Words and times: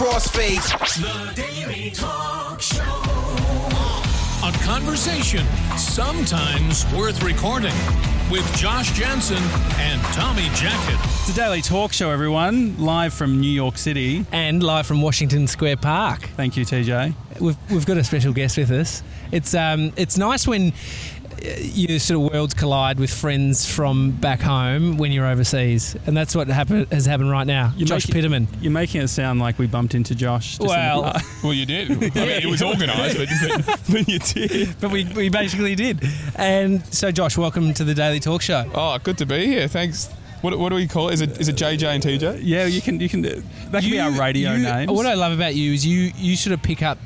crossfade. 0.00 0.64
The 0.96 1.42
Daily 1.42 1.90
Talk 1.90 2.62
Show. 2.62 2.80
A 4.42 4.52
conversation 4.64 5.44
sometimes 5.76 6.90
worth 6.94 7.22
recording 7.22 7.74
with 8.30 8.50
Josh 8.56 8.92
Janssen 8.92 9.42
and 9.78 10.00
Tommy 10.14 10.44
Jackett. 10.54 10.98
It's 11.04 11.28
a 11.28 11.34
daily 11.34 11.60
talk 11.60 11.92
show, 11.92 12.10
everyone, 12.10 12.78
live 12.78 13.12
from 13.12 13.42
New 13.42 13.50
York 13.50 13.76
City. 13.76 14.24
and 14.32 14.62
live 14.62 14.86
from 14.86 15.02
Washington 15.02 15.46
Square 15.46 15.76
Park. 15.76 16.22
Thank 16.34 16.56
you, 16.56 16.64
TJ. 16.64 17.12
We've, 17.38 17.58
we've 17.70 17.84
got 17.84 17.98
a 17.98 18.04
special 18.04 18.32
guest 18.32 18.56
with 18.56 18.70
us. 18.70 19.02
It's 19.32 19.54
um 19.54 19.92
it's 19.96 20.16
nice 20.16 20.48
when 20.48 20.72
you 21.42 21.98
sort 21.98 22.24
of 22.26 22.32
worlds 22.32 22.54
collide 22.54 22.98
with 22.98 23.10
friends 23.10 23.64
from 23.70 24.10
back 24.12 24.40
home 24.40 24.96
when 24.98 25.12
you're 25.12 25.26
overseas, 25.26 25.96
and 26.06 26.16
that's 26.16 26.34
what 26.34 26.48
happen, 26.48 26.86
has 26.92 27.06
happened 27.06 27.30
right 27.30 27.46
now. 27.46 27.72
You're 27.76 27.86
Josh 27.86 28.08
making- 28.08 28.30
Piterman. 28.30 28.46
You're 28.60 28.72
making 28.72 29.02
it 29.02 29.08
sound 29.08 29.40
like 29.40 29.58
we 29.58 29.66
bumped 29.66 29.94
into 29.94 30.14
Josh. 30.14 30.58
just 30.58 30.62
in 30.62 30.68
Well- 30.68 31.02
bar. 31.02 31.20
Well, 31.42 31.54
you 31.54 31.64
did. 31.66 31.90
I 31.90 31.94
mean, 31.94 32.12
it 32.14 32.46
was 32.46 32.62
organised, 32.62 33.16
but, 33.16 33.28
but, 33.66 33.80
but 33.90 34.08
you 34.08 34.18
did. 34.18 34.76
But 34.80 34.90
we, 34.90 35.04
we 35.16 35.28
basically 35.30 35.74
did. 35.74 36.04
And 36.36 36.84
so, 36.92 37.10
Josh, 37.10 37.38
welcome 37.38 37.72
to 37.74 37.84
the 37.84 37.94
Daily 37.94 38.20
Talk 38.20 38.42
Show. 38.42 38.70
Oh, 38.74 38.98
good 38.98 39.16
to 39.18 39.26
be 39.26 39.46
here. 39.46 39.66
Thanks. 39.68 40.10
What, 40.42 40.58
what 40.58 40.68
do 40.70 40.74
we 40.74 40.86
call 40.86 41.08
it? 41.10 41.14
Is 41.14 41.20
it 41.20 41.38
is 41.40 41.48
it 41.48 41.56
JJ 41.56 41.82
and 41.84 42.02
TJ? 42.02 42.40
yeah, 42.42 42.64
you 42.64 42.80
can. 42.80 42.98
You 42.98 43.08
can. 43.10 43.20
That 43.22 43.82
can 43.82 43.90
be 43.90 44.00
our 44.00 44.10
radio 44.10 44.52
you- 44.52 44.62
names. 44.62 44.90
What 44.90 45.04
I 45.06 45.12
love 45.14 45.32
about 45.32 45.54
you 45.54 45.72
is 45.72 45.84
you 45.84 46.12
you 46.16 46.34
sort 46.36 46.54
of 46.54 46.62
pick 46.62 46.82
up. 46.82 46.98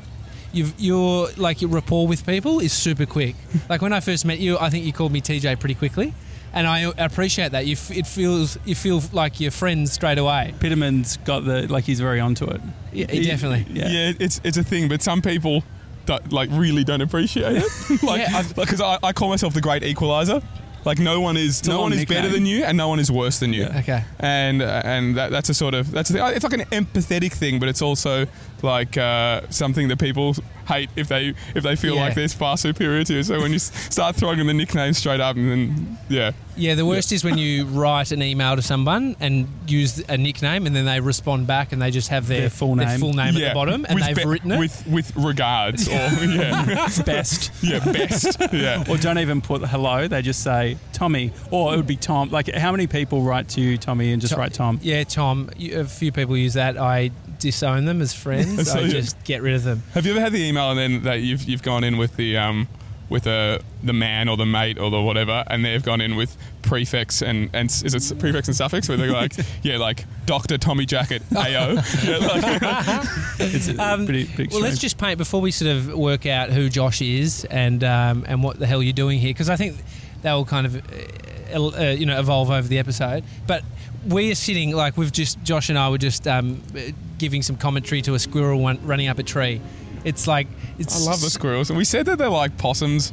You've, 0.54 0.74
your 0.78 1.28
like 1.36 1.60
your 1.60 1.70
rapport 1.70 2.06
with 2.06 2.24
people 2.24 2.60
is 2.60 2.72
super 2.72 3.06
quick. 3.06 3.34
like 3.68 3.82
when 3.82 3.92
I 3.92 4.00
first 4.00 4.24
met 4.24 4.38
you, 4.38 4.56
I 4.58 4.70
think 4.70 4.84
you 4.84 4.92
called 4.92 5.12
me 5.12 5.20
TJ 5.20 5.58
pretty 5.60 5.74
quickly, 5.74 6.14
and 6.52 6.66
I 6.66 6.80
appreciate 6.98 7.52
that. 7.52 7.66
You 7.66 7.72
f- 7.72 7.90
it 7.90 8.06
feels 8.06 8.56
you 8.64 8.74
feel 8.74 9.02
like 9.12 9.40
you're 9.40 9.50
friends 9.50 9.92
straight 9.92 10.18
away. 10.18 10.54
Piterman's 10.60 11.16
got 11.18 11.44
the 11.44 11.66
like. 11.68 11.84
He's 11.84 12.00
very 12.00 12.20
onto 12.20 12.44
it. 12.46 12.60
Yeah, 12.92 13.06
definitely. 13.06 13.66
Yeah. 13.72 14.12
it's 14.18 14.40
it's 14.44 14.56
a 14.56 14.62
thing, 14.64 14.88
but 14.88 15.02
some 15.02 15.20
people 15.20 15.64
don't, 16.06 16.32
like 16.32 16.48
really 16.52 16.84
don't 16.84 17.00
appreciate 17.00 17.56
it. 17.56 18.02
like 18.02 18.20
Yeah, 18.20 18.38
I've- 18.38 18.54
because 18.54 18.80
I, 18.80 18.98
I 19.02 19.12
call 19.12 19.28
myself 19.30 19.54
the 19.54 19.60
great 19.60 19.82
equalizer. 19.82 20.40
Like 20.84 20.98
no 20.98 21.20
one 21.20 21.36
is 21.36 21.66
no 21.66 21.80
one 21.80 21.92
is 21.92 22.04
better 22.04 22.28
than 22.28 22.46
you, 22.46 22.64
and 22.64 22.76
no 22.76 22.88
one 22.88 23.00
is 23.00 23.10
worse 23.10 23.38
than 23.38 23.52
you. 23.52 23.62
Yeah. 23.62 23.78
Okay. 23.78 24.04
and 24.20 24.62
uh, 24.62 24.82
and 24.84 25.16
that, 25.16 25.30
that's 25.30 25.48
a 25.48 25.54
sort 25.54 25.74
of 25.74 25.90
that's 25.90 26.10
a 26.10 26.12
thing. 26.14 26.22
It's 26.26 26.44
like 26.44 26.52
an 26.52 26.66
empathetic 26.84 27.32
thing, 27.32 27.58
but 27.58 27.68
it's 27.68 27.82
also 27.82 28.26
like 28.62 28.96
uh, 28.96 29.42
something 29.50 29.88
that 29.88 29.98
people 29.98 30.34
hate 30.66 30.90
if 30.96 31.08
they 31.08 31.34
if 31.54 31.62
they 31.62 31.76
feel 31.76 31.94
Yeah. 31.94 32.02
like 32.06 32.14
they're 32.14 32.28
far 32.28 32.56
superior 32.56 33.04
to. 33.04 33.14
you. 33.14 33.22
So 33.22 33.40
when 33.40 33.52
you 33.52 33.58
start 33.90 34.16
throwing 34.16 34.38
in 34.40 34.46
the 34.46 34.54
nicknames 34.54 34.98
straight 34.98 35.20
up, 35.20 35.36
and 35.36 35.50
then 35.50 35.98
yeah, 36.08 36.32
Yeah, 36.56 36.74
the 36.74 36.86
worst 36.86 37.12
is 37.12 37.24
when 37.24 37.38
you 37.38 37.64
write 37.80 38.12
an 38.12 38.22
email 38.22 38.56
to 38.56 38.62
someone 38.62 39.16
and 39.20 39.48
use 39.66 39.98
a 40.08 40.16
nickname, 40.16 40.66
and 40.66 40.74
then 40.74 40.84
they 40.84 41.00
respond 41.00 41.46
back 41.46 41.72
and 41.72 41.80
they 41.82 41.90
just 41.90 42.08
have 42.08 42.26
their, 42.26 42.42
Their 42.42 42.50
full 42.50 42.76
name. 42.76 42.98
full 43.00 43.12
name 43.12 43.34
yeah, 43.34 43.46
at 43.46 43.48
the 43.50 43.54
bottom, 43.54 43.84
and 43.88 43.94
with 43.94 44.04
they've 44.04 44.16
be- 44.16 44.24
written 44.26 44.52
it. 44.52 44.58
with 44.58 44.86
with 44.86 45.16
regards 45.16 45.88
or 45.88 45.92
yeah 46.24 46.88
Best. 47.04 47.50
yeah 47.62 47.78
best 47.92 48.36
yeah. 48.52 48.84
Or 48.88 48.96
don't 48.96 49.18
even 49.18 49.40
put 49.40 49.62
hello. 49.66 50.08
They 50.08 50.22
just 50.22 50.42
say 50.42 50.76
Tommy, 50.92 51.32
or 51.50 51.74
it 51.74 51.76
would 51.76 51.86
be 51.86 51.96
Tom. 51.96 52.30
Like 52.30 52.52
how 52.54 52.70
many 52.72 52.86
people 52.86 53.22
write 53.22 53.48
to 53.50 53.60
you, 53.60 53.76
Tommy, 53.78 54.12
and 54.12 54.20
just 54.20 54.32
Tom- 54.32 54.40
write 54.40 54.52
Tom? 54.54 54.80
Yeah, 54.82 55.04
Tom. 55.04 55.50
A 55.60 55.84
few 55.84 56.12
people 56.12 56.36
use 56.36 56.54
that. 56.54 56.78
I 56.78 57.10
disown 57.44 57.84
them 57.84 58.00
as 58.02 58.12
friends. 58.12 58.68
So, 58.72 58.80
I 58.80 58.88
just 58.88 59.22
get 59.24 59.42
rid 59.42 59.54
of 59.54 59.62
them. 59.64 59.82
Have 59.92 60.04
you 60.06 60.12
ever 60.12 60.20
had 60.20 60.32
the 60.32 60.42
email 60.42 60.70
and 60.70 60.78
then 60.78 61.02
that 61.04 61.20
you've 61.20 61.44
you've 61.44 61.62
gone 61.62 61.84
in 61.84 61.96
with 61.98 62.16
the 62.16 62.36
um 62.36 62.66
with 63.10 63.26
a 63.26 63.60
the 63.82 63.92
man 63.92 64.28
or 64.30 64.36
the 64.36 64.46
mate 64.46 64.78
or 64.78 64.90
the 64.90 65.00
whatever, 65.00 65.44
and 65.48 65.62
they've 65.64 65.82
gone 65.82 66.00
in 66.00 66.16
with 66.16 66.36
prefix 66.62 67.20
and 67.22 67.50
and 67.52 67.68
is 67.70 67.94
it 67.94 68.18
prefix 68.18 68.48
and 68.48 68.56
suffix 68.56 68.88
where 68.88 68.96
they're 68.96 69.12
like 69.12 69.34
yeah 69.62 69.76
like 69.76 70.06
Doctor 70.26 70.56
Tommy 70.58 70.86
Jackett 70.86 71.22
AO. 71.36 71.42
Yeah, 72.02 72.16
like- 72.18 73.06
It's 73.54 73.68
a 73.68 73.76
Um, 73.78 74.06
pretty, 74.06 74.24
pretty 74.26 74.50
Well, 74.54 74.62
let's 74.62 74.78
just 74.78 74.96
paint 74.98 75.18
before 75.18 75.40
we 75.42 75.50
sort 75.50 75.70
of 75.76 75.92
work 75.94 76.24
out 76.26 76.50
who 76.50 76.68
Josh 76.70 77.02
is 77.02 77.44
and 77.44 77.84
um, 77.84 78.24
and 78.26 78.42
what 78.42 78.58
the 78.58 78.66
hell 78.66 78.82
you're 78.82 78.92
doing 78.94 79.18
here, 79.18 79.30
because 79.30 79.50
I 79.50 79.56
think 79.56 79.76
that 80.22 80.32
will 80.32 80.46
kind 80.46 80.66
of 80.66 80.76
uh, 80.76 81.58
uh, 81.62 81.82
you 81.90 82.06
know 82.06 82.18
evolve 82.18 82.50
over 82.50 82.66
the 82.66 82.78
episode. 82.78 83.22
But 83.46 83.62
we 84.06 84.30
are 84.30 84.34
sitting 84.34 84.70
like 84.74 84.96
we've 84.96 85.12
just 85.12 85.42
Josh 85.42 85.68
and 85.68 85.78
I 85.78 85.88
were 85.88 85.98
just 85.98 86.26
um, 86.28 86.62
uh, 86.76 86.80
giving 87.18 87.42
some 87.42 87.56
commentary 87.56 88.02
to 88.02 88.14
a 88.14 88.18
squirrel 88.18 88.60
one, 88.60 88.78
running 88.86 89.08
up 89.08 89.18
a 89.18 89.22
tree. 89.22 89.60
It's 90.04 90.26
like 90.26 90.46
it's 90.78 90.94
I 91.06 91.10
love 91.10 91.20
the 91.20 91.30
squirrels, 91.30 91.70
and 91.70 91.76
we 91.78 91.84
said 91.84 92.06
that 92.06 92.18
they're 92.18 92.28
like 92.28 92.56
possums. 92.58 93.12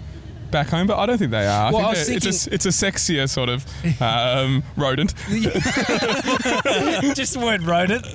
Back 0.52 0.68
home, 0.68 0.86
but 0.86 0.98
I 0.98 1.06
don't 1.06 1.18
think 1.18 1.32
they 1.32 1.48
are. 1.48 1.68
I 1.68 1.72
think 1.72 1.82
I 1.86 1.90
was 1.92 2.08
they're- 2.08 2.18
it's, 2.18 2.46
a, 2.48 2.54
it's 2.54 2.66
a 2.66 2.70
sexier 2.70 3.30
sort 3.30 3.48
of 3.48 3.66
um, 4.02 4.64
rodent. 4.76 5.14
just 7.16 7.36
the 7.36 7.40
word 7.42 7.62
rodent 7.64 8.06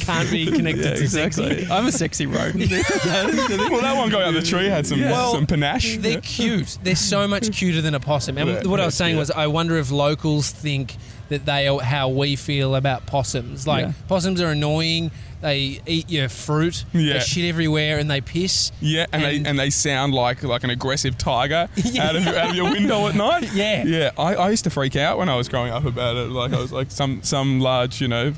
can't 0.00 0.30
be 0.30 0.44
connected 0.44 0.84
Yeah, 0.84 0.94
to 0.96 1.08
sexy. 1.08 1.66
I'm 1.70 1.86
a 1.86 1.92
sexy 1.92 2.26
rodent. 2.26 2.70
well, 2.70 3.80
that 3.80 3.94
one 3.96 4.10
guy 4.10 4.22
up 4.22 4.34
the 4.34 4.42
tree 4.42 4.66
had 4.66 4.86
some 4.86 5.00
Well, 5.00 5.32
some 5.32 5.46
panache. 5.46 5.96
They're 5.96 6.20
cute. 6.20 6.78
They're 6.82 6.96
so 6.96 7.26
much 7.26 7.50
cuter 7.50 7.80
than 7.80 7.94
a 7.94 8.00
possum. 8.00 8.38
And 8.38 8.50
Yeah, 8.50 8.66
what 8.70 8.80
I 8.80 8.84
was 8.84 8.94
saying 8.94 9.14
yeah. 9.14 9.20
was, 9.20 9.30
I 9.30 9.46
wonder 9.46 9.76
if 9.78 9.90
locals 9.90 10.50
think 10.50 10.96
that 11.28 11.44
they 11.46 11.68
are 11.68 11.80
how 11.80 12.08
we 12.08 12.36
feel 12.36 12.74
about 12.76 13.06
possums. 13.06 13.66
Like 13.66 13.86
Yeah. 13.86 13.92
possums 14.08 14.40
are 14.40 14.50
annoying. 14.50 15.10
They 15.42 15.80
eat 15.86 16.08
your 16.10 16.28
fruit. 16.28 16.84
Yeah. 16.92 17.14
They 17.14 17.20
shit 17.20 17.44
everywhere 17.44 17.98
and 17.98 18.10
they 18.10 18.20
piss. 18.22 18.72
Yeah, 18.80 19.06
and, 19.12 19.22
And- 19.22 19.44
they 19.44 19.50
and 19.50 19.58
they 19.58 19.70
sound 19.70 20.14
like 20.14 20.42
like 20.42 20.64
an 20.64 20.70
aggressive 20.70 21.18
tiger 21.18 21.68
out 22.00 22.16
of 22.16 22.26
out 22.26 22.50
of 22.50 22.56
your 22.56 22.70
window 22.70 23.06
at 23.08 23.14
night. 23.14 23.52
Yeah. 23.54 23.84
yeah. 23.84 24.10
I, 24.18 24.34
I 24.34 24.50
used 24.50 24.64
to 24.64 24.70
freak 24.70 24.96
out 24.96 25.18
when 25.18 25.28
I 25.28 25.36
was 25.36 25.48
growing 25.48 25.72
up 25.72 25.84
about 25.84 26.16
it. 26.16 26.30
Like 26.30 26.52
I 26.52 26.58
was 26.58 26.72
like 26.72 26.90
some 26.90 27.22
some 27.22 27.60
large 27.60 28.00
you 28.00 28.08
know 28.08 28.32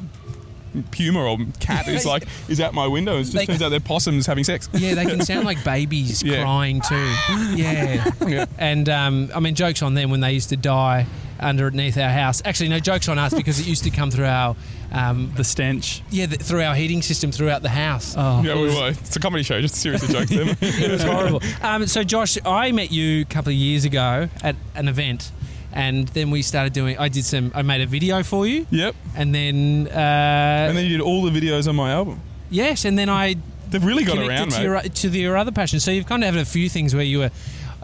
puma 0.91 1.21
or 1.25 1.39
cat 1.61 1.89
is 1.89 2.05
like 2.15 2.27
is 2.49 2.61
out 2.61 2.75
my 2.75 2.87
window. 2.87 3.17
It 3.19 3.23
just 3.23 3.33
They- 3.35 3.47
turns 3.47 3.63
out 3.63 3.71
they're 3.71 3.81
possums 3.81 4.27
having 4.27 4.45
sex. 4.45 4.69
Yeah, 4.73 4.95
they 4.95 5.07
can 5.07 5.21
sound 5.23 5.45
like 5.47 5.63
babies 5.65 6.23
Yeah. 6.23 6.43
crying 6.43 6.81
too. 6.81 7.15
Yeah. 7.55 8.11
Yeah. 8.27 8.47
And 8.59 8.89
um, 8.89 9.31
I 9.35 9.41
mean, 9.41 9.55
jokes 9.55 9.83
on 9.83 9.95
them 9.95 10.11
when 10.11 10.21
they 10.21 10.33
used 10.33 10.49
to 10.51 10.57
die 10.57 11.07
underneath 11.41 11.97
our 11.97 12.11
house. 12.11 12.43
Actually, 12.45 12.69
no 12.69 12.79
jokes 12.79 13.09
on 13.09 13.19
us 13.19 13.35
because 13.37 13.59
it 13.61 13.67
used 13.67 13.85
to 13.85 13.91
come 13.91 14.11
through 14.11 14.27
our 14.27 14.57
um, 14.93 15.33
the 15.37 15.45
stench. 15.45 16.03
yeah 16.11 16.27
the, 16.27 16.37
through 16.37 16.63
our 16.63 16.75
heating 16.75 17.03
system 17.03 17.31
throughout 17.33 17.63
the 17.63 17.69
house. 17.69 18.15
Oh, 18.17 18.43
Yeah, 18.43 18.55
we 18.55 18.69
were. 18.69 18.89
It's 18.91 19.17
a 19.17 19.21
comedy 19.21 19.43
show, 19.43 19.61
just 19.61 19.75
seriously 19.77 20.13
jokes. 20.13 20.31
Them. 20.39 20.57
it 20.61 20.91
was 20.91 21.03
horrible. 21.03 21.43
Um, 21.63 21.87
so, 21.87 22.03
Josh, 22.05 22.39
I 22.45 22.73
met 22.73 22.91
you 22.91 23.23
a 23.23 23.25
couple 23.25 23.51
of 23.51 23.57
years 23.57 23.85
ago 23.85 24.29
at 24.43 24.57
an 24.75 24.89
event, 24.89 25.31
and 25.73 26.09
then 26.09 26.31
we 26.31 26.43
started 26.43 26.73
doing. 26.73 26.97
I 26.99 27.09
did 27.09 27.25
some. 27.25 27.53
I 27.55 27.63
made 27.63 27.81
a 27.83 27.87
video 27.87 28.23
for 28.23 28.47
you, 28.47 28.67
yep. 28.71 28.95
and 29.15 29.35
then, 29.35 29.89
uh, 29.89 30.67
And 30.69 30.77
then 30.77 30.85
you 30.85 30.97
did 30.97 31.01
all 31.03 31.23
the 31.23 31.31
videos 31.39 31.69
on 31.69 31.77
my 31.77 31.93
album. 31.93 32.21
yes, 32.51 32.85
and 32.85 32.99
then 32.99 33.09
I 33.09 33.37
They've 33.71 33.85
really 33.85 34.05
got 34.05 34.15
connected 34.17 34.31
around, 34.39 34.51
to 34.51 34.57
mate. 34.59 34.65
your 34.65 34.81
to 35.13 35.19
your 35.19 35.37
other 35.37 35.53
passion. 35.53 35.79
So 35.81 35.91
you've 35.91 36.07
kind 36.07 36.25
of 36.25 36.35
had 36.35 36.41
a 36.43 36.47
few 36.47 36.69
things 36.69 36.95
where 36.95 37.05
you 37.05 37.19
were. 37.19 37.31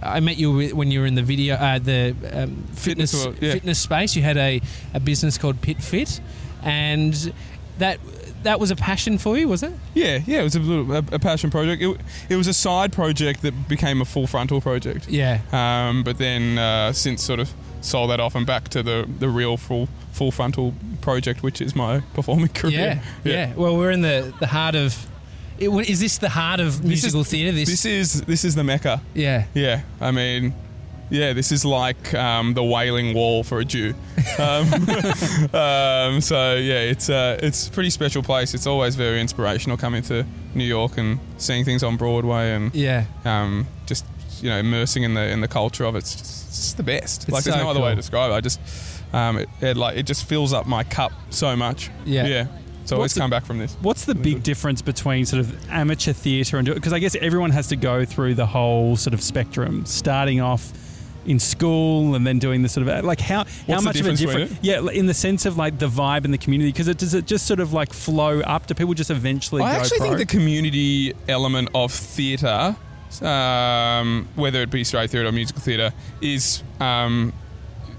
I 0.02 0.20
met 0.20 0.36
you 0.36 0.74
when 0.74 0.90
you 0.90 1.00
were 1.00 1.06
in 1.06 1.14
the 1.14 1.22
video, 1.22 1.54
uh, 1.54 1.78
the 1.78 2.14
um, 2.32 2.64
fitness 2.72 3.12
Fitness 3.12 3.24
world, 3.24 3.36
yeah. 3.40 3.52
fitness 3.52 3.78
space. 3.78 4.16
You 4.16 4.22
had 4.22 4.36
a, 4.36 4.60
a 4.92 5.00
business 5.00 5.38
called 5.38 5.60
Pit 5.60 5.82
Fit, 5.82 6.20
and 6.62 7.32
that 7.78 7.98
that 8.42 8.60
was 8.60 8.70
a 8.70 8.76
passion 8.76 9.18
for 9.18 9.36
you, 9.36 9.48
was 9.48 9.62
it? 9.62 9.72
Yeah, 9.94 10.20
yeah. 10.26 10.40
It 10.40 10.44
was 10.44 10.56
a 10.56 10.60
little 10.60 10.92
a, 10.92 11.04
a 11.12 11.18
passion 11.18 11.50
project. 11.50 11.82
It, 11.82 12.00
it 12.28 12.36
was 12.36 12.46
a 12.46 12.54
side 12.54 12.92
project 12.92 13.42
that 13.42 13.68
became 13.68 14.00
a 14.00 14.04
full 14.04 14.26
frontal 14.26 14.60
project. 14.60 15.08
Yeah. 15.08 15.40
Um, 15.52 16.04
but 16.04 16.18
then 16.18 16.58
uh, 16.58 16.92
since 16.92 17.22
sort 17.22 17.40
of 17.40 17.52
sold 17.80 18.10
that 18.10 18.20
off 18.20 18.34
and 18.34 18.46
back 18.46 18.68
to 18.68 18.82
the 18.82 19.08
the 19.18 19.28
real 19.28 19.56
full 19.56 19.88
full 20.12 20.30
frontal 20.30 20.74
project, 21.00 21.42
which 21.42 21.60
is 21.60 21.74
my 21.74 22.00
performing 22.14 22.48
career. 22.54 23.02
Yeah, 23.24 23.32
yeah. 23.32 23.54
Well, 23.54 23.76
we're 23.76 23.90
in 23.90 24.02
the, 24.02 24.32
the 24.40 24.46
heart 24.46 24.74
of. 24.74 25.06
It, 25.58 25.68
is 25.88 26.00
this 26.00 26.18
the 26.18 26.28
heart 26.28 26.60
of 26.60 26.82
This 26.82 26.98
is- 27.04 27.14
musical 27.14 27.24
theatre? 27.24 27.52
This, 27.52 27.68
This 27.68 27.84
is 27.84 28.22
this 28.22 28.44
is 28.44 28.54
the 28.54 28.64
mecca. 28.64 29.00
yeah. 29.14 29.44
Yeah, 29.54 29.82
I 30.00 30.10
mean, 30.10 30.52
yeah, 31.10 31.32
this 31.32 31.52
is 31.52 31.64
like 31.64 32.12
um, 32.14 32.54
the 32.54 32.62
Wailing 32.64 33.14
Wall 33.14 33.44
for 33.44 33.60
a 33.60 33.64
Jew. 33.64 33.94
Um, 34.38 34.72
um, 35.54 36.20
so 36.20 36.54
yeah, 36.56 36.80
it's 36.80 37.08
uh, 37.10 37.38
it's 37.42 37.68
a 37.68 37.70
pretty 37.70 37.90
special 37.90 38.22
place. 38.22 38.54
It's 38.54 38.66
always 38.66 38.96
very 38.96 39.20
inspirational 39.20 39.76
coming 39.76 40.02
to 40.04 40.24
New 40.54 40.64
York 40.64 40.98
and 40.98 41.18
seeing 41.38 41.64
things 41.64 41.82
on 41.82 41.96
Broadway 41.96 42.52
and 42.52 42.74
Yeah. 42.74 43.04
um, 43.24 43.66
just 43.86 44.04
you 44.40 44.50
know 44.50 44.58
immersing 44.58 45.02
in 45.04 45.14
the 45.14 45.28
in 45.30 45.40
the 45.40 45.48
culture 45.48 45.84
of 45.84 45.94
it. 45.94 45.98
It's 45.98 46.14
just 46.16 46.48
it's 46.48 46.72
the 46.74 46.82
best. 46.82 47.24
It's 47.24 47.32
like 47.32 47.44
there's 47.44 47.56
so 47.56 47.62
no 47.62 47.70
other 47.70 47.80
way 47.80 47.90
to 47.90 47.96
describe 47.96 48.30
it. 48.30 48.34
I 48.34 48.40
just 48.40 48.60
um, 49.12 49.38
it, 49.38 49.48
it 49.60 49.76
like 49.76 49.96
it 49.96 50.04
just 50.06 50.24
fills 50.26 50.52
up 50.52 50.66
my 50.66 50.82
cup 50.84 51.12
so 51.30 51.54
much. 51.56 51.90
Yeah. 52.04 52.26
yeah. 52.26 52.46
So 52.84 52.96
always 52.96 53.04
What's 53.10 53.14
the- 53.14 53.20
come 53.20 53.30
back 53.30 53.44
from 53.46 53.58
this. 53.58 53.76
What's 53.80 54.04
the 54.04 54.14
big 54.14 54.42
difference 54.42 54.82
between 54.82 55.24
sort 55.24 55.40
of 55.40 55.70
amateur 55.70 56.12
theatre 56.12 56.58
and 56.58 56.66
because 56.74 56.92
I 56.92 56.98
guess 56.98 57.16
everyone 57.16 57.50
has 57.50 57.68
to 57.68 57.76
go 57.76 58.04
through 58.04 58.34
the 58.34 58.46
whole 58.46 58.96
sort 58.96 59.14
of 59.14 59.22
spectrum, 59.22 59.86
starting 59.86 60.40
off 60.40 60.72
in 61.26 61.38
school 61.38 62.14
and 62.14 62.26
then 62.26 62.38
doing 62.38 62.60
the 62.60 62.68
sort 62.68 62.86
of 62.86 63.02
like 63.02 63.18
how 63.20 63.44
how 63.44 63.44
What's 63.66 63.82
the 63.82 63.88
much 63.88 64.00
of 64.00 64.06
a 64.08 64.12
difference 64.12 64.58
yeah 64.60 64.86
in 64.92 65.06
the 65.06 65.14
sense 65.14 65.46
of 65.46 65.56
like 65.56 65.78
the 65.78 65.88
vibe 65.88 66.26
and 66.26 66.34
the 66.34 66.38
community 66.38 66.70
because 66.70 66.86
it 66.86 66.98
does 66.98 67.14
it 67.14 67.24
just 67.26 67.46
sort 67.46 67.60
of 67.60 67.72
like 67.72 67.94
flow 67.94 68.40
up 68.40 68.66
do 68.66 68.74
people 68.74 68.92
just 68.92 69.10
eventually 69.10 69.62
I 69.62 69.76
actually 69.76 70.00
pro? 70.00 70.06
think 70.08 70.18
the 70.18 70.26
community 70.26 71.14
element 71.26 71.70
of 71.74 71.92
theatre, 71.92 72.76
um, 73.22 74.28
whether 74.34 74.60
it 74.60 74.70
be 74.70 74.84
straight 74.84 75.10
theatre 75.10 75.26
or 75.26 75.32
musical 75.32 75.62
theatre, 75.62 75.92
is 76.20 76.62
um, 76.80 77.32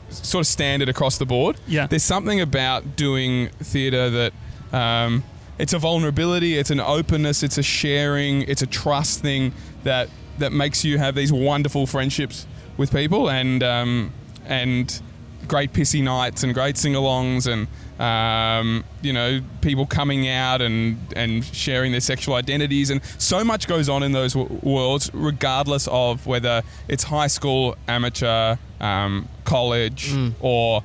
sort 0.09 0.41
of 0.41 0.47
standard 0.47 0.89
across 0.89 1.17
the 1.17 1.25
board. 1.25 1.57
Yeah. 1.67 1.87
There's 1.87 2.03
something 2.03 2.41
about 2.41 2.95
doing 2.95 3.49
theatre 3.59 4.09
that 4.09 4.33
um, 4.75 5.23
it's 5.57 5.73
a 5.73 5.79
vulnerability, 5.79 6.57
it's 6.57 6.69
an 6.71 6.81
openness, 6.81 7.41
it's 7.43 7.57
a 7.57 7.63
sharing, 7.63 8.41
it's 8.43 8.61
a 8.61 8.67
trust 8.67 9.21
thing 9.21 9.53
that 9.83 10.09
that 10.37 10.51
makes 10.51 10.83
you 10.83 10.97
have 10.97 11.15
these 11.15 11.31
wonderful 11.31 11.87
friendships 11.87 12.45
with 12.77 12.91
people 12.91 13.29
and 13.29 13.63
um, 13.63 14.11
and 14.45 15.01
great 15.47 15.71
pissy 15.71 16.03
nights 16.03 16.43
and 16.43 16.53
great 16.53 16.75
sing-alongs 16.75 17.47
and 17.47 17.67
um, 18.01 18.83
you 19.01 19.13
know 19.13 19.39
people 19.61 19.85
coming 19.85 20.27
out 20.27 20.61
and 20.61 20.97
and 21.15 21.45
sharing 21.45 21.91
their 21.91 22.01
sexual 22.01 22.33
identities 22.35 22.89
and 22.89 22.99
so 23.17 23.43
much 23.43 23.67
goes 23.67 23.87
on 23.87 24.03
in 24.03 24.11
those 24.11 24.33
w- 24.33 24.59
worlds 24.63 25.09
regardless 25.13 25.87
of 25.89 26.25
whether 26.27 26.61
it's 26.89 27.03
high 27.03 27.27
school 27.27 27.77
amateur 27.87 28.57
um, 28.81 29.29
college 29.45 30.11
or 30.41 30.83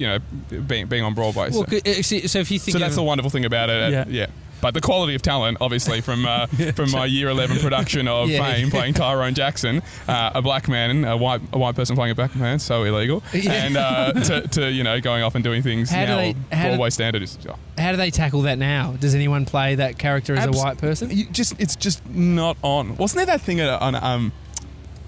you 0.00 0.06
know 0.06 0.18
being, 0.66 0.86
being 0.86 1.04
on 1.04 1.14
broadway 1.14 1.50
Well, 1.50 1.66
so, 1.68 1.76
uh, 1.76 2.26
so 2.26 2.38
if 2.40 2.50
you 2.50 2.58
think 2.58 2.72
so 2.72 2.78
that's 2.78 2.96
the 2.96 3.02
wonderful 3.02 3.30
thing 3.30 3.44
about 3.44 3.68
it 3.70 3.92
Yeah. 3.92 4.04
yeah, 4.08 4.26
But 4.62 4.74
the 4.74 4.80
quality 4.80 5.14
of 5.14 5.22
talent, 5.22 5.56
obviously, 5.60 6.00
from 6.02 6.26
uh, 6.26 6.46
from 6.78 6.90
my 6.90 7.06
year 7.06 7.28
eleven 7.30 7.58
production 7.58 8.08
of 8.08 8.28
Yeah. 8.28 8.44
Fame, 8.44 8.70
playing 8.70 8.92
Tyrone 8.94 9.34
Jackson, 9.34 9.80
uh, 10.08 10.32
a 10.34 10.42
black 10.42 10.68
man, 10.68 11.04
a 11.04 11.16
white 11.16 11.40
a 11.52 11.58
white 11.58 11.74
person 11.76 11.96
playing 11.96 12.12
a 12.12 12.14
black 12.14 12.34
man, 12.36 12.58
so 12.58 12.82
illegal, 12.84 13.22
Yeah. 13.32 13.52
and 13.64 13.76
uh, 13.76 14.12
to, 14.28 14.48
to 14.48 14.70
you 14.70 14.82
know 14.84 15.00
going 15.00 15.22
off 15.22 15.34
and 15.34 15.42
doing 15.44 15.62
things 15.62 15.88
How 15.90 16.00
do 16.02 16.06
now 16.08 16.16
they- 16.18 16.36
how 16.52 16.62
do- 16.64 16.68
Broadway 16.70 16.90
standard 16.90 17.22
is. 17.22 17.38
oh, 17.48 17.56
How 17.78 17.90
do 17.92 17.96
they 17.96 18.10
tackle 18.10 18.42
that 18.42 18.58
now? 18.58 18.92
Does 19.00 19.14
anyone 19.14 19.44
play 19.46 19.76
that 19.76 19.98
character 19.98 20.34
as 20.36 20.46
Abs- 20.46 20.56
a 20.58 20.60
white 20.62 20.78
person? 20.78 21.10
You 21.10 21.24
just 21.30 21.54
it's 21.58 21.76
just 21.76 22.00
not 22.10 22.56
on. 22.62 22.96
Wasn't 22.98 23.16
there 23.16 23.26
that 23.34 23.40
thing 23.40 23.60
on 23.62 23.94
um, 23.94 24.32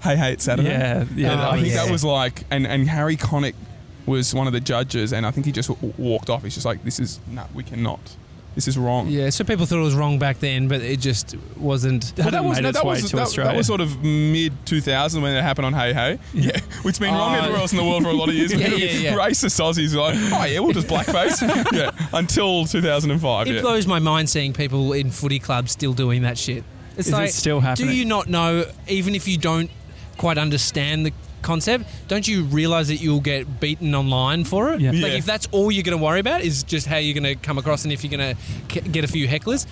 Hey 0.01 0.15
Hey 0.15 0.33
It's 0.33 0.43
Saturday? 0.45 0.69
Yeah, 0.69 1.05
yeah. 1.15 1.47
Oh, 1.47 1.51
I 1.51 1.53
think 1.61 1.65
was- 1.65 1.73
that 1.75 1.91
was 1.91 2.03
like, 2.03 2.43
and 2.49 2.65
and 2.65 2.89
Harry 2.89 3.17
Connick 3.17 3.53
was 4.05 4.33
one 4.33 4.47
of 4.47 4.53
the 4.53 4.59
judges, 4.59 5.13
and 5.13 5.25
I 5.25 5.31
think 5.31 5.45
he 5.45 5.51
just 5.51 5.69
w- 5.69 5.93
walked 5.97 6.29
off. 6.29 6.43
He's 6.43 6.53
just 6.53 6.65
like, 6.65 6.83
this 6.83 6.99
is 6.99 7.19
no, 7.27 7.45
we 7.53 7.63
cannot. 7.63 7.99
This 8.55 8.67
is 8.67 8.77
wrong. 8.77 9.07
Yeah, 9.07 9.31
so 9.31 9.43
people 9.43 9.65
thought 9.65 9.79
it 9.79 9.81
was 9.81 9.95
wrong 9.95 10.19
back 10.19 10.39
then, 10.39 10.67
but 10.67 10.81
it 10.81 10.99
just 10.99 11.35
wasn't. 11.57 12.13
Hadn't 12.17 12.33
that 12.33 12.43
was 12.43 12.57
made 12.57 12.61
no, 12.63 12.69
its 12.69 12.77
that 12.77 12.85
way 12.85 13.01
was 13.01 13.09
to 13.09 13.15
that, 13.15 13.21
Australia. 13.23 13.51
that 13.51 13.57
was 13.57 13.65
sort 13.65 13.81
of 13.81 14.03
mid 14.03 14.53
2000 14.67 15.23
when 15.23 15.35
it 15.35 15.41
happened 15.41 15.65
on 15.65 15.73
Hey 15.73 15.91
Hey. 15.91 16.19
Yeah, 16.33 16.59
it's 16.85 16.99
been 16.99 17.15
wrong 17.15 17.33
Oh. 17.33 17.37
everywhere 17.39 17.61
else 17.61 17.71
in 17.71 17.79
the 17.79 17.83
world 17.83 18.03
for 18.03 18.09
a 18.09 18.13
lot 18.13 18.29
of 18.29 18.35
years. 18.35 18.53
Yeah, 18.63 18.67
yeah, 18.67 18.91
yeah. 18.91 19.15
Racist 19.15 19.59
Aussies 19.59 19.95
are 19.95 20.01
like, 20.13 20.15
oh 20.15 20.45
yeah, 20.45 20.59
we'll 20.59 20.71
just 20.73 20.87
blackface. 20.87 21.41
yeah, 21.73 21.89
until 22.13 22.65
2005. 22.65 23.47
It 23.47 23.55
yeah. 23.55 23.61
blows 23.61 23.87
my 23.87 23.97
mind 23.97 24.29
seeing 24.29 24.53
people 24.53 24.93
in 24.93 25.09
footy 25.09 25.39
clubs 25.39 25.71
still 25.71 25.93
doing 25.93 26.21
that 26.21 26.37
shit. 26.37 26.63
It's 26.95 27.07
Is 27.07 27.13
it 27.17 27.33
still 27.33 27.59
happening? 27.59 27.89
Do 27.89 27.95
you 27.95 28.05
not 28.05 28.27
know, 28.29 28.65
even 28.87 29.15
if 29.15 29.27
you 29.27 29.39
don't 29.39 29.71
quite 30.19 30.37
understand 30.37 31.07
the 31.07 31.13
concept, 31.43 31.85
don't 32.07 32.27
you 32.27 32.43
realize 32.45 32.87
that 32.87 32.97
you'll 32.97 33.19
get 33.19 33.59
beaten 33.59 33.93
online 33.93 34.43
for 34.45 34.73
it? 34.73 34.81
Yeah. 34.81 34.91
Like 34.91 35.01
Yeah. 35.01 35.07
if 35.19 35.25
that's 35.25 35.47
all 35.51 35.71
you're 35.71 35.83
going 35.83 35.97
to 35.97 36.03
worry 36.03 36.19
about 36.19 36.41
is 36.41 36.63
just 36.63 36.87
how 36.87 36.97
you're 36.97 37.13
going 37.19 37.35
to 37.37 37.41
come 37.41 37.57
across 37.57 37.83
and 37.83 37.93
if 37.93 38.03
you're 38.03 38.17
going 38.17 38.35
to 38.35 38.81
get 38.89 39.03
a 39.03 39.07
few 39.07 39.27
hecklers, 39.27 39.67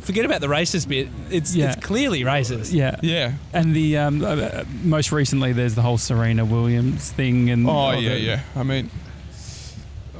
forget 0.00 0.24
about 0.24 0.40
the 0.40 0.46
racist 0.48 0.88
bit. 0.88 1.08
It's 1.30 1.54
Yeah. 1.54 1.72
it's 1.72 1.84
clearly 1.84 2.22
racist. 2.22 2.72
Yeah. 2.72 2.96
Yeah. 3.02 3.32
And 3.52 3.74
the 3.76 3.98
um, 3.98 4.24
uh, 4.24 4.64
most 4.82 5.12
recently, 5.12 5.52
there's 5.52 5.74
the 5.74 5.82
whole 5.82 5.98
Serena 5.98 6.44
Williams 6.44 7.10
thing, 7.12 7.50
and 7.50 7.66
Oh 7.68 7.70
all 7.70 7.94
yeah, 7.94 8.08
the- 8.14 8.20
yeah. 8.20 8.40
I 8.56 8.62
mean, 8.62 8.90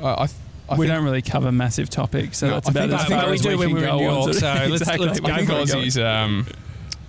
uh, 0.03 0.27
I, 0.27 0.29
I 0.69 0.77
we 0.77 0.87
don't 0.87 1.05
really 1.05 1.23
cover 1.23 1.51
massive 1.51 1.91
topics, 1.91 2.39
so 2.39 2.47
No, 2.49 2.55
that's 2.55 2.69
I 2.69 2.71
about 2.71 2.81
think- 2.91 2.93
as 2.93 3.01
I 3.01 3.09
think 3.09 3.21
far 3.21 3.29
we 3.31 3.35
as 3.35 3.41
do 3.41 3.49
when 3.59 3.73
we're 3.73 3.89
in 3.89 3.97
New 3.97 4.03
York, 4.05 4.35
so 4.35 4.49
let's- 4.49 4.81
exactly. 4.83 5.07
let's 5.07 5.21
go 5.21 5.27
I 5.33 5.37
think 5.39 5.49
for. 5.49 5.55
Aussies, 5.77 6.03
um, 6.05 6.47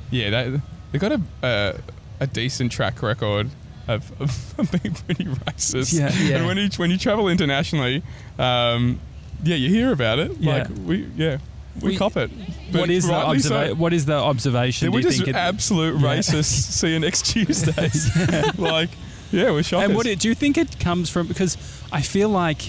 yeah, 0.10 0.30
they 0.30 0.62
they 0.92 1.00
got 1.00 1.12
a 1.12 1.22
uh, 1.46 1.74
a 2.20 2.28
decent 2.28 2.72
track 2.72 3.02
record 3.04 3.50
of, 3.96 4.60
of 4.60 4.72
being 4.84 4.94
pretty 4.96 5.26
racist. 5.26 5.98
Yeah. 5.98 6.12
Yeah. 6.14 6.38
And 6.38 6.48
when 6.48 6.58
you 6.58 6.70
when 6.78 6.92
you 6.92 6.98
travel 6.98 7.28
internationally, 7.30 8.04
um, 8.40 9.00
yeah, 9.44 9.56
you 9.56 9.70
hear 9.70 9.92
about 9.92 10.20
it. 10.20 10.38
Yeah. 10.40 10.54
Like 10.54 10.68
we, 10.86 11.08
yeah, 11.16 11.38
we, 11.82 11.90
We- 11.90 11.98
cop 11.98 12.18
it. 12.18 12.30
What 12.72 12.90
is 12.90 13.06
the 13.08 13.14
rightly 13.14 13.40
so. 13.40 13.74
What 13.76 13.94
is 13.94 14.06
the 14.06 14.16
observation? 14.16 14.88
Yeah, 14.88 14.94
we're 14.94 15.00
you 15.00 15.04
just 15.04 15.18
think? 15.18 15.30
it- 15.30 15.36
absolute 15.36 16.00
Yeah. 16.00 16.08
racists. 16.18 16.44
See 16.80 16.94
you 16.94 17.00
next 17.00 17.26
Tuesdays. 17.26 18.10
like, 18.58 18.90
yeah, 19.32 19.52
we're 19.52 19.64
shockers. 19.64 19.90
and 19.90 19.96
what 19.96 20.06
do 20.20 20.28
you 20.28 20.36
think 20.36 20.58
it 20.58 20.80
comes 20.80 21.10
from? 21.10 21.28
Because 21.28 21.58
I 21.92 22.02
feel 22.02 22.30
like 22.30 22.62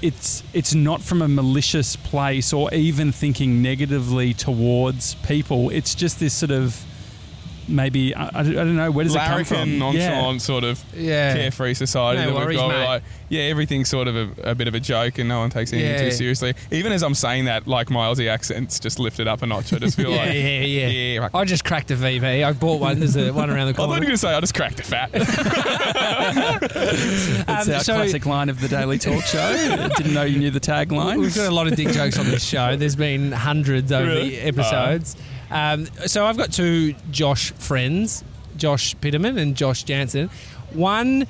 it's 0.00 0.44
it's 0.52 0.74
not 0.74 1.02
from 1.02 1.22
a 1.22 1.28
malicious 1.28 1.96
place 1.96 2.52
or 2.52 2.72
even 2.72 3.10
thinking 3.10 3.60
negatively 3.62 4.32
towards 4.32 5.14
people. 5.16 5.70
It's 5.70 5.94
just 5.94 6.20
this 6.20 6.34
sort 6.34 6.52
of 6.52 6.84
maybe 7.68 8.14
I, 8.14 8.40
I 8.40 8.42
don't 8.42 8.76
know 8.76 8.90
where 8.90 9.04
does 9.04 9.14
it 9.14 9.18
come 9.18 9.30
larrikin, 9.30 9.56
from? 9.56 9.78
nonchalant 9.78 10.42
sort 10.42 10.64
of 10.64 10.82
Yeah. 10.94 11.34
carefree 11.34 11.74
society 11.74 12.22
No 12.22 12.38
that 12.38 12.48
we've 12.48 12.56
got. 12.56 12.68
mate. 12.68 12.84
Like, 12.84 13.02
yeah, 13.28 13.42
everything's 13.42 13.88
sort 13.88 14.08
of 14.08 14.16
a, 14.16 14.50
a 14.50 14.54
bit 14.54 14.68
of 14.68 14.74
a 14.74 14.80
joke, 14.80 15.18
and 15.18 15.28
no 15.28 15.40
one 15.40 15.50
takes 15.50 15.72
anything 15.72 15.90
Yeah. 15.92 16.02
too 16.04 16.10
seriously. 16.12 16.54
Even 16.70 16.92
as 16.92 17.02
I'm 17.02 17.14
saying 17.14 17.44
that, 17.44 17.66
like 17.66 17.90
my 17.90 18.06
Aussie 18.08 18.28
accent's 18.28 18.80
just 18.80 18.98
lifted 18.98 19.28
up 19.28 19.42
a 19.42 19.46
notch. 19.46 19.72
I 19.72 19.78
just 19.78 19.96
feel 19.96 20.10
Yeah, 20.14 20.16
like, 20.24 20.34
yeah, 20.34 20.60
yeah. 20.60 20.86
yeah. 20.88 21.28
I 21.34 21.38
I 21.40 21.44
just 21.44 21.64
cracked 21.64 21.90
a 21.90 21.96
VB. 21.96 22.44
I 22.44 22.52
bought 22.52 22.80
one. 22.80 22.98
There's 22.98 23.16
a 23.16 23.30
one 23.32 23.50
around 23.50 23.66
the 23.68 23.74
corner. 23.74 23.92
I 23.94 23.96
thought 23.96 24.02
you 24.02 24.06
were 24.06 24.06
going 24.06 24.12
to 24.12 24.18
say 24.18 24.34
I 24.34 24.40
just 24.40 24.54
cracked 24.54 24.80
a 24.80 24.84
fat. 24.84 25.10
It's 26.70 27.48
Um, 27.48 27.74
our 27.74 27.80
so- 27.80 27.94
classic 27.94 28.26
line 28.26 28.48
of 28.48 28.60
the 28.60 28.68
Daily 28.68 28.98
Talk 28.98 29.22
Show. 29.24 29.88
Didn't 29.96 30.14
know 30.14 30.22
you 30.24 30.38
knew 30.38 30.50
the 30.50 30.60
tagline. 30.60 31.18
We've 31.18 31.34
got 31.34 31.48
a 31.50 31.54
lot 31.54 31.66
of 31.66 31.76
dick 31.76 31.88
jokes 31.88 32.18
on 32.18 32.26
this 32.26 32.44
show. 32.44 32.76
There's 32.76 32.96
been 32.96 33.32
hundreds 33.32 33.92
over 33.92 34.06
Really? 34.06 34.30
the 34.30 34.40
episodes. 34.40 35.16
Um, 35.50 35.86
so 36.06 36.26
I've 36.26 36.36
got 36.36 36.52
two 36.52 36.94
Josh 37.10 37.52
friends, 37.52 38.24
Josh 38.56 38.94
Piterman 38.96 39.38
and 39.38 39.56
Josh 39.56 39.82
Janssen. 39.84 40.28
One 40.72 41.26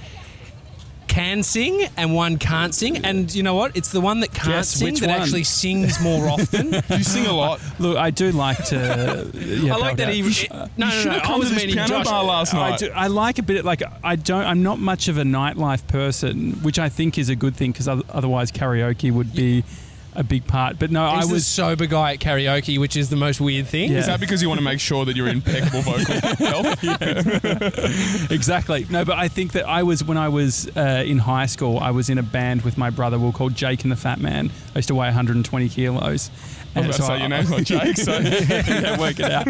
can 1.08 1.42
sing 1.42 1.88
and 1.96 2.14
one 2.14 2.38
can't 2.38 2.74
sing. 2.74 2.98
And 3.04 3.34
you 3.34 3.42
know 3.42 3.54
what? 3.54 3.76
It's 3.76 3.90
the 3.90 4.00
one 4.00 4.20
that 4.20 4.32
can't 4.32 4.48
Jess, 4.48 4.68
sing 4.68 4.94
that 4.96 5.08
one? 5.08 5.20
actually 5.20 5.44
sings 5.44 6.00
more 6.00 6.28
often. 6.28 6.74
You 6.90 7.02
sing 7.02 7.26
a 7.26 7.32
lot? 7.32 7.60
Look, 7.78 7.96
I 7.96 8.10
do 8.10 8.30
like 8.30 8.62
to. 8.66 9.30
Yeah, 9.48 9.74
I 9.74 9.78
like 9.78 9.96
that 9.96 10.06
belt 10.08 10.16
he. 10.26 10.48
out. 10.50 10.70
no, 10.76 10.86
no, 10.86 10.92
should 10.92 11.06
no. 11.06 11.18
have 11.18 11.30
I 11.30 11.36
was 11.36 11.48
to 11.48 11.54
this 11.54 11.62
meaning 11.62 11.74
piano 11.74 11.88
Josh. 11.88 12.04
bar 12.06 12.24
last 12.24 12.54
I, 12.54 12.70
night. 12.70 12.78
do, 12.78 12.90
I 12.94 13.06
like 13.08 13.38
a 13.38 13.42
bit 13.42 13.64
like 13.64 13.82
I 14.04 14.16
don't. 14.16 14.44
I'm 14.44 14.62
not 14.62 14.78
much 14.78 15.08
of 15.08 15.18
a 15.18 15.22
nightlife 15.22 15.86
person, 15.88 16.52
which 16.62 16.78
I 16.78 16.88
think 16.88 17.18
is 17.18 17.28
a 17.28 17.36
good 17.36 17.56
thing 17.56 17.72
because 17.72 17.88
otherwise 17.88 18.52
karaoke 18.52 19.10
would 19.10 19.34
be 19.34 19.64
a 20.14 20.24
big 20.24 20.46
part. 20.46 20.78
But 20.78 20.90
no, 20.90 21.08
He's 21.14 21.24
I 21.24 21.26
the 21.28 21.32
was 21.34 21.46
sober 21.46 21.86
guy 21.86 22.14
at 22.14 22.18
karaoke, 22.18 22.78
which 22.78 22.96
is 22.96 23.10
the 23.10 23.16
most 23.16 23.40
weird 23.40 23.66
thing. 23.66 23.92
Yeah. 23.92 23.98
Is 23.98 24.06
that 24.06 24.20
because 24.20 24.42
you 24.42 24.48
want 24.48 24.58
to 24.58 24.64
make 24.64 24.80
sure 24.80 25.04
that 25.04 25.16
you're 25.16 25.28
impeccable 25.28 25.82
vocal 25.82 26.14
health? 26.46 28.30
exactly 28.30 28.86
no. 28.90 29.04
But 29.04 29.18
I 29.18 29.28
think 29.28 29.52
that 29.52 29.66
I 29.68 29.82
was 29.82 30.02
when 30.02 30.18
I 30.18 30.28
was 30.28 30.68
uh, 30.76 31.04
in 31.06 31.18
high 31.18 31.46
school. 31.46 31.78
I 31.78 31.90
was 31.90 32.10
in 32.10 32.18
a 32.18 32.22
band 32.22 32.62
with 32.62 32.76
my 32.78 32.90
brother. 32.90 33.18
We 33.18 33.26
were 33.26 33.32
called 33.32 33.54
Jake 33.54 33.82
and 33.82 33.92
the 33.92 33.96
Fat 33.96 34.20
Man. 34.20 34.50
I 34.74 34.78
used 34.78 34.88
to 34.88 34.94
weigh 34.94 35.06
120 35.06 35.68
kilos. 35.68 36.30
I 36.74 36.80
was 36.80 36.86
about 36.86 36.96
to 36.96 37.02
say 37.02 37.18
your 37.20 37.28
name's 37.28 37.50
not 37.50 37.62
Jake, 37.64 37.96
so 37.96 38.18
yeah, 38.18 38.98
work 38.98 39.18
it 39.18 39.30
out. 39.30 39.46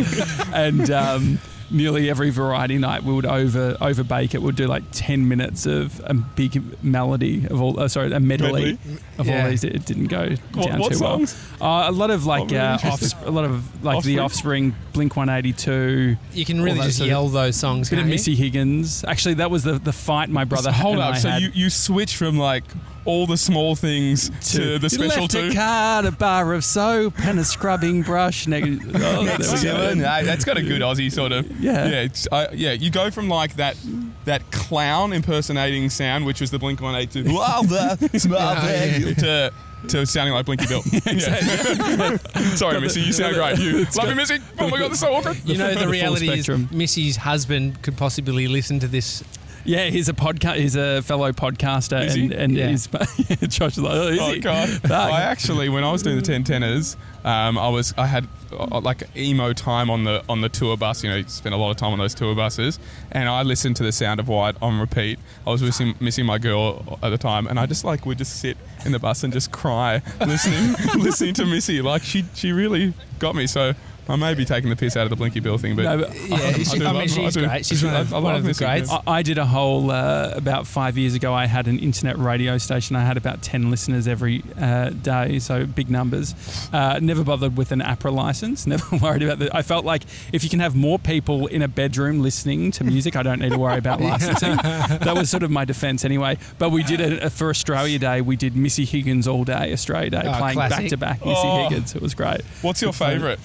And 0.55 0.91
um, 0.91 1.39
nearly 1.71 2.09
every 2.11 2.31
variety 2.31 2.79
night, 2.79 3.03
we 3.05 3.13
would 3.13 3.27
over 3.27 3.77
over 3.81 4.03
bake 4.05 4.35
it. 4.35 4.43
We'd 4.43 4.57
do 4.57 4.67
like 4.67 4.85
ten 4.93 5.29
minutes 5.29 5.67
of 5.67 6.01
a 6.05 6.15
big 6.15 6.63
melody 6.83 7.47
of 7.47 7.61
all. 7.61 7.79
Uh, 7.79 7.89
sorry, 7.89 8.13
a 8.13 8.21
medley, 8.21 8.75
Medley? 8.75 8.79
of 9.19 9.27
Yeah. 9.27 9.45
all 9.45 9.51
these. 9.51 9.65
It 9.65 9.85
didn't 9.85 10.07
go 10.07 10.31
What- 10.55 10.67
down 10.67 10.79
what 10.81 10.93
too 10.93 10.99
songs? 10.99 11.37
well. 11.61 11.71
Uh, 11.87 11.91
a 11.91 11.93
lot 11.93 12.11
of 12.11 12.25
like 12.27 12.43
Oh, 12.43 12.47
very 12.47 12.61
uh, 12.67 12.73
interesting. 12.75 13.19
a 13.27 13.31
lot 13.31 13.45
of 13.45 13.85
like 13.85 14.03
the 14.05 14.19
Offspring? 14.21 14.69
Offspring, 14.73 14.75
Blink 14.93 15.17
One 15.17 15.29
Eighty 15.29 15.53
Two. 15.53 16.17
You 16.33 16.45
can 16.45 16.61
really 16.63 16.79
just 16.81 16.99
sort 16.99 17.07
of- 17.07 17.11
yell 17.11 17.29
those 17.29 17.57
songs. 17.57 17.91
Bit 17.91 17.97
of 17.99 18.03
can't 18.03 18.09
you? 18.09 18.15
Missy 18.15 18.35
Higgins. 18.35 19.05
Actually, 19.07 19.35
that 19.35 19.51
was 19.51 19.63
the, 19.65 19.79
the 19.79 19.93
fight 19.93 20.29
my 20.31 20.45
brother 20.45 20.73
hold 20.73 20.95
and 20.95 21.03
up. 21.03 21.15
I 21.15 21.19
So 21.19 21.31
had 21.31 21.43
you, 21.43 21.51
you 21.55 21.71
switch 21.71 22.17
from 22.17 22.39
like 22.39 22.65
all 23.05 23.27
the 23.27 23.37
small 23.37 23.75
things 23.75 24.31
to, 24.53 24.79
the 24.79 24.91
special 24.91 25.23
left 25.23 25.33
two. 25.33 25.49
a 25.49 25.55
card, 25.55 26.05
a 26.05 26.13
bar 26.13 26.53
of 26.55 26.65
soap, 26.65 27.19
and 27.21 27.39
a 27.39 27.45
scrubbing 27.45 28.03
brush. 28.03 28.47
Neg- 28.47 28.65
oh, 28.95 28.99
there 28.99 29.21
we 29.21 29.27
go. 29.27 29.33
Excellent. 29.33 30.01
Hey, 30.01 30.25
that's 30.25 30.45
got 30.45 30.57
a 30.57 30.63
good 30.63 30.83
Aussie 30.83 31.11
sort 31.13 31.33
of. 31.33 31.51
Yeah. 31.61 31.89
Yeah. 31.89 32.01
It's, 32.03 32.29
uh, 32.31 32.49
yeah. 32.53 32.73
You 32.73 32.91
go 32.91 33.11
from 33.11 33.29
like 33.29 33.57
that 33.57 33.77
that 34.25 34.51
clown 34.51 35.13
impersonating 35.13 35.91
sound, 35.91 36.27
which 36.27 36.41
was 36.41 36.51
the 36.51 36.59
Blink 36.59 36.81
One 36.81 36.95
Eight 36.95 37.11
Two, 37.11 37.25
to 39.15 39.53
to 39.89 40.05
sounding 40.07 40.35
like 40.35 40.47
Blinky 40.47 40.67
Bill. 40.67 40.83
Sorry, 42.57 42.81
Missy. 42.81 43.01
You 43.01 43.13
sound 43.13 43.35
great. 43.35 43.59
You 43.59 43.87
love 43.97 44.09
you, 44.09 44.15
Missy. 44.15 44.39
Oh 44.59 44.69
my 44.69 44.79
god, 44.79 44.91
that's 44.91 45.01
so 45.01 45.15
awkward. 45.15 45.39
You 45.45 45.57
know, 45.57 45.73
the 45.73 45.81
full 45.81 45.89
reality 45.89 46.29
is 46.29 46.45
spectrum. 46.45 46.69
Missy's 46.73 47.17
husband 47.17 47.81
could 47.83 47.97
possibly 47.97 48.49
listen 48.49 48.81
to 48.81 48.89
this. 48.89 49.23
Yeah, 49.69 49.85
he's 49.91 50.09
a 50.09 50.15
podcast. 50.15 50.57
He's 50.57 50.77
a 50.77 51.03
fellow 51.03 51.31
podcaster, 51.33 52.07
Is 52.07 52.15
and 52.17 52.33
and 52.33 52.53
Yeah. 52.57 52.69
he's 52.69 52.87
Josh 53.49 53.73
is 53.77 53.79
like, 53.81 53.93
oh, 53.95 54.09
is 54.09 54.19
Oh 54.21 54.33
he? 54.33 54.41
god! 54.41 54.81
I 54.91 55.21
actually, 55.23 55.69
when 55.69 55.85
I 55.85 55.93
was 55.93 56.03
doing 56.03 56.17
the 56.17 56.23
ten 56.23 56.43
tenors, 56.43 56.97
um, 57.23 57.59
I 57.59 57.69
was 57.69 57.93
I 57.99 58.07
had 58.07 58.27
uh, 58.51 58.81
like 58.81 59.03
emo 59.15 59.53
time 59.53 59.91
on 59.91 60.05
the 60.05 60.23
on 60.27 60.41
the 60.41 60.49
tour 60.49 60.77
bus. 60.79 61.05
You 61.05 61.11
know, 61.11 61.17
you 61.17 61.25
spend 61.29 61.55
a 61.55 61.59
lot 61.59 61.71
of 61.71 61.77
time 61.77 61.93
on 61.93 61.99
those 61.99 62.15
tour 62.15 62.35
buses, 62.35 62.79
and 63.13 63.29
I 63.29 63.43
listened 63.43 63.77
to 63.77 63.83
the 63.83 63.93
Sound 63.93 64.21
of 64.21 64.29
White 64.29 64.57
on 64.63 64.81
repeat. 64.81 65.19
I 65.47 65.51
was 65.51 65.63
missing 65.63 65.95
missing 66.01 66.25
my 66.25 66.39
girl 66.39 66.99
at 67.03 67.11
the 67.11 67.19
time, 67.19 67.47
and 67.47 67.61
I 67.61 67.67
just 67.67 67.85
like 67.85 68.07
would 68.07 68.17
just 68.17 68.41
sit 68.41 68.57
in 68.87 68.93
the 68.93 68.99
bus 68.99 69.23
and 69.23 69.33
just 69.35 69.53
cry 69.53 70.01
listening 70.21 70.75
listening 71.03 71.35
to 71.35 71.45
Missy. 71.45 71.83
Like 71.83 72.03
she 72.03 72.25
she 72.35 72.53
really 72.53 72.95
got 73.19 73.35
me. 73.35 73.47
So 73.47 73.75
I 74.09 74.17
may 74.17 74.35
be 74.35 74.45
taking 74.45 74.71
the 74.71 74.77
piss 74.77 74.97
out 74.97 75.05
of 75.05 75.11
the 75.11 75.17
Blinky 75.17 75.41
Bill 75.41 75.59
thing, 75.59 75.77
but 75.77 75.83
No, 75.83 75.99
but 75.99 76.15
Yeah, 76.29 76.37
I 76.37 76.53
she, 76.63 76.79
do 76.79 76.85
I, 76.85 76.87
love- 76.87 76.97
mean, 76.97 77.09
she's 77.09 77.37
I 77.37 77.41
great. 77.47 77.67
She's 77.67 77.85
one 77.85 77.95
of, 77.95 78.11
one 78.13 78.35
of 78.35 78.43
the 78.45 78.55
greats. 78.55 78.91
I, 78.91 79.03
I 79.07 79.23
did 79.23 79.37
a 79.39 79.45
whole 79.47 79.91
uh, 79.91 80.33
about 80.35 80.67
five 80.67 80.97
years 80.97 81.15
ago. 81.15 81.35
I 81.35 81.47
had 81.47 81.69
an 81.69 81.79
internet 81.79 82.17
radio 82.19 82.57
station. 82.59 82.97
I 82.97 83.05
had 83.05 83.17
about 83.17 83.43
ten 83.43 83.71
listeners 83.71 84.09
every 84.09 84.43
uh, 84.59 84.91
day, 84.91 85.39
so 85.41 85.67
big 85.67 85.91
numbers. 85.91 86.35
Uh, 86.73 86.99
never 87.03 87.23
bothered 87.23 87.57
with 87.57 87.71
an 87.73 87.81
APRA 87.81 88.13
license. 88.13 88.67
Never 88.67 88.97
worried 88.97 89.23
about 89.23 89.39
that. 89.41 89.55
I 89.55 89.63
felt 89.63 89.85
like 89.85 90.05
if 90.33 90.43
you 90.45 90.51
can 90.51 90.61
have 90.61 90.75
more 90.75 90.99
people 90.99 91.47
in 91.47 91.63
a 91.63 91.69
bedroom 91.69 92.21
listening 92.21 92.71
to 92.73 92.85
music, 92.85 93.15
I 93.17 93.23
don't 93.23 93.41
need 93.41 93.51
to 93.53 93.59
worry 93.59 93.79
about 93.79 94.01
licensing. 94.03 94.57
that 94.57 95.15
was 95.15 95.29
sort 95.31 95.43
of 95.43 95.51
my 95.51 95.65
defence 95.65 96.05
anyway. 96.05 96.39
But 96.59 96.71
we 96.71 96.83
did 96.83 97.01
it 97.01 97.31
for 97.33 97.51
Australia 97.51 97.99
Day. 97.99 98.21
We 98.21 98.37
did 98.37 98.57
Missy 98.57 98.85
Higgins 98.85 99.29
all 99.29 99.45
day, 99.45 99.73
Australia 99.73 100.11
Day, 100.11 100.23
Oh, 100.25 100.33
playing 100.39 100.59
back 100.59 100.87
to 100.89 100.97
back 100.97 101.19
Missy 101.25 101.41
Oh. 101.45 101.69
Higgins. 101.69 101.95
It 101.95 102.03
was 102.03 102.15
great. 102.15 102.41
what's 102.63 102.81
your 102.83 102.93
favourite? 102.93 103.39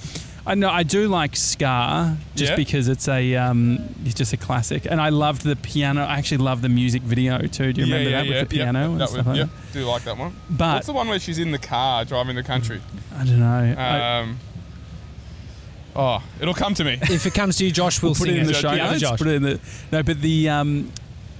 I 0.45 0.55
know 0.55 0.69
I 0.69 0.83
do 0.83 1.07
like 1.07 1.35
Scar 1.37 2.17
just 2.35 2.51
Yeah? 2.51 2.55
because 2.57 2.89
it's 2.89 3.07
a 3.07 3.35
um, 3.35 3.79
it's 4.03 4.13
just 4.13 4.33
a 4.33 4.37
classic, 4.37 4.85
and 4.85 4.99
I 4.99 5.07
loved 5.09 5.43
the 5.43 5.55
piano. 5.55 6.03
I 6.03 6.17
actually 6.17 6.37
love 6.39 6.61
the 6.61 6.67
music 6.69 7.01
video 7.01 7.39
too. 7.47 7.71
Do 7.71 7.81
you 7.81 7.87
remember 7.93 8.11
that 8.11 8.27
with 8.27 8.49
the 8.49 8.55
piano 8.57 8.91
and 8.91 8.99
that 9.01 9.09
stuff 9.09 9.25
one, 9.25 9.37
like 9.37 9.47
yeah, 9.47 9.71
do 9.71 9.85
like 9.85 10.03
that 10.03 10.17
one. 10.17 10.33
that? 10.49 10.57
But 10.57 10.73
What's 10.75 10.87
the 10.87 10.93
one 10.93 11.07
where 11.07 11.19
she's 11.19 11.39
in 11.39 11.51
the 11.51 11.59
car 11.59 12.03
driving 12.03 12.35
the 12.35 12.43
country? 12.43 12.81
I 13.17 13.23
don't 13.23 13.39
know. 13.39 13.75
I, 13.77 14.19
Um, 14.19 14.39
oh, 15.95 16.21
it'll 16.41 16.53
come 16.53 16.73
to 16.73 16.83
me. 16.83 16.99
If 17.09 17.25
it 17.25 17.33
comes 17.33 17.55
to 17.57 17.65
you, 17.65 17.71
Josh, 17.71 18.01
we'll, 18.01 18.09
we'll 18.09 18.15
put 18.15 18.27
sing 18.27 18.35
it 18.35 18.39
in 18.39 18.45
the 18.47 18.51
it. 18.51 18.55
show 18.57 18.73
Yeah, 18.73 18.89
notes. 18.89 19.01
Josh. 19.01 19.17
Put 19.17 19.27
it 19.27 19.35
in 19.35 19.43
the 19.43 19.59
no, 19.93 20.03
but 20.03 20.19
the 20.21 20.49
um, 20.49 20.91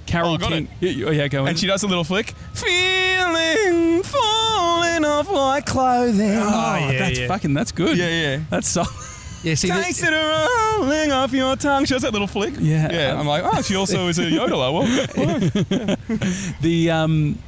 Carol 0.06 0.34
Oh, 0.34 0.38
got 0.38 0.50
King. 0.50 0.68
Yeah, 0.80 1.06
oh, 1.06 1.10
yeah, 1.10 1.28
go 1.28 1.42
on. 1.42 1.48
And 1.48 1.58
she 1.58 1.66
does 1.66 1.82
a 1.82 1.86
little 1.86 2.04
flick. 2.04 2.28
Feeling 2.54 2.74
falling 5.04 5.26
off 5.26 5.30
like 5.30 5.66
clothing. 5.66 6.30
oh, 6.30 6.76
yeah, 6.90 6.98
that's 6.98 7.18
yeah. 7.18 7.28
fucking 7.28 7.54
that's 7.54 7.72
good. 7.72 7.96
Yeah, 7.96 8.08
yeah. 8.08 8.44
That's 8.50 8.68
so. 8.68 8.84
Yeah, 9.44 9.56
see, 9.56 9.68
Taste 9.68 10.00
the, 10.00 10.06
it 10.10 10.80
rolling 10.80 11.12
off 11.12 11.30
your 11.32 11.54
tongue. 11.56 11.84
She 11.84 11.92
does 11.92 12.00
that 12.00 12.14
little 12.14 12.26
flick. 12.26 12.54
Yeah. 12.58 12.90
Yeah. 12.90 13.20
I'm 13.20 13.26
like, 13.26 13.42
oh, 13.44 13.60
she 13.60 13.76
also 13.76 14.08
is 14.08 14.18
a 14.18 14.22
yodeler. 14.22 14.72
Well, 14.72 15.96
The 16.62 16.90
um, 16.90 17.38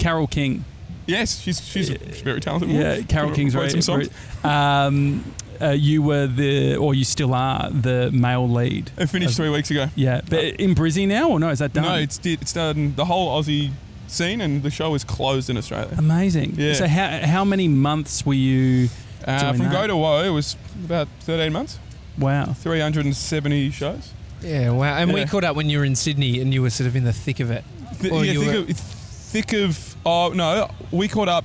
Carol 0.00 0.26
King. 0.26 0.64
yes, 1.06 1.38
she's 1.38 1.64
she's 1.64 1.90
a 1.90 1.98
very 1.98 2.40
talented. 2.40 2.68
woman. 2.68 2.82
Yeah, 2.82 3.00
Carol 3.02 3.28
Wrote 3.28 3.36
King's 3.36 3.52
some 3.52 3.60
very, 3.60 3.80
songs. 3.80 4.10
um, 4.44 5.24
uh, 5.62 5.68
you 5.68 6.02
were 6.02 6.26
the, 6.26 6.74
or 6.74 6.94
you 6.94 7.04
still 7.04 7.32
are 7.32 7.70
the 7.70 8.10
male 8.10 8.48
lead. 8.48 8.90
It 8.98 9.06
finished 9.06 9.36
three 9.36 9.50
weeks 9.50 9.70
ago. 9.70 9.86
Yeah, 9.94 10.22
but 10.28 10.42
in 10.42 10.74
Brizzy 10.74 11.06
now, 11.06 11.30
or 11.30 11.38
no? 11.38 11.50
Is 11.50 11.60
that 11.60 11.72
done? 11.72 11.84
No, 11.84 11.94
it's 11.94 12.18
did 12.18 12.42
it's 12.42 12.54
done 12.54 12.96
the 12.96 13.04
whole 13.04 13.40
Aussie 13.40 13.70
scene, 14.10 14.40
and 14.40 14.62
the 14.62 14.70
show 14.70 14.94
is 14.94 15.04
closed 15.04 15.50
in 15.50 15.56
Australia. 15.56 15.94
amazing. 15.98 16.54
Yeah. 16.56 16.74
So 16.74 16.86
how 16.86 17.20
how 17.26 17.44
many 17.44 17.68
months 17.68 18.24
were 18.26 18.34
you? 18.34 18.88
Uh, 19.26 19.40
doing 19.40 19.54
from 19.56 19.66
that? 19.66 19.72
go 19.72 19.86
to 19.88 19.96
woe, 19.96 20.22
it 20.22 20.30
was 20.30 20.56
about 20.84 21.08
13 21.22 21.52
months, 21.52 21.78
Wow. 22.18 22.52
370 22.54 23.70
shows. 23.72 24.12
yeah, 24.40 24.70
wow. 24.70 24.96
And 24.96 25.12
we 25.12 25.24
caught 25.24 25.42
up 25.42 25.56
when 25.56 25.68
you 25.68 25.78
were 25.78 25.84
in 25.84 25.96
Sydney 25.96 26.40
and 26.40 26.54
you 26.54 26.62
were 26.62 26.70
sort 26.70 26.86
of 26.86 26.94
in 26.94 27.02
the 27.04 27.12
thick 27.12 27.40
of 27.40 27.50
it. 27.50 27.64
Th- 28.00 28.12
Or 28.12 28.24
yeah, 28.24 28.32
you 28.32 28.44
thick, 28.44 28.66
were- 28.66 28.70
of, 28.70 28.76
thick 28.78 29.52
of. 29.52 29.96
Oh 30.06 30.32
no, 30.34 30.70
we 30.92 31.08
caught 31.08 31.28
up 31.28 31.44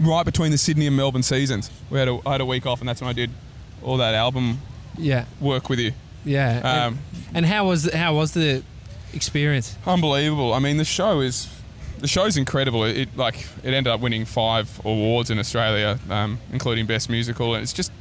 right 0.00 0.24
between 0.24 0.50
the 0.50 0.58
Sydney 0.58 0.86
and 0.88 0.96
Melbourne 0.96 1.22
seasons. 1.22 1.70
We 1.90 1.98
had 2.00 2.08
a, 2.08 2.18
I 2.26 2.32
had 2.32 2.40
a 2.40 2.44
week 2.46 2.66
off, 2.66 2.80
and 2.80 2.88
that's 2.88 3.00
when 3.00 3.08
I 3.10 3.12
did 3.12 3.30
all 3.82 3.96
that 3.98 4.14
album 4.14 4.58
Yeah, 4.98 5.26
work 5.40 5.68
with 5.68 5.78
you. 5.78 5.92
yeah. 6.24 6.58
Um, 6.86 6.98
and, 7.28 7.36
and 7.36 7.46
how 7.46 7.68
was 7.68 7.92
how 7.92 8.14
was 8.16 8.32
the 8.32 8.64
experience? 9.14 9.76
unbelievable. 9.86 10.52
I 10.52 10.58
mean, 10.58 10.78
the 10.78 10.84
show 10.84 11.20
is 11.20 11.48
the 12.00 12.08
show's 12.08 12.36
incredible. 12.36 12.84
It, 12.84 12.96
it 12.96 13.16
like 13.16 13.46
it 13.62 13.74
ended 13.74 13.88
up 13.88 14.00
winning 14.00 14.24
five 14.24 14.80
awards 14.84 15.30
in 15.30 15.38
Australia, 15.38 15.98
um, 16.08 16.38
including 16.52 16.86
best 16.86 17.10
musical, 17.10 17.54
and 17.54 17.62
it's 17.62 17.72
just 17.72 17.92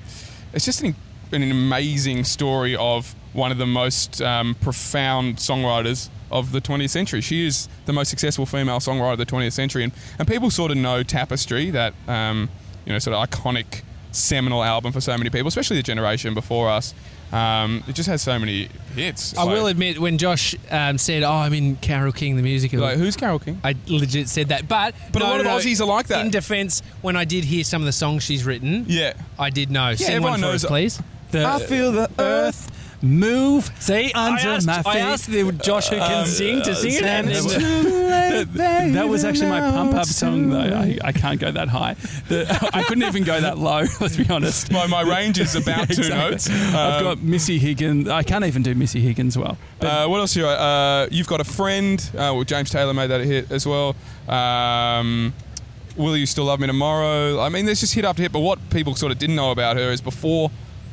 it's 0.54 0.66
just 0.66 0.82
an, 0.82 0.96
an 1.32 1.44
amazing 1.44 2.24
story 2.24 2.76
of 2.76 3.14
one 3.34 3.52
of 3.52 3.58
the 3.58 3.68
most 3.68 4.22
um, 4.22 4.56
profound 4.56 5.38
songwriters 5.38 6.10
of 6.32 6.52
the 6.52 6.62
20th 6.62 6.90
century. 6.90 7.22
She 7.22 7.46
is 7.46 7.68
the 7.86 7.94
most 7.94 8.10
successful 8.10 8.46
female 8.46 8.80
songwriter 8.80 9.14
of 9.14 9.18
the 9.20 9.26
20th 9.26 9.54
century, 9.54 9.84
and, 9.84 9.94
and 10.18 10.28
people 10.28 10.50
sort 10.50 10.72
of 10.72 10.78
know 10.78 11.04
Tapestry, 11.04 11.70
that 11.72 11.94
um, 12.08 12.50
you 12.86 12.94
know 12.94 13.00
sort 13.00 13.16
of 13.16 13.30
iconic 13.30 13.82
seminal 14.12 14.64
album 14.64 14.92
for 14.92 15.02
so 15.02 15.16
many 15.18 15.30
people, 15.30 15.48
especially 15.48 15.78
the 15.78 15.84
generation 15.84 16.34
before 16.34 16.70
us. 16.70 16.94
Um, 17.32 17.84
it 17.88 17.94
just 17.94 18.10
has 18.10 18.22
so 18.22 18.40
many 18.40 18.70
hits. 18.96 19.38
I 19.38 19.44
Like- 19.44 19.56
will 19.56 19.68
admit, 19.68 20.00
when 20.00 20.18
Josh 20.18 20.56
um, 20.72 20.98
said, 20.98 21.22
"Oh, 21.24 21.32
I'm 21.32 21.54
in 21.54 21.76
Carol 21.76 22.12
King 22.12 22.36
the 22.36 22.42
musical," 22.42 22.80
Like, 22.80 22.98
who's 22.98 23.16
Carol 23.16 23.38
King? 23.40 23.62
I 23.64 23.76
legit 23.88 24.28
said 24.30 24.50
that. 24.50 24.68
But 24.68 24.96
But 25.12 25.22
a 25.22 25.26
no, 25.26 25.32
lot 25.32 25.40
of 25.42 25.46
no. 25.46 25.58
Aussies 25.58 25.80
are 25.80 25.86
like 25.86 26.08
that. 26.08 26.26
In 26.26 26.32
defence, 26.32 26.82
when 27.02 27.16
I 27.16 27.26
did 27.26 27.44
hear 27.46 27.64
some 27.64 27.82
of 27.82 27.86
the 27.86 27.92
songs 27.92 28.24
she's 28.24 28.44
written, 28.46 28.86
Yeah. 28.88 29.14
I 29.38 29.52
did 29.52 29.70
know. 29.70 29.94
Sing 29.96 30.08
everyone 30.08 30.32
one 30.32 30.40
for 30.40 30.46
knows- 30.48 30.66
us, 30.66 30.70
please. 30.70 31.02
The, 31.32 31.64
feel 31.68 31.92
the 31.92 32.10
earth 32.18 32.72
move. 33.02 33.72
See, 33.80 34.12
Under 34.14 34.40
I 34.50 34.56
asked, 34.56 34.68
my 34.68 34.82
I 34.86 34.98
asked 35.00 35.28
the 35.28 35.52
Josh 35.54 35.90
who 35.90 35.98
can 35.98 36.26
sing 36.26 36.62
to 36.64 36.76
sing 36.76 36.94
it, 36.96 37.04
and 37.04 37.30
it's 37.30 37.46
then, 37.46 38.54
that, 38.54 38.94
that 38.94 39.08
was 39.10 39.24
actually 39.24 39.48
my 39.50 39.60
pump 39.60 39.94
up 39.94 40.06
song 40.06 40.50
though. 40.50 40.60
I, 40.60 40.98
I 41.04 41.12
can't 41.12 41.40
go 41.40 41.52
that 41.52 41.70
high. 41.70 41.96
The, 42.28 42.46
I 42.74 42.84
couldn't 42.84 43.04
even 43.04 43.24
go 43.24 43.40
that 43.40 43.58
low. 43.58 43.84
Let's 44.02 44.18
be 44.18 44.30
honest. 44.30 44.72
My, 44.72 44.88
my 44.88 45.02
range 45.02 45.40
is 45.40 45.56
about 45.56 45.88
two 45.88 46.02
Exactly. 46.02 46.18
notes. 46.32 46.50
I've 46.50 46.98
Um, 46.98 47.04
got 47.04 47.22
Missy 47.22 47.58
Higgins. 47.60 48.08
I 48.10 48.24
can't 48.24 48.46
even 48.46 48.64
do 48.64 48.76
Missy 48.76 49.00
Higgins 49.00 49.38
well. 49.38 49.58
But 49.80 49.88
Uh, 49.88 50.08
what 50.08 50.20
else? 50.20 50.36
You 50.36 50.46
uh, 50.48 51.08
you've 51.12 51.28
got 51.28 51.42
a 51.42 51.46
friend. 51.46 52.00
Uh, 52.14 52.32
well, 52.36 52.44
James 52.44 52.70
Taylor 52.70 52.94
made 52.94 53.08
that 53.08 53.22
a 53.22 53.26
hit 53.26 53.52
as 53.52 53.66
well. 53.66 53.96
Um, 54.28 55.34
Will 55.98 56.16
you 56.16 56.26
still 56.28 56.46
love 56.46 56.62
me 56.62 56.68
tomorrow? 56.68 57.42
I 57.42 57.50
mean, 57.50 57.66
there's 57.66 57.82
just 57.82 57.94
hit 57.94 58.06
after 58.06 58.22
hit. 58.22 58.32
But 58.32 58.40
what 58.40 58.58
people 58.70 58.96
sort 58.96 59.12
of 59.12 59.18
didn't 59.18 59.36
know 59.36 59.52
about 59.52 59.76
her 59.76 59.92
is 59.92 60.00
before 60.00 60.50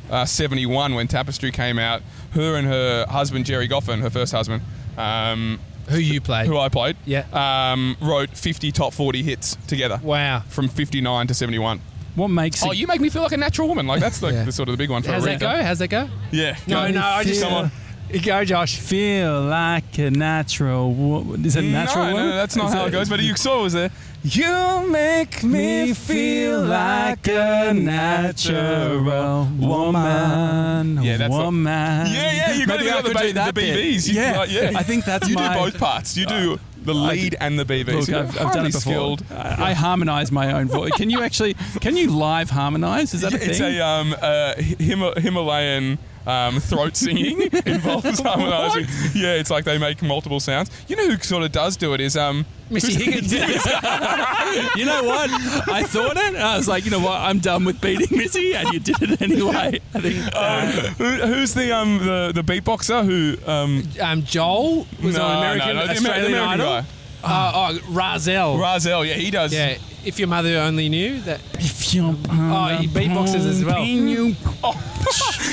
uh, 0.09 0.25
'71, 0.25 0.93
when 0.95 1.07
Tapestry 1.07 1.51
came 1.51 1.79
out, 1.79 2.01
her 2.31 2.55
and 2.55 2.67
her 2.67 3.05
husband 3.09 3.45
Gerry 3.45 3.67
Goffin, 3.67 4.01
her 4.01 4.09
first 4.09 4.31
husband, 4.31 4.61
um, 4.97 5.59
who 5.89 5.97
you 5.97 6.19
played? 6.21 6.47
who 6.47 6.57
I 6.57 6.69
played, 6.69 6.97
Yeah. 7.05 7.23
um, 7.33 7.95
wrote 8.01 8.29
50 8.31 8.71
top 8.71 8.93
40 8.93 9.23
hits 9.23 9.57
together 9.67 9.99
Wow. 10.03 10.43
from 10.49 10.67
59 10.67 11.27
to 11.27 11.33
71. 11.33 11.79
what 12.15 12.29
makes 12.29 12.63
Oh, 12.63 12.71
it, 12.71 12.77
you 12.77 12.87
make 12.87 12.99
me 12.99 13.09
feel 13.09 13.21
like 13.21 13.31
a 13.33 13.37
natural 13.37 13.67
woman. 13.67 13.85
Like 13.85 13.99
that's 14.01 14.21
like 14.23 14.33
Yeah. 14.33 14.43
the 14.43 14.51
sort 14.51 14.69
of 14.69 14.73
the 14.73 14.77
big 14.77 14.89
one 14.89 15.03
for 15.03 15.11
How's 15.11 15.23
that 15.25 15.39
go? 15.39 15.61
How's 15.63 15.77
that 15.79 15.89
go? 15.89 16.09
Yeah. 16.31 16.55
No, 16.65 16.87
go. 16.87 16.91
no, 16.93 17.01
I 17.01 17.23
just 17.23 17.41
feel- 17.41 17.49
Come 17.49 17.71
on. 18.11 18.21
go, 18.23 18.43
Josh. 18.43 18.77
feel 18.77 19.41
like 19.43 19.97
a 19.99 20.09
natural? 20.09 20.91
wo- 20.93 21.35
Is 21.43 21.55
it 21.55 21.63
a 21.63 21.67
natural? 21.67 22.05
no, 22.05 22.13
woman? 22.13 22.29
no, 22.29 22.35
that's 22.37 22.55
not 22.55 22.67
Is 22.69 22.73
how 22.73 22.85
it 22.85 22.91
goes. 22.91 23.07
But 23.07 23.19
you 23.21 23.35
saw 23.35 23.59
it 23.59 23.63
was 23.63 23.73
there. 23.73 23.91
You 24.29 24.85
make 24.89 25.41
me 25.41 25.93
feel 25.93 26.61
like 26.61 27.27
a 27.29 27.71
natural 27.73 29.45
woman. 29.57 31.01
Yeah, 31.01 31.15
that's 31.15 31.31
woman. 31.31 32.07
Yeah, 32.07 32.31
yeah, 32.33 32.53
you 32.53 32.65
got 32.67 32.77
to 32.79 32.83
do 32.83 33.07
the, 33.07 33.13
ba- 33.13 33.33
that 33.33 33.55
the. 33.55 33.61
BBs. 33.61 34.07
You, 34.09 34.15
Yeah, 34.15 34.37
like, 34.39 34.51
yeah. 34.51 34.71
I 34.75 34.83
think 34.83 35.05
that's 35.05 35.29
you 35.29 35.35
my- 35.35 35.53
do 35.53 35.59
both 35.71 35.77
parts. 35.79 36.17
You 36.17 36.25
do 36.25 36.59
the 36.83 36.93
lead 36.93 37.31
do- 37.31 37.37
and 37.39 37.57
the 37.57 37.63
BBs. 37.63 38.07
Look, 38.07 38.09
I've, 38.09 38.37
I've 38.47 38.53
done 38.53 38.65
it 38.65 38.73
before. 38.73 38.81
skilled. 38.81 39.23
I, 39.31 39.69
I 39.69 39.73
harmonise 39.73 40.29
my 40.29 40.51
own 40.51 40.67
voice. 40.67 40.91
Can 40.97 41.09
you 41.09 41.21
actually? 41.23 41.53
Can 41.79 41.95
you 41.95 42.09
live 42.11 42.49
harmonise? 42.49 43.13
Is 43.13 43.21
that 43.21 43.33
a 43.33 43.37
thing? 43.37 43.49
It's 43.49 43.61
a 43.61 43.79
um, 43.79 44.13
uh, 44.21 44.55
Him- 44.55 45.13
Himalayan 45.21 45.99
um, 46.27 46.59
throat 46.59 46.95
singing 46.95 47.41
involves 47.65 48.19
harmonizing. 48.19 48.85
Yeah, 49.15 49.33
it's 49.33 49.49
like 49.49 49.63
they 49.63 49.77
make 49.77 50.01
multiple 50.03 50.39
sounds. 50.39 50.69
You 50.87 50.95
know 50.97 51.07
who 51.09 51.17
sort 51.17 51.43
of 51.43 51.51
does 51.51 51.77
do 51.77 51.93
it 51.93 52.01
is 52.01 52.17
um, 52.17 52.45
Missy 52.69 52.93
Higgins. 52.93 53.31
you 53.33 54.85
know 54.85 55.03
what? 55.03 55.29
I 55.69 55.83
thought 55.87 56.17
it. 56.17 56.35
And 56.35 56.37
I 56.37 56.57
was 56.57 56.67
like, 56.67 56.85
you 56.85 56.91
know 56.91 56.99
what? 56.99 57.19
I'm 57.21 57.39
done 57.39 57.63
with 57.63 57.79
beating 57.79 58.15
Missy, 58.15 58.53
and 58.55 58.69
you 58.73 58.79
did 58.79 59.01
it 59.01 59.21
anyway. 59.21 59.79
I 59.93 60.01
think. 60.01 60.35
uh, 60.35 60.65
who, 60.97 61.05
who's 61.27 61.53
the 61.53 61.75
um 61.75 61.99
the, 61.99 62.31
the 62.35 62.43
beatboxer 62.43 63.05
who 63.05 63.37
um 63.49 63.83
um, 64.01 64.23
Joel 64.23 64.85
was 65.01 65.15
no, 65.15 65.23
on 65.23 65.37
American 65.37 65.75
no, 65.77 65.85
no, 65.85 65.91
Australian 65.91 66.25
American 66.33 66.61
Idol. 66.61 66.81
guy. 66.81 66.85
Uh, 67.27 67.51
oh, 67.73 67.77
Razel. 67.91 68.57
Razel, 68.59 69.07
yeah, 69.07 69.15
he 69.15 69.29
does. 69.31 69.53
yeah, 69.53 69.77
if 70.05 70.19
your 70.19 70.27
mother 70.27 70.57
only 70.59 70.89
knew 70.89 71.19
that. 71.21 71.41
if 71.59 71.93
you 71.93 72.03
Oh, 72.29 72.77
he 72.79 72.87
beatboxes 72.87 73.45
as 73.47 73.63
well. 73.65 73.83
You, 73.83 74.35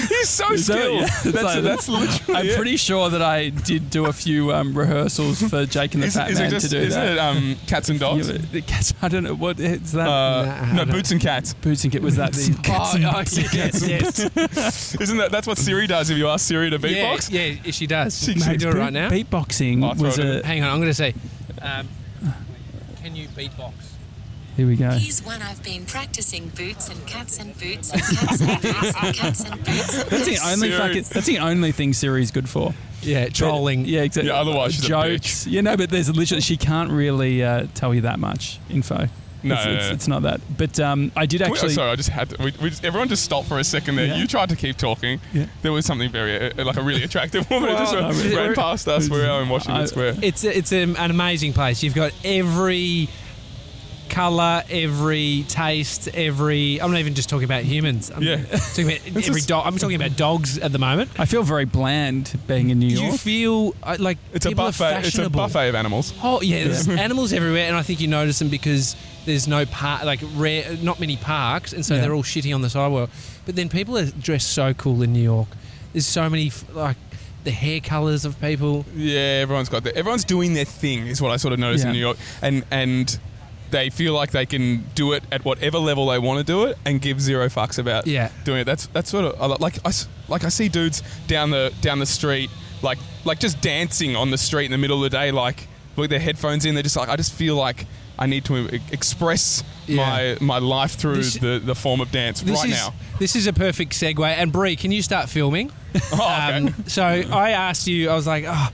He's 0.09 0.29
so 0.29 0.53
Is 0.53 0.67
that- 0.67 0.75
skilled. 0.79 1.01
yeah, 1.01 1.07
that's, 1.33 1.35
like- 1.55 1.63
that's 1.63 1.89
literally. 1.89 2.35
I'm 2.41 2.47
it. 2.49 2.57
pretty 2.57 2.77
sure 2.77 3.09
that 3.11 3.23
I 3.23 3.51
did 3.51 3.89
do 3.91 4.07
a 4.07 4.13
few 4.13 4.53
um, 4.53 4.77
rehearsals 4.77 5.41
for 5.43 5.65
Jake 5.67 5.95
and 5.95 6.03
the 6.03 6.09
Is, 6.09 6.17
Fat 6.17 6.31
is 6.31 6.39
Man 6.41 6.51
just 6.51 6.67
to 6.67 6.71
do 6.73 6.79
isn't 6.79 7.01
that. 7.01 7.13
it 7.13 7.19
um, 7.19 7.57
cats 7.67 7.89
and 7.89 8.01
dogs? 8.01 8.29
Yeah, 8.29 8.39
but 8.53 8.67
cats, 8.67 8.93
I 9.01 9.09
don't 9.09 9.23
know 9.23 9.35
what 9.35 9.61
is 9.61 9.93
that. 9.93 10.09
Uh, 10.09 10.45
Nah, 10.45 10.53
I 10.83 10.85
no, 10.85 10.93
boots 10.93 11.11
and 11.13 11.21
cats. 11.21 11.55
Boots 11.55 11.85
and 11.85 11.93
Kit 11.93 12.03
was 12.03 12.17
that 12.17 12.33
the 12.33 12.57
oh, 12.69 12.93
oh, 13.15 13.23
yes, 13.53 13.87
yes. 13.87 14.95
Isn't 15.01 15.19
that 15.19 15.31
that's 15.31 15.47
what 15.47 15.59
Siri 15.59 15.87
does? 15.87 16.11
If 16.11 16.19
you 16.19 16.27
ask 16.29 16.47
Siri 16.47 16.71
to 16.71 16.79
beatbox, 16.79 17.31
yeah, 17.31 17.71
she 17.71 17.87
does. 17.87 18.19
She- 18.25 18.35
Can 18.35 18.43
she- 18.43 18.57
do 18.57 18.71
it 18.71 18.75
right 18.75 18.93
now? 18.93 19.09
Beatboxing 19.09 19.85
I'll 19.85 19.95
was 19.95 20.19
a. 20.19 20.45
Hang 20.45 20.63
on, 20.65 20.71
I'm 20.71 20.79
going 20.79 20.91
to 20.91 20.95
say. 20.95 21.15
Um, 21.65 21.89
can 23.03 23.17
you 23.17 23.27
beatbox? 23.29 23.73
Here 24.57 24.67
we 24.69 24.77
go. 24.77 24.91
Here's 24.91 25.25
one 25.25 25.43
I've 25.43 25.63
been 25.65 25.85
practicing 25.85 26.49
boots 26.51 26.89
and 26.89 27.05
cats 27.07 27.41
and 27.41 27.59
boots 27.59 27.91
and 27.93 28.01
cats 28.03 28.41
and 28.41 28.63
boots 28.63 28.95
and 28.95 29.15
cats 29.17 29.45
and 29.45 29.65
boots 29.65 29.99
and 29.99 30.11
That's 30.11 30.25
the 30.27 30.31
cats. 30.37 30.47
only 30.47 30.69
Siri. 30.71 30.79
fucking. 30.79 31.03
That's 31.13 31.27
the 31.27 31.39
only 31.41 31.73
thing 31.73 31.93
Siri's 31.93 32.31
good 32.31 32.49
for. 32.49 32.73
Yeah, 33.03 33.29
trolling. 33.31 33.85
Yeah, 33.85 34.03
exactly. 34.03 34.31
Yeah, 34.31 34.39
otherwise 34.39 34.75
she's 34.75 34.85
a 34.85 34.89
jokes. 34.89 35.47
You 35.47 35.63
know, 35.63 35.77
but 35.77 35.91
there's 35.91 36.15
literally 36.15 36.41
she 36.41 36.57
can't 36.57 36.91
really 36.93 37.43
uh, 37.43 37.67
tell 37.75 37.93
you 37.95 38.03
that 38.03 38.21
much 38.21 38.61
info. 38.71 39.09
No, 39.45 39.55
it's, 39.55 39.65
no, 39.65 39.73
it's, 39.73 39.87
no. 39.89 39.93
it's 39.95 40.09
not 40.09 40.23
that. 40.23 40.41
But 40.57 40.81
um, 40.81 41.13
I 41.17 41.27
did 41.27 41.41
Can 41.41 41.51
we- 41.51 41.53
oh, 41.53 41.61
actually. 41.61 41.75
sorry, 41.75 41.91
I 41.91 41.97
just 41.97 42.09
had 42.09 42.31
to. 42.31 42.37
We, 42.43 42.53
we 42.63 42.71
just, 42.71 42.85
everyone 42.85 43.09
just 43.09 43.25
stopped 43.25 43.49
for 43.49 43.59
a 43.59 43.65
second 43.65 43.97
there. 43.97 44.07
Yeah. 44.07 44.17
You 44.17 44.27
tried 44.27 44.49
to 44.49 44.57
keep 44.57 44.77
talking. 44.77 45.21
Yeah. 45.33 45.47
There 45.63 45.73
was 45.73 45.85
something 45.87 46.11
very, 46.11 46.51
uh, 46.53 46.65
like 46.65 46.77
a 46.77 46.83
really 46.83 47.03
attractive 47.03 47.49
woman 47.51 47.69
who 47.71 47.75
Well, 47.75 47.85
just 48.13 48.25
no, 48.25 48.31
ran 48.37 48.47
we're- 48.47 48.55
past 48.55 48.89
us. 48.89 49.09
We 49.09 49.19
were 49.19 49.43
in 49.43 49.49
Washington 49.49 49.83
I- 49.83 49.87
Square. 49.87 50.15
It's 50.23 50.45
a, 50.45 50.57
it's 50.57 50.73
an 50.73 50.97
an 50.97 51.11
amazing 51.11 51.53
place. 51.53 51.83
You've 51.83 51.95
got 51.95 52.13
every 52.25 53.09
color, 54.11 54.63
every 54.71 55.45
taste, 55.49 56.09
every. 56.15 56.81
I'm 56.81 56.91
not 56.93 57.01
even 57.01 57.15
just 57.15 57.29
talking 57.29 57.45
about 57.47 57.65
humans. 57.65 58.11
I'm 58.15 58.23
Yeah. 58.23 58.37
talking 58.45 58.85
about 58.87 59.07
every 59.07 59.23
just- 59.23 59.49
dog. 59.49 59.67
I'm 59.67 59.77
talking 59.77 59.97
about 59.97 60.17
dogs 60.17 60.59
at 60.59 60.73
the 60.73 60.79
moment. 60.79 61.11
I 61.19 61.25
feel 61.25 61.43
very 61.43 61.65
bland 61.65 62.39
being 62.47 62.71
in 62.71 62.79
New 62.79 62.87
York. 62.89 63.13
You 63.13 63.19
feel 63.19 63.75
uh, 63.83 63.97
like 63.99 64.19
It's 64.33 64.47
a 64.47 64.51
people 64.51 64.65
are 64.65 64.69
buffet. 64.69 65.07
It's 65.07 65.19
a 65.19 65.29
buffet 65.31 65.69
of 65.71 65.75
animals. 65.75 66.13
Oh 66.23 66.41
yeah, 66.43 66.65
there's 66.65 66.89
animals 67.07 67.33
everywhere, 67.33 67.67
and 67.67 67.77
I 67.77 67.83
think 67.83 68.01
you 68.01 68.07
notice 68.09 68.39
them 68.39 68.49
because 68.51 68.95
there's 69.25 69.49
no 69.49 69.65
park, 69.67 70.05
like 70.05 70.21
rare, 70.37 70.77
not 70.83 71.01
many 71.01 71.17
parks, 71.17 71.73
and 71.73 71.85
so 71.85 71.95
Yeah. 71.95 72.03
they're 72.03 72.15
all 72.15 72.23
shitty 72.23 72.55
on 72.55 72.63
the 72.63 72.71
sidewalk. 72.71 73.11
But 73.47 73.57
then 73.57 73.69
people 73.69 73.97
are 73.99 74.07
dressed 74.07 74.51
so 74.53 74.75
cool 74.75 75.03
in 75.03 75.13
New 75.13 75.23
York. 75.23 75.49
There's 75.93 76.07
so 76.07 76.29
many 76.31 76.51
like 76.73 76.97
the 77.45 77.51
hair 77.51 77.81
colors 77.81 78.25
of 78.25 78.41
people. 78.41 78.85
Yeah, 78.97 79.41
everyone's 79.43 79.69
got 79.69 79.85
that. 79.85 79.95
Everyone's 79.97 80.25
doing 80.25 80.55
their 80.55 80.65
thing, 80.65 81.07
is 81.07 81.21
what 81.21 81.31
I 81.33 81.37
sort 81.37 81.53
of 81.53 81.59
noticed 81.59 81.85
Yeah. 81.85 81.91
in 81.91 81.95
New 81.95 82.01
York, 82.01 82.17
and 82.43 82.65
and 82.71 83.19
they 83.71 83.91
feel 83.91 84.15
like 84.15 84.31
they 84.31 84.47
can 84.47 84.85
do 84.95 85.13
it 85.13 85.25
at 85.33 85.45
whatever 85.45 85.79
level 85.79 86.07
they 86.07 86.19
want 86.19 86.39
to 86.39 86.45
do 86.45 86.65
it, 86.65 86.79
and 86.85 87.01
give 87.01 87.21
zero 87.21 87.49
fucks 87.49 87.79
about 87.79 88.07
Yeah. 88.07 88.29
doing 88.45 88.61
it. 88.61 88.65
That's 88.65 88.87
that's 88.93 89.11
sort 89.11 89.25
of 89.25 89.61
like 89.61 89.79
I 89.85 89.89
s- 89.89 90.07
like 90.29 90.45
I 90.45 90.49
see 90.49 90.69
dudes 90.69 91.03
down 91.27 91.51
the 91.51 91.73
down 91.81 91.99
the 91.99 92.07
street, 92.07 92.51
like 92.83 92.99
like 93.25 93.41
just 93.41 93.61
dancing 93.61 94.17
on 94.17 94.31
the 94.31 94.39
street 94.39 94.67
in 94.67 94.71
the 94.71 94.79
middle 94.79 95.03
of 95.05 95.11
the 95.11 95.17
day, 95.17 95.31
like 95.31 95.67
with 95.97 96.11
their 96.11 96.21
headphones 96.21 96.65
in. 96.65 96.75
They're 96.75 96.83
just 96.83 96.97
like 96.97 97.09
I 97.09 97.17
just 97.17 97.33
feel 97.33 97.57
like. 97.57 97.87
I 98.19 98.27
need 98.27 98.45
to 98.47 98.69
express 98.93 99.65
Yeah. 99.87 99.97
my 99.97 100.37
my 100.41 100.59
life 100.59 100.93
through 100.93 101.17
This- 101.17 101.35
the, 101.39 101.61
the 101.65 101.75
form 101.75 102.01
of 102.01 102.11
dance 102.13 102.43
right 102.45 102.65
is 102.65 102.71
now. 102.71 102.95
this 103.19 103.35
is 103.37 103.47
a 103.47 103.53
perfect 103.53 103.93
segue. 103.93 104.25
And 104.25 104.53
Brie, 104.53 104.77
can 104.77 104.93
you 104.93 105.03
start 105.03 105.29
filming? 105.29 105.71
Oh, 106.13 106.15
okay. 106.15 106.57
Um, 106.57 106.75
so 106.87 107.05
I 107.05 107.51
asked 107.51 107.87
you. 107.87 108.11
I 108.11 108.15
was 108.15 108.27
like, 108.27 108.45
oh. 108.49 108.69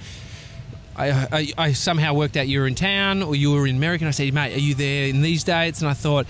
I, 0.97 1.11
I, 1.33 1.53
I 1.69 1.73
somehow 1.73 2.13
worked 2.13 2.37
out 2.37 2.47
you 2.49 2.61
were 2.61 2.67
in 2.67 2.75
town 2.75 3.23
or 3.23 3.35
you 3.35 3.53
were 3.53 3.67
in 3.67 3.77
America. 3.77 4.05
And 4.05 4.09
I 4.09 4.11
said, 4.13 4.35
mate, 4.35 4.55
are 4.55 4.59
you 4.61 4.75
there 4.75 5.09
in 5.09 5.23
these 5.23 5.45
dates? 5.45 5.81
And 5.81 5.89
I 5.89 5.95
thought, 5.95 6.27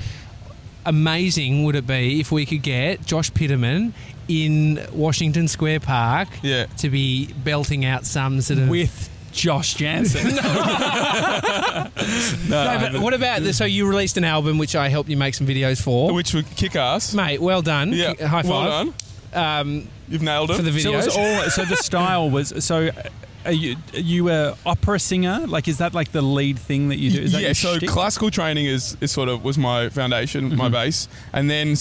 amazing 0.87 1.65
would 1.65 1.75
it 1.77 1.87
be 1.87 2.21
if 2.21 2.31
we 2.33 2.47
could 2.47 2.63
get 2.63 3.05
Josh 3.05 3.31
Piterman 3.33 3.93
in 4.29 4.81
Washington 4.93 5.49
Square 5.49 5.81
Park 5.81 6.29
Yeah. 6.43 6.67
to 6.79 6.89
be 6.91 7.33
belting 7.33 7.85
out 7.85 8.05
some 8.07 8.41
sort 8.41 8.61
of. 8.61 8.69
with 8.69 9.10
Josh 9.33 9.75
Janssen. 9.75 10.27
no, 12.49 12.89
but 12.93 13.01
what 13.01 13.15
about 13.15 13.43
the, 13.43 13.53
so 13.53 13.65
you 13.65 13.87
released 13.89 14.17
an 14.17 14.25
album 14.25 14.59
which 14.59 14.75
I 14.77 14.89
helped 14.89 15.09
you 15.11 15.17
make 15.17 15.35
some 15.35 15.47
videos 15.47 15.81
for, 15.83 16.13
Which 16.13 16.35
would 16.35 16.47
kick 16.57 16.77
ass. 16.77 17.15
mate. 17.15 17.41
Well 17.41 17.63
done, 17.63 17.93
Yeah, 17.93 18.15
High 18.27 18.43
five. 18.43 18.51
well 18.51 18.85
done. 18.85 18.95
Um, 19.33 19.89
You've 20.09 20.23
nailed 20.23 20.51
it. 20.51 20.57
for 20.57 20.63
the 20.63 20.73
So, 20.81 20.91
it 20.91 20.93
videos. 20.93 21.05
was 21.07 21.17
all, 21.17 21.43
so 21.51 21.65
the 21.65 21.77
style 21.77 22.31
was 22.31 22.65
so. 22.65 22.91
Are 23.47 23.53
you 23.53 23.77
are 23.95 24.01
you 24.01 24.29
a 24.29 24.55
opera 24.67 24.99
singer? 24.99 25.47
Like, 25.47 25.67
is 25.67 25.79
that 25.79 25.95
like 25.95 26.13
the 26.13 26.21
lead 26.21 26.59
thing 26.59 26.89
that 26.91 26.97
you 26.99 27.11
do? 27.11 27.23
Is 27.23 27.33
that 27.33 27.41
yeah, 27.41 27.53
so 27.55 27.77
shtick? 27.79 27.89
classical 27.89 28.31
training 28.31 28.67
is, 28.67 28.99
is 29.01 29.11
sort 29.13 29.31
of 29.31 29.43
was 29.43 29.57
my 29.57 29.89
foundation, 29.89 30.55
my 30.57 30.69
base, 30.69 31.09
and 31.33 31.49
then 31.49 31.75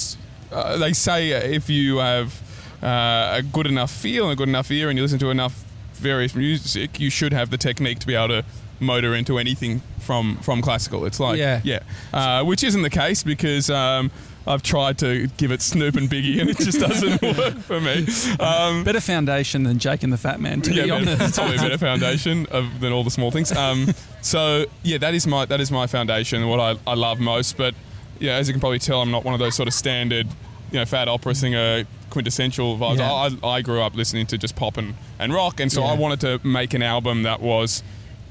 uh, 0.54 0.78
they 0.78 0.94
say 0.94 1.32
if 1.32 1.70
you 1.70 1.98
have 1.98 2.42
uh, 2.82 3.40
a 3.40 3.42
good 3.44 3.68
enough 3.68 3.92
feel 3.92 4.24
and 4.26 4.34
a 4.34 4.36
good 4.38 4.48
enough 4.48 4.72
ear, 4.72 4.88
and 4.90 4.98
you 4.98 5.04
listen 5.04 5.20
to 5.20 5.32
enough 5.32 5.66
various 6.00 6.36
music, 6.36 7.00
you 7.00 7.10
should 7.10 7.34
have 7.34 7.50
the 7.50 7.58
technique 7.58 8.00
to 8.00 8.08
be 8.08 8.16
able 8.16 8.30
to 8.30 8.46
motor 8.80 9.14
into 9.14 9.38
anything 9.38 9.82
from 10.00 10.38
from 10.38 10.62
classical. 10.62 11.06
It's 11.06 11.20
like 11.20 11.38
Yeah. 11.38 11.62
yeah, 11.64 11.80
uh, 12.14 12.44
which 12.44 12.64
isn't 12.64 12.82
the 12.82 12.90
case 12.90 13.24
because. 13.24 13.70
Um, 13.70 14.12
I've 14.48 14.64
tried 14.64 14.98
to 15.00 15.28
give 15.38 15.52
it 15.52 15.62
Snoop 15.62 15.96
and 15.96 16.10
Biggie, 16.10 16.42
and 16.42 16.50
it 16.50 16.58
just 16.58 16.80
doesn't 16.88 17.22
work 17.22 17.58
for 17.60 17.80
me. 17.80 18.08
Um, 18.40 18.84
Better 18.84 19.02
foundation 19.02 19.62
than 19.62 19.78
Jake 19.78 20.02
and 20.02 20.12
the 20.12 20.18
Fat 20.18 20.40
Man. 20.40 20.62
To 20.62 20.74
yeah, 20.74 20.84
be 20.86 20.90
better, 21.06 21.12
honest. 21.22 21.36
probably 21.36 21.58
a 21.58 21.60
better 21.60 21.78
foundation 21.78 22.48
of, 22.48 22.80
than 22.80 22.92
all 22.92 23.04
the 23.04 23.12
small 23.12 23.30
things. 23.30 23.52
Um, 23.52 23.88
so 24.22 24.66
yeah, 24.82 24.98
that 25.00 25.14
is 25.14 25.28
my 25.28 25.46
that 25.46 25.60
is 25.62 25.72
my 25.72 25.86
foundation. 25.86 26.48
What 26.48 26.60
I, 26.60 26.78
I 26.90 26.96
love 26.96 27.20
most, 27.20 27.58
but 27.58 27.76
yeah, 28.20 28.38
as 28.38 28.48
you 28.48 28.54
can 28.54 28.60
probably 28.60 28.80
tell, 28.80 29.02
I'm 29.02 29.12
not 29.12 29.24
one 29.24 29.36
of 29.36 29.40
those 29.40 29.54
sort 29.54 29.68
of 29.68 29.74
standard, 29.76 30.26
you 30.72 30.80
know, 30.80 30.86
fat 30.86 31.08
opera 31.08 31.34
singer 31.36 31.86
quintessential 32.10 32.78
vibes. 32.78 32.98
Yeah. 32.98 33.12
I, 33.44 33.48
I 33.58 33.62
grew 33.62 33.82
up 33.82 33.96
listening 33.96 34.26
to 34.28 34.38
just 34.38 34.56
pop 34.56 34.78
and, 34.78 34.96
and 35.20 35.34
rock, 35.34 35.60
and 35.60 35.72
so 35.72 35.82
Yeah. 35.82 35.92
I 35.92 35.94
wanted 35.96 36.22
to 36.22 36.48
make 36.48 36.74
an 36.74 36.82
album 36.84 37.24
that 37.24 37.42
was 37.42 37.84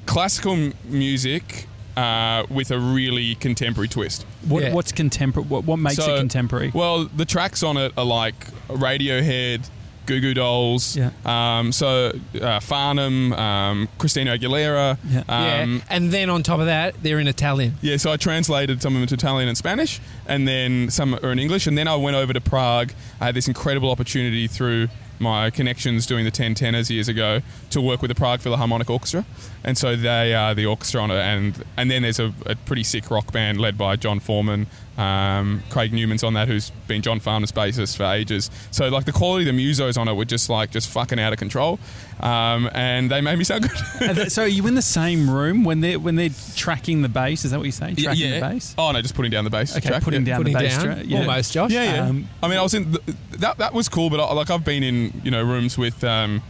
classical 0.07 0.53
m- 0.55 0.75
music 0.85 1.67
uh, 1.97 2.45
with 2.49 2.71
a 2.71 2.79
really 2.79 3.35
contemporary 3.37 3.89
twist. 3.89 4.25
What, 4.47 4.63
Yeah. 4.63 4.73
What's 4.73 4.93
contemporary? 4.93 5.49
What, 5.49 5.65
what 5.65 5.79
makes 5.79 5.97
So- 5.97 6.15
it 6.15 6.19
contemporary? 6.19 6.71
Well, 6.75 7.05
the 7.07 7.25
tracks 7.25 7.63
on 7.63 7.77
it 7.77 7.93
are 7.97 8.05
like 8.05 8.47
Radiohead, 8.69 9.69
Goo 10.09 10.21
Goo 10.21 10.35
Dolls, 10.35 10.97
Yeah. 10.97 11.11
um, 11.25 11.71
so 11.71 12.11
uh, 12.41 12.59
Farnham, 12.61 13.33
um, 13.35 13.89
Christina 13.99 14.37
Aguilera. 14.37 14.99
Yeah. 15.09 15.23
yeah, 15.29 15.63
Um, 15.63 15.83
and 15.89 16.11
then 16.11 16.31
on 16.31 16.43
top 16.43 16.59
of 16.61 16.67
that, 16.67 16.95
they're 17.03 17.21
in 17.21 17.29
Italian. 17.29 17.77
yeah, 17.83 17.97
so 17.99 18.11
I 18.11 18.17
translated 18.17 18.83
some 18.83 18.95
of 18.95 18.97
them 18.97 19.03
into 19.03 19.15
Italian 19.15 19.49
and 19.49 19.57
Spanish, 19.57 20.01
and 20.27 20.49
then 20.49 20.91
some 20.91 21.15
are 21.15 21.31
in 21.31 21.39
English. 21.39 21.67
And 21.69 21.79
then 21.79 21.87
I 21.87 21.95
went 21.97 22.17
over 22.17 22.33
to 22.33 22.41
Prague. 22.41 22.93
I 23.21 23.27
had 23.27 23.35
this 23.37 23.47
incredible 23.49 23.91
opportunity 23.91 24.47
through 24.49 24.89
my 25.21 25.51
connections 25.51 26.07
doing 26.07 26.25
the 26.25 26.31
10 26.31 26.55
tenors 26.55 26.91
years 26.91 27.09
ago 27.09 27.41
to 27.71 27.81
work 27.81 28.01
with 28.03 28.09
the 28.09 28.15
Prague 28.15 28.41
Philharmonic 28.41 28.89
Orchestra. 28.89 29.25
And 29.65 29.77
so 29.77 29.97
they 29.97 30.33
are 30.33 30.55
the 30.55 30.65
orchestra 30.67 31.03
on 31.03 31.11
it. 31.11 31.17
And, 31.19 31.65
and 31.77 31.91
then 31.91 32.03
there's 32.03 32.21
a, 32.21 32.33
a 32.47 32.55
pretty 32.55 32.85
sick 32.85 33.11
rock 33.11 33.33
band 33.33 33.61
led 33.61 33.77
by 33.77 33.97
John 33.97 34.21
Foreman. 34.21 34.69
Um, 34.99 35.63
Craig 35.71 35.93
Newman's 35.93 36.25
on 36.25 36.35
that, 36.35 36.49
who's 36.49 36.71
been 36.89 37.03
John 37.03 37.21
Farnham's 37.21 37.53
bassist 37.53 37.97
for 37.97 38.03
ages. 38.05 38.51
So, 38.73 38.89
like, 38.89 39.05
the 39.05 39.13
quality 39.13 39.49
of 39.49 39.55
the 39.55 39.63
musos 39.63 39.97
on 39.97 40.09
it 40.09 40.15
were 40.15 40.25
just, 40.25 40.51
like, 40.51 40.73
just 40.73 40.89
fucking 40.89 41.21
out 41.21 41.33
of 41.33 41.39
control. 41.39 41.79
Um, 42.19 42.69
and 42.75 43.09
they 43.09 43.21
made 43.21 43.39
me 43.39 43.45
sound 43.45 43.63
good. 43.63 44.17
They- 44.17 44.29
so 44.29 44.43
are 44.43 44.49
you 44.49 44.67
in 44.67 44.75
the 44.75 44.83
same 44.83 45.31
room 45.31 45.63
when 45.63 45.81
they're 45.81 46.01
when 46.01 46.17
they're 46.17 46.31
tracking 46.57 47.03
the 47.03 47.09
bass? 47.09 47.45
Is 47.45 47.53
that 47.53 47.59
what 47.59 47.65
you're 47.65 47.73
saying? 47.73 47.97
Tracking 47.97 48.33
the 48.33 48.41
bass? 48.41 48.75
Oh, 48.77 48.91
no, 48.91 49.01
just 49.01 49.15
putting 49.15 49.31
down 49.31 49.45
the 49.45 49.51
bass. 49.51 49.77
Okay, 49.77 49.89
track, 49.89 50.03
putting 50.03 50.27
yeah. 50.27 50.33
down 50.35 50.41
Putting 50.41 50.55
the 50.55 50.59
bass 50.59 50.77
down, 50.77 50.85
track. 50.85 51.05
Yeah. 51.07 51.19
almost, 51.21 51.53
Josh. 51.53 51.71
Yeah, 51.71 51.95
yeah. 51.95 52.09
Um, 52.09 52.29
I 52.43 52.49
mean, 52.49 52.59
I 52.59 52.63
was 52.63 52.75
in 52.75 52.91
the, 52.91 53.17
that. 53.39 53.59
That 53.59 53.73
was 53.73 53.89
cool, 53.89 54.11
but 54.11 54.19
I, 54.21 54.33
like 54.35 54.51
I've 54.51 54.65
been 54.65 54.83
in 54.83 55.21
you 55.23 55.31
know 55.31 55.43
rooms 55.45 55.79
with 55.79 56.03
um, 56.03 56.43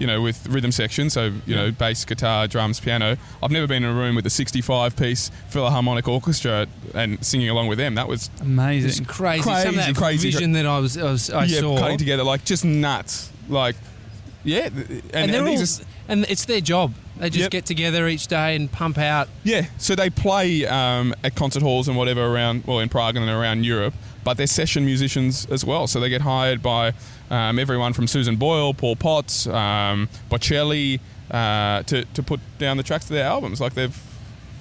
you 0.00 0.06
know 0.08 0.20
with 0.20 0.48
rhythm 0.48 0.72
section, 0.72 1.10
so 1.10 1.30
you 1.46 1.54
know 1.54 1.70
bass, 1.70 2.04
guitar, 2.04 2.48
drums, 2.48 2.80
piano. 2.80 3.16
I've 3.42 3.52
never 3.52 3.68
been 3.68 3.84
in 3.84 3.90
a 3.90 3.94
room 3.94 4.16
with 4.16 4.26
a 4.26 4.30
65 4.30 4.96
piece 4.96 5.30
Philharmonic 5.50 6.08
orchestra 6.08 6.66
and 6.94 7.24
singing 7.24 7.48
along 7.50 7.68
with 7.68 7.78
them. 7.78 7.94
That 7.94 8.08
was 8.08 8.28
Amazing. 8.40 9.04
crazy. 9.04 9.42
Crazy, 9.44 9.62
Some 9.62 9.78
of 9.78 9.86
that 9.86 9.94
crazy, 9.94 10.30
vision 10.32 10.52
that 10.52 10.66
I 10.66 10.78
was, 10.80 10.96
I, 10.98 11.04
was, 11.04 11.30
I 11.30 11.44
yeah, 11.44 11.60
saw, 11.60 11.78
cutting 11.78 11.98
together 11.98 12.24
like 12.24 12.44
just 12.44 12.64
nuts. 12.64 13.30
Like 13.48 13.76
yeah, 14.42 14.66
and, 14.66 14.78
and, 14.78 15.14
and 15.14 15.34
they're 15.34 15.46
all, 15.46 15.60
are- 15.62 15.84
and 16.08 16.24
it's 16.28 16.46
their 16.46 16.60
job. 16.62 16.94
They 17.18 17.28
just 17.28 17.40
Yep. 17.42 17.50
get 17.50 17.66
together 17.66 18.08
each 18.08 18.26
day 18.28 18.56
and 18.56 18.72
pump 18.72 18.96
out. 18.96 19.28
Yeah, 19.44 19.66
so 19.76 19.94
they 19.94 20.08
play 20.08 20.64
um, 20.64 21.14
at 21.22 21.34
concert 21.34 21.62
halls 21.62 21.86
and 21.88 21.96
whatever 21.98 22.24
around, 22.24 22.64
well, 22.66 22.78
in 22.78 22.88
Prague 22.88 23.16
and 23.16 23.28
around 23.28 23.64
Europe, 23.66 23.92
but 24.24 24.38
they're 24.38 24.46
session 24.46 24.86
musicians 24.86 25.44
as 25.50 25.62
well. 25.62 25.86
So 25.86 26.00
they 26.00 26.08
get 26.08 26.22
hired 26.22 26.62
by 26.62 26.94
um, 27.30 27.58
everyone 27.58 27.92
from 27.92 28.06
Susan 28.06 28.36
Boyle, 28.36 28.74
Paul 28.74 28.96
Potts, 28.96 29.46
um, 29.46 30.08
Bocelli, 30.30 31.00
uh, 31.30 31.82
to, 31.84 32.04
to 32.04 32.22
put 32.22 32.40
down 32.58 32.76
the 32.76 32.82
tracks 32.82 33.06
to 33.06 33.12
their 33.12 33.24
albums. 33.26 33.60
Like 33.60 33.74
they've, 33.74 33.96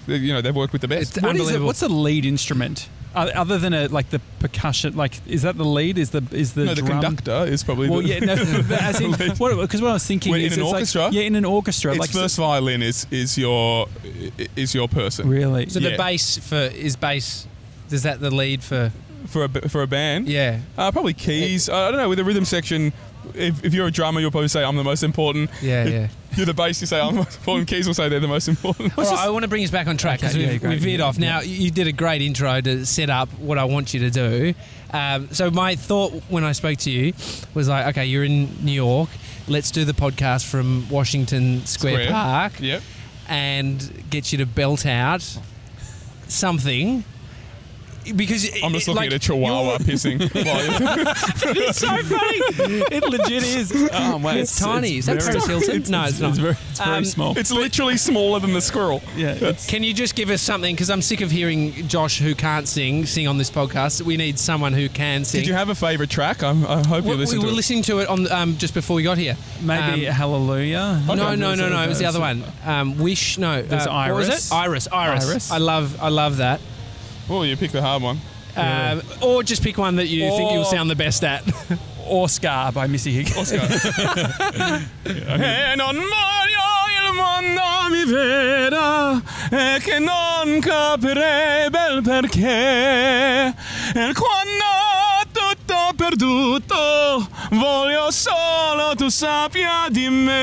they- 0.08 0.18
you 0.18 0.34
know, 0.34 0.42
they've 0.42 0.56
worked 0.56 0.74
with 0.74 0.82
the 0.82 0.88
best. 0.88 1.18
It's 1.18 1.22
What 1.24 1.36
is 1.36 1.40
it? 1.40 1.42
unbelievable. 1.42 1.66
What's 1.68 1.80
the 1.82 1.90
lead 1.90 2.26
instrument? 2.26 2.90
Other 3.16 3.58
than 3.58 3.74
a 3.74 3.88
like 3.88 4.12
the 4.12 4.20
percussion, 4.38 4.96
like 4.96 5.20
is 5.26 5.42
that 5.42 5.58
the 5.58 5.66
lead? 5.66 5.98
Is 5.98 6.12
the 6.12 6.24
is 6.32 6.54
the 6.54 6.66
no, 6.66 6.76
the 6.76 6.84
drum? 6.84 7.02
conductor 7.02 7.52
is 7.52 7.64
probably 7.64 7.90
Well, 7.90 8.04
the, 8.04 8.08
yeah, 8.08 8.20
no, 8.20 8.36
but 8.70 8.82
as 8.84 9.02
in, 9.02 9.12
Lead. 9.14 9.40
what 9.40 9.58
because 9.60 9.82
what 9.82 9.90
I 9.90 9.94
was 9.94 10.06
thinking 10.06 10.32
Wait, 10.32 10.42
in 10.46 10.54
an 10.54 10.60
it's 10.60 10.64
like- 10.64 10.74
orchestra? 10.76 11.10
yeah, 11.12 11.24
in 11.24 11.36
an 11.36 11.44
orchestra, 11.44 11.92
its 11.94 12.00
like 12.00 12.12
first 12.12 12.38
violin 12.38 12.84
is 12.84 13.08
is 13.10 13.36
your 13.36 13.88
is 14.56 14.76
your 14.76 14.88
person 14.88 15.28
really. 15.28 15.68
So 15.70 15.80
Yeah. 15.80 15.90
the 15.90 15.98
bass 15.98 16.38
for 16.38 16.56
is 16.56 16.96
bass. 16.96 17.48
Is 17.90 18.04
that 18.04 18.20
the 18.20 18.30
lead 18.30 18.62
for? 18.64 18.92
For 19.28 19.44
a 19.44 19.48
b- 19.48 19.62
for 19.70 19.82
a 19.82 19.88
band. 19.88 20.28
Yeah, 20.28 20.60
Uh, 20.78 20.92
probably 20.92 21.14
keys. 21.14 21.70
I 21.70 21.90
don't 21.92 21.98
know. 22.00 22.10
With 22.10 22.18
the 22.18 22.24
rhythm 22.24 22.46
section, 22.46 22.94
if, 23.34 23.64
if 23.64 23.74
you're 23.74 23.88
a 23.88 23.92
drummer, 23.92 24.20
you'll 24.22 24.32
probably 24.32 24.48
say 24.48 24.64
I'm 24.64 24.76
the 24.76 24.84
most 24.84 25.04
important. 25.04 25.50
yeah, 25.62 25.84
If 25.86 25.92
yeah. 25.94 26.08
You're 26.36 26.46
the 26.46 26.54
bass. 26.54 26.80
You 26.80 26.88
say 26.88 27.00
I'm 27.02 27.16
the 27.16 27.22
most 27.24 27.38
important. 27.38 27.68
Keys 27.68 27.88
will 27.88 27.94
say 27.96 28.08
they're 28.08 28.20
the 28.20 28.28
most 28.28 28.48
important. 28.48 28.98
All 28.98 29.04
right, 29.04 29.18
I 29.20 29.30
want 29.30 29.44
to 29.44 29.48
bring 29.50 29.64
us 29.64 29.72
back 29.72 29.88
on 29.88 29.98
track 29.98 30.20
because 30.22 30.36
Okay, 30.36 30.52
we've, 30.52 30.62
great. 30.62 30.70
we've 30.74 30.82
veered 30.82 31.00
Yeah, 31.00 31.06
off. 31.08 31.18
Now, 31.18 31.40
yeah. 31.42 31.44
you 31.64 31.72
did 31.72 31.88
a 31.88 31.92
great 31.92 32.22
intro 32.22 32.62
to 32.62 32.86
set 32.86 33.10
up 33.10 33.30
what 33.40 33.58
I 33.58 33.64
want 33.66 33.94
you 33.94 34.00
to 34.02 34.10
do. 34.12 34.54
Um, 34.94 35.30
so, 35.34 35.50
my 35.52 35.76
thought 35.76 36.14
when 36.30 36.44
I 36.44 36.52
spoke 36.54 36.78
to 36.80 36.92
you 36.92 37.14
was 37.56 37.68
like, 37.68 37.88
okay, 37.88 38.06
you're 38.06 38.24
in 38.24 38.64
New 38.64 38.72
York. 38.72 39.10
Let's 39.48 39.72
do 39.72 39.86
the 39.86 39.94
podcast 39.94 40.46
from 40.46 40.88
Washington 40.90 41.66
Square, 41.66 41.94
Square. 42.06 42.12
Park 42.12 42.54
Yep. 42.60 42.84
and 43.28 44.04
get 44.12 44.32
you 44.32 44.38
to 44.38 44.46
belt 44.46 44.86
out 44.86 45.24
something. 46.28 47.04
Because 48.16 48.46
I'm 48.64 48.74
just 48.74 48.88
it- 48.88 48.92
looking 48.92 48.96
like, 48.96 49.08
at 49.08 49.14
a 49.14 49.20
chihuahua 49.20 49.78
pissing. 49.80 50.20
It's 51.60 51.80
so 51.80 51.88
funny. 51.88 52.84
It 52.92 53.04
legit 53.04 53.44
is. 53.44 53.90
Oh, 53.94 54.20
mate, 54.20 54.38
It's, 54.42 54.58
tiny. 54.60 54.98
is 54.98 55.06
that 55.08 55.20
Paris 55.20 55.46
Hilton? 55.46 55.76
It's, 55.76 55.90
no, 55.90 56.06
it's, 56.06 56.20
not. 56.20 56.30
It's 56.32 56.40
very, 56.40 56.56
it's 56.70 56.80
very 56.80 56.98
Um, 56.98 57.06
small. 57.06 57.38
it's 57.38 57.52
literally 57.52 57.98
smaller 57.98 58.40
than 58.40 58.54
the 58.54 58.62
squirrel. 58.62 59.02
yeah, 59.16 59.34
it's, 59.40 59.66
Can 59.68 59.84
you 59.84 59.94
just 59.94 60.16
give 60.16 60.30
us 60.30 60.42
something? 60.42 60.76
Because 60.76 60.90
I'm 60.90 61.02
sick 61.02 61.22
of 61.22 61.32
hearing 61.32 61.88
Josh, 61.88 62.20
who 62.20 62.36
can't 62.36 62.68
sing, 62.68 63.06
sing 63.06 63.28
on 63.28 63.38
this 63.38 63.50
podcast. 63.50 64.02
We 64.02 64.18
need 64.18 64.38
someone 64.40 64.74
who 64.74 64.90
can 64.90 65.24
sing. 65.26 65.42
Did 65.42 65.48
you 65.48 65.54
have 65.54 65.70
a 65.70 65.76
favourite 65.76 66.10
track? 66.10 66.44
I'm, 66.44 66.66
I 66.66 66.86
hope 66.86 67.04
we, 67.06 67.12
you 67.12 67.18
we 67.18 67.24
listened 67.24 67.40
were 67.40 67.44
to 67.44 67.48
it. 67.48 67.48
We 67.48 67.52
were 67.52 67.56
listening 67.56 67.82
to 67.84 68.00
it 68.00 68.08
on 68.10 68.32
um, 68.32 68.58
just 68.58 68.74
before 68.74 68.96
we 68.96 69.04
got 69.04 69.18
here. 69.18 69.36
maybe 69.62 70.08
Um, 70.08 70.14
Hallelujah. 70.16 71.02
no, 71.08 71.14
Okay. 71.14 71.36
no, 71.36 71.56
no, 71.56 71.70
no. 71.70 71.84
It 71.84 71.88
was 71.90 72.00
the 72.00 72.06
other 72.06 72.20
one. 72.20 72.44
Um, 72.66 72.98
Wish. 72.98 73.38
No. 73.38 73.62
There's 73.62 73.88
uh, 73.88 73.92
what 73.92 74.16
was 74.16 74.30
Iris. 74.30 74.52
it? 74.52 74.54
Iris. 74.56 74.88
Iris. 74.92 75.30
Iris. 75.30 75.52
I 75.52 75.58
love. 75.58 76.02
I 76.02 76.10
love 76.10 76.38
that. 76.38 76.60
Oh, 77.30 77.44
you 77.44 77.56
pick 77.56 77.72
the 77.72 77.82
hard 77.82 78.02
one. 78.02 78.20
Um, 78.56 79.02
or 79.22 79.44
just 79.44 79.62
pick 79.62 79.78
one 79.78 79.96
that 79.98 80.08
you 80.08 80.30
think 80.32 80.52
you'll 80.52 80.66
sound 80.66 80.90
the 80.90 80.96
best 80.96 81.24
at. 81.24 81.44
Or 82.10 82.28
Scar 82.28 82.72
by 82.72 82.88
Missy 82.88 83.12
Higgins. 83.12 83.52
E 85.06 85.76
non 85.76 85.96
voglio 85.96 86.66
il 86.98 87.14
mondo 87.14 87.62
mi 87.92 88.04
veda 88.04 89.22
e 89.52 89.80
che 89.80 90.00
non 90.00 90.60
capirei 90.60 91.70
bel 91.70 92.02
perché 92.02 93.54
e 93.94 94.14
quando 94.14 94.66
tutto 95.32 95.94
perduto 95.96 96.69
voglio 97.52 98.12
solo 98.12 98.94
tu 98.96 99.10
sappia 99.10 99.88
di 99.90 100.10
me 100.10 100.40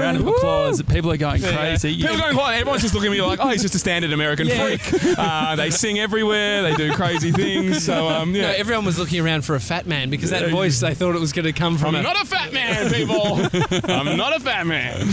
Round 0.00 0.20
of 0.20 0.26
applause. 0.26 0.82
People 0.82 1.10
are 1.10 1.16
going 1.16 1.40
crazy. 1.42 1.96
People 1.96 2.16
going 2.16 2.34
quiet. 2.34 2.60
Everyone's 2.60 2.82
just 2.82 2.94
looking 2.94 3.10
at 3.10 3.16
me 3.16 3.22
like, 3.22 3.40
oh, 3.42 3.48
he's 3.48 3.62
just 3.62 3.74
a 3.74 3.78
standard 3.78 4.12
American 4.12 4.48
freak. 4.48 4.80
Uh, 5.18 5.56
they 5.56 5.70
sing 5.70 5.98
everywhere. 5.98 6.62
They 6.62 6.74
do 6.76 6.92
crazy 6.94 7.32
things. 7.32 7.84
So, 7.84 8.08
um, 8.08 8.34
yeah. 8.34 8.42
No, 8.42 8.48
everyone 8.50 8.84
was 8.84 8.98
looking 8.98 9.20
around 9.24 9.42
for 9.44 9.54
a 9.54 9.60
fat 9.60 9.86
man 9.86 10.10
because 10.10 10.30
that 10.30 10.50
voice 10.50 10.80
they 10.80 10.94
thought 10.94 11.14
it 11.14 11.20
was 11.20 11.32
going 11.32 11.44
to 11.46 11.52
come 11.52 11.76
from. 11.78 11.94
I'm 11.94 11.96
a- 11.96 12.02
not 12.02 12.22
a 12.22 12.26
fat 12.26 12.52
man, 12.52 12.90
people. 12.92 13.34
I'm 13.90 14.16
not 14.16 14.36
a 14.36 14.40
fat 14.40 14.66
man. 14.66 15.06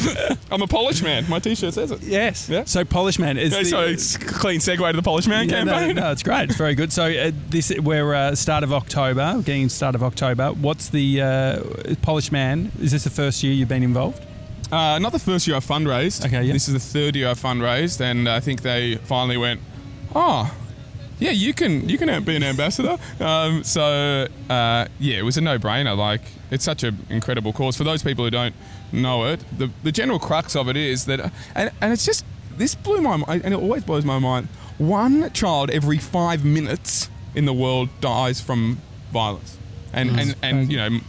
I'm 0.51 0.61
a 0.61 0.67
Polish 0.67 1.01
man. 1.01 1.25
My 1.29 1.39
T-shirt 1.39 1.73
says 1.73 1.91
it. 1.91 2.01
yes. 2.03 2.47
Yeah. 2.49 2.63
So 2.65 2.83
Polish 2.85 3.19
Man 3.19 3.37
is 3.37 3.53
Okay, 3.53 3.63
the, 3.63 3.69
so 3.69 3.81
it's 3.81 4.17
clean 4.17 4.59
segue 4.59 4.89
to 4.91 4.95
the 4.95 5.01
Polish 5.03 5.27
man 5.27 5.49
Yeah, 5.49 5.63
no, 5.63 5.73
campaign. 5.73 5.95
no, 5.97 6.11
it's 6.11 6.23
great. 6.23 6.49
It's 6.49 6.57
very 6.57 6.75
good. 6.75 6.91
So 6.93 7.05
uh, 7.05 7.31
this 7.49 7.71
we're 7.79 8.13
uh, 8.13 8.35
start 8.35 8.63
of 8.63 8.71
October, 8.85 9.41
getting 9.41 9.67
start 9.67 9.95
of 9.95 10.03
October. 10.03 10.49
What's 10.53 10.89
the 10.89 11.19
uh, 11.19 11.95
Polish 12.03 12.31
Man? 12.31 12.71
Is 12.79 12.91
this 12.91 13.03
the 13.03 13.09
first 13.09 13.41
year 13.41 13.51
you've 13.51 13.67
been 13.67 13.81
involved? 13.81 14.23
Uh, 14.71 14.99
not 14.99 15.11
the 15.11 15.19
first 15.19 15.47
year 15.47 15.57
I 15.57 15.59
fundraised. 15.59 16.23
Okay, 16.23 16.43
yeah. 16.43 16.53
This 16.53 16.67
is 16.67 16.75
the 16.75 16.79
third 16.79 17.15
year 17.15 17.29
I 17.29 17.33
fundraised, 17.33 17.99
and 17.99 18.29
I 18.29 18.39
think 18.39 18.61
they 18.61 18.97
finally 18.97 19.37
went, 19.37 19.59
oh. 20.15 20.55
Yeah, 21.17 21.31
you 21.31 21.53
can 21.53 21.87
you 21.87 21.97
can 21.97 22.23
be 22.25 22.35
an 22.35 22.43
ambassador. 22.43 22.97
Um, 23.21 23.63
so 23.63 24.27
uh, 24.49 24.85
yeah, 24.99 25.17
it 25.17 25.23
was 25.23 25.37
a 25.37 25.41
no-brainer. 25.41 25.97
Like 25.97 26.21
it's 26.51 26.65
such 26.65 26.83
an 26.83 27.07
incredible 27.09 27.53
cause. 27.53 27.77
For 27.77 27.85
those 27.85 28.03
people 28.03 28.25
who 28.25 28.31
don't 28.31 28.53
know 28.91 29.23
it, 29.23 29.39
the 29.57 29.71
the 29.81 29.93
general 29.93 30.19
crux 30.19 30.57
of 30.57 30.67
it 30.67 30.75
is 30.75 31.05
that, 31.05 31.31
and, 31.55 31.71
and 31.79 31.93
it's 31.93 32.05
just 32.05 32.25
this 32.57 32.75
blew 32.75 33.01
my 33.01 33.15
mind, 33.15 33.43
and 33.45 33.53
it 33.53 33.57
always 33.57 33.85
blows 33.85 34.03
my 34.03 34.19
mind. 34.19 34.49
One 34.77 35.31
child 35.31 35.69
every 35.69 35.99
five 35.99 36.43
minutes 36.43 37.09
in 37.35 37.45
the 37.45 37.53
world 37.53 37.89
dies 38.01 38.39
from 38.41 38.77
violence, 39.11 39.57
and 39.93 40.09
and, 40.19 40.35
and 40.41 40.71
you 40.71 40.77
know, 40.77 40.99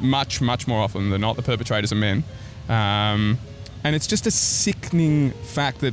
much 0.00 0.40
much 0.40 0.66
more 0.66 0.80
often 0.80 1.10
than 1.10 1.20
not, 1.20 1.36
the 1.36 1.42
perpetrators 1.42 1.92
are 1.92 1.96
men. 1.96 2.24
Um, 2.68 3.38
and 3.84 3.94
it's 3.94 4.06
just 4.06 4.26
a 4.26 4.30
sickening 4.30 5.32
fact 5.42 5.80
that, 5.80 5.92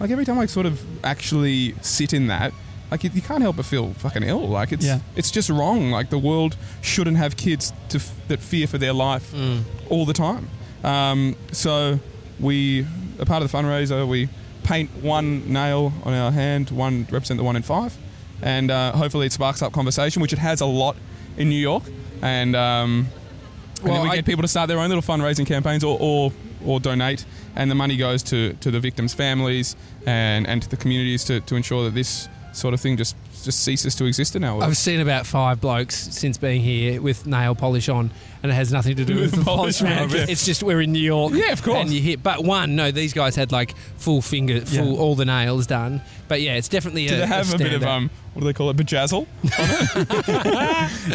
like, 0.00 0.10
every 0.10 0.24
time 0.24 0.38
I 0.38 0.46
sort 0.46 0.66
of 0.66 0.82
actually 1.04 1.74
sit 1.82 2.12
in 2.12 2.26
that, 2.26 2.52
like, 2.90 3.04
you, 3.04 3.10
you 3.14 3.22
can't 3.22 3.42
help 3.42 3.56
but 3.56 3.64
feel 3.66 3.92
fucking 3.94 4.24
ill. 4.24 4.48
Like, 4.48 4.72
it's 4.72 4.84
Yeah. 4.84 4.98
it's 5.14 5.30
just 5.30 5.48
wrong. 5.48 5.90
Like, 5.92 6.10
the 6.10 6.18
world 6.18 6.56
shouldn't 6.82 7.16
have 7.16 7.36
kids 7.36 7.72
to 7.90 7.98
f- 7.98 8.12
that 8.26 8.40
fear 8.40 8.66
for 8.66 8.78
their 8.78 8.92
life 8.92 9.32
all 9.88 10.04
the 10.04 10.12
time. 10.14 10.48
Um, 10.82 11.36
so 11.52 12.00
we, 12.40 12.86
a 13.20 13.26
part 13.26 13.42
of 13.44 13.50
the 13.52 13.56
fundraiser, 13.56 14.06
we 14.08 14.28
paint 14.64 14.90
one 15.02 15.50
nail 15.52 15.92
on 16.04 16.12
our 16.14 16.32
hand, 16.32 16.70
one 16.70 17.06
represent 17.10 17.38
the 17.38 17.44
one 17.44 17.54
in 17.56 17.62
five, 17.62 17.96
and 18.42 18.70
uh, 18.70 18.92
hopefully 18.92 19.26
it 19.26 19.32
sparks 19.32 19.62
up 19.62 19.72
conversation, 19.72 20.22
which 20.22 20.32
it 20.32 20.38
has 20.38 20.60
a 20.60 20.66
lot 20.66 20.96
in 21.36 21.48
New 21.48 21.60
York, 21.60 21.84
and. 22.22 22.54
Um, 22.56 23.06
and 23.80 23.86
Well, 23.86 23.94
then 23.94 24.02
we 24.02 24.10
I- 24.10 24.16
get 24.16 24.24
people 24.26 24.42
to 24.42 24.48
start 24.48 24.66
their 24.66 24.80
own 24.80 24.88
little 24.88 25.02
fundraising 25.04 25.46
campaigns 25.46 25.84
or, 25.84 25.96
or, 26.00 26.32
or 26.66 26.80
donate, 26.80 27.24
and 27.54 27.70
the 27.70 27.76
money 27.76 27.96
goes 27.96 28.24
to, 28.24 28.54
to 28.54 28.72
the 28.72 28.80
victims' 28.80 29.14
families 29.14 29.76
and, 30.04 30.48
and 30.48 30.60
to 30.62 30.68
the 30.68 30.76
communities 30.76 31.22
to, 31.26 31.38
to 31.42 31.54
ensure 31.54 31.84
that 31.84 31.94
this 31.94 32.28
sort 32.58 32.74
of 32.74 32.80
thing 32.80 32.96
just, 32.96 33.16
just 33.44 33.60
ceases 33.64 33.94
to 33.96 34.04
exist 34.04 34.36
in 34.36 34.44
our 34.44 34.52
world. 34.52 34.64
I've 34.64 34.76
seen 34.76 35.00
about 35.00 35.26
five 35.26 35.60
blokes 35.60 35.96
since 36.14 36.36
being 36.36 36.60
here 36.60 37.00
with 37.00 37.26
nail 37.26 37.54
polish 37.54 37.88
on, 37.88 38.10
and 38.42 38.52
it 38.52 38.54
has 38.54 38.72
nothing 38.72 38.96
to 38.96 39.04
do 39.04 39.16
with 39.20 39.32
the 39.32 39.44
polish 39.44 39.80
man. 39.80 40.08
man, 40.08 40.16
yeah. 40.16 40.26
It's 40.28 40.44
just 40.44 40.62
we're 40.62 40.80
in 40.80 40.92
New 40.92 40.98
York. 41.00 41.32
Yeah, 41.34 41.52
of 41.52 41.62
course. 41.62 41.78
And 41.78 41.90
you 41.92 42.00
hit, 42.00 42.22
but 42.22 42.44
one, 42.44 42.76
no, 42.76 42.90
these 42.90 43.12
guys 43.12 43.36
had 43.36 43.52
like 43.52 43.76
full 43.96 44.20
finger, 44.22 44.60
full 44.60 44.92
Yeah. 44.94 44.98
all 45.00 45.14
the 45.14 45.24
nails 45.24 45.66
done. 45.66 46.02
But 46.28 46.40
yeah, 46.42 46.54
it's 46.56 46.68
definitely 46.68 47.06
Do 47.06 47.14
a, 47.14 47.18
they 47.18 47.26
have 47.26 47.54
a, 47.54 47.58
bit 47.58 47.72
of 47.72 47.82
um, 47.84 48.10
what 48.34 48.40
do 48.42 48.46
they 48.46 48.52
call 48.52 48.68
it, 48.70 48.76
bejazzle? 48.76 49.26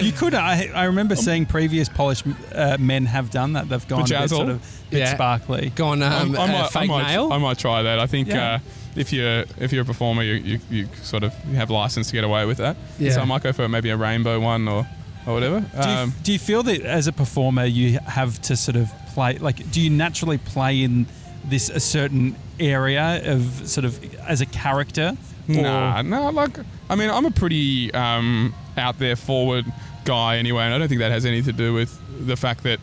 You 0.01 0.11
could. 0.11 0.33
I, 0.33 0.69
I 0.73 0.85
remember 0.85 1.15
seeing 1.15 1.45
previous 1.45 1.87
Polish 1.89 2.23
uh, 2.53 2.77
men 2.79 3.05
have 3.05 3.29
done 3.31 3.53
that. 3.53 3.69
They've 3.69 3.87
gone 3.87 4.01
a 4.01 4.05
bit 4.05 4.29
sort 4.29 4.49
of 4.49 4.81
bit 4.89 4.99
Yeah. 4.99 5.13
sparkly. 5.13 5.71
gone 5.75 6.01
um, 6.01 6.35
I, 6.35 6.45
a 6.45 6.47
might, 6.51 6.69
fake 6.71 6.83
I, 6.83 6.87
might, 6.87 7.07
nail. 7.11 7.33
I 7.33 7.37
might 7.37 7.57
try 7.57 7.83
that. 7.83 7.99
I 7.99 8.07
think 8.07 8.27
Yeah. 8.29 8.55
uh, 8.55 8.59
if 8.95 9.11
you're 9.13 9.45
if 9.59 9.71
you're 9.73 9.83
a 9.83 9.85
performer, 9.85 10.23
you, 10.23 10.33
you, 10.35 10.59
you 10.69 10.87
sort 11.01 11.23
of 11.23 11.33
have 11.55 11.69
license 11.69 12.07
to 12.07 12.13
get 12.13 12.23
away 12.23 12.45
with 12.45 12.57
that. 12.57 12.75
Yeah. 12.99 13.11
So 13.11 13.21
I 13.21 13.25
might 13.25 13.43
go 13.43 13.51
for 13.53 13.67
maybe 13.67 13.89
a 13.89 13.97
rainbow 13.97 14.39
one 14.39 14.67
or, 14.67 14.87
or 15.25 15.33
whatever. 15.33 15.59
Do 15.61 15.89
you, 15.89 15.95
Um, 15.95 16.13
do 16.23 16.31
you 16.33 16.39
feel 16.39 16.63
that 16.63 16.81
as 16.81 17.07
a 17.07 17.11
performer 17.13 17.65
you 17.65 17.99
have 18.05 18.41
to 18.43 18.55
sort 18.55 18.75
of 18.77 18.91
play 19.13 19.37
like 19.37 19.71
do 19.71 19.79
you 19.81 19.89
naturally 19.89 20.37
play 20.37 20.83
in 20.83 21.05
this 21.45 21.69
a 21.69 21.79
certain 21.79 22.35
area 22.59 23.21
of 23.33 23.67
sort 23.67 23.85
of 23.85 23.99
as 24.21 24.41
a 24.41 24.45
character? 24.45 25.17
Or- 25.49 25.55
Nah, 25.55 26.01
no. 26.01 26.29
Like, 26.29 26.57
I 26.89 26.95
mean, 26.95 27.09
I'm 27.09 27.25
a 27.25 27.31
pretty 27.31 27.93
um, 27.93 28.53
out 28.77 28.97
there, 28.99 29.15
forward 29.17 29.65
guy 30.05 30.37
anyway, 30.37 30.63
and 30.63 30.73
I 30.73 30.77
don't 30.77 30.87
think 30.87 30.99
that 30.99 31.11
has 31.11 31.25
anything 31.25 31.51
to 31.53 31.57
do 31.57 31.73
with 31.73 31.99
the 32.27 32.37
fact 32.37 32.63
that 32.63 32.79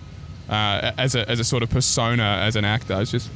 uh, 0.49 0.93
as 0.99 1.15
a 1.15 1.29
as 1.31 1.41
a 1.41 1.45
sort 1.45 1.63
of 1.63 1.71
persona 1.71 2.41
as 2.43 2.57
an 2.57 2.65
actor, 2.67 3.01
it's 3.01 3.11
just 3.11 3.31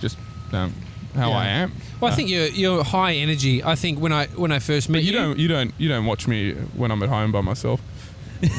just 0.00 0.16
um, 0.52 0.72
how 1.16 1.30
Yeah. 1.30 1.36
I 1.36 1.46
am. 1.46 1.72
Well, 2.00 2.12
I 2.12 2.14
think 2.16 2.28
you're 2.30 2.46
you're 2.46 2.84
high 2.84 3.14
energy. 3.14 3.62
I 3.62 3.74
think 3.74 3.98
when 4.00 4.12
I 4.12 4.26
when 4.28 4.52
I 4.52 4.58
first 4.58 4.88
met 4.88 4.98
But 4.98 5.04
you 5.04 5.12
don't 5.12 5.38
you 5.38 5.48
don't 5.48 5.72
you 5.78 5.88
don't 5.88 6.06
watch 6.06 6.26
me 6.26 6.52
when 6.76 6.90
I'm 6.90 7.02
at 7.02 7.08
home 7.08 7.32
by 7.32 7.40
myself. 7.40 7.80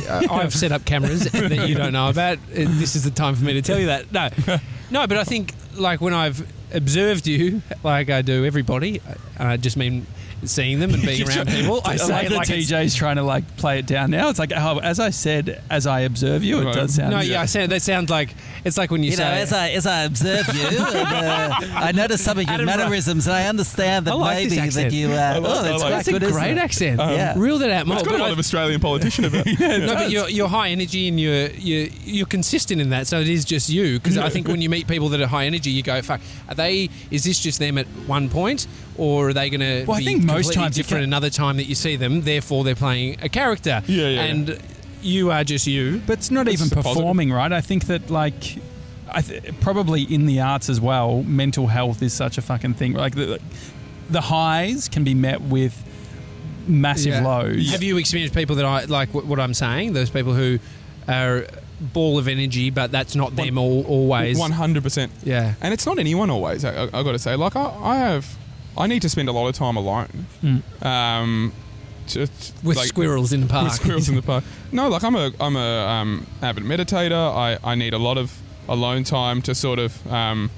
Uh, 0.07 0.21
I've 0.29 0.53
set 0.53 0.71
up 0.71 0.85
cameras 0.85 1.23
that 1.31 1.67
you 1.67 1.73
don't 1.73 1.93
know 1.93 2.07
about. 2.07 2.37
Uh, 2.37 2.69
This 2.77 2.95
is 2.95 3.03
the 3.03 3.09
time 3.09 3.33
for 3.33 3.43
me 3.43 3.53
to 3.53 3.63
tell 3.63 3.79
you 3.79 3.87
that. 3.87 4.11
No, 4.11 4.29
no, 4.91 5.07
but 5.07 5.17
I 5.17 5.23
think 5.23 5.55
like 5.75 6.01
when 6.01 6.13
I've 6.13 6.45
observed 6.71 7.25
you, 7.25 7.63
like 7.83 8.11
I 8.11 8.21
do 8.21 8.45
everybody, 8.45 9.01
and 9.39 9.47
I 9.47 9.57
just 9.57 9.77
mean 9.77 10.05
seeing 10.43 10.79
them 10.79 10.93
and 10.93 11.01
being 11.03 11.27
around 11.27 11.47
people. 11.47 11.81
I 11.85 11.91
I 11.93 11.95
say 11.97 12.11
like 12.13 12.29
that 12.29 12.35
like 12.35 12.49
it's- 12.49 12.71
TJ's 12.71 12.95
trying 12.95 13.17
to 13.17 13.23
like 13.23 13.57
play 13.57 13.79
it 13.79 13.85
down 13.85 14.11
now. 14.11 14.29
It's 14.29 14.39
like, 14.39 14.51
oh, 14.55 14.79
as 14.79 14.99
I 14.99 15.09
said, 15.11 15.61
as 15.69 15.85
I 15.87 16.01
observe 16.01 16.43
you, 16.43 16.67
it 16.67 16.73
does 16.73 16.95
sound. 16.95 17.11
No, 17.11 17.19
yeah, 17.19 17.41
I 17.41 17.45
sound, 17.45 17.71
that 17.71 17.81
sounds 17.81 18.09
like 18.09 18.33
it's 18.65 18.77
like 18.77 18.91
when 18.91 19.03
you, 19.03 19.11
You 19.11 19.17
know, 19.17 19.23
say. 19.23 19.41
as 19.41 19.53
I 19.53 19.69
as 19.71 19.85
I 19.85 20.03
observe 20.03 20.47
you, 20.53 20.67
and, 20.67 20.79
uh, 21.07 21.55
I 21.75 21.91
notice 21.91 22.23
some 22.23 22.37
of 22.37 22.43
your 22.45 22.53
Adam 22.53 22.65
mannerisms, 22.65 23.27
and 23.27 23.35
I 23.35 23.47
understand 23.47 24.07
that 24.07 24.11
I 24.11 24.15
like 24.15 24.49
maybe 24.49 24.69
that 24.69 24.91
you. 24.93 25.07
Uh, 25.11 25.11
like- 25.11 25.43
oh, 25.43 25.49
I 25.59 25.61
that's 25.63 25.71
like- 25.71 25.79
quite 25.79 25.89
that's 25.91 26.07
a 26.07 26.11
good, 26.11 26.23
isn't 26.23 26.35
great 26.35 26.51
it? 26.51 26.57
accent. 26.57 26.99
Yeah. 26.99 27.33
Reel 27.37 27.57
that 27.59 27.71
out 27.71 27.87
more. 27.87 27.97
It's 27.97 28.07
got 28.07 28.15
a 28.19 28.23
lot 28.23 28.31
of 28.31 28.39
Australian 28.39 28.79
politician 28.79 29.25
about. 29.25 29.45
no, 29.59 29.93
but 29.93 30.09
you're, 30.11 30.29
you're 30.29 30.47
high 30.47 30.69
energy 30.69 31.07
and 31.07 31.19
you're, 31.19 31.47
you're 31.51 31.87
you're 32.03 32.25
consistent 32.25 32.81
in 32.81 32.89
that. 32.89 33.07
So 33.07 33.19
it 33.19 33.27
is 33.29 33.45
just 33.45 33.69
you. 33.69 33.99
Because 33.99 34.17
I 34.17 34.29
think 34.29 34.47
when 34.47 34.61
you 34.61 34.69
meet 34.69 34.87
people 34.87 35.09
that 35.09 35.21
are 35.21 35.27
high 35.27 35.45
energy, 35.45 35.69
you 35.71 35.83
go, 35.83 36.01
"Fuck, 36.01 36.21
are 36.49 36.55
they? 36.55 36.89
Is 37.09 37.23
this 37.23 37.39
just 37.39 37.59
them 37.59 37.77
at 37.77 37.85
one 38.07 38.29
point, 38.29 38.67
or 38.97 39.29
are 39.29 39.33
they 39.33 39.49
going 39.49 39.59
to 39.61 39.85
Well, 39.85 39.97
I 39.97 39.99
be 39.99 40.05
think 40.05 40.25
most 40.31 40.53
times 40.53 40.75
different 40.75 41.03
another 41.03 41.29
time 41.29 41.57
that 41.57 41.65
you 41.65 41.75
see 41.75 41.95
them? 41.95 42.21
Therefore, 42.21 42.63
they're 42.63 42.75
playing 42.75 43.17
a 43.21 43.29
character. 43.29 43.81
Yeah, 43.87 44.07
yeah, 44.07 44.21
And 44.23 44.61
you 45.01 45.31
are 45.31 45.43
just 45.43 45.67
you. 45.67 46.01
But 46.05 46.19
it's 46.19 46.31
not 46.31 46.47
It's 46.47 46.61
even 46.61 46.71
a 46.71 46.75
positive. 46.81 46.97
performing, 46.97 47.31
right? 47.31 47.51
I 47.51 47.61
think 47.61 47.85
that 47.87 48.09
like, 48.09 48.57
I 49.11 49.21
th- 49.21 49.59
probably 49.61 50.03
in 50.03 50.25
the 50.25 50.39
arts 50.41 50.69
as 50.69 50.79
well, 50.79 51.23
mental 51.23 51.67
health 51.67 52.01
is 52.01 52.13
such 52.13 52.37
a 52.37 52.41
fucking 52.41 52.75
thing. 52.75 52.93
Like 52.93 53.15
the, 53.15 53.39
the 54.09 54.21
highs 54.21 54.87
can 54.89 55.03
be 55.03 55.13
met 55.13 55.41
with 55.41 55.73
massive 56.67 57.13
Yeah. 57.13 57.23
lows. 57.25 57.71
Have 57.71 57.83
you 57.83 57.97
experienced 57.97 58.35
people 58.35 58.55
that 58.57 58.65
I 58.65 58.85
like 58.85 59.13
what, 59.13 59.25
what 59.25 59.39
I'm 59.39 59.53
saying? 59.53 59.93
Those 59.93 60.09
people 60.09 60.33
who 60.33 60.59
are 61.07 61.45
ball 61.93 62.19
of 62.19 62.27
energy, 62.27 62.69
but 62.69 62.91
that's 62.91 63.15
not 63.15 63.35
them 63.35 63.57
all, 63.57 63.83
always. 63.87 64.37
One 64.37 64.51
hundred 64.51 64.83
percent. 64.83 65.11
Yeah. 65.23 65.55
And 65.61 65.73
it's 65.73 65.85
not 65.87 65.97
anyone 65.97 66.29
always. 66.29 66.63
I, 66.63 66.83
I, 66.83 66.83
I 66.83 67.03
got 67.03 67.13
to 67.13 67.19
say, 67.19 67.35
like 67.35 67.55
I, 67.55 67.63
I 67.81 67.97
have, 67.97 68.37
I 68.77 68.87
need 68.87 69.01
to 69.01 69.09
spend 69.09 69.27
a 69.29 69.31
lot 69.31 69.47
of 69.47 69.55
time 69.55 69.75
alone. 69.77 70.25
Um, 70.81 71.53
just 72.07 72.53
With 72.63 72.77
like- 72.77 72.87
squirrels 72.87 73.31
in 73.33 73.41
the 73.41 73.47
park. 73.47 73.65
with 73.65 73.73
squirrels 73.73 74.09
in 74.09 74.15
the 74.15 74.21
park. 74.21 74.43
No, 74.71 74.87
like 74.89 75.03
I'm 75.03 75.15
a 75.15 75.31
I'm 75.39 75.55
a 75.55 75.85
um, 75.87 76.25
avid 76.41 76.63
meditator. 76.63 77.35
I, 77.35 77.57
I 77.63 77.75
need 77.75 77.93
a 77.93 77.97
lot 77.97 78.17
of 78.17 78.37
alone 78.69 79.03
time 79.03 79.41
to 79.43 79.53
sort 79.53 79.79
of 79.79 80.05
um, 80.11 80.49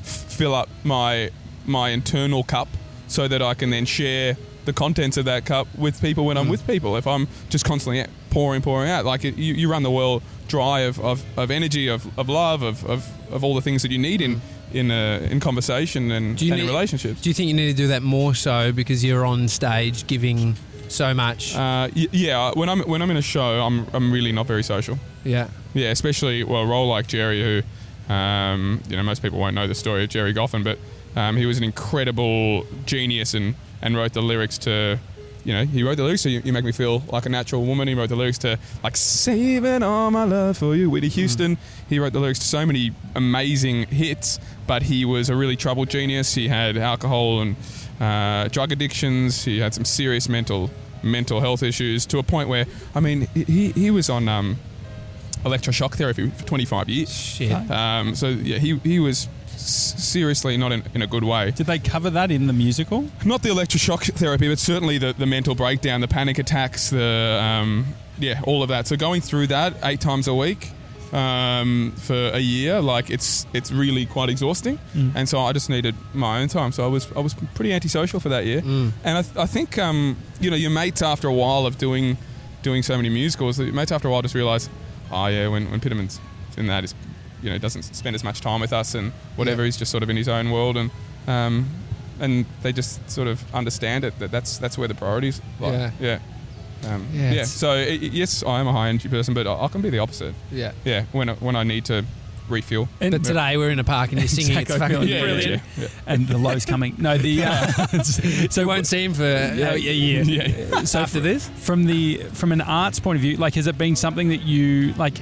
f- 0.00 0.06
fill 0.32 0.54
up 0.54 0.68
my 0.84 1.30
my 1.64 1.90
internal 1.90 2.44
cup 2.44 2.68
so 3.08 3.26
that 3.28 3.42
I 3.42 3.54
can 3.54 3.70
then 3.70 3.84
share 3.86 4.36
the 4.66 4.72
contents 4.72 5.16
of 5.16 5.24
that 5.26 5.44
cup 5.44 5.66
with 5.76 6.00
people 6.00 6.24
when 6.26 6.36
I'm 6.36 6.48
with 6.48 6.64
people. 6.66 6.96
If 6.96 7.06
I'm 7.06 7.26
just 7.50 7.64
constantly 7.64 8.04
pouring, 8.30 8.62
pouring 8.62 8.90
out, 8.90 9.04
like 9.04 9.24
it, 9.24 9.36
you, 9.36 9.54
you 9.54 9.70
run 9.70 9.82
the 9.84 9.90
world 9.90 10.22
dry 10.48 10.80
of, 10.80 10.98
of, 11.00 11.24
of 11.36 11.50
energy, 11.50 11.88
of, 11.88 12.06
of 12.18 12.28
love, 12.28 12.62
of, 12.62 12.84
of, 12.84 13.08
of 13.32 13.42
all 13.44 13.54
the 13.54 13.60
things 13.60 13.82
that 13.82 13.90
you 13.92 13.98
need 13.98 14.20
in 14.20 14.40
in 14.72 14.90
uh, 14.90 15.26
in 15.30 15.40
conversation 15.40 16.10
and, 16.10 16.36
Do 16.36 16.44
you 16.46 16.52
and 16.52 16.60
in 16.60 16.66
need- 16.66 16.72
relationships. 16.72 17.20
Do 17.20 17.30
you 17.30 17.34
think 17.34 17.48
you 17.48 17.54
need 17.54 17.70
to 17.70 17.76
do 17.76 17.88
that 17.88 18.02
more 18.02 18.34
so 18.34 18.72
because 18.72 19.04
you're 19.04 19.24
on 19.24 19.48
stage 19.48 20.06
giving 20.06 20.56
so 20.88 21.14
much? 21.14 21.54
Uh, 21.54 21.88
y- 21.94 22.08
yeah, 22.12 22.50
when 22.54 22.68
I'm 22.68 22.80
when 22.80 23.02
I'm 23.02 23.10
in 23.10 23.16
a 23.16 23.22
show, 23.22 23.60
I'm 23.62 23.86
I'm 23.92 24.12
really 24.12 24.32
not 24.32 24.46
very 24.46 24.62
social. 24.62 24.98
yeah. 25.24 25.48
Yeah, 25.74 25.90
especially 25.90 26.42
well, 26.42 26.62
a 26.62 26.66
role 26.66 26.88
like 26.88 27.06
Gerry, 27.06 27.42
who 27.42 28.12
um, 28.12 28.80
you 28.88 28.96
know 28.96 29.02
most 29.02 29.20
people 29.22 29.38
won't 29.38 29.54
know 29.54 29.66
the 29.66 29.74
story 29.74 30.04
of 30.04 30.10
Gerry 30.10 30.32
Goffin, 30.32 30.64
but 30.64 30.78
um, 31.20 31.36
he 31.36 31.44
was 31.46 31.58
an 31.58 31.64
incredible 31.64 32.66
genius 32.86 33.34
and 33.34 33.54
and 33.82 33.96
wrote 33.96 34.12
the 34.14 34.22
lyrics 34.22 34.58
to. 34.58 34.98
You 35.46 35.52
know, 35.52 35.64
he 35.64 35.84
wrote 35.84 35.96
the 35.96 36.02
lyrics 36.02 36.24
to 36.24 36.30
you, 36.30 36.42
you 36.44 36.52
Make 36.52 36.64
Me 36.64 36.72
Feel 36.72 37.04
Like 37.08 37.24
a 37.24 37.28
Natural 37.28 37.64
Woman. 37.64 37.86
He 37.86 37.94
wrote 37.94 38.08
the 38.08 38.16
lyrics 38.16 38.38
to, 38.38 38.58
like, 38.82 38.96
Saving 38.96 39.84
All 39.84 40.10
My 40.10 40.24
Love 40.24 40.58
for 40.58 40.74
You, 40.74 40.90
Whitney 40.90 41.08
Houston. 41.08 41.56
He 41.88 42.00
wrote 42.00 42.12
the 42.12 42.18
lyrics 42.18 42.40
to 42.40 42.46
so 42.46 42.66
many 42.66 42.90
amazing 43.14 43.86
hits, 43.86 44.40
but 44.66 44.82
he 44.82 45.04
was 45.04 45.30
a 45.30 45.36
really 45.36 45.54
troubled 45.54 45.88
genius. 45.88 46.34
He 46.34 46.48
had 46.48 46.76
alcohol 46.76 47.42
and 47.42 47.54
uh, 48.00 48.48
drug 48.48 48.72
addictions. 48.72 49.44
He 49.44 49.60
had 49.60 49.72
some 49.72 49.84
serious 49.84 50.28
mental 50.28 50.68
mental 51.04 51.38
health 51.40 51.62
issues 51.62 52.06
to 52.06 52.18
a 52.18 52.24
point 52.24 52.48
where, 52.48 52.66
I 52.92 52.98
mean, 52.98 53.28
he, 53.32 53.70
he 53.70 53.92
was 53.92 54.10
on 54.10 54.28
um, 54.28 54.56
electroshock 55.44 55.94
therapy 55.94 56.28
for 56.30 56.44
25 56.44 56.88
years. 56.88 57.12
Shit. 57.14 57.52
Um, 57.70 58.16
so 58.16 58.30
yeah, 58.30 58.58
he 58.58 58.78
he 58.78 58.98
was 58.98 59.28
seriously 59.68 60.56
not 60.56 60.72
in, 60.72 60.82
in 60.94 61.02
a 61.02 61.06
good 61.06 61.24
way. 61.24 61.50
Did 61.50 61.66
they 61.66 61.78
cover 61.78 62.10
that 62.10 62.30
in 62.30 62.46
the 62.46 62.52
musical? 62.52 63.08
Not 63.24 63.42
the 63.42 63.48
electroshock 63.50 64.04
therapy, 64.14 64.48
but 64.48 64.58
certainly 64.58 64.98
the, 64.98 65.12
the 65.12 65.26
mental 65.26 65.54
breakdown, 65.54 66.00
the 66.00 66.08
panic 66.08 66.38
attacks, 66.38 66.90
the 66.90 67.40
um, 67.42 67.86
yeah, 68.18 68.40
all 68.44 68.62
of 68.62 68.68
that. 68.70 68.86
So 68.86 68.96
going 68.96 69.20
through 69.20 69.48
that 69.48 69.74
eight 69.82 70.00
times 70.00 70.28
a 70.28 70.34
week 70.34 70.70
um, 71.12 71.92
for 71.96 72.14
a 72.32 72.38
year, 72.38 72.80
like 72.80 73.10
it's 73.10 73.46
it's 73.52 73.70
really 73.72 74.06
quite 74.06 74.28
exhausting. 74.28 74.78
And 75.14 75.28
so 75.28 75.38
I 75.40 75.52
just 75.52 75.68
needed 75.70 75.94
my 76.14 76.40
own 76.40 76.48
time. 76.48 76.72
So 76.72 76.84
I 76.84 76.88
was 76.88 77.10
I 77.16 77.20
was 77.20 77.34
pretty 77.54 77.72
antisocial 77.72 78.20
for 78.20 78.28
that 78.30 78.44
year. 78.44 78.60
And 78.60 79.18
I, 79.18 79.22
th- 79.22 79.36
I 79.36 79.46
think 79.46 79.78
um, 79.78 80.16
you 80.40 80.50
know 80.50 80.56
your 80.56 80.70
mates 80.70 81.02
after 81.02 81.28
a 81.28 81.32
while 81.34 81.66
of 81.66 81.78
doing 81.78 82.16
doing 82.62 82.82
so 82.82 82.96
many 82.96 83.08
musicals, 83.08 83.58
your 83.60 83.72
mates 83.72 83.92
after 83.92 84.08
a 84.08 84.10
while 84.10 84.22
just 84.22 84.34
realise, 84.34 84.68
oh 85.12 85.26
yeah, 85.26 85.48
when 85.48 85.70
when 85.70 85.80
Piterman's 85.80 86.20
in 86.56 86.66
that 86.68 86.84
is 86.84 86.94
you 87.42 87.50
know 87.50 87.58
doesn't 87.58 87.82
spend 87.82 88.14
as 88.16 88.24
much 88.24 88.40
time 88.40 88.60
with 88.60 88.72
us 88.72 88.94
and 88.94 89.12
whatever. 89.36 89.64
He's 89.64 89.76
just 89.76 89.90
sort 89.90 90.02
of 90.02 90.10
in 90.10 90.16
his 90.16 90.28
own 90.28 90.50
world 90.50 90.76
and. 90.76 90.90
Um, 91.26 91.68
and 92.18 92.46
they 92.62 92.72
just 92.72 93.10
sort 93.10 93.28
of 93.28 93.44
understand 93.54 94.02
it 94.02 94.18
that 94.20 94.30
that's 94.30 94.56
that's 94.56 94.78
where 94.78 94.88
the 94.88 94.94
priorities 94.94 95.42
lie. 95.60 95.72
Yeah. 95.72 95.90
Yeah. 96.00 96.18
Um, 96.94 97.06
Yeah, 97.12 97.32
yeah. 97.32 97.44
So 97.44 97.72
i- 97.72 97.80
i- 97.82 97.88
yes, 97.90 98.42
I 98.42 98.58
am 98.60 98.66
a 98.66 98.72
high 98.72 98.88
energy 98.88 99.10
person, 99.10 99.34
but 99.34 99.46
I, 99.46 99.64
I 99.64 99.68
can 99.68 99.82
be 99.82 99.90
the 99.90 99.98
opposite. 99.98 100.34
Yeah. 100.50 100.72
Yeah. 100.84 101.04
When 101.12 101.28
I, 101.28 101.34
when 101.34 101.56
I 101.56 101.62
need 101.62 101.84
to 101.86 102.06
refuel. 102.48 102.88
And, 103.02 103.10
But 103.12 103.22
today 103.24 103.58
we're 103.58 103.68
in 103.68 103.78
a 103.80 103.84
park 103.84 104.12
and 104.12 104.18
you're 104.20 104.28
singing. 104.28 104.56
It's 104.56 104.70
Exactly. 104.70 104.96
fucking 104.96 105.08
Yeah, 105.08 105.14
yeah, 105.16 105.20
brilliant. 105.22 105.62
Yeah. 105.76 105.82
yeah. 105.82 105.88
and 106.06 106.26
the 106.26 106.38
low's 106.38 106.64
coming. 106.64 106.94
No, 106.96 107.18
the 107.18 107.42
uh, 107.44 107.66
so 108.50 108.62
We 108.62 108.66
won't 108.66 108.86
see 108.86 109.04
him 109.04 109.12
for 109.12 109.22
uh, 109.24 109.72
a 109.74 109.76
year. 109.76 110.22
Yeah. 110.22 110.84
so 110.84 111.00
After 111.00 111.20
this? 111.20 111.50
from 111.58 111.84
the 111.84 112.18
from 112.32 112.50
an 112.52 112.62
arts 112.62 112.98
point 112.98 113.16
of 113.16 113.20
view 113.20 113.36
like 113.36 113.56
has 113.56 113.66
it 113.66 113.76
been 113.76 113.94
something 113.96 114.28
that 114.30 114.40
you 114.42 114.94
like 114.94 115.18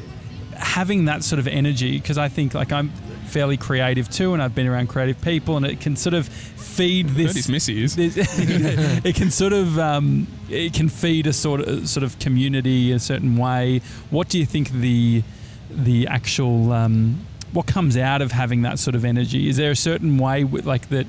having 0.64 1.04
that 1.04 1.22
sort 1.22 1.38
of 1.38 1.46
energy 1.46 1.98
because 1.98 2.18
i 2.18 2.28
think 2.28 2.54
like 2.54 2.72
i'm 2.72 2.88
fairly 3.26 3.56
creative 3.56 4.08
too 4.10 4.32
and 4.32 4.42
i've 4.42 4.54
been 4.54 4.66
around 4.66 4.88
creative 4.88 5.20
people 5.20 5.56
and 5.56 5.66
it 5.66 5.80
can 5.80 5.94
sort 5.96 6.14
of 6.14 6.26
feed 6.74 7.08
this 7.10 7.34
his 7.36 7.48
missy 7.48 7.84
is. 7.84 7.94
this- 7.94 8.16
it 9.04 9.14
can 9.14 9.30
sort 9.30 9.52
of 9.52 9.78
um, 9.78 10.26
it 10.50 10.72
can 10.72 10.88
feed 10.88 11.26
a 11.26 11.32
sort 11.32 11.60
of 11.60 11.88
sort 11.88 12.02
of 12.02 12.18
community 12.18 12.90
a 12.92 12.98
certain 12.98 13.36
way. 13.36 13.80
What 14.10 14.28
do 14.28 14.38
you 14.38 14.46
think 14.46 14.70
the 14.70 15.22
the 15.70 16.08
actual 16.08 16.72
um, 16.72 17.20
what 17.52 17.66
comes 17.66 17.96
out 17.96 18.20
of 18.22 18.32
having 18.32 18.62
that 18.62 18.78
sort 18.78 18.96
of 18.96 19.04
energy? 19.04 19.48
Is 19.48 19.56
there 19.56 19.70
a 19.70 19.76
certain 19.76 20.18
way 20.18 20.42
with, 20.42 20.66
like 20.66 20.88
that 20.88 21.06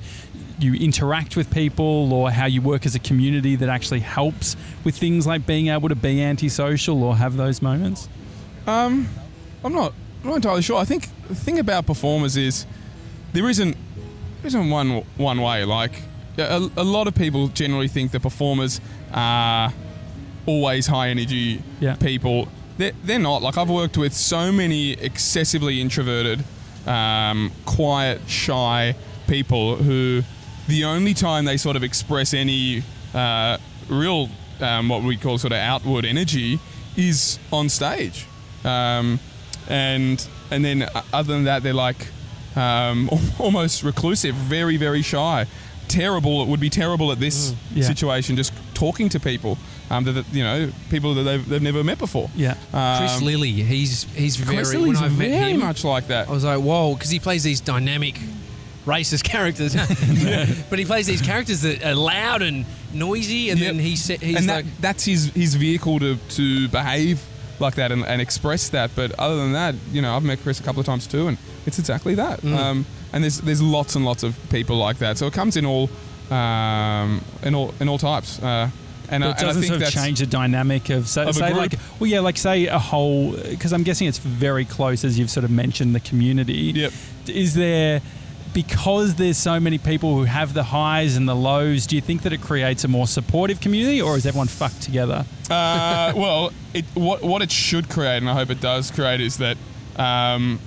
you 0.59 0.75
interact 0.75 1.35
with 1.35 1.51
people 1.51 2.13
or 2.13 2.29
how 2.31 2.45
you 2.45 2.61
work 2.61 2.85
as 2.85 2.93
a 2.95 2.99
community 2.99 3.55
that 3.55 3.67
actually 3.67 3.99
helps 4.01 4.55
with 4.83 4.95
things 4.95 5.25
like 5.25 5.45
being 5.47 5.67
able 5.67 5.89
to 5.89 5.95
be 5.95 6.21
antisocial 6.21 7.03
or 7.03 7.15
have 7.17 7.35
those 7.37 7.61
moments? 7.61 8.07
Um, 8.67 9.07
I'm 9.65 9.73
not. 9.73 9.93
I'm 10.23 10.29
not 10.29 10.35
entirely 10.37 10.61
sure. 10.61 10.77
I 10.79 10.85
think 10.85 11.09
the 11.27 11.35
thing 11.35 11.59
about 11.59 11.85
performers 11.85 12.37
is 12.37 12.65
there 13.33 13.49
isn't 13.49 13.75
there 14.41 14.47
isn't 14.47 14.69
one 14.69 15.03
one 15.17 15.41
way. 15.41 15.65
Like 15.65 16.01
a, 16.37 16.69
a 16.77 16.83
lot 16.83 17.07
of 17.07 17.15
people 17.15 17.47
generally 17.49 17.87
think 17.87 18.11
that 18.11 18.21
performers 18.21 18.79
are 19.13 19.73
always 20.45 20.87
high 20.87 21.09
energy 21.09 21.61
Yeah. 21.79 21.95
people. 21.95 22.47
They're, 22.77 22.91
they're 23.03 23.19
not. 23.19 23.41
Like 23.41 23.57
I've 23.57 23.69
worked 23.69 23.97
with 23.97 24.13
so 24.13 24.51
many 24.51 24.91
excessively 24.93 25.81
introverted, 25.81 26.43
um, 26.85 27.51
quiet, 27.65 28.21
shy 28.27 28.95
people 29.27 29.77
who 29.77 30.21
the 30.67 30.83
only 30.85 31.13
time 31.13 31.45
they 31.45 31.57
sort 31.57 31.75
of 31.75 31.83
express 31.83 32.33
any 32.33 32.83
uh, 33.13 33.57
real 33.89 34.29
um, 34.59 34.89
what 34.89 35.01
we 35.03 35.17
call 35.17 35.37
sort 35.37 35.53
of 35.53 35.59
outward 35.59 36.05
energy 36.05 36.59
is 36.97 37.39
on 37.51 37.69
stage. 37.69 38.25
Um, 38.63 39.19
and 39.69 40.25
and 40.51 40.63
then 40.63 40.83
uh, 40.83 41.01
other 41.13 41.33
than 41.33 41.45
that, 41.45 41.63
they're 41.63 41.73
like 41.73 42.07
um, 42.55 43.09
almost 43.39 43.83
reclusive, 43.83 44.35
very 44.35 44.77
very 44.77 45.01
shy. 45.01 45.45
Terrible. 45.87 46.41
It 46.41 46.47
would 46.47 46.59
be 46.59 46.69
terrible 46.71 47.11
at 47.11 47.19
this 47.19 47.53
Yeah. 47.73 47.83
situation, 47.83 48.35
just 48.35 48.51
talking 48.73 49.07
to 49.09 49.19
people. 49.19 49.57
Um, 49.91 50.03
that, 50.05 50.13
that, 50.13 50.25
you 50.33 50.43
know, 50.43 50.71
people 50.89 51.13
that 51.13 51.21
they've, 51.23 51.47
they've 51.47 51.61
never 51.61 51.83
met 51.83 51.99
before. 51.99 52.27
yeah 52.35 52.55
Chris 52.97 53.17
Um, 53.19 53.23
Lilley, 53.23 53.51
he's 53.51 54.05
he's 54.15 54.35
very. 54.35 54.57
Chris 54.57 54.73
when 54.75 54.97
I've 54.97 55.15
met 55.15 55.29
very 55.29 55.51
him, 55.51 55.59
much 55.59 55.83
like 55.83 56.07
that. 56.07 56.27
I 56.27 56.31
was 56.31 56.43
like, 56.43 56.59
whoa, 56.59 56.95
because 56.95 57.11
he 57.11 57.19
plays 57.19 57.43
these 57.43 57.61
dynamic, 57.61 58.19
racist 58.87 59.23
characters. 59.31 59.75
but 60.71 60.79
he 60.79 60.85
plays 60.85 61.05
these 61.05 61.21
characters 61.21 61.61
that 61.61 61.85
are 61.85 61.93
loud 61.93 62.41
and 62.41 62.65
noisy, 62.93 63.51
and 63.51 63.59
Yep. 63.59 63.67
then 63.73 63.79
he 63.79 63.89
he's 63.91 64.09
and 64.09 64.47
like, 64.47 64.65
that's 64.81 65.05
his 65.05 65.25
his 65.35 65.53
vehicle 65.53 65.99
to, 65.99 66.15
to 66.29 66.67
behave 66.69 67.21
like 67.59 67.75
that 67.75 67.91
and, 67.91 68.05
and 68.05 68.21
express 68.21 68.69
that. 68.69 68.91
But 68.95 69.11
other 69.19 69.37
than 69.37 69.53
that, 69.53 69.75
you 69.91 70.01
know, 70.01 70.15
I've 70.15 70.23
met 70.23 70.41
Chris 70.41 70.59
a 70.59 70.63
couple 70.63 70.79
of 70.79 70.85
times 70.85 71.07
too, 71.07 71.27
and 71.27 71.37
it's 71.65 71.79
exactly 71.79 72.15
that. 72.15 72.41
Mm. 72.41 72.55
Um, 72.55 72.85
and 73.13 73.23
there's 73.23 73.41
there's 73.41 73.61
lots 73.61 73.95
and 73.95 74.05
lots 74.05 74.23
of 74.23 74.37
people 74.49 74.77
like 74.77 74.97
that. 74.97 75.17
So 75.17 75.27
it 75.27 75.33
comes 75.33 75.57
in 75.57 75.65
all 75.65 75.89
um, 76.29 77.21
in 77.43 77.55
all 77.55 77.73
in 77.79 77.89
all 77.89 77.97
types. 77.97 78.41
Uh, 78.41 78.69
and, 79.09 79.23
I, 79.23 79.27
But 79.27 79.37
and 79.37 79.45
I 79.45 79.47
doesn't 79.47 79.61
think 79.61 79.73
sort 79.73 79.83
of 79.83 79.89
change 79.89 80.19
the 80.19 80.25
dynamic 80.25 80.89
of, 80.89 81.07
so, 81.07 81.27
Of 81.27 81.35
say 81.35 81.53
like 81.53 81.75
well 81.99 82.09
yeah 82.09 82.21
like 82.21 82.37
say 82.37 82.65
a 82.65 82.79
whole 82.79 83.33
because 83.33 83.71
I'm 83.71 83.83
guessing 83.83 84.07
it's 84.07 84.17
very 84.17 84.65
close 84.65 85.03
as 85.03 85.19
you've 85.19 85.29
sort 85.29 85.43
of 85.43 85.51
mentioned 85.51 85.93
the 85.93 85.99
community. 85.99 86.73
Yep. 86.75 86.93
Is 87.27 87.53
there 87.53 88.01
because 88.55 89.15
there's 89.15 89.37
so 89.37 89.59
many 89.59 89.77
people 89.77 90.15
who 90.15 90.23
have 90.23 90.53
the 90.53 90.63
highs 90.63 91.17
and 91.17 91.27
the 91.27 91.35
lows? 91.35 91.85
Do 91.85 91.95
you 91.95 92.01
think 92.01 92.23
that 92.23 92.31
it 92.31 92.41
creates 92.41 92.85
a 92.85 92.87
more 92.87 93.05
supportive 93.05 93.59
community, 93.59 94.01
or 94.01 94.15
is 94.15 94.25
everyone 94.25 94.47
fucked 94.47 94.81
together? 94.81 95.25
uh, 95.51 96.13
well, 96.15 96.51
it, 96.73 96.85
what 96.95 97.21
what 97.21 97.41
it 97.43 97.51
should 97.51 97.89
create, 97.89 98.17
and 98.17 98.29
I 98.29 98.33
hope 98.33 98.49
it 98.49 98.61
does 98.61 98.89
create, 98.89 99.19
is 99.19 99.37
that 99.37 99.57
um, 99.97 100.59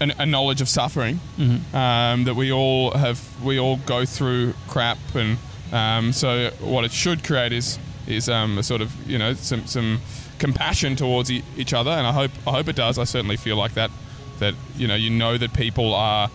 an, 0.00 0.14
a 0.18 0.26
knowledge 0.26 0.62
of 0.62 0.68
suffering. 0.68 1.20
Um, 1.38 2.24
that 2.24 2.34
we 2.34 2.50
all 2.50 2.92
have, 2.92 3.20
we 3.44 3.60
all 3.60 3.76
go 3.76 4.06
through 4.06 4.54
crap, 4.66 4.98
and 5.14 5.36
um, 5.72 6.12
so 6.12 6.50
what 6.60 6.84
it 6.84 6.90
should 6.90 7.22
create 7.22 7.52
is 7.52 7.78
is 8.06 8.30
um, 8.30 8.56
a 8.56 8.62
sort 8.62 8.80
of 8.80 8.92
you 9.08 9.18
know 9.18 9.34
some 9.34 9.66
some 9.66 10.00
compassion 10.38 10.96
towards 10.96 11.30
e- 11.30 11.44
each 11.58 11.74
other, 11.74 11.90
and 11.90 12.06
I 12.06 12.12
hope 12.12 12.30
I 12.46 12.52
hope 12.52 12.68
it 12.68 12.76
does. 12.76 12.98
I 12.98 13.04
certainly 13.04 13.36
feel 13.36 13.56
like 13.56 13.74
that. 13.74 13.90
That 14.38 14.54
you 14.76 14.88
know 14.88 14.94
you 14.94 15.10
know 15.10 15.36
that 15.36 15.52
people 15.52 15.94
are 15.94 16.30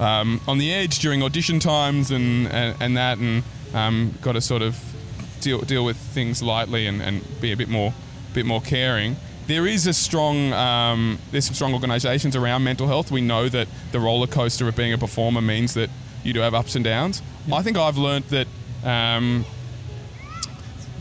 um, 0.00 0.40
on 0.46 0.58
the 0.58 0.72
edge 0.72 0.98
during 0.98 1.22
audition 1.22 1.58
times 1.58 2.10
and 2.10 2.46
and, 2.48 2.76
and 2.80 2.96
that, 2.96 3.18
and 3.18 3.42
um, 3.74 4.14
got 4.22 4.32
to 4.32 4.40
sort 4.40 4.62
of 4.62 4.78
deal 5.40 5.60
deal 5.60 5.84
with 5.84 5.96
things 5.96 6.42
lightly 6.42 6.86
and, 6.86 7.02
and 7.02 7.22
be 7.40 7.52
a 7.52 7.56
bit 7.56 7.68
more 7.68 7.92
bit 8.34 8.46
more 8.46 8.60
caring. 8.60 9.16
There 9.46 9.66
is 9.66 9.86
a 9.86 9.92
strong 9.92 10.52
um, 10.52 11.18
there's 11.30 11.46
some 11.46 11.54
strong 11.54 11.74
organisations 11.74 12.36
around 12.36 12.64
mental 12.64 12.86
health. 12.86 13.10
We 13.10 13.20
know 13.20 13.48
that 13.48 13.68
the 13.90 14.00
roller 14.00 14.26
coaster 14.26 14.68
of 14.68 14.76
being 14.76 14.92
a 14.92 14.98
performer 14.98 15.40
means 15.40 15.74
that 15.74 15.90
you 16.24 16.32
do 16.32 16.40
have 16.40 16.54
ups 16.54 16.76
and 16.76 16.84
downs. 16.84 17.22
I 17.52 17.62
think 17.62 17.76
I've 17.76 17.98
learnt 17.98 18.28
that. 18.28 18.46
Um, 18.84 19.44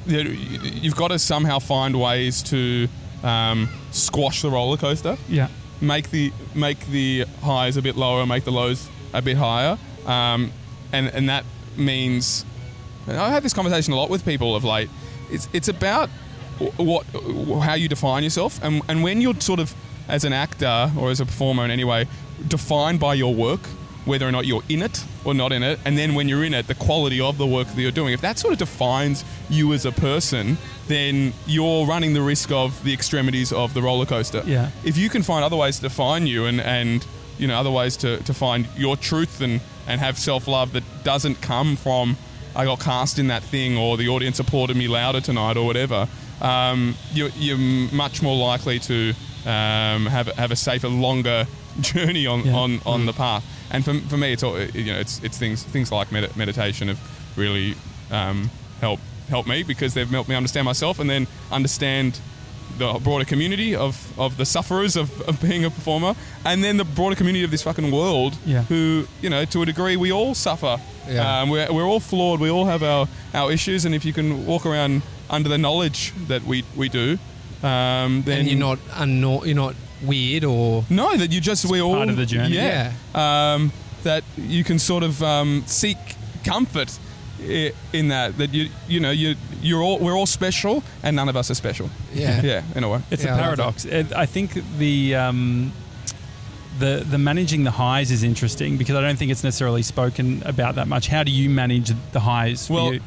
that 0.08 0.26
you've 0.26 0.96
got 0.96 1.10
to 1.10 1.20
somehow 1.20 1.60
find 1.60 2.00
ways 2.00 2.42
to 2.44 2.88
um, 3.24 3.70
squash 3.92 4.42
the 4.42 4.50
roller 4.50 4.78
coaster 4.78 5.18
Yeah. 5.30 5.48
Make 5.82 6.12
the 6.12 6.32
make 6.56 6.86
the 6.88 7.26
highs 7.42 7.78
a 7.78 7.82
bit 7.82 7.96
lower, 7.96 8.26
make 8.26 8.44
the 8.44 8.52
lows 8.52 8.88
a 9.14 9.22
bit 9.22 9.38
higher, 9.38 9.78
um, 10.06 10.52
and 10.92 11.08
and 11.08 11.30
that 11.30 11.44
means 11.76 12.46
I've 13.08 13.32
had 13.32 13.44
this 13.44 13.54
conversation 13.54 13.94
a 13.94 13.96
lot 13.96 14.10
with 14.10 14.24
people 14.24 14.56
of 14.56 14.64
late. 14.64 14.90
It's 15.30 15.50
it's 15.54 15.68
about 15.68 16.10
what 16.78 17.06
how 17.64 17.74
you 17.74 17.88
define 17.88 18.24
yourself, 18.24 18.60
and 18.64 18.82
and 18.88 19.04
when 19.04 19.22
you're 19.22 19.40
sort 19.40 19.60
of 19.60 19.74
as 20.08 20.24
an 20.24 20.34
actor 20.34 20.92
or 20.98 21.10
as 21.10 21.20
a 21.20 21.26
performer 21.26 21.64
in 21.66 21.72
any 21.72 21.84
way 21.84 22.08
defined 22.48 23.00
by 23.00 23.14
your 23.14 23.34
work, 23.34 23.62
whether 24.06 24.28
or 24.28 24.32
not 24.32 24.46
you're 24.46 24.64
in 24.70 24.82
it 24.82 25.04
or 25.24 25.34
not 25.34 25.52
in 25.52 25.62
it, 25.64 25.80
and 25.86 25.98
then 25.98 26.16
when 26.16 26.28
you're 26.28 26.44
in 26.44 26.54
it, 26.54 26.68
the 26.68 26.76
quality 26.76 27.22
of 27.22 27.38
the 27.38 27.46
work 27.46 27.68
that 27.68 27.80
you're 27.82 27.92
doing. 27.92 28.14
If 28.14 28.22
that 28.22 28.40
sort 28.40 28.54
of 28.54 28.60
defines 28.60 29.24
you 29.50 29.74
as 29.74 29.86
a 29.86 29.92
person, 29.92 30.58
then 30.88 31.34
you're 31.46 31.86
running 31.86 32.14
the 32.14 32.22
risk 32.22 32.52
of 32.52 32.84
the 32.84 32.94
extremities 32.94 33.52
of 33.54 33.74
the 33.74 33.82
roller 33.82 34.06
coaster. 34.06 34.42
Yeah. 34.46 34.72
If 34.84 34.98
you 34.98 35.10
can 35.10 35.22
find 35.24 35.44
other 35.44 35.56
ways 35.56 35.76
to 35.78 35.84
define 35.84 36.26
you 36.28 36.46
and, 36.46 36.60
and 36.62 37.06
you 37.38 37.48
know, 37.48 37.56
other 37.60 37.72
ways 37.72 37.96
to, 37.98 38.18
to 38.24 38.34
find 38.34 38.68
your 38.76 38.98
truth 38.98 39.42
and, 39.42 39.62
and 39.88 40.02
have 40.02 40.18
self 40.18 40.48
love 40.48 40.74
that 40.74 40.84
doesn't 41.04 41.42
come 41.42 41.76
from 41.76 42.18
I 42.56 42.66
got 42.66 42.82
cast 42.82 43.18
in 43.18 43.28
that 43.28 43.44
thing 43.44 43.78
or 43.78 43.96
the 43.96 44.10
audience 44.10 44.38
applauded 44.40 44.76
me 44.76 44.88
louder 44.90 45.22
tonight 45.22 45.56
or 45.56 45.66
whatever, 45.66 46.10
um, 46.42 46.96
you're, 47.14 47.30
you're 47.38 47.58
much 47.94 48.22
more 48.22 48.36
likely 48.36 48.78
to 48.80 49.14
um, 49.46 50.06
have, 50.08 50.28
have 50.28 50.52
a 50.52 50.56
safer, 50.58 50.90
longer 50.90 51.48
journey 51.80 52.28
on, 52.28 52.44
Yeah. 52.46 52.54
on, 52.54 52.80
on 52.86 53.06
the 53.06 53.14
path. 53.14 53.46
And 53.72 53.84
for, 53.86 53.94
for 54.10 54.18
me, 54.18 54.34
it's 54.34 54.44
all, 54.44 54.60
you 54.60 54.92
know 54.94 55.00
it's, 55.00 55.24
it's 55.24 55.38
things 55.38 55.64
things 55.64 55.92
like 55.92 56.12
med- 56.12 56.36
meditation 56.36 56.88
have 56.90 57.00
really 57.38 57.76
um, 58.12 58.50
helped 58.82 59.04
helped 59.30 59.48
me 59.48 59.64
because 59.64 59.94
they've 59.94 60.10
helped 60.10 60.28
me 60.30 60.36
understand 60.36 60.66
myself 60.66 61.00
and 61.00 61.10
then 61.10 61.26
understand 61.52 62.20
the 62.78 62.94
broader 63.04 63.26
community 63.26 63.76
of, 63.76 63.96
of 64.20 64.36
the 64.38 64.46
sufferers 64.46 64.96
of, 64.96 65.22
of 65.22 65.42
being 65.42 65.64
a 65.66 65.70
performer 65.70 66.16
and 66.46 66.64
then 66.64 66.78
the 66.78 66.84
broader 66.86 67.16
community 67.16 67.44
of 67.44 67.52
this 67.52 67.62
fucking 67.62 67.92
world 67.92 68.34
Yeah. 68.46 68.64
who 68.64 69.08
you 69.22 69.30
know 69.30 69.46
to 69.46 69.62
a 69.62 69.66
degree 69.66 69.96
we 69.98 70.12
all 70.12 70.34
suffer 70.36 70.78
Yeah. 71.08 71.42
um, 71.42 71.50
we're, 71.50 71.72
we're 71.72 71.84
all 71.86 72.00
flawed 72.00 72.40
we 72.40 72.50
all 72.50 72.66
have 72.66 72.82
our, 72.84 73.08
our 73.34 73.52
issues 73.52 73.86
and 73.86 73.94
if 73.96 74.04
you 74.06 74.14
can 74.14 74.46
walk 74.46 74.66
around 74.66 75.02
under 75.30 75.50
the 75.50 75.58
knowledge 75.58 76.14
that 76.28 76.44
we, 76.44 76.64
we 76.76 76.88
do 76.90 77.18
um, 77.64 78.24
then 78.24 78.40
and 78.40 78.48
you're 78.50 78.58
not 78.60 78.80
unnor- 78.92 79.46
you're 79.46 79.56
not 79.56 79.76
weird 80.04 80.44
or 80.44 80.84
no, 80.90 81.16
that 81.18 81.32
you 81.32 81.42
just 81.42 81.66
we 81.66 81.82
all 81.82 81.96
part 81.96 82.10
of 82.10 82.16
the 82.18 82.26
journey. 82.26 82.56
Yeah, 82.56 82.92
Um, 83.16 83.72
that 84.04 84.24
you 84.38 84.64
can 84.64 84.80
sort 84.80 85.04
of 85.04 85.22
um, 85.22 85.64
seek 85.68 85.98
comfort 86.44 86.98
i- 87.42 87.72
in 87.94 88.08
that. 88.10 88.38
That 88.38 88.54
you 88.54 88.70
you 88.88 89.00
know 89.00 89.12
you 89.12 89.36
you're 89.62 89.82
all 89.84 90.00
we're 90.00 90.16
all 90.18 90.26
special 90.26 90.84
and 91.04 91.16
none 91.16 91.30
of 91.30 91.36
us 91.36 91.50
are 91.52 91.56
special. 91.56 91.90
yeah 92.14 92.42
Yeah, 92.52 92.64
in 92.76 92.84
a 92.84 92.90
way. 92.90 93.02
It's 93.12 93.24
Yeah, 93.24 93.32
a 93.32 93.34
I 93.34 93.36
love 93.38 93.44
paradox. 93.46 93.86
It, 93.86 94.12
I 94.16 94.26
think 94.26 94.54
the 94.78 95.16
um, 95.16 95.72
the 96.80 97.06
the 97.10 97.18
managing 97.18 97.64
the 97.64 97.72
highs 97.72 98.12
is 98.12 98.24
interesting 98.24 98.78
because 98.78 98.96
I 98.96 99.02
don't 99.02 99.18
think 99.18 99.32
it's 99.32 99.44
necessarily 99.44 99.84
spoken 99.84 100.42
about 100.46 100.76
that 100.76 100.88
much. 100.88 101.08
How 101.08 101.24
do 101.24 101.32
you 101.32 101.50
manage 101.50 101.92
the 102.12 102.20
highs? 102.22 102.68
For 102.68 102.74
Well, 102.74 102.94
you? 102.94 103.02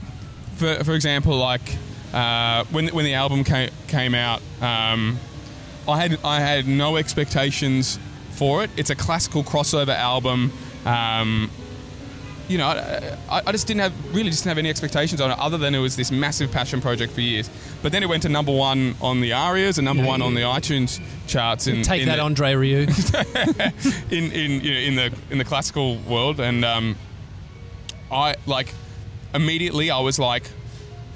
for, 0.57 0.85
for 0.85 0.93
example, 0.95 1.37
like 1.37 1.77
uh, 2.13 2.65
when 2.71 2.89
when 2.89 3.05
the 3.05 3.15
album 3.15 3.43
came 3.43 3.71
came 3.89 4.15
out, 4.15 4.41
um, 4.61 5.19
I 5.89 6.01
had 6.01 6.19
I 6.25 6.41
had 6.41 6.67
no 6.67 6.97
expectations 6.97 7.99
for 8.33 8.65
it. 8.65 8.71
It's 8.77 8.91
a 8.91 8.97
classical 8.97 9.43
crossover 9.45 9.95
album. 9.95 10.53
Um, 10.85 11.51
you 12.47 12.59
know, 12.59 12.67
I, 12.67 13.43
I 13.47 13.53
just 13.53 13.67
didn't 13.67 13.81
have 13.81 14.15
really 14.15 14.29
just 14.29 14.43
didn't 14.43 14.51
have 14.51 14.59
any 14.59 14.69
expectations 14.69 15.21
on 15.21 15.31
it, 15.31 15.39
other 15.39 15.57
than 15.57 15.75
it 15.75 15.79
was 15.79 15.97
this 15.97 16.11
massive 16.11 16.51
passion 16.53 16.81
project 16.83 17.13
for 17.15 17.23
years. 17.23 17.49
But 17.83 17.91
then 17.93 18.03
it 18.03 18.09
went 18.09 18.23
to 18.25 18.29
number 18.29 18.53
one 18.53 18.95
on 19.01 19.21
the 19.23 19.33
ARIAs 19.33 19.79
and 19.79 19.85
number 19.87 20.05
one 20.05 20.21
on 20.21 20.35
the 20.35 20.43
iTunes 20.43 21.01
charts. 21.27 21.67
In, 21.67 21.83
take 21.83 22.03
in 22.03 22.09
that 22.09 22.17
the, 22.17 22.23
Andre 22.23 22.53
Rieu 22.55 22.81
in 24.11 24.31
in 24.33 24.61
you 24.61 24.73
know, 24.75 24.79
in 24.81 24.95
the 24.97 25.15
in 25.31 25.39
the 25.39 25.45
classical 25.45 25.97
world, 25.97 26.39
and 26.39 26.65
um, 26.67 26.97
I 28.11 28.35
like 28.47 28.75
immediately 29.35 29.91
I 29.91 30.01
was 30.01 30.19
like, 30.19 30.45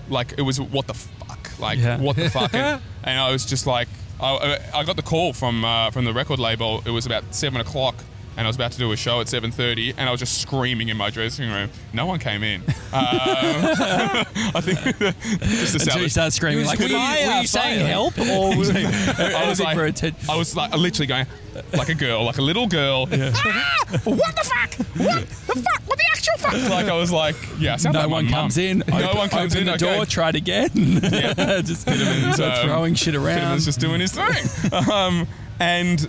like 0.09 0.35
it 0.38 0.42
was 0.42 0.59
what 0.61 0.87
the 0.87 0.94
fuck, 0.94 1.50
like 1.59 1.78
Yeah. 1.78 1.98
what 2.00 2.16
the 2.16 2.31
fuck, 2.31 2.54
and, 2.54 2.81
and 3.04 3.20
I 3.20 3.31
was 3.31 3.44
just 3.44 3.66
like, 3.66 3.88
I, 4.20 4.59
I 4.74 4.85
got 4.85 4.96
the 4.96 5.02
call 5.02 5.33
from 5.33 5.64
uh, 5.64 5.90
from 5.90 6.04
the 6.04 6.12
record 6.12 6.38
label. 6.38 6.83
It 6.85 6.90
was 6.90 7.07
about 7.07 7.35
seven 7.35 7.61
o'clock. 7.61 7.94
And 8.38 8.46
I 8.46 8.48
was 8.48 8.55
about 8.55 8.70
to 8.70 8.79
do 8.79 8.92
a 8.92 8.96
show 8.96 9.20
at 9.20 9.27
7:30, 9.27 9.94
and 9.98 10.09
I 10.09 10.12
was 10.12 10.20
just 10.20 10.40
screaming 10.40 10.90
in 10.90 10.96
my 10.96 11.11
dressing 11.11 11.51
room. 11.51 11.70
No 11.92 12.07
one 12.07 12.20
came 12.20 12.44
in. 12.44 12.61
Um, 12.62 12.72
I 12.92 14.61
think 14.62 14.79
just 15.01 15.72
to 15.72 15.81
until 15.81 15.81
sell 15.81 16.01
you 16.03 16.09
start 16.09 16.33
screaming 16.33 16.64
like 16.64 16.79
were 16.79 16.85
you, 16.87 16.96
fire, 16.96 17.27
were 17.27 17.40
you 17.40 17.46
saying 17.48 17.85
help 17.85 18.16
or 18.16 18.53
I 18.53 19.48
was 19.48 19.61
like, 19.61 19.77
for 19.77 19.87
attention. 19.87 20.31
I 20.31 20.37
was 20.37 20.55
like 20.55 20.72
literally 20.72 21.07
going 21.09 21.27
like 21.72 21.88
a 21.88 21.94
girl, 21.94 22.24
like 22.24 22.38
a 22.38 22.42
little 22.42 22.68
girl. 22.68 23.09
Ah, 23.11 23.87
what 24.05 24.37
the 24.37 24.44
fuck? 24.44 24.74
What 24.96 25.27
the 25.29 25.61
fuck? 25.61 25.83
What 25.87 25.98
the 25.98 26.05
actual 26.12 26.37
fuck? 26.38 26.70
Like 26.70 26.87
I 26.87 26.94
was 26.96 27.11
like, 27.11 27.35
yeah. 27.59 27.77
I 27.85 27.90
No 27.90 27.98
like 27.98 28.03
my 28.03 28.07
one 28.07 28.24
mum. 28.27 28.35
comes 28.35 28.59
in. 28.59 28.85
No 28.87 28.98
Open- 29.03 29.16
one 29.18 29.29
comes 29.31 29.53
open 29.57 29.66
in. 29.68 29.79
the 29.79 29.85
okay. 29.85 29.96
door. 29.96 30.07
Tried 30.07 30.37
again. 30.37 30.70
Yeah. 30.74 31.61
just 31.62 31.87
Piterman's, 31.88 32.37
start 32.37 32.59
um, 32.61 32.66
throwing 32.68 32.94
shit 32.94 33.16
around. 33.16 33.59
Just 33.62 33.81
doing 33.81 34.01
his 34.01 34.12
thing. 34.12 34.72
um, 34.92 35.27
and 35.59 36.09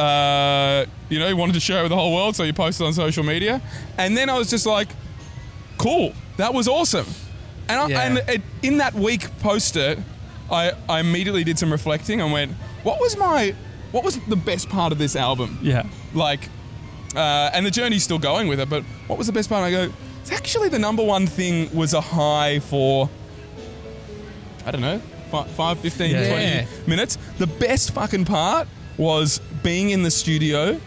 uh, 0.00 0.86
you 1.08 1.18
know, 1.18 1.26
he 1.28 1.34
wanted 1.34 1.52
to 1.54 1.60
share 1.60 1.80
it 1.80 1.82
with 1.82 1.90
the 1.90 1.96
whole 1.96 2.14
world, 2.14 2.34
so 2.36 2.44
he 2.44 2.52
posted 2.52 2.86
on 2.86 2.92
social 2.92 3.24
media. 3.24 3.60
And 3.98 4.16
then 4.16 4.30
I 4.30 4.38
was 4.38 4.48
just 4.50 4.66
like, 4.66 4.88
cool, 5.78 6.12
that 6.36 6.52
was 6.54 6.68
awesome. 6.68 7.06
And, 7.68 7.78
I, 7.80 7.88
Yeah. 7.88 8.00
and 8.02 8.18
it, 8.28 8.42
in 8.62 8.78
that 8.78 8.94
week 8.94 9.28
post 9.40 9.76
it, 9.76 9.98
I, 10.50 10.72
I 10.88 11.00
immediately 11.00 11.44
did 11.44 11.58
some 11.58 11.70
reflecting 11.70 12.20
and 12.20 12.32
went, 12.32 12.52
what 12.82 12.98
was 13.00 13.16
my, 13.16 13.54
what 13.92 14.02
was 14.04 14.18
the 14.26 14.36
best 14.36 14.68
part 14.68 14.92
of 14.92 14.98
this 14.98 15.16
album? 15.16 15.58
yeah. 15.62 15.84
like 16.14 16.48
uh, 17.16 17.50
and 17.52 17.66
the 17.66 17.70
journey's 17.70 18.04
still 18.04 18.18
going 18.20 18.46
with 18.48 18.60
it 18.60 18.68
but 18.70 18.82
what 19.08 19.18
was 19.18 19.26
the 19.26 19.32
best 19.32 19.48
part 19.48 19.64
i 19.64 19.70
go 19.72 19.92
it's 20.20 20.30
actually 20.30 20.68
the 20.68 20.78
number 20.78 21.02
one 21.02 21.26
thing 21.26 21.68
was 21.74 21.92
a 21.92 22.00
high 22.00 22.60
for 22.60 23.08
i 24.64 24.70
don't 24.70 24.80
know 24.80 25.00
fi- 25.32 25.44
5 25.44 25.78
15 25.80 26.10
Yeah. 26.10 26.28
20 26.28 26.44
Yeah. 26.44 26.66
minutes 26.86 27.18
the 27.38 27.48
best 27.48 27.90
fucking 27.92 28.24
part 28.26 28.68
was 28.96 29.40
being 29.62 29.90
in 29.90 30.02
the 30.02 30.10
studio 30.10 30.80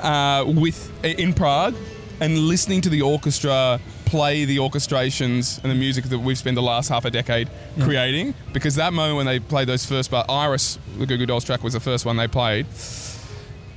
uh, 0.00 0.44
with 0.46 0.92
in 1.04 1.32
prague 1.32 1.74
and 2.20 2.38
listening 2.38 2.80
to 2.80 2.88
the 2.88 3.02
orchestra 3.02 3.80
play 4.06 4.44
the 4.44 4.56
orchestrations 4.58 5.60
and 5.62 5.70
the 5.70 5.74
music 5.74 6.04
that 6.04 6.18
we've 6.18 6.38
spent 6.38 6.54
the 6.54 6.62
last 6.62 6.88
half 6.88 7.04
a 7.04 7.10
decade 7.10 7.48
creating 7.80 8.32
because 8.52 8.76
that 8.76 8.92
moment 8.92 9.16
when 9.16 9.26
they 9.26 9.40
played 9.40 9.66
those 9.66 9.84
first 9.84 10.10
part 10.10 10.24
iris 10.30 10.78
the 10.98 11.06
goo 11.06 11.16
goo 11.16 11.26
dolls 11.26 11.44
track 11.44 11.62
was 11.62 11.72
the 11.72 11.80
first 11.80 12.06
one 12.06 12.16
they 12.16 12.28
played 12.28 12.66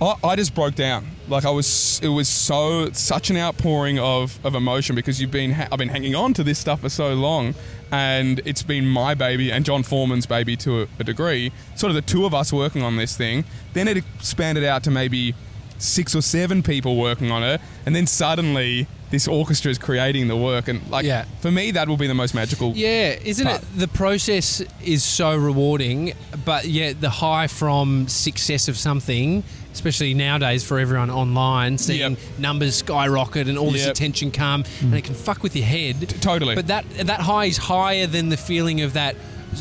I, 0.01 0.15
I 0.23 0.35
just 0.35 0.55
broke 0.55 0.75
down. 0.75 1.07
Like 1.27 1.45
I 1.45 1.49
was, 1.49 1.99
it 2.01 2.07
was 2.07 2.27
so 2.27 2.89
such 2.91 3.29
an 3.29 3.37
outpouring 3.37 3.99
of, 3.99 4.39
of 4.45 4.55
emotion 4.55 4.95
because 4.95 5.19
you've 5.21 5.31
been, 5.31 5.51
ha- 5.51 5.67
I've 5.71 5.77
been 5.79 5.89
hanging 5.89 6.15
on 6.15 6.33
to 6.35 6.43
this 6.43 6.57
stuff 6.57 6.81
for 6.81 6.89
so 6.89 7.13
long, 7.13 7.53
and 7.91 8.41
it's 8.45 8.63
been 8.63 8.87
my 8.87 9.13
baby 9.13 9.51
and 9.51 9.65
John 9.65 9.83
Foreman's 9.83 10.25
baby 10.25 10.55
to 10.57 10.83
a, 10.83 10.87
a 10.99 11.03
degree. 11.03 11.51
Sort 11.75 11.89
of 11.91 11.95
the 11.95 12.01
two 12.01 12.25
of 12.25 12.33
us 12.33 12.53
working 12.53 12.81
on 12.81 12.95
this 12.97 13.17
thing. 13.17 13.43
Then 13.73 13.87
it 13.87 13.97
expanded 13.97 14.63
out 14.63 14.83
to 14.85 14.91
maybe 14.91 15.35
six 15.77 16.13
or 16.15 16.21
seven 16.21 16.61
people 16.63 16.97
working 16.97 17.31
on 17.31 17.43
it, 17.43 17.61
and 17.85 17.95
then 17.95 18.07
suddenly 18.07 18.87
this 19.11 19.27
orchestra 19.27 19.71
is 19.71 19.77
creating 19.79 20.27
the 20.27 20.35
work. 20.37 20.67
And 20.67 20.87
like, 20.89 21.03
Yeah. 21.05 21.25
for 21.41 21.49
me, 21.51 21.71
that 21.71 21.87
will 21.87 21.97
be 21.97 22.05
the 22.05 22.13
most 22.13 22.35
magical. 22.35 22.73
Yeah, 22.75 23.15
isn't 23.23 23.45
But- 23.45 23.61
it? 23.63 23.67
The 23.77 23.87
process 23.87 24.61
is 24.83 25.03
so 25.03 25.35
rewarding, 25.35 26.13
but 26.45 26.65
yet 26.65 27.01
the 27.01 27.09
high 27.09 27.47
from 27.47 28.07
success 28.07 28.67
of 28.67 28.77
something, 28.77 29.43
especially 29.73 30.13
nowadays 30.13 30.63
for 30.63 30.79
everyone 30.79 31.09
online, 31.09 31.77
seeing 31.77 32.11
Yep. 32.11 32.19
numbers 32.39 32.75
skyrocket 32.75 33.47
and 33.47 33.57
all 33.57 33.71
this 33.71 33.85
attention 33.87 34.31
come, 34.31 34.63
and 34.81 34.93
it 34.93 35.03
can 35.03 35.15
fuck 35.15 35.43
with 35.43 35.55
your 35.55 35.65
head. 35.65 36.09
totally. 36.21 36.55
But 36.55 36.67
that 36.67 36.85
that 37.05 37.19
high 37.21 37.45
is 37.45 37.57
higher 37.57 38.07
than 38.07 38.29
the 38.29 38.37
feeling 38.37 38.81
of 38.81 38.93
that 38.93 39.15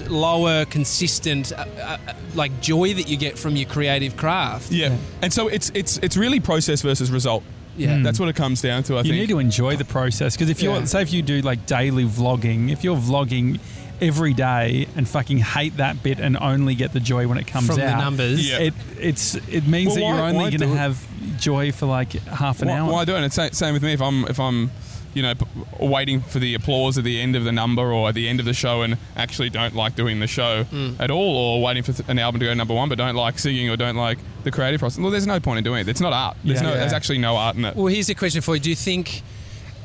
lower, 0.09 0.65
consistent, 0.67 1.53
uh, 1.53 1.65
uh, 1.79 1.97
uh, 2.09 2.13
like 2.35 2.61
joy 2.61 2.95
that 2.95 3.09
you 3.09 3.17
get 3.17 3.39
from 3.39 3.57
your 3.57 3.69
creative 3.69 4.17
craft. 4.17 4.71
Yeah. 4.73 4.97
And 5.23 5.33
so 5.33 5.49
it's 5.49 5.71
it's 5.75 5.99
it's 6.03 6.17
really 6.17 6.41
process 6.41 6.83
versus 6.83 7.11
result. 7.11 7.43
Yeah. 7.77 7.99
That's 8.03 8.19
what 8.19 8.29
it 8.29 8.35
comes 8.35 8.61
down 8.61 8.83
to. 8.85 8.95
I 8.95 8.97
you 8.99 9.03
think. 9.05 9.15
You 9.15 9.21
need 9.21 9.29
to 9.29 9.39
enjoy 9.39 9.77
the 9.77 9.85
process 9.85 10.35
because 10.35 10.51
if 10.51 10.61
you're 10.63 10.75
Yeah. 10.79 10.85
say 10.85 11.01
if 11.03 11.13
you 11.13 11.23
do 11.23 11.41
like 11.43 11.65
daily 11.67 12.05
vlogging 12.05 12.71
if 12.73 12.83
you're 12.83 12.97
vlogging 12.97 13.61
every 14.01 14.33
day 14.35 14.87
and 14.97 15.09
fucking 15.09 15.39
hate 15.39 15.77
that 15.79 16.03
bit 16.03 16.21
and 16.21 16.37
only 16.41 16.75
get 16.75 16.93
the 16.93 17.01
joy 17.01 17.27
when 17.27 17.39
it 17.39 17.47
comes 17.47 17.67
From 17.67 17.81
out 17.81 17.97
the 17.99 18.05
numbers. 18.05 18.49
Yeah. 18.49 18.59
it 18.59 18.75
it's 18.99 19.35
it 19.35 19.67
means 19.67 19.89
Well, 19.89 19.97
that 19.97 20.03
why- 20.03 20.15
you're 20.17 20.27
only 20.27 20.37
why 20.37 20.51
going 20.51 20.61
to 20.61 20.73
it? 20.75 20.77
have 20.77 21.39
joy 21.39 21.73
for 21.73 21.87
like 21.87 22.13
half 22.25 22.63
an 22.63 22.69
why, 22.69 22.75
hour 22.79 22.93
Why 22.93 23.05
do 23.05 23.13
it? 23.15 23.23
And 23.23 23.25
it's 23.27 23.59
same 23.59 23.75
with 23.75 23.83
me. 23.83 23.93
If 23.93 24.03
I'm 24.03 24.25
if 24.27 24.39
I'm 24.41 24.71
you 25.15 25.23
know 25.23 25.35
p- 25.35 25.47
waiting 25.81 26.21
for 26.21 26.39
the 26.39 26.55
applause 26.55 26.99
at 26.99 27.05
the 27.05 27.19
end 27.21 27.35
of 27.35 27.43
the 27.45 27.51
number 27.51 27.83
or 27.93 28.11
at 28.11 28.15
the 28.15 28.29
end 28.29 28.41
of 28.41 28.47
the 28.47 28.53
show 28.53 28.83
and 28.83 28.99
actually 29.17 29.49
don't 29.49 29.75
like 29.75 29.97
doing 29.97 30.21
the 30.21 30.27
show 30.27 30.65
hmm. 30.65 30.91
at 31.01 31.11
all, 31.11 31.37
or 31.37 31.63
waiting 31.63 31.83
for 31.83 31.93
th- 31.93 32.09
an 32.09 32.19
album 32.19 32.39
to 32.41 32.47
go 32.47 32.55
number 32.55 32.75
one 32.75 32.89
but 32.89 32.99
don't 32.99 33.15
like 33.15 33.39
singing 33.39 33.71
or 33.71 33.77
don't 33.77 33.97
like 33.97 34.19
the 34.45 34.51
creative 34.51 34.79
process. 34.81 34.99
Well, 35.01 35.11
there's 35.11 35.27
no 35.27 35.41
point 35.41 35.59
in 35.59 35.65
doing 35.65 35.81
it. 35.81 35.89
It's 35.89 36.01
not 36.01 36.13
art. 36.13 36.37
There's 36.45 36.61
Yeah. 36.61 36.69
no. 36.69 36.75
Yeah. 36.75 36.81
There's 36.81 36.93
actually 36.93 37.19
no 37.19 37.37
art 37.37 37.57
in 37.57 37.65
it. 37.65 37.75
Well, 37.75 37.87
here's 37.87 38.09
a 38.11 38.15
question 38.15 38.43
for 38.43 38.55
you. 38.55 38.61
Do 38.61 38.71
you 38.71 38.77
think, 38.77 39.23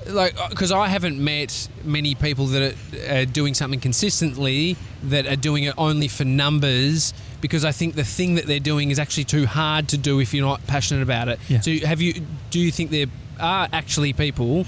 like, 0.08 0.36
because 0.50 0.72
I 0.72 0.88
haven't 0.88 1.24
met 1.24 1.68
many 1.84 2.16
people 2.16 2.46
that 2.48 2.74
are 2.74 3.16
uh, 3.16 3.26
doing 3.26 3.54
something 3.54 3.80
consistently 3.80 4.76
that 5.04 5.26
are 5.26 5.36
doing 5.36 5.64
it 5.64 5.74
only 5.78 6.08
for 6.08 6.26
numbers, 6.26 7.14
because 7.42 7.66
I 7.66 7.72
think 7.72 7.96
the 7.96 8.04
thing 8.04 8.36
that 8.36 8.46
they're 8.46 8.60
doing 8.60 8.92
is 8.92 9.00
actually 9.00 9.26
too 9.26 9.46
hard 9.46 9.90
to 9.90 9.98
do 9.98 10.20
if 10.20 10.34
you're 10.34 10.46
not 10.46 10.66
passionate 10.68 11.04
about 11.04 11.28
it. 11.28 11.40
Yeah. 11.48 11.60
So, 11.62 11.72
have 11.86 12.02
you? 12.02 12.14
Do 12.50 12.60
you 12.60 12.72
think 12.72 12.92
there 12.92 13.08
are 13.40 13.68
actually 13.72 14.14
people 14.14 14.66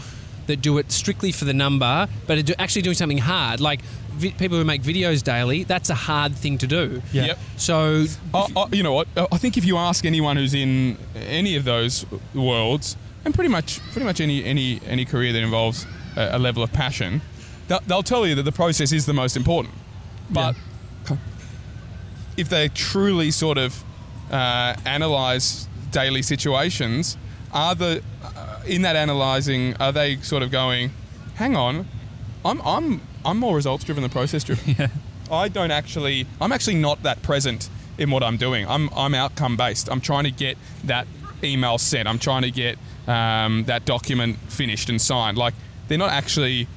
that 0.48 0.62
do 0.62 0.78
it 0.78 0.92
strictly 0.92 1.32
for 1.32 1.46
the 1.46 1.54
number, 1.54 2.08
but 2.28 2.38
are 2.38 2.44
do, 2.44 2.54
actually 2.60 2.82
doing 2.84 2.96
something 2.96 3.20
hard, 3.20 3.60
like? 3.60 3.82
Vi- 4.16 4.32
people 4.32 4.58
who 4.58 4.64
make 4.64 4.82
videos 4.82 5.22
daily, 5.22 5.66
that's 5.66 5.90
a 5.90 5.94
hard 5.94 6.34
thing 6.36 6.58
to 6.60 6.68
do. 6.68 7.02
Yeah. 7.12 7.26
Yep. 7.26 7.40
So, 7.58 8.06
I, 8.34 8.48
I, 8.56 8.68
you 8.72 8.82
know 8.82 8.94
what? 8.94 9.10
I 9.18 9.38
think 9.38 9.58
if 9.58 9.66
you 9.66 9.76
ask 9.76 10.06
anyone 10.06 10.38
who's 10.38 10.54
in 10.54 10.98
any 11.18 11.58
of 11.58 11.66
those 11.66 12.06
worlds, 12.34 12.96
and 13.26 13.34
pretty 13.34 13.50
much 13.50 13.82
pretty 13.92 14.06
much 14.06 14.22
any 14.22 14.44
any 14.46 14.80
any 14.86 15.04
career 15.04 15.34
that 15.34 15.44
involves 15.44 15.86
a, 16.16 16.38
a 16.38 16.40
level 16.40 16.64
of 16.64 16.72
passion, 16.72 17.22
they'll, 17.68 17.82
they'll 17.88 18.04
tell 18.04 18.26
you 18.26 18.36
that 18.36 18.44
the 18.44 18.52
process 18.52 18.92
is 18.92 19.06
the 19.06 19.14
most 19.14 19.36
important. 19.36 19.74
But 20.30 20.56
if 22.38 22.50
they 22.50 22.70
truly 22.70 23.32
sort 23.32 23.58
of 23.58 23.84
uh, 24.32 24.76
analyze 24.86 25.68
daily 25.92 26.22
situations, 26.22 27.18
are 27.54 27.76
the 27.76 28.02
uh, 28.24 28.62
in 28.68 28.82
that 28.84 28.96
analyzing 28.96 29.76
are 29.78 29.92
they 29.92 30.18
sort 30.18 30.44
of 30.44 30.52
going, 30.52 30.92
hang 31.36 31.56
on, 31.56 31.88
I'm 32.44 32.62
I'm 32.62 33.02
I'm 33.26 33.38
more 33.38 33.56
results 33.56 33.84
driven 33.84 34.02
than 34.02 34.12
process 34.12 34.44
driven. 34.44 34.76
Yeah. 34.80 34.88
I 35.32 35.48
don't 35.48 35.72
actually. 35.72 36.28
I'm 36.40 36.52
actually 36.52 36.76
not 36.76 37.02
that 37.02 37.24
present 37.24 37.68
in 37.98 38.12
what 38.12 38.22
I'm 38.22 38.38
doing. 38.38 38.68
I'm 38.68 38.90
I'm 38.96 39.16
outcome 39.16 39.58
based. 39.58 39.90
I'm 39.90 40.00
trying 40.00 40.26
to 40.26 40.32
get 40.32 40.56
that 40.84 41.08
email 41.44 41.80
sent. 41.80 42.08
I'm 42.08 42.20
trying 42.20 42.44
to 42.44 42.52
get 42.52 42.78
um, 43.08 43.64
that 43.66 43.86
document 43.86 44.38
finished 44.50 44.90
and 44.90 45.02
signed. 45.02 45.38
Like 45.38 45.54
they're 45.88 45.98
not 45.98 46.12
actually 46.12 46.68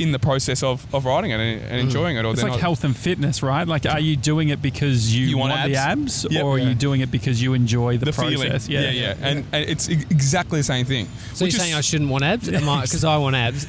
in 0.00 0.12
the 0.12 0.18
process 0.20 0.62
of, 0.62 0.86
of 0.94 1.04
writing 1.04 1.32
it 1.32 1.40
and, 1.40 1.60
and 1.60 1.80
enjoying 1.80 2.16
it. 2.16 2.24
Or 2.24 2.30
It's 2.30 2.40
like 2.40 2.52
not, 2.52 2.60
health 2.60 2.84
and 2.84 2.96
fitness, 2.96 3.42
right? 3.42 3.66
Like, 3.66 3.84
are 3.84 3.98
you 3.98 4.14
doing 4.16 4.48
it 4.50 4.62
because 4.62 5.12
you, 5.12 5.26
You 5.26 5.36
want 5.38 5.52
the 5.68 5.74
abs, 5.76 6.24
Yep. 6.30 6.44
or 6.44 6.54
are 6.54 6.58
Yeah. 6.58 6.68
you 6.68 6.74
doing 6.76 7.00
it 7.00 7.10
because 7.10 7.42
you 7.42 7.52
enjoy 7.52 7.98
the, 7.98 8.04
the 8.06 8.12
process? 8.12 8.68
feeling. 8.68 8.84
Yeah, 8.84 8.90
yeah, 8.92 9.14
And, 9.20 9.44
and 9.50 9.68
it's 9.68 9.88
exactly 9.88 10.60
the 10.60 10.62
same 10.62 10.86
thing. 10.86 11.06
So 11.34 11.44
Which 11.44 11.54
you're 11.54 11.58
is- 11.60 11.62
saying 11.66 11.74
I 11.74 11.80
shouldn't 11.80 12.10
want 12.10 12.22
abs? 12.22 12.48
Because 12.48 13.02
I 13.02 13.16
want 13.16 13.34
abs. 13.34 13.66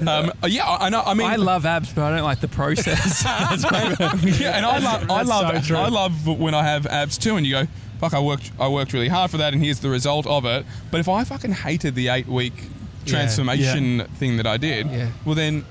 um, 0.04 0.32
yeah, 0.48 0.66
I 0.66 0.86
I 0.86 0.88
know. 0.88 1.02
I 1.06 1.14
mean, 1.14 1.28
I 1.30 1.36
love 1.36 1.64
abs, 1.64 1.92
but 1.92 2.02
I 2.02 2.10
don't 2.16 2.24
like 2.24 2.40
the 2.40 2.48
process. 2.48 3.22
yeah, 4.40 4.56
and 4.56 4.66
I 4.66 4.78
love, 4.78 5.08
I 5.08 5.22
love, 5.22 5.64
so. 5.64 5.76
I 5.76 5.88
love 5.90 6.26
when 6.26 6.54
I 6.54 6.64
have 6.64 6.86
abs 6.86 7.18
too, 7.18 7.36
and 7.36 7.46
you 7.46 7.52
go, 7.52 7.66
"Fuck, 7.98 8.14
I 8.14 8.20
worked, 8.20 8.50
I 8.58 8.68
worked 8.68 8.92
really 8.92 9.08
hard 9.08 9.30
for 9.30 9.36
that, 9.38 9.52
and 9.54 9.62
here's 9.62 9.80
the 9.80 9.88
result 9.90 10.26
of 10.26 10.44
it." 10.44 10.64
But 10.90 11.00
if 11.00 11.08
I 11.08 11.24
fucking 11.24 11.52
hated 11.52 11.94
the 11.94 12.08
eight 12.08 12.26
week 12.28 12.54
transformation 13.06 14.04
thing 14.16 14.36
that 14.36 14.46
I 14.46 14.56
did, 14.56 14.86
Yeah. 14.90 15.08
well 15.24 15.34
then, 15.34 15.64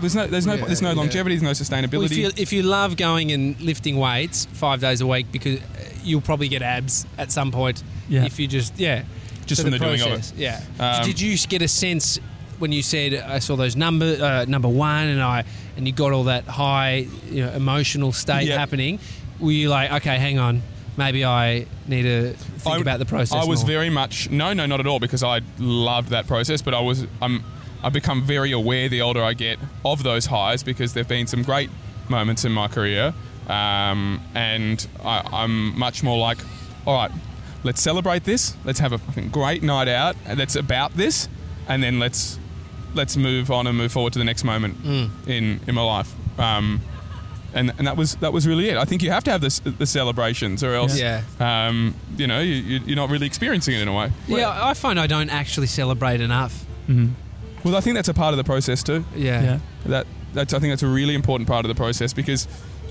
there's 0.00 0.14
no, 0.14 0.26
there's 0.26 0.46
no, 0.46 0.54
Yeah, 0.54 0.64
there's 0.66 0.82
no 0.82 0.90
yeah. 0.90 0.96
longevity, 0.96 1.36
there's 1.36 1.42
no 1.60 1.64
sustainability. 1.76 1.92
Well, 1.98 2.04
if 2.04 2.16
you 2.16 2.30
if 2.36 2.52
you 2.52 2.62
love 2.62 2.96
going 2.96 3.32
and 3.32 3.58
lifting 3.60 3.96
weights 3.96 4.46
five 4.52 4.80
days 4.80 5.00
a 5.00 5.06
week, 5.06 5.26
because 5.32 5.60
uh, 5.60 5.62
you'll 6.02 6.20
probably 6.20 6.48
get 6.48 6.62
abs 6.62 7.06
at 7.16 7.32
some 7.32 7.50
point. 7.52 7.82
Yeah. 8.08 8.24
If 8.24 8.38
you 8.38 8.46
just 8.46 8.78
yeah, 8.78 9.04
Just 9.46 9.62
from 9.62 9.70
the 9.70 9.78
doing 9.78 10.00
of 10.02 10.12
it. 10.12 10.32
Yeah. 10.36 10.60
Um, 10.78 11.04
Did 11.06 11.20
you 11.20 11.36
get 11.48 11.62
a 11.62 11.68
sense 11.68 12.18
when 12.58 12.70
you 12.72 12.82
said 12.82 13.14
I 13.14 13.38
saw 13.38 13.56
those 13.56 13.76
number 13.76 14.16
uh, 14.20 14.44
number 14.46 14.68
one 14.68 15.06
and 15.08 15.22
I 15.22 15.44
and 15.76 15.86
you 15.86 15.92
got 15.92 16.12
all 16.12 16.24
that 16.24 16.44
high 16.44 17.06
you 17.30 17.44
know, 17.46 17.52
emotional 17.52 18.12
state 18.12 18.46
Yeah. 18.48 18.58
happening? 18.58 18.98
Were 19.40 19.52
you 19.52 19.68
like, 19.68 19.90
okay, 19.92 20.16
hang 20.18 20.38
on, 20.38 20.62
maybe 20.96 21.24
I 21.24 21.66
need 21.86 22.02
to 22.02 22.32
think 22.34 22.76
I- 22.76 22.80
about 22.80 22.98
the 22.98 23.06
process? 23.06 23.42
I 23.42 23.44
was 23.44 23.60
more? 23.62 23.68
very 23.68 23.90
much 23.90 24.30
no, 24.30 24.52
no, 24.52 24.66
not 24.66 24.80
at 24.80 24.86
all, 24.86 25.00
because 25.00 25.22
I 25.22 25.40
loved 25.58 26.10
that 26.10 26.26
process. 26.26 26.62
But 26.62 26.74
I 26.74 26.80
was, 26.80 27.06
I'm, 27.22 27.44
I've 27.82 27.92
become 27.92 28.22
very 28.22 28.52
aware 28.52 28.88
the 28.88 29.02
older 29.02 29.22
I 29.22 29.34
get 29.34 29.58
of 29.84 30.02
those 30.02 30.26
highs 30.26 30.62
because 30.62 30.92
there've 30.94 31.08
been 31.08 31.26
some 31.26 31.42
great 31.42 31.70
moments 32.08 32.44
in 32.44 32.52
my 32.52 32.68
career, 32.68 33.14
um, 33.48 34.20
and 34.34 34.86
I, 35.04 35.22
I'm 35.32 35.78
much 35.78 36.02
more 36.02 36.18
like, 36.18 36.38
all 36.86 36.94
right, 36.96 37.10
let's 37.62 37.80
celebrate 37.82 38.24
this. 38.24 38.56
Let's 38.64 38.78
have 38.80 38.92
a 38.92 38.98
fucking 38.98 39.30
great 39.30 39.62
night 39.62 39.88
out 39.88 40.16
that's 40.24 40.56
about 40.56 40.94
this, 40.96 41.28
and 41.68 41.82
then 41.82 41.98
let's 41.98 42.38
let's 42.94 43.16
move 43.16 43.50
on 43.50 43.66
and 43.66 43.76
move 43.76 43.90
forward 43.90 44.12
to 44.12 44.18
the 44.20 44.24
next 44.24 44.44
moment 44.44 44.80
Mm. 44.82 45.10
in 45.26 45.60
in 45.66 45.74
my 45.74 45.82
life. 45.82 46.12
Um, 46.38 46.80
and, 47.54 47.72
and 47.78 47.86
that 47.86 47.96
was 47.96 48.16
that 48.16 48.32
was 48.32 48.46
really 48.46 48.68
it. 48.68 48.76
I 48.76 48.84
think 48.84 49.02
you 49.02 49.10
have 49.10 49.24
to 49.24 49.30
have 49.30 49.40
this, 49.40 49.60
the 49.60 49.86
celebrations, 49.86 50.62
or 50.62 50.74
else, 50.74 50.98
Yeah. 50.98 51.22
um, 51.40 51.94
you 52.18 52.26
know, 52.26 52.40
you, 52.40 52.54
you- 52.54 52.80
you're 52.86 52.96
not 52.96 53.10
really 53.10 53.26
experiencing 53.26 53.74
it 53.74 53.80
in 53.82 53.88
a 53.88 53.92
way. 53.94 54.10
Yeah, 54.26 54.50
I 54.70 54.74
find 54.74 54.98
I 55.00 55.06
don't 55.06 55.30
actually 55.30 55.68
celebrate 55.68 56.20
enough. 56.20 56.64
Well, 57.64 57.76
I 57.76 57.80
think 57.80 57.94
that's 57.96 58.08
a 58.10 58.14
part 58.14 58.34
of 58.34 58.36
the 58.38 58.44
process 58.44 58.82
too. 58.82 59.04
Yeah. 59.16 59.42
yeah. 59.42 59.58
That 59.86 60.06
that's 60.34 60.52
I 60.52 60.58
think 60.58 60.72
that's 60.72 60.82
a 60.82 60.88
really 60.88 61.14
important 61.14 61.48
part 61.48 61.64
of 61.64 61.68
the 61.68 61.74
process 61.74 62.12
because 62.12 62.46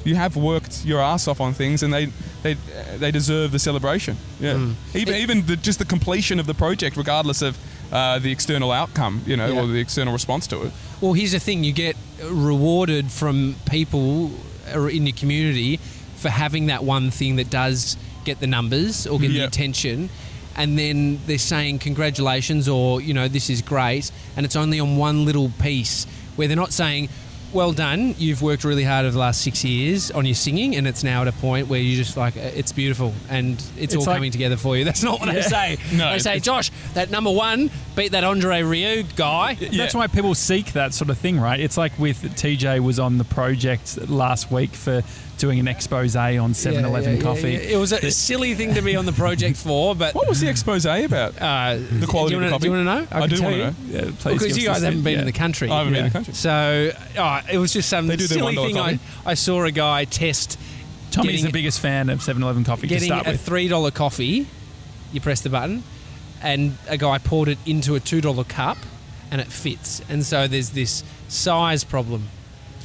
you 0.06 0.16
have 0.16 0.36
worked 0.36 0.84
your 0.86 1.00
ass 1.00 1.28
off 1.28 1.40
on 1.40 1.54
things, 1.54 1.84
and 1.84 1.94
they 1.94 2.08
they 2.42 2.56
they 2.98 3.12
deserve 3.12 3.52
the 3.52 3.60
celebration. 3.60 4.18
Yeah, 4.40 4.54
Mm. 4.56 4.74
even 4.96 5.14
even 5.16 5.46
the, 5.46 5.56
just 5.56 5.80
the 5.80 5.86
completion 5.86 6.40
of 6.40 6.46
the 6.46 6.54
project, 6.54 6.98
regardless 6.98 7.42
of 7.42 7.58
uh, 7.92 8.18
the 8.20 8.32
external 8.32 8.72
outcome, 8.72 9.22
you 9.28 9.38
know, 9.38 9.48
Yeah. 9.54 9.62
or 9.62 9.68
the 9.68 9.80
external 9.80 10.14
response 10.14 10.48
to 10.48 10.64
it. 10.64 10.72
Well, 11.02 11.14
here's 11.14 11.32
the 11.32 11.40
thing: 11.40 11.64
you 11.64 11.74
get 11.74 11.96
rewarded 12.24 13.12
from 13.12 13.56
people 13.70 14.32
or 14.74 14.90
in 14.90 15.06
your 15.06 15.16
community 15.16 15.78
for 16.16 16.30
having 16.30 16.68
that 16.68 16.84
one 16.84 17.12
thing 17.12 17.36
that 17.38 17.50
does 17.50 17.98
get 18.24 18.40
the 18.40 18.48
numbers 18.48 19.06
or 19.08 19.20
get 19.20 19.30
the 19.30 19.42
attention, 19.42 20.10
and 20.56 20.78
then 20.80 21.20
they're 21.26 21.38
saying 21.38 21.80
congratulations 21.80 22.70
or 22.70 23.02
you 23.02 23.14
know 23.14 23.28
this 23.28 23.50
is 23.50 23.62
great, 23.62 24.12
and 24.38 24.46
it's 24.46 24.56
only 24.56 24.80
on 24.80 24.98
one 24.98 25.26
little 25.26 25.52
piece 25.60 26.06
where 26.36 26.48
they're 26.48 26.58
not 26.58 26.74
saying. 26.74 27.10
Well 27.54 27.72
done. 27.72 28.16
You've 28.18 28.42
worked 28.42 28.64
really 28.64 28.84
hard 28.84 29.06
over 29.06 29.14
the 29.14 29.20
last 29.20 29.42
six 29.42 29.64
years 29.64 30.10
on 30.10 30.26
your 30.26 30.34
singing, 30.34 30.76
and 30.76 30.88
it's 30.88 31.04
now 31.04 31.22
at 31.22 31.28
a 31.28 31.32
point 31.34 31.68
where 31.68 31.80
you 31.80 31.96
just 31.96 32.18
like 32.18 32.36
it's 32.36 32.72
beautiful 32.72 33.14
and 33.30 33.54
it's, 33.54 33.72
It's 33.78 33.96
all 33.96 34.06
like- 34.06 34.16
coming 34.16 34.32
together 34.32 34.58
for 34.58 34.76
you. 34.76 34.84
That's 34.90 35.04
not 35.04 35.20
what 35.20 35.30
I 35.30 35.42
say. 35.42 35.78
No, 35.94 36.08
I 36.08 36.18
say, 36.18 36.40
Josh, 36.40 36.72
that 36.96 37.12
number 37.12 37.30
one 37.30 37.70
beat 37.96 38.14
that 38.14 38.24
Andre 38.24 38.64
Rieu 38.64 39.04
guy. 39.16 39.54
That's 39.54 39.72
Yeah. 39.74 39.90
why 39.94 40.08
people 40.08 40.34
seek 40.34 40.74
that 40.74 40.94
sort 40.96 41.12
of 41.12 41.18
thing, 41.20 41.40
right? 41.40 41.60
It's 41.60 41.78
like 41.78 41.98
with 42.00 42.24
TJ 42.36 42.80
was 42.80 42.98
on 43.00 43.20
the 43.20 43.24
project 43.24 44.10
last 44.10 44.52
week 44.52 44.72
for 44.74 45.04
doing 45.38 45.60
an 45.60 45.68
expose 45.68 46.16
on 46.16 46.54
7 46.54 46.86
Eleven 46.86 47.14
Yeah, 47.14 47.18
yeah, 47.18 47.24
coffee. 47.24 47.52
yeah, 47.54 47.60
yeah. 47.60 47.76
It 47.76 47.78
was 47.78 47.92
a 47.92 48.12
silly 48.12 48.54
thing 48.56 48.74
to 48.76 48.82
be 48.82 48.96
on 48.96 49.06
the 49.06 49.12
project 49.12 49.58
for, 49.58 49.96
but 49.96 50.14
What 50.16 50.28
was 50.30 50.40
the 50.40 50.48
expose 50.48 50.86
about? 50.86 51.34
uh, 51.42 51.78
The 51.92 52.08
quality 52.08 52.36
do 52.36 52.42
you 52.42 52.46
of 52.46 52.50
the 52.50 52.56
coffee? 52.56 52.62
Do 52.70 52.78
you 52.78 52.86
want 52.86 53.10
to 53.10 53.16
know? 53.16 53.18
I 53.18 53.28
can 53.28 53.30
do 53.38 53.44
wanna 53.44 53.58
know. 53.58 53.74
Yeah, 53.90 54.02
please 54.20 54.24
Because 54.40 54.58
you 54.58 54.68
guys 54.68 54.84
haven't 54.84 55.02
been 55.04 55.14
yeah. 55.14 55.20
in 55.22 55.26
the 55.26 55.32
country. 55.32 55.70
I 55.70 55.78
haven't 55.80 55.94
been 55.94 56.06
in 56.06 56.12
the 56.12 56.14
country. 56.14 56.34
So 56.34 56.92
oh, 57.18 57.40
it 57.52 57.58
was 57.58 57.74
just 57.74 57.90
some 57.90 58.08
They 58.08 58.16
do 58.16 58.28
their 58.28 58.38
silly 58.38 58.56
$1 58.56 58.68
thing. 58.68 58.78
I. 58.78 59.00
I 59.26 59.34
saw 59.34 59.64
a 59.64 59.72
guy 59.72 60.06
test 60.06 60.58
Tommy's 61.12 61.32
getting- 61.32 61.46
the 61.46 61.52
biggest 61.52 61.80
fan 61.80 62.10
of 62.10 62.22
7 62.22 62.42
Eleven 62.42 62.64
coffee 62.64 62.82
to 62.84 62.88
getting 62.88 63.08
start 63.10 63.28
a 63.28 63.32
with. 63.32 63.42
three 63.42 63.68
dollar 63.68 63.92
coffee. 63.92 64.48
You 65.12 65.22
press 65.22 65.42
the 65.42 65.50
button, 65.50 65.84
and 66.42 66.76
a 66.88 66.98
guy 66.98 67.18
poured 67.20 67.50
it 67.50 67.58
into 67.66 67.94
a 67.96 68.00
two 68.00 68.20
dollar 68.22 68.44
cup, 68.44 68.78
and 69.30 69.40
it 69.42 69.48
fits. 69.48 70.02
And 70.10 70.26
so 70.26 70.48
there's 70.48 70.72
this 70.72 71.04
size 71.28 71.84
problem 71.84 72.30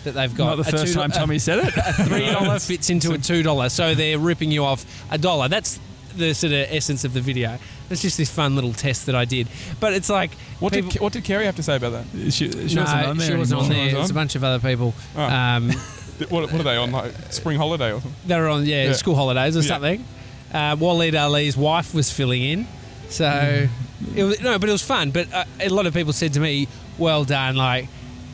that 0.09 0.21
they've 0.21 0.35
got. 0.35 0.57
Not 0.57 0.65
the 0.65 0.71
first 0.77 0.95
time 0.95 1.11
Tommy 1.11 1.39
said 1.39 1.59
it. 1.61 1.75
a 1.77 1.93
three 2.05 2.27
dollar 2.31 2.59
fits 2.59 2.91
into 2.91 3.13
a 3.13 3.19
two 3.19 3.43
dollar, 3.43 3.69
so 3.69 3.95
they're 3.95 4.19
ripping 4.19 4.51
you 4.51 4.65
off 4.65 4.85
a 5.11 5.19
dollar. 5.19 5.49
That's 5.49 5.79
the 6.17 6.35
sort 6.35 6.53
of 6.53 6.67
essence 6.71 7.05
of 7.05 7.13
the 7.15 7.21
video. 7.21 7.59
It's 7.91 8.03
just 8.03 8.19
this 8.19 8.29
fun 8.31 8.55
little 8.55 8.73
test 8.73 9.07
that 9.07 9.15
I 9.15 9.25
did, 9.25 9.47
but 9.81 9.93
it's 9.95 10.11
like 10.11 10.33
What 10.61 10.73
people- 10.73 10.91
did 10.91 11.01
what 11.01 11.13
did 11.13 11.25
Carrie 11.25 11.45
have 11.47 11.57
to 11.57 11.63
say 11.63 11.77
about 11.77 11.93
that? 11.93 12.33
She, 12.33 12.51
she 12.51 12.75
no, 12.75 12.83
wasn't 12.83 13.07
on 13.07 13.17
there 13.19 13.27
she 13.31 13.35
wasn't 13.37 13.61
on 13.63 13.69
there. 13.69 13.97
It's 13.99 14.11
a 14.11 14.15
bunch 14.15 14.35
of 14.35 14.43
other 14.45 14.59
people. 14.67 14.95
Oh. 15.17 15.23
Um, 15.23 15.71
What, 16.31 16.51
what 16.51 16.61
are 16.61 16.65
they 16.65 16.77
on 16.77 16.91
like 16.91 17.13
spring 17.31 17.57
holiday 17.59 17.93
or 17.93 18.01
something? 18.01 18.13
they 18.27 18.37
were 18.41 18.49
on 18.49 18.67
yeah, 18.67 18.87
Yeah. 18.87 18.93
school 18.95 19.15
holidays 19.15 19.57
or 19.57 19.61
Yeah. 19.61 19.69
something. 19.69 20.05
Uh, 20.53 20.75
Waleed 20.75 21.15
Aly's 21.15 21.57
wife 21.57 21.95
was 21.95 22.11
filling 22.11 22.43
in, 22.43 22.67
so 23.09 23.25
Mm. 23.25 24.17
it 24.17 24.25
was 24.25 24.41
no, 24.41 24.59
but 24.59 24.69
it 24.69 24.73
was 24.73 24.83
fun. 24.83 25.13
But 25.13 25.33
uh, 25.33 25.45
a 25.61 25.69
lot 25.69 25.87
of 25.87 25.95
people 25.95 26.13
said 26.13 26.33
to 26.35 26.41
me, 26.41 26.67
"Well 26.99 27.25
done, 27.25 27.55
like, 27.55 27.87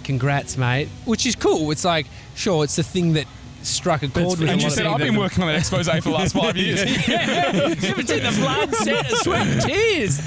congrats, 0.04 0.56
mate," 0.56 0.88
which 1.04 1.26
is 1.26 1.34
cool. 1.34 1.70
It's 1.70 1.84
like, 1.84 2.06
sure, 2.34 2.62
it's 2.64 2.76
the 2.76 2.82
thing 2.82 3.14
that 3.14 3.26
struck 3.62 4.02
a 4.02 4.08
chord 4.08 4.38
with 4.38 4.48
a 4.48 4.52
And 4.52 4.62
you 4.62 4.70
said. 4.70 4.86
I've 4.86 4.98
been 4.98 5.16
working 5.16 5.42
on 5.42 5.48
that 5.48 5.58
expose 5.58 5.88
for 5.88 6.00
the 6.00 6.10
last 6.10 6.34
five 6.34 6.56
years. 6.64 6.82
you 6.84 7.16
haven't 7.16 8.06
seen 8.08 8.22
the 8.22 8.36
blood, 8.38 8.74
sweat, 8.74 9.06
sweat, 9.22 9.62
tears. 9.62 10.20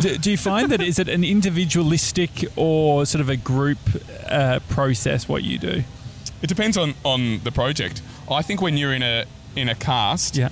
do, 0.00 0.18
do 0.18 0.30
you 0.30 0.36
find 0.36 0.70
that 0.70 0.80
is 0.82 0.98
it 0.98 1.08
an 1.08 1.22
individualistic 1.24 2.44
or 2.56 3.06
sort 3.06 3.20
of 3.20 3.28
a 3.28 3.36
group 3.36 3.78
uh, 4.28 4.58
process 4.68 5.28
what 5.28 5.44
you 5.44 5.58
do? 5.58 5.82
It 6.42 6.46
depends 6.48 6.76
on, 6.76 6.94
on 7.04 7.38
the 7.44 7.52
project. 7.52 8.02
I 8.30 8.42
think 8.42 8.60
when 8.60 8.76
you're 8.76 8.94
in 8.94 9.02
a 9.02 9.24
in 9.56 9.68
a 9.68 9.74
cast, 9.74 10.36
Yeah, 10.36 10.48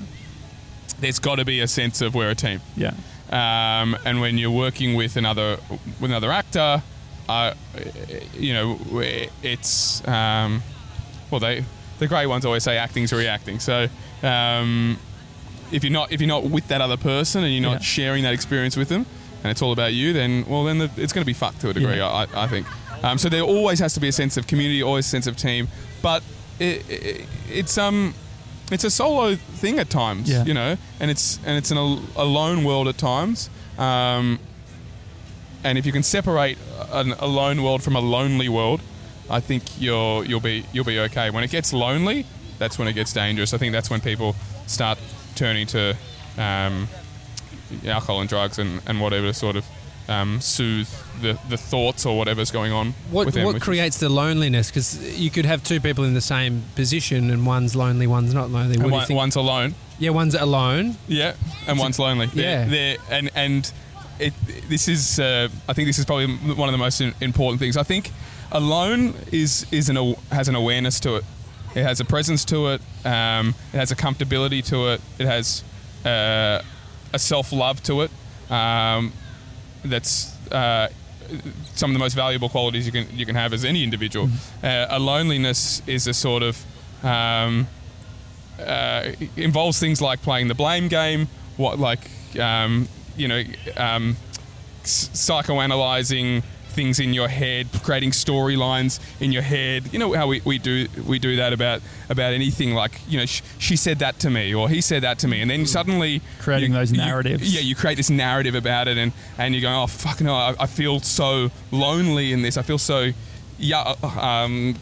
there's 1.00 1.18
got 1.18 1.36
to 1.36 1.44
be 1.44 1.60
a 1.60 1.68
sense 1.68 2.00
of 2.02 2.14
we're 2.14 2.30
a 2.30 2.34
team. 2.34 2.60
yeah, 2.76 2.92
Um, 3.30 3.96
and 4.04 4.20
when 4.20 4.38
you're 4.38 4.50
working 4.50 4.94
with 4.94 5.16
another 5.16 5.58
with 6.00 6.10
another 6.10 6.30
actor, 6.32 6.82
uh, 7.28 7.54
you 8.34 8.52
know, 8.54 8.78
it's 9.42 10.06
um, 10.08 10.62
well 11.30 11.40
they 11.40 11.64
the 11.98 12.06
great 12.06 12.26
ones 12.26 12.44
always 12.46 12.62
say 12.62 12.76
acting's 12.78 13.12
reacting. 13.12 13.58
So 13.60 13.88
um, 14.22 14.98
if 15.72 15.84
you're 15.84 15.92
not 15.92 16.12
if 16.12 16.20
you're 16.20 16.28
not 16.28 16.44
with 16.44 16.68
that 16.68 16.80
other 16.80 16.96
person 16.96 17.44
and 17.44 17.52
you're 17.52 17.62
not 17.62 17.80
Yeah. 17.80 17.94
sharing 17.96 18.22
that 18.24 18.34
experience 18.34 18.76
with 18.76 18.88
them, 18.88 19.04
and 19.42 19.50
it's 19.50 19.62
all 19.62 19.72
about 19.72 19.92
you, 19.92 20.12
then 20.12 20.44
well 20.48 20.64
then 20.64 20.78
the, 20.78 20.90
it's 20.96 21.12
going 21.12 21.22
to 21.22 21.26
be 21.26 21.32
fucked 21.34 21.60
to 21.62 21.70
a 21.70 21.72
degree. 21.74 21.96
Yeah. 21.96 22.08
I, 22.08 22.26
I 22.44 22.46
think. 22.48 22.66
Um, 23.04 23.16
so 23.18 23.28
there 23.28 23.42
always 23.42 23.78
has 23.78 23.94
to 23.94 24.00
be 24.00 24.08
a 24.08 24.12
sense 24.12 24.36
of 24.36 24.46
community, 24.48 24.82
always 24.82 25.06
a 25.06 25.08
sense 25.08 25.26
of 25.28 25.36
team, 25.36 25.68
but 26.02 26.22
it, 26.58 26.88
it, 26.90 27.26
it's 27.48 27.78
um 27.78 28.14
it's 28.72 28.84
a 28.84 28.90
solo 28.90 29.34
thing 29.36 29.78
at 29.78 29.88
times, 29.88 30.28
Yeah. 30.28 30.44
you 30.44 30.52
know, 30.54 30.76
and 31.00 31.10
it's 31.10 31.38
and 31.46 31.56
it's 31.58 31.70
an 31.70 31.78
a 32.16 32.24
lone 32.24 32.64
world 32.64 32.88
at 32.88 32.98
times. 32.98 33.50
Um, 33.78 34.38
and 35.64 35.76
if 35.78 35.84
you 35.86 35.92
can 35.92 36.02
separate 36.02 36.58
an, 36.92 37.12
a 37.18 37.26
lone 37.26 37.62
world 37.62 37.82
from 37.82 37.96
a 37.96 38.00
lonely 38.00 38.48
world, 38.48 38.80
I 39.30 39.40
think 39.40 39.62
you'll 39.80 40.24
you'll 40.24 40.40
be 40.40 40.64
you'll 40.72 40.84
be 40.84 40.98
okay. 41.00 41.30
When 41.30 41.44
it 41.44 41.50
gets 41.50 41.72
lonely, 41.72 42.26
that's 42.58 42.78
when 42.78 42.88
it 42.88 42.94
gets 42.94 43.12
dangerous. 43.12 43.52
I 43.54 43.58
think 43.58 43.72
that's 43.72 43.90
when 43.90 44.00
people 44.00 44.34
start 44.66 44.98
turning 45.34 45.66
to 45.68 45.96
um, 46.38 46.88
alcohol 47.86 48.20
and 48.20 48.28
drugs 48.28 48.58
and, 48.58 48.80
and 48.86 49.00
whatever 49.00 49.26
to 49.26 49.34
sort 49.34 49.56
of 49.56 49.64
um, 50.08 50.40
soothe 50.40 50.88
the, 51.20 51.38
the 51.50 51.56
thoughts 51.58 52.06
or 52.06 52.16
whatever's 52.16 52.50
going 52.50 52.72
on 52.72 52.94
What 53.10 53.32
them. 53.34 53.44
what 53.44 53.56
is- 53.56 53.62
creates 53.62 53.98
the 53.98 54.08
loneliness? 54.08 54.68
Because 54.70 55.18
you 55.20 55.30
could 55.30 55.44
have 55.44 55.62
two 55.62 55.80
people 55.80 56.04
in 56.04 56.14
the 56.14 56.20
same 56.22 56.62
position, 56.76 57.30
and 57.30 57.44
one's 57.44 57.76
lonely, 57.76 58.06
one's 58.06 58.32
not 58.32 58.50
lonely. 58.50 58.78
What 58.78 58.84
and 58.84 58.84
do 58.84 58.86
you 58.88 58.92
one, 58.92 59.06
think? 59.06 59.16
one's 59.18 59.36
alone. 59.36 59.74
yeah, 59.98 60.10
one's 60.10 60.34
alone. 60.34 60.96
Yeah, 61.08 61.34
and 61.66 61.78
one's 61.78 61.98
lonely. 61.98 62.26
They're- 62.26 62.44
Yeah. 62.44 62.64
they're- 62.68 62.96
and 63.10 63.30
and 63.34 63.72
it, 64.20 64.34
this 64.68 64.88
is 64.88 65.18
uh, 65.18 65.48
I 65.68 65.72
think 65.72 65.88
this 65.88 65.98
is 65.98 66.04
probably 66.04 66.34
one 66.54 66.68
of 66.68 66.72
the 66.72 66.78
most 66.78 67.00
important 67.00 67.60
things. 67.60 67.76
I 67.76 67.82
think 67.82 68.10
alone 68.52 69.14
is 69.32 69.66
is 69.72 69.88
an 69.88 70.14
has 70.30 70.48
an 70.48 70.54
awareness 70.54 71.00
to 71.00 71.16
it. 71.16 71.24
It 71.74 71.82
has 71.82 72.00
a 72.00 72.04
presence 72.04 72.44
to 72.46 72.68
it. 72.68 72.80
Um, 73.04 73.54
it 73.72 73.78
has 73.78 73.90
a 73.90 73.96
comfortability 73.96 74.64
to 74.66 74.88
it. 74.88 75.00
It 75.18 75.26
has 75.26 75.62
uh, 76.04 76.62
a 77.12 77.18
self 77.18 77.52
love 77.52 77.82
to 77.84 78.02
it. 78.02 78.10
Um, 78.50 79.12
that's 79.84 80.34
uh, 80.50 80.88
some 81.74 81.90
of 81.90 81.94
the 81.94 81.98
most 81.98 82.14
valuable 82.14 82.48
qualities 82.48 82.86
you 82.86 82.92
can 82.92 83.06
you 83.16 83.26
can 83.26 83.34
have 83.36 83.52
as 83.52 83.64
any 83.64 83.82
individual. 83.82 84.28
Uh, 84.62 84.86
a 84.88 84.98
loneliness 84.98 85.82
is 85.86 86.06
a 86.06 86.14
sort 86.14 86.42
of 86.42 86.64
um, 87.04 87.66
uh, 88.58 89.12
involves 89.36 89.78
things 89.78 90.00
like 90.00 90.22
playing 90.22 90.48
the 90.48 90.54
blame 90.54 90.88
game, 90.88 91.28
what 91.56 91.78
like 91.78 92.00
um, 92.38 92.88
you 93.18 93.28
know, 93.28 93.42
um, 93.76 94.16
psychoanalyzing 94.84 96.42
things 96.70 97.00
in 97.00 97.12
your 97.12 97.26
head, 97.28 97.66
creating 97.82 98.10
storylines 98.12 99.00
in 99.20 99.32
your 99.32 99.42
head. 99.42 99.92
You 99.92 99.98
know 99.98 100.12
how 100.12 100.28
we, 100.28 100.40
we 100.44 100.58
do 100.58 100.86
we 101.06 101.18
do 101.18 101.36
that 101.36 101.52
about 101.52 101.82
about 102.08 102.32
anything 102.32 102.72
like 102.74 103.00
you 103.08 103.18
know 103.18 103.26
sh- 103.26 103.42
she 103.58 103.74
said 103.76 103.98
that 103.98 104.20
to 104.20 104.30
me 104.30 104.54
or 104.54 104.68
he 104.68 104.80
said 104.80 105.02
that 105.02 105.18
to 105.20 105.28
me, 105.28 105.40
and 105.40 105.50
then 105.50 105.66
suddenly 105.66 106.20
Creating 106.40 106.72
those 106.72 106.92
you- 106.92 106.98
narratives. 106.98 107.52
yeah, 107.52 107.60
you 107.60 107.74
create 107.74 107.96
this 107.96 108.10
narrative 108.10 108.54
about 108.54 108.86
it, 108.88 108.96
and 108.96 109.12
and 109.38 109.54
you're 109.54 109.62
going, 109.62 109.74
oh 109.74 109.86
fuck 109.88 110.20
no, 110.20 110.34
I, 110.34 110.54
I 110.60 110.66
feel 110.66 111.00
so 111.00 111.50
lonely 111.72 112.32
in 112.32 112.42
this. 112.42 112.56
I 112.56 112.62
feel 112.62 112.78
so 112.78 113.10
yeah. 113.58 113.94
Um, 114.02 114.76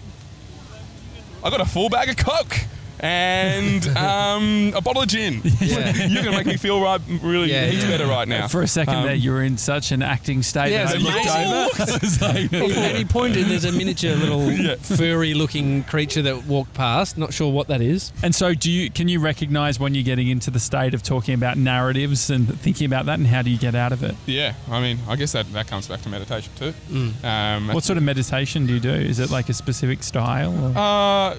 I 1.43 1.51
got 1.51 1.61
a 1.61 1.65
full 1.67 1.89
bag 1.89 2.09
of 2.11 2.17
coke 2.17 2.57
and 3.01 3.87
um, 3.97 4.73
a 4.75 4.81
bottle 4.81 5.03
of 5.03 5.09
gin. 5.09 5.41
Yeah. 5.61 5.93
You're 6.07 6.25
gonna 6.25 6.37
make 6.37 6.47
me 6.47 6.57
feel 6.57 6.81
right, 6.81 7.01
really 7.23 7.51
Yeah, 7.53 7.67
heaps 7.67 7.85
yeah. 7.85 7.91
better 7.91 8.07
right 8.07 8.27
now. 8.29 8.49
For 8.49 8.63
a 8.63 8.67
second 8.69 8.95
Um, 8.97 9.05
there, 9.07 9.15
you 9.15 9.31
were 9.33 9.43
in 9.43 9.59
such 9.59 9.93
an 9.93 10.03
acting 10.03 10.43
state 10.43 10.73
Yeah, 10.73 10.87
that 10.87 10.97
I 10.97 10.99
looked 10.99 11.81
over. 11.81 11.99
Was 12.01 12.21
like, 12.23 12.53
and 12.53 12.97
he 12.97 13.05
pointed. 13.05 13.47
There's 13.47 13.65
a 13.65 13.73
miniature 13.73 14.15
little 14.15 14.77
furry-looking 14.97 15.85
creature 15.85 16.23
that 16.23 16.47
walked 16.47 16.75
past. 16.75 17.19
Not 17.19 17.33
sure 17.33 17.53
what 17.53 17.69
that 17.69 17.81
is. 17.81 18.13
And 18.23 18.35
so, 18.35 18.55
do 18.55 18.71
you 18.71 18.91
can 18.91 19.09
you 19.09 19.21
recognize 19.21 19.79
when 19.79 19.95
you're 19.95 20.05
getting 20.05 20.29
into 20.29 20.51
the 20.51 20.61
state 20.61 20.95
of 20.95 21.03
talking 21.03 21.35
about 21.35 21.57
narratives 21.59 22.31
and 22.31 22.59
thinking 22.61 22.87
about 22.87 23.07
that, 23.07 23.19
and 23.19 23.27
how 23.27 23.43
do 23.43 23.51
you 23.51 23.59
get 23.59 23.75
out 23.75 23.93
of 23.93 24.03
it? 24.03 24.15
yeah, 24.27 24.55
I 24.71 24.81
mean, 24.81 24.99
I 25.09 25.17
guess 25.17 25.33
that, 25.33 25.53
that 25.53 25.67
comes 25.67 25.89
back 25.89 26.03
to 26.03 26.09
meditation 26.09 26.53
too. 26.57 26.73
Mm. 26.91 27.25
Um, 27.25 27.69
What 27.75 27.85
sort 27.85 27.97
of 27.97 28.03
meditation 28.03 28.67
do 28.67 28.75
you 28.75 28.81
do? 28.81 28.91
Is 28.91 29.19
it 29.19 29.31
like 29.31 29.49
a 29.49 29.55
specific 29.55 30.03
style? 30.03 30.53
Or? 30.65 30.73
Uh, 30.77 31.37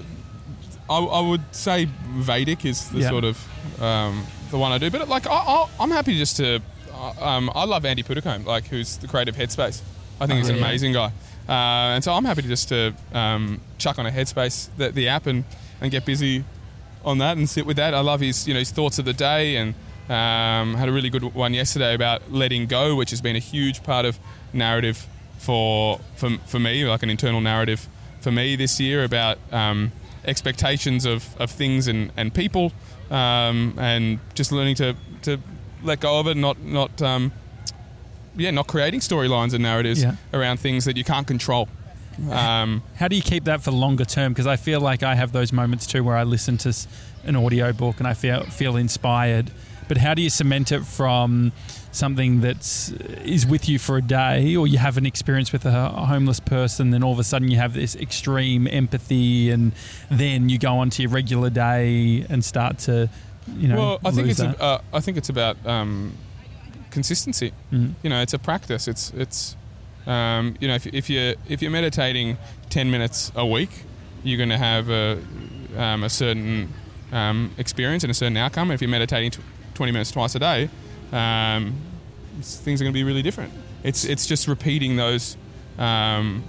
I, 0.90 0.98
I 0.98 1.20
would 1.20 1.42
say 1.54 1.86
Vedic 1.86 2.64
is 2.64 2.88
the 2.90 3.00
Yeah. 3.00 3.10
sort 3.10 3.24
of 3.24 3.36
um, 3.82 4.24
the 4.50 4.58
one 4.58 4.72
I 4.72 4.78
do, 4.78 4.90
but 4.90 5.08
like 5.08 5.26
I, 5.26 5.32
I, 5.34 5.66
I'm 5.80 5.90
happy 5.90 6.16
just 6.18 6.36
to. 6.38 6.60
uh, 6.92 7.12
Um, 7.20 7.50
I 7.54 7.64
love 7.64 7.84
Andy 7.84 8.02
Puddicombe, 8.02 8.44
like 8.44 8.66
who's 8.68 8.96
the 8.96 9.06
creative 9.06 9.36
Headspace. 9.36 9.80
I 10.20 10.26
think 10.26 10.32
Oh, 10.32 10.36
he's 10.38 10.48
an 10.48 10.56
yeah. 10.56 10.64
amazing 10.64 10.92
guy, 10.94 11.12
uh, 11.48 11.94
and 11.94 12.02
so 12.02 12.12
I'm 12.12 12.24
happy 12.24 12.42
to 12.42 12.48
just 12.48 12.68
to 12.70 12.92
um, 13.12 13.60
chuck 13.78 13.98
on 13.98 14.06
a 14.06 14.10
Headspace 14.10 14.68
the, 14.76 14.90
the 14.90 15.08
app 15.08 15.26
and, 15.26 15.44
and 15.80 15.90
get 15.92 16.04
busy 16.04 16.44
on 17.04 17.18
that 17.18 17.36
and 17.36 17.48
sit 17.48 17.64
with 17.66 17.76
that. 17.76 17.94
I 17.94 18.00
love 18.00 18.20
his 18.20 18.48
you 18.48 18.54
know 18.54 18.58
his 18.60 18.72
thoughts 18.72 18.98
of 18.98 19.04
the 19.04 19.12
day 19.12 19.56
and 19.56 19.74
um, 20.10 20.74
had 20.74 20.88
a 20.88 20.92
really 20.92 21.10
good 21.10 21.22
one 21.34 21.54
yesterday 21.54 21.94
about 21.94 22.32
letting 22.32 22.66
go, 22.66 22.96
which 22.96 23.10
has 23.10 23.20
been 23.20 23.36
a 23.36 23.44
huge 23.52 23.82
part 23.84 24.04
of 24.06 24.18
narrative 24.52 25.06
for 25.38 26.00
for, 26.16 26.30
for 26.46 26.58
me, 26.58 26.84
like 26.84 27.02
an 27.04 27.10
internal 27.10 27.40
narrative 27.40 27.86
for 28.20 28.32
me 28.32 28.56
this 28.56 28.80
year 28.80 29.04
about 29.04 29.38
um, 29.52 29.92
expectations 30.28 31.04
of, 31.06 31.24
of 31.40 31.50
things 31.50 31.88
and, 31.88 32.12
and 32.16 32.32
people, 32.32 32.72
um, 33.10 33.74
and 33.78 34.18
just 34.34 34.52
learning 34.52 34.76
to, 34.76 34.94
to 35.22 35.38
let 35.82 36.00
go 36.00 36.20
of 36.20 36.26
it, 36.28 36.36
not 36.36 36.58
not 36.60 37.00
um, 37.02 37.32
yeah, 38.36 38.50
not 38.52 38.66
creating 38.66 39.00
storylines 39.00 39.52
and 39.54 39.62
narratives 39.62 40.02
Yeah. 40.02 40.14
around 40.32 40.60
things 40.60 40.84
that 40.84 40.96
you 40.96 41.04
can't 41.04 41.26
control. 41.26 41.68
Um, 42.30 42.82
How 42.96 43.06
do 43.08 43.14
you 43.14 43.22
keep 43.22 43.44
that 43.44 43.62
for 43.62 43.70
longer 43.70 44.04
term? 44.04 44.32
Because 44.32 44.46
I 44.46 44.56
feel 44.56 44.80
like 44.80 45.02
I 45.04 45.14
have 45.14 45.30
those 45.32 45.52
moments 45.52 45.86
too 45.86 46.02
where 46.02 46.16
I 46.16 46.24
listen 46.24 46.58
to 46.58 46.72
an 47.24 47.36
audio 47.36 47.72
book 47.72 47.98
and 48.00 48.08
I 48.08 48.14
feel 48.14 48.42
feel 48.44 48.76
inspired. 48.76 49.50
But 49.88 49.96
how 49.96 50.14
do 50.14 50.22
you 50.22 50.30
cement 50.30 50.70
it 50.70 50.84
from 50.84 51.52
something 51.90 52.40
that's 52.40 52.90
is 53.24 53.46
with 53.46 53.68
you 53.68 53.78
for 53.78 53.96
a 53.96 54.02
day, 54.02 54.54
or 54.54 54.66
you 54.66 54.78
have 54.78 54.96
an 54.96 55.06
experience 55.06 55.52
with 55.52 55.64
a, 55.64 55.88
homeless 55.88 56.40
person, 56.40 56.90
then 56.90 57.02
all 57.02 57.12
of 57.12 57.18
a 57.18 57.24
sudden 57.24 57.48
you 57.48 57.56
have 57.56 57.74
this 57.74 57.96
extreme 57.96 58.66
empathy, 58.66 59.50
and 59.50 59.72
then 60.10 60.48
you 60.48 60.58
go 60.58 60.78
on 60.78 60.90
to 60.90 61.02
your 61.02 61.10
regular 61.10 61.50
day 61.50 62.24
and 62.28 62.44
start 62.44 62.78
to, 62.78 63.08
you 63.56 63.68
know, 63.68 63.76
well, 63.76 64.00
I 64.04 64.10
think 64.10 64.28
it's 64.28 64.40
a, 64.40 64.62
uh, 64.62 64.80
I 64.92 65.00
think 65.00 65.16
it's 65.16 65.28
about 65.28 65.56
um, 65.66 66.14
consistency. 66.90 67.52
Mhm. 67.72 67.94
You 68.02 68.10
know, 68.10 68.20
it's 68.22 68.34
a 68.34 68.38
practice. 68.38 68.88
It's 68.88 69.10
it's 69.16 69.56
um, 70.06 70.56
you 70.60 70.68
know 70.68 70.74
if, 70.74 70.86
if 70.86 71.10
you 71.10 71.34
if 71.48 71.62
you're 71.62 71.70
meditating 71.70 72.38
ten 72.70 72.90
minutes 72.90 73.32
a 73.34 73.46
week, 73.46 73.70
you're 74.22 74.38
going 74.38 74.48
to 74.50 74.58
have 74.58 74.90
a 74.90 75.18
um, 75.76 76.04
a 76.04 76.08
certain 76.08 76.72
um, 77.12 77.52
experience 77.58 78.04
and 78.04 78.10
a 78.10 78.14
certain 78.14 78.36
outcome. 78.36 78.70
If 78.70 78.80
you're 78.80 78.90
meditating 78.90 79.32
tw- 79.78 79.80
twenty 79.80 79.92
minutes 79.92 80.10
twice 80.10 80.34
a 80.34 80.38
day, 80.38 80.68
um, 81.12 81.74
things 82.42 82.80
are 82.80 82.84
going 82.84 82.92
to 82.92 82.98
be 82.98 83.04
really 83.04 83.22
different. 83.22 83.52
It's 83.84 84.04
it's 84.04 84.26
just 84.26 84.48
repeating 84.48 84.96
those. 84.96 85.36
Um, 85.78 86.42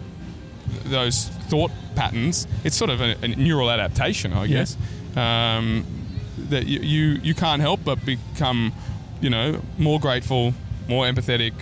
those 0.85 1.29
thought 1.49 1.71
patterns, 1.95 2.47
it's 2.63 2.75
sort 2.75 2.91
of 2.91 3.01
a, 3.01 3.15
a 3.23 3.27
neural 3.27 3.71
adaptation, 3.71 4.33
I 4.33 4.45
Yeah. 4.45 4.57
guess. 4.59 4.77
Um, 5.17 5.83
that 6.49 6.67
you, 6.67 6.79
you 6.81 7.19
you 7.23 7.33
can't 7.33 7.59
help 7.61 7.79
but 7.83 8.05
become, 8.05 8.71
you 9.19 9.29
know, 9.31 9.61
more 9.79 9.99
grateful, 9.99 10.53
more 10.87 11.05
empathetic, 11.05 11.53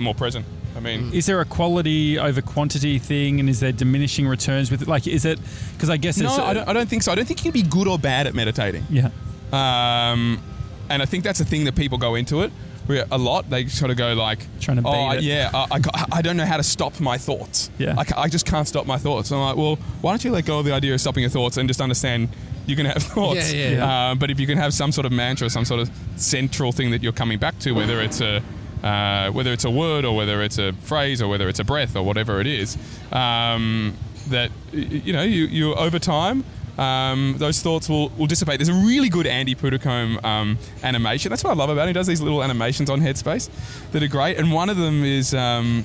more 0.00 0.14
present. 0.14 0.46
I 0.76 0.80
mean, 0.80 1.12
Is 1.12 1.26
there 1.26 1.40
a 1.40 1.44
quality 1.44 2.18
over 2.18 2.42
quantity 2.42 2.98
thing, 2.98 3.38
and 3.38 3.48
is 3.48 3.60
there 3.60 3.70
diminishing 3.72 4.26
returns 4.26 4.68
with 4.70 4.82
it? 4.82 4.88
Like, 4.88 5.06
is 5.06 5.24
it 5.24 5.38
because 5.74 5.88
I 5.90 5.96
guess 5.96 6.18
no, 6.18 6.28
I 6.44 6.54
don't, 6.54 6.68
I 6.68 6.72
don't 6.72 6.88
think 6.88 7.04
so. 7.04 7.12
I 7.12 7.14
don't 7.14 7.26
think 7.26 7.44
you 7.44 7.52
can 7.52 7.60
be 7.62 7.68
good 7.68 7.86
or 7.86 7.98
bad 8.00 8.26
at 8.26 8.34
meditating. 8.34 8.84
yeah. 8.90 9.10
Um, 9.52 10.40
and 10.88 11.02
I 11.02 11.06
think 11.06 11.24
that's 11.24 11.38
the 11.38 11.44
thing 11.44 11.64
that 11.64 11.74
people 11.74 11.98
go 11.98 12.14
into 12.14 12.42
it 12.42 12.52
a 12.88 13.18
lot. 13.18 13.48
They 13.50 13.66
sort 13.66 13.90
of 13.90 13.96
go 13.96 14.12
like, 14.14 14.40
Trying 14.60 14.76
to 14.78 14.82
beat 14.82 14.88
oh, 14.88 15.10
it." 15.12 15.22
yeah, 15.22 15.50
I, 15.54 15.66
I, 15.72 16.04
I 16.12 16.22
don't 16.22 16.36
know 16.36 16.44
how 16.44 16.56
to 16.56 16.62
stop 16.62 17.00
my 17.00 17.18
thoughts. 17.18 17.70
Yeah. 17.78 17.94
I, 17.96 18.22
I 18.22 18.28
just 18.28 18.46
can't 18.46 18.68
stop 18.68 18.86
my 18.86 18.98
thoughts. 18.98 19.32
I'm 19.32 19.40
like, 19.40 19.56
well, 19.56 19.76
why 20.00 20.12
don't 20.12 20.24
you 20.24 20.30
let 20.30 20.46
go 20.46 20.58
of 20.58 20.64
the 20.64 20.72
idea 20.72 20.94
of 20.94 21.00
stopping 21.00 21.22
your 21.22 21.30
thoughts 21.30 21.56
and 21.56 21.68
just 21.68 21.80
understand 21.80 22.28
you 22.66 22.76
can 22.76 22.86
have 22.86 23.02
thoughts. 23.02 23.52
Yeah, 23.52 23.68
yeah, 23.68 23.76
yeah. 23.76 24.10
Uh, 24.10 24.14
but 24.14 24.30
if 24.30 24.38
you 24.40 24.46
can 24.46 24.58
have 24.58 24.74
some 24.74 24.92
sort 24.92 25.06
of 25.06 25.12
mantra, 25.12 25.48
some 25.50 25.64
sort 25.64 25.80
of 25.80 25.90
central 26.16 26.72
thing 26.72 26.90
that 26.90 27.02
you're 27.02 27.12
coming 27.12 27.38
back 27.38 27.58
to, 27.60 27.72
whether 27.72 28.00
it's 28.00 28.20
a 28.20 28.42
uh, 28.82 29.30
whether 29.32 29.50
it's 29.50 29.64
a 29.64 29.70
word 29.70 30.04
or 30.04 30.14
whether 30.14 30.42
it's 30.42 30.58
a 30.58 30.74
phrase 30.74 31.22
or 31.22 31.28
whether 31.28 31.48
it's 31.48 31.58
a 31.58 31.64
breath 31.64 31.96
or 31.96 32.02
whatever 32.02 32.38
it 32.40 32.46
is, 32.46 32.76
um, 33.12 33.96
that 34.28 34.50
you 34.72 35.12
know 35.12 35.22
you, 35.22 35.46
you 35.46 35.74
over 35.74 35.98
time. 35.98 36.44
Um, 36.78 37.36
those 37.38 37.62
thoughts 37.62 37.88
will, 37.88 38.08
will 38.10 38.26
dissipate. 38.26 38.58
There's 38.58 38.68
a 38.68 38.86
really 38.86 39.08
good 39.08 39.26
Andy 39.26 39.54
Puddicombe 39.54 40.18
um, 40.24 40.58
animation. 40.82 41.30
That's 41.30 41.44
what 41.44 41.50
I 41.50 41.54
love 41.54 41.70
about 41.70 41.82
him. 41.82 41.88
He 41.88 41.92
does 41.92 42.06
these 42.06 42.20
little 42.20 42.42
animations 42.42 42.90
on 42.90 43.00
Headspace 43.00 43.48
that 43.92 44.02
are 44.02 44.08
great. 44.08 44.38
And 44.38 44.52
one 44.52 44.68
of 44.68 44.76
them 44.76 45.04
is 45.04 45.34
um, 45.34 45.84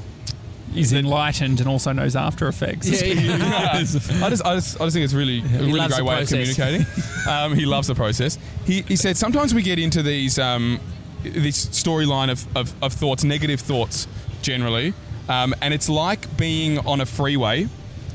He's 0.74 0.94
enlightened 0.94 1.60
and 1.60 1.68
also 1.68 1.92
knows 1.92 2.16
After 2.16 2.48
Effects. 2.48 3.02
Yeah, 3.02 3.14
yeah. 3.14 3.70
I 3.74 3.80
just, 3.80 4.12
I 4.22 4.30
just, 4.30 4.46
I 4.46 4.56
just 4.56 4.94
think 4.94 5.04
it's 5.04 5.14
really, 5.14 5.40
a 5.40 5.44
really 5.44 5.80
great 5.80 5.98
the 5.98 6.04
way 6.04 6.22
of 6.22 6.28
communicating. 6.28 6.86
Um, 7.28 7.54
he 7.54 7.66
loves 7.66 7.88
the 7.88 7.96
process. 7.96 8.40
He, 8.66 8.82
he 8.84 8.96
said 8.96 9.18
sometimes 9.18 9.54
we 9.54 9.62
get 9.62 9.78
into 9.78 10.02
these, 10.02 10.40
um, 10.40 10.80
this 11.22 11.66
storyline 11.68 12.32
of, 12.32 12.58
of, 12.58 12.84
of 12.84 12.94
thoughts, 12.94 13.24
negative 13.24 13.60
thoughts 13.60 14.08
generally, 14.42 14.94
um, 15.28 15.54
and 15.62 15.74
it's 15.74 15.90
like 15.90 16.38
being 16.38 16.80
on 16.80 17.02
a 17.02 17.06
freeway 17.06 17.68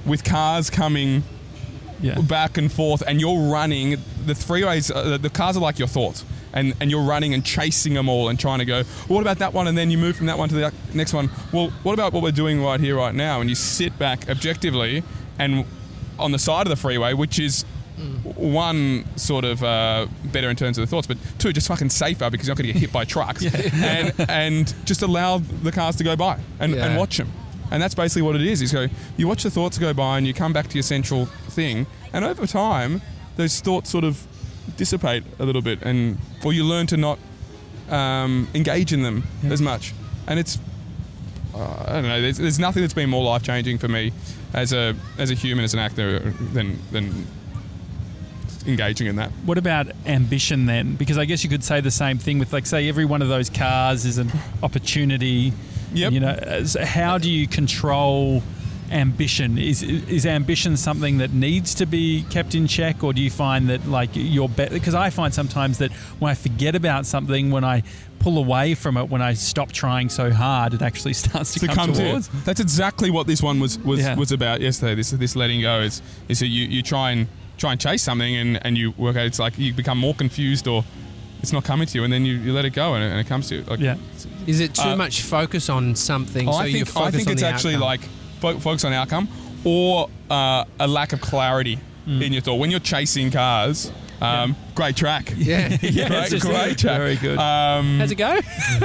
with 0.07 0.25
cars 0.25 0.71
coming 0.71 1.23
yeah. 2.05 2.21
back 2.21 2.59
and 2.59 2.71
forth, 2.71 3.03
and 3.07 3.21
you're 3.21 3.51
running. 3.51 3.93
The 4.27 4.35
freeways, 4.35 4.95
uh, 4.95 5.17
the 5.17 5.31
cars 5.31 5.57
are 5.57 5.61
like 5.61 5.79
your 5.79 5.89
thoughts, 5.89 6.25
and 6.53 6.75
and 6.81 6.91
you're 6.91 7.03
running 7.03 7.35
and 7.35 7.45
chasing 7.45 7.95
them 7.95 8.09
all 8.09 8.29
and 8.29 8.39
trying 8.39 8.59
to 8.59 8.65
go. 8.65 8.83
Well, 9.09 9.17
what 9.17 9.23
about 9.23 9.39
that 9.39 9.55
one? 9.55 9.67
And 9.67 9.77
then 9.77 9.91
you 9.91 9.99
move 9.99 10.17
from 10.17 10.27
that 10.27 10.39
one 10.39 10.49
to 10.51 10.55
the 10.55 10.73
next 10.93 11.15
one. 11.15 11.31
Well, 11.53 11.71
what 11.83 11.95
about 11.95 12.13
what 12.13 12.23
we're 12.23 12.31
doing 12.31 12.63
right 12.63 12.79
here, 12.79 12.97
right 12.97 13.15
now? 13.15 13.41
And 13.41 13.49
you 13.49 13.57
sit 13.57 13.99
back 13.99 14.29
objectively 14.29 15.03
and 15.39 15.65
on 16.19 16.33
the 16.33 16.39
side 16.39 16.67
of 16.67 16.71
the 16.71 16.77
freeway, 16.77 17.15
which 17.15 17.39
is. 17.39 17.65
One 18.35 19.05
sort 19.17 19.45
of 19.45 19.63
uh, 19.63 20.09
better 20.33 20.51
in 20.51 20.57
terms 20.57 20.79
of 20.79 20.83
the 20.83 20.89
thoughts, 20.89 21.07
but 21.07 21.17
two 21.39 21.53
just 21.53 21.69
fucking 21.69 21.91
safer 21.91 22.29
because 22.29 22.49
you're 22.49 22.57
not 22.57 22.61
going 22.61 22.67
to 22.67 22.73
get 22.73 22.81
hit 22.81 22.93
by 22.93 23.05
trucks, 23.05 23.45
and 23.73 24.13
and 24.29 24.75
just 24.85 25.03
allow 25.03 25.39
the 25.39 25.71
cars 25.71 25.95
to 25.97 26.05
go 26.05 26.17
by 26.17 26.41
and, 26.59 26.75
and 26.75 26.99
watch 26.99 27.19
them. 27.19 27.31
And 27.75 27.83
that's 27.83 27.97
basically 27.97 28.23
what 28.23 28.37
it 28.37 28.43
is. 28.43 28.63
Is 28.63 28.73
go, 28.73 28.87
you 29.17 29.27
watch 29.27 29.43
the 29.43 29.51
thoughts 29.51 29.79
go 29.79 29.93
by, 29.93 30.17
and 30.17 30.25
you 30.29 30.33
come 30.33 30.53
back 30.53 30.69
to 30.69 30.75
your 30.75 30.85
central 30.85 31.27
thing, 31.51 31.87
and 32.13 32.25
over 32.25 32.47
time, 32.47 33.03
those 33.35 33.59
thoughts 33.59 33.91
sort 33.91 34.05
of 34.05 34.25
dissipate 34.77 35.25
a 35.41 35.45
little 35.45 35.61
bit, 35.61 35.83
and 35.83 36.17
or 36.45 36.53
you 36.53 36.63
learn 36.63 36.87
to 36.87 36.97
not 36.97 37.19
um, 37.91 38.47
engage 38.55 38.93
in 38.93 39.03
them 39.03 39.25
as 39.51 39.61
much. 39.61 39.93
And 40.29 40.39
it's 40.39 40.57
uh, 41.53 41.85
I 41.89 41.93
don't 41.95 42.05
know. 42.05 42.23
There's, 42.23 42.39
there's 42.39 42.61
nothing 42.61 42.83
that's 42.83 42.95
been 42.95 43.11
more 43.11 43.25
life 43.25 43.43
changing 43.43 43.79
for 43.79 43.89
me 43.89 44.13
as 44.53 44.73
a 44.73 44.95
as 45.19 45.33
a 45.33 45.35
human, 45.35 45.65
as 45.65 45.75
an 45.75 45.81
actor, 45.81 46.21
than 46.53 46.79
than 46.93 47.27
engaging 48.67 49.09
in 49.09 49.17
that. 49.17 49.31
What 49.45 49.59
about 49.59 49.89
ambition 50.07 50.67
then? 50.67 50.95
Because 50.95 51.19
I 51.19 51.25
guess 51.25 51.43
you 51.43 51.51
could 51.51 51.65
say 51.65 51.81
the 51.81 51.91
same 51.91 52.19
thing 52.19 52.39
with, 52.39 52.53
like, 52.53 52.67
say, 52.67 52.89
every 52.89 53.05
one 53.05 53.21
of 53.21 53.29
those 53.29 53.51
cars 53.51 54.05
is 54.05 54.17
an 54.17 54.31
opportunity. 54.63 55.53
Yep. 55.95 56.13
You 56.13 56.21
know, 56.21 56.65
how 56.83 57.19
do 57.19 57.31
you 57.31 57.47
control 57.47 58.43
ambition? 58.91 59.59
Is 59.59 59.83
is 59.83 60.27
ambition 60.27 60.77
something 60.77 61.19
that 61.19 61.33
needs 61.33 61.75
to 61.77 61.87
be 61.87 62.25
kept 62.31 62.55
in 62.55 62.67
check, 62.67 63.03
or 63.03 63.13
do 63.13 63.23
you 63.23 63.31
find 63.31 63.69
that 63.69 63.87
like 63.87 64.11
you're 64.15 64.49
better? 64.49 64.75
Because 64.75 64.95
I 64.95 65.11
find 65.11 65.33
sometimes 65.33 65.79
that 65.79 65.93
when 66.21 66.31
I 66.31 66.35
forget 66.35 66.75
about 66.75 67.07
something, 67.07 67.51
when 67.51 67.65
I 67.65 67.83
pull 68.19 68.39
away 68.39 68.75
from 68.75 68.97
it, 68.97 69.09
when 69.11 69.21
I 69.21 69.35
stop 69.35 69.71
trying 69.73 70.09
so 70.09 70.31
hard, 70.31 70.75
it 70.75 70.83
actually 70.83 71.15
starts 71.25 71.55
to, 71.55 71.61
to 71.61 71.67
come, 71.67 71.77
come 71.77 71.93
to. 71.93 72.09
towards. 72.11 72.29
That's 72.45 72.61
exactly 72.61 73.11
what 73.11 73.27
this 73.27 73.43
one 73.43 73.61
was 73.61 73.79
was, 73.79 74.01
Yeah. 74.01 74.15
was 74.17 74.33
about 74.33 74.61
yesterday. 74.61 74.95
This 74.95 75.11
this 75.11 75.37
letting 75.37 75.61
go 75.63 75.81
is 75.81 76.03
is 76.29 76.41
that 76.41 76.49
you, 76.49 76.67
you 76.67 76.83
try 76.83 77.11
and 77.13 77.27
try 77.57 77.71
and 77.73 77.81
chase 77.81 78.03
something 78.03 78.35
and, 78.35 78.67
and 78.67 78.77
you 78.77 78.91
work 78.99 79.15
out 79.17 79.27
it's 79.27 79.39
like 79.39 79.57
you 79.57 79.73
become 79.73 79.97
more 79.97 80.13
confused 80.13 80.67
or 80.67 80.85
it's 81.45 81.53
not 81.53 81.65
coming 81.65 81.87
to 81.87 81.95
you 81.99 82.03
and 82.05 82.13
then 82.13 82.25
you, 82.25 82.35
you 82.45 82.53
let 82.53 82.65
it 82.65 82.71
go 82.75 82.95
and 82.95 83.05
it, 83.05 83.11
and 83.13 83.21
it 83.21 83.27
comes 83.29 83.49
to 83.49 83.55
you. 83.57 83.63
Like, 83.65 83.81
Yeah. 83.81 83.97
Is 84.47 84.59
it 84.61 84.75
too 84.75 84.91
Uh, 84.91 84.97
much 84.97 85.23
focus 85.23 85.69
on 85.69 85.95
something? 85.95 86.47
so 86.47 86.53
I 86.53 86.65
you 86.67 86.73
think 86.73 86.89
focus 86.89 87.09
I 87.09 87.11
think 87.17 87.29
on 87.29 87.33
it's 87.35 87.43
actually 87.43 87.75
outcome? 87.77 87.89
like 87.93 88.01
fo- 88.41 88.59
focus 88.59 88.85
on 88.85 88.93
outcome 88.93 89.29
or 89.65 90.09
uh, 90.31 90.65
a 90.81 90.87
lack 90.89 91.13
of 91.13 91.21
clarity 91.21 91.79
Mm. 92.07 92.21
in 92.23 92.33
your 92.35 92.43
thought 92.43 92.57
when 92.57 92.71
you're 92.71 92.81
chasing 92.95 93.31
cars. 93.31 93.91
Um, 94.21 94.55
Great 94.75 94.95
track. 94.95 95.33
yeah, 95.39 95.69
great, 95.79 95.83
it's 95.97 96.31
just- 96.33 96.45
great 96.47 96.77
track. 96.77 96.99
very 96.99 97.17
good. 97.17 97.39
Um, 97.39 97.99
How's 97.99 98.11
it 98.11 98.17
go? 98.17 98.41
To 98.41 98.45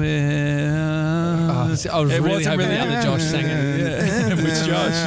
it. 0.00 0.70
Oh, 1.50 1.64
I 1.64 1.68
was 1.70 1.84
It 1.86 1.92
really 1.92 2.20
wasn't 2.20 2.46
hoping 2.46 2.68
really- 2.68 2.76
the 2.76 2.98
other 2.98 3.02
Josh 3.02 3.22
sang 3.24 3.46
it. 3.46 4.36
Which 4.44 4.66
Josh? 4.66 4.98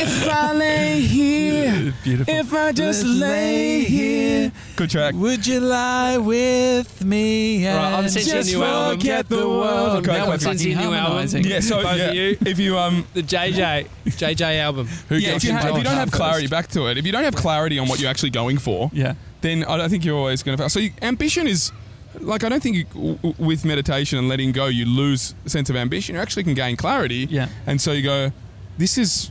if 0.00 0.28
I 0.28 0.52
lay 0.54 1.00
here, 1.00 1.77
Beautiful. 2.08 2.34
if 2.34 2.52
I 2.52 2.72
just 2.72 3.04
lay 3.04 3.84
here. 3.84 4.52
Good 4.76 4.90
track. 4.90 5.14
Would 5.14 5.46
you 5.46 5.60
lie 5.60 6.18
with 6.18 7.04
me? 7.04 7.66
Right, 7.66 7.74
I'm 7.76 8.04
and 8.04 8.12
sending 8.12 8.28
you 8.30 8.34
a 8.34 8.38
just 8.42 8.52
new 8.54 8.62
album. 8.64 8.98
forget 9.00 9.28
the 9.28 9.36
world? 9.48 9.98
Okay, 9.98 10.12
Now 10.16 10.22
okay. 10.24 10.32
I'm 10.32 10.38
sending 10.40 10.72
a 10.78 10.80
new 10.80 10.92
album. 10.94 11.42
Yeah, 11.44 11.60
so 11.60 11.82
Both 11.82 11.96
yeah, 11.98 12.04
of 12.08 12.14
you. 12.14 12.36
if 12.46 12.58
you 12.58 12.78
um 12.78 13.06
The 13.14 13.22
JJ 13.22 13.88
JJ 14.06 14.60
album. 14.60 14.86
Who 15.08 15.16
yeah, 15.16 15.34
if 15.36 15.44
you, 15.44 15.50
Josh 15.50 15.62
ha- 15.62 15.68
if 15.70 15.76
you 15.78 15.84
don't 15.84 15.94
have 15.96 16.10
clarity, 16.10 16.44
first. 16.46 16.50
back 16.50 16.68
to 16.68 16.86
it. 16.86 16.98
If 16.98 17.06
you 17.06 17.12
don't 17.12 17.24
have 17.24 17.34
clarity 17.36 17.78
on 17.78 17.88
what 17.88 18.00
you're 18.00 18.10
actually 18.10 18.30
going 18.30 18.58
for, 18.58 18.90
Yeah. 18.92 19.14
then 19.40 19.64
I 19.64 19.76
don't 19.76 19.90
think 19.90 20.04
you're 20.04 20.16
always 20.18 20.42
going 20.42 20.56
to 20.56 20.62
fail. 20.62 20.68
So 20.68 20.80
you, 20.80 20.90
ambition 21.02 21.46
is 21.46 21.72
like 22.20 22.42
I 22.44 22.48
don't 22.48 22.62
think 22.62 22.76
you, 22.76 22.84
w- 22.84 23.14
w- 23.16 23.34
with 23.38 23.64
meditation 23.64 24.18
and 24.18 24.28
letting 24.28 24.50
go 24.52 24.66
you 24.66 24.86
lose 24.86 25.34
sense 25.46 25.68
of 25.70 25.76
ambition. 25.76 26.14
You 26.14 26.20
actually 26.20 26.44
can 26.44 26.54
gain 26.54 26.76
clarity. 26.76 27.26
Yeah. 27.30 27.48
And 27.66 27.80
so 27.80 27.92
you 27.92 28.02
go, 28.02 28.32
this 28.78 28.96
is 28.98 29.30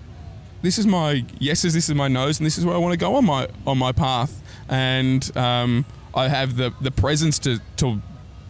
this 0.62 0.78
is 0.78 0.86
my 0.88 1.26
yeses, 1.40 1.74
this 1.74 1.90
is 1.90 1.96
my 1.96 2.08
no's, 2.08 2.40
and 2.40 2.46
this 2.46 2.58
is 2.58 2.66
where 2.66 2.76
I 2.76 2.78
want 2.80 2.94
to 2.94 2.98
go 2.98 3.16
on 3.16 3.26
my 3.26 3.48
on 3.66 3.78
my 3.78 3.92
path. 3.92 4.42
And 4.70 5.36
um, 5.38 5.86
I 6.16 6.28
have 6.28 6.56
the 6.58 6.74
the 6.82 6.92
presence 6.92 7.40
to 7.40 7.60
to 7.78 8.02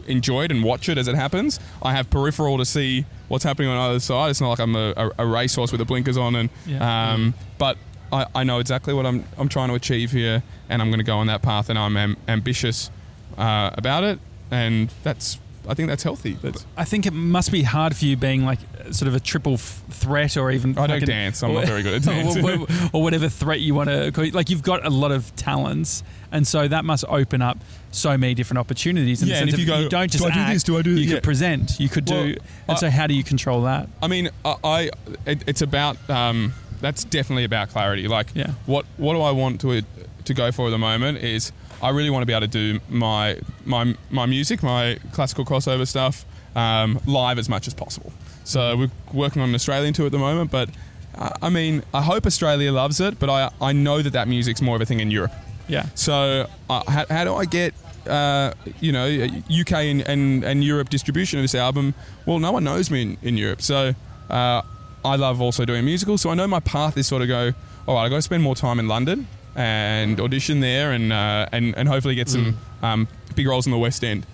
enjoy 0.07 0.45
it 0.45 0.51
and 0.51 0.63
watch 0.63 0.87
it 0.89 0.97
as 0.97 1.07
it 1.07 1.15
happens. 1.15 1.59
I 1.83 1.93
have 1.93 2.09
peripheral 2.09 2.57
to 2.59 2.65
see 2.65 3.05
what's 3.27 3.43
happening 3.43 3.69
on 3.69 3.77
either 3.77 3.99
side. 3.99 4.29
It's 4.29 4.39
not 4.39 4.49
like 4.49 4.59
I'm 4.59 4.75
a, 4.75 4.93
a, 4.95 5.11
a 5.19 5.25
racehorse 5.25 5.71
with 5.71 5.79
the 5.79 5.85
blinkers 5.85 6.17
on, 6.17 6.35
and 6.35 6.49
Yeah. 6.65 7.11
um, 7.13 7.33
but 7.57 7.77
I, 8.11 8.25
I 8.33 8.43
know 8.45 8.59
exactly 8.59 8.93
what 8.93 9.05
I'm 9.05 9.25
I'm 9.37 9.49
trying 9.49 9.67
to 9.69 9.75
achieve 9.75 10.11
here, 10.11 10.41
and 10.69 10.81
I'm 10.81 10.89
going 10.89 10.99
to 10.99 11.05
go 11.05 11.17
on 11.17 11.27
that 11.27 11.41
path, 11.41 11.69
and 11.69 11.77
I'm 11.77 11.97
am, 11.97 12.15
ambitious 12.27 12.89
uh, 13.37 13.71
about 13.73 14.03
it, 14.05 14.19
and 14.49 14.89
that's 15.03 15.39
I 15.67 15.73
think 15.73 15.89
that's 15.89 16.03
healthy. 16.03 16.33
That's, 16.41 16.65
I 16.77 16.85
think 16.85 17.05
it 17.05 17.13
must 17.13 17.51
be 17.51 17.61
hard 17.63 17.95
for 17.95 18.05
you 18.05 18.15
being 18.17 18.45
like 18.45 18.59
sort 18.91 19.07
of 19.07 19.15
a 19.15 19.19
triple 19.19 19.55
f- 19.55 19.81
threat 19.89 20.37
or 20.37 20.49
even. 20.51 20.77
I 20.77 20.87
don't 20.87 21.01
an- 21.03 21.07
dance. 21.07 21.43
I'm 21.43 21.53
not 21.53 21.65
very 21.65 21.83
good 21.83 21.95
at 21.95 22.07
or- 22.07 22.23
dancing. 22.23 22.61
or, 22.61 22.67
or 22.93 23.03
whatever 23.03 23.27
threat 23.29 23.59
you 23.59 23.73
want 23.75 23.89
to. 23.89 24.31
Like 24.33 24.49
you've 24.49 24.63
got 24.63 24.85
a 24.85 24.89
lot 24.89 25.11
of 25.11 25.35
talents, 25.35 26.03
and 26.31 26.47
so 26.47 26.67
that 26.67 26.85
must 26.85 27.03
open 27.09 27.41
up 27.41 27.57
so 27.91 28.17
many 28.17 28.33
different 28.33 28.59
opportunities. 28.59 29.21
In 29.21 29.27
Yeah, 29.27 29.35
the 29.35 29.41
and 29.41 29.49
sense 29.51 29.61
if 29.61 29.67
you 29.67 29.73
go, 29.73 29.89
don't 29.89 30.11
just 30.11 30.23
"Do 30.23 30.29
I 30.29 30.33
do 30.33 30.39
act, 30.39 30.53
this? 30.53 30.63
Do 30.63 30.77
I 30.77 30.81
do 30.81 30.91
You 30.91 31.09
that?" 31.09 31.15
could 31.15 31.23
present. 31.23 31.79
You 31.79 31.89
could 31.89 32.09
Well, 32.09 32.23
do. 32.23 32.29
And 32.31 32.41
I- 32.69 32.75
so, 32.75 32.89
how 32.89 33.07
do 33.07 33.13
you 33.13 33.23
control 33.23 33.63
that? 33.63 33.89
I 34.01 34.07
mean, 34.07 34.29
I, 34.45 34.55
I 34.63 34.89
it, 35.25 35.43
it's 35.47 35.61
about 35.61 35.97
um, 36.09 36.53
that's 36.79 37.03
definitely 37.03 37.43
about 37.43 37.69
clarity. 37.69 38.07
Like, 38.07 38.27
Yeah. 38.35 38.51
what 38.67 38.85
what 38.97 39.13
do 39.13 39.21
I 39.21 39.31
want 39.31 39.61
to 39.61 39.81
to 40.27 40.33
go 40.33 40.51
for 40.51 40.67
at 40.67 40.69
the 40.69 40.77
moment 40.77 41.19
is 41.19 41.51
I 41.81 41.89
really 41.89 42.09
want 42.09 42.21
to 42.21 42.25
be 42.25 42.33
able 42.33 42.47
to 42.47 42.47
do 42.47 42.79
my 42.89 43.39
my 43.65 43.95
my 44.09 44.25
music, 44.25 44.63
my 44.63 44.97
classical 45.11 45.45
crossover 45.45 45.87
stuff, 45.87 46.25
um, 46.55 46.99
live 47.05 47.37
as 47.37 47.49
much 47.49 47.67
as 47.67 47.73
possible. 47.73 48.11
So 48.43 48.77
we're 48.77 48.91
working 49.13 49.41
on 49.41 49.49
an 49.49 49.55
Australian 49.55 49.93
tour 49.93 50.05
at 50.05 50.11
the 50.11 50.19
moment, 50.19 50.51
but 50.51 50.69
uh, 51.15 51.29
I 51.41 51.49
mean, 51.49 51.83
I 51.93 52.01
hope 52.01 52.25
Australia 52.25 52.71
loves 52.71 52.99
it, 52.99 53.19
but 53.19 53.29
I 53.29 53.51
I 53.61 53.73
know 53.73 54.01
that 54.01 54.13
that 54.13 54.27
music's 54.27 54.61
more 54.61 54.75
of 54.75 54.81
a 54.81 54.85
thing 54.85 54.99
in 54.99 55.11
Europe. 55.11 55.33
Yeah. 55.67 55.87
So 55.95 56.47
uh, 56.69 56.83
how, 56.89 57.05
how 57.09 57.23
do 57.25 57.35
I 57.35 57.45
get 57.45 57.73
uh, 58.07 58.53
you 58.79 58.91
know 58.91 59.05
UK 59.49 59.73
and, 59.73 60.01
and, 60.01 60.43
and 60.43 60.63
Europe 60.63 60.89
distribution 60.89 61.39
of 61.39 61.43
this 61.43 61.55
album? 61.55 61.93
Well, 62.25 62.39
no 62.39 62.51
one 62.51 62.63
knows 62.63 62.89
me 62.89 63.01
in, 63.01 63.17
in 63.21 63.37
Europe, 63.37 63.61
so 63.61 63.93
uh, 64.29 64.61
I 65.03 65.15
love 65.15 65.41
also 65.41 65.65
doing 65.65 65.85
musicals. 65.85 66.21
So 66.21 66.29
I 66.29 66.35
know 66.35 66.47
my 66.47 66.61
path 66.61 66.97
is 66.97 67.07
sort 67.07 67.21
of 67.21 67.27
go. 67.27 67.53
All 67.85 67.95
right, 67.95 68.05
I 68.05 68.09
got 68.09 68.17
to 68.17 68.21
spend 68.21 68.43
more 68.43 68.55
time 68.55 68.79
in 68.79 68.87
London 68.89 69.27
and 69.57 70.19
audition 70.21 70.59
there, 70.61 70.91
and 70.93 71.11
uh, 71.11 71.47
and 71.51 71.75
and 71.77 71.89
hopefully 71.89 72.15
get 72.15 72.29
some 72.29 72.57
um, 72.81 73.07
big 73.35 73.47
roles 73.47 73.65
in 73.65 73.71
the 73.71 73.77
West 73.77 74.03
End. 74.03 74.25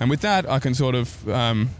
And 0.00 0.10
with 0.10 0.20
that, 0.22 0.48
I 0.50 0.58
can 0.58 0.74
sort 0.74 0.94
of 0.94 1.28
um, 1.28 1.70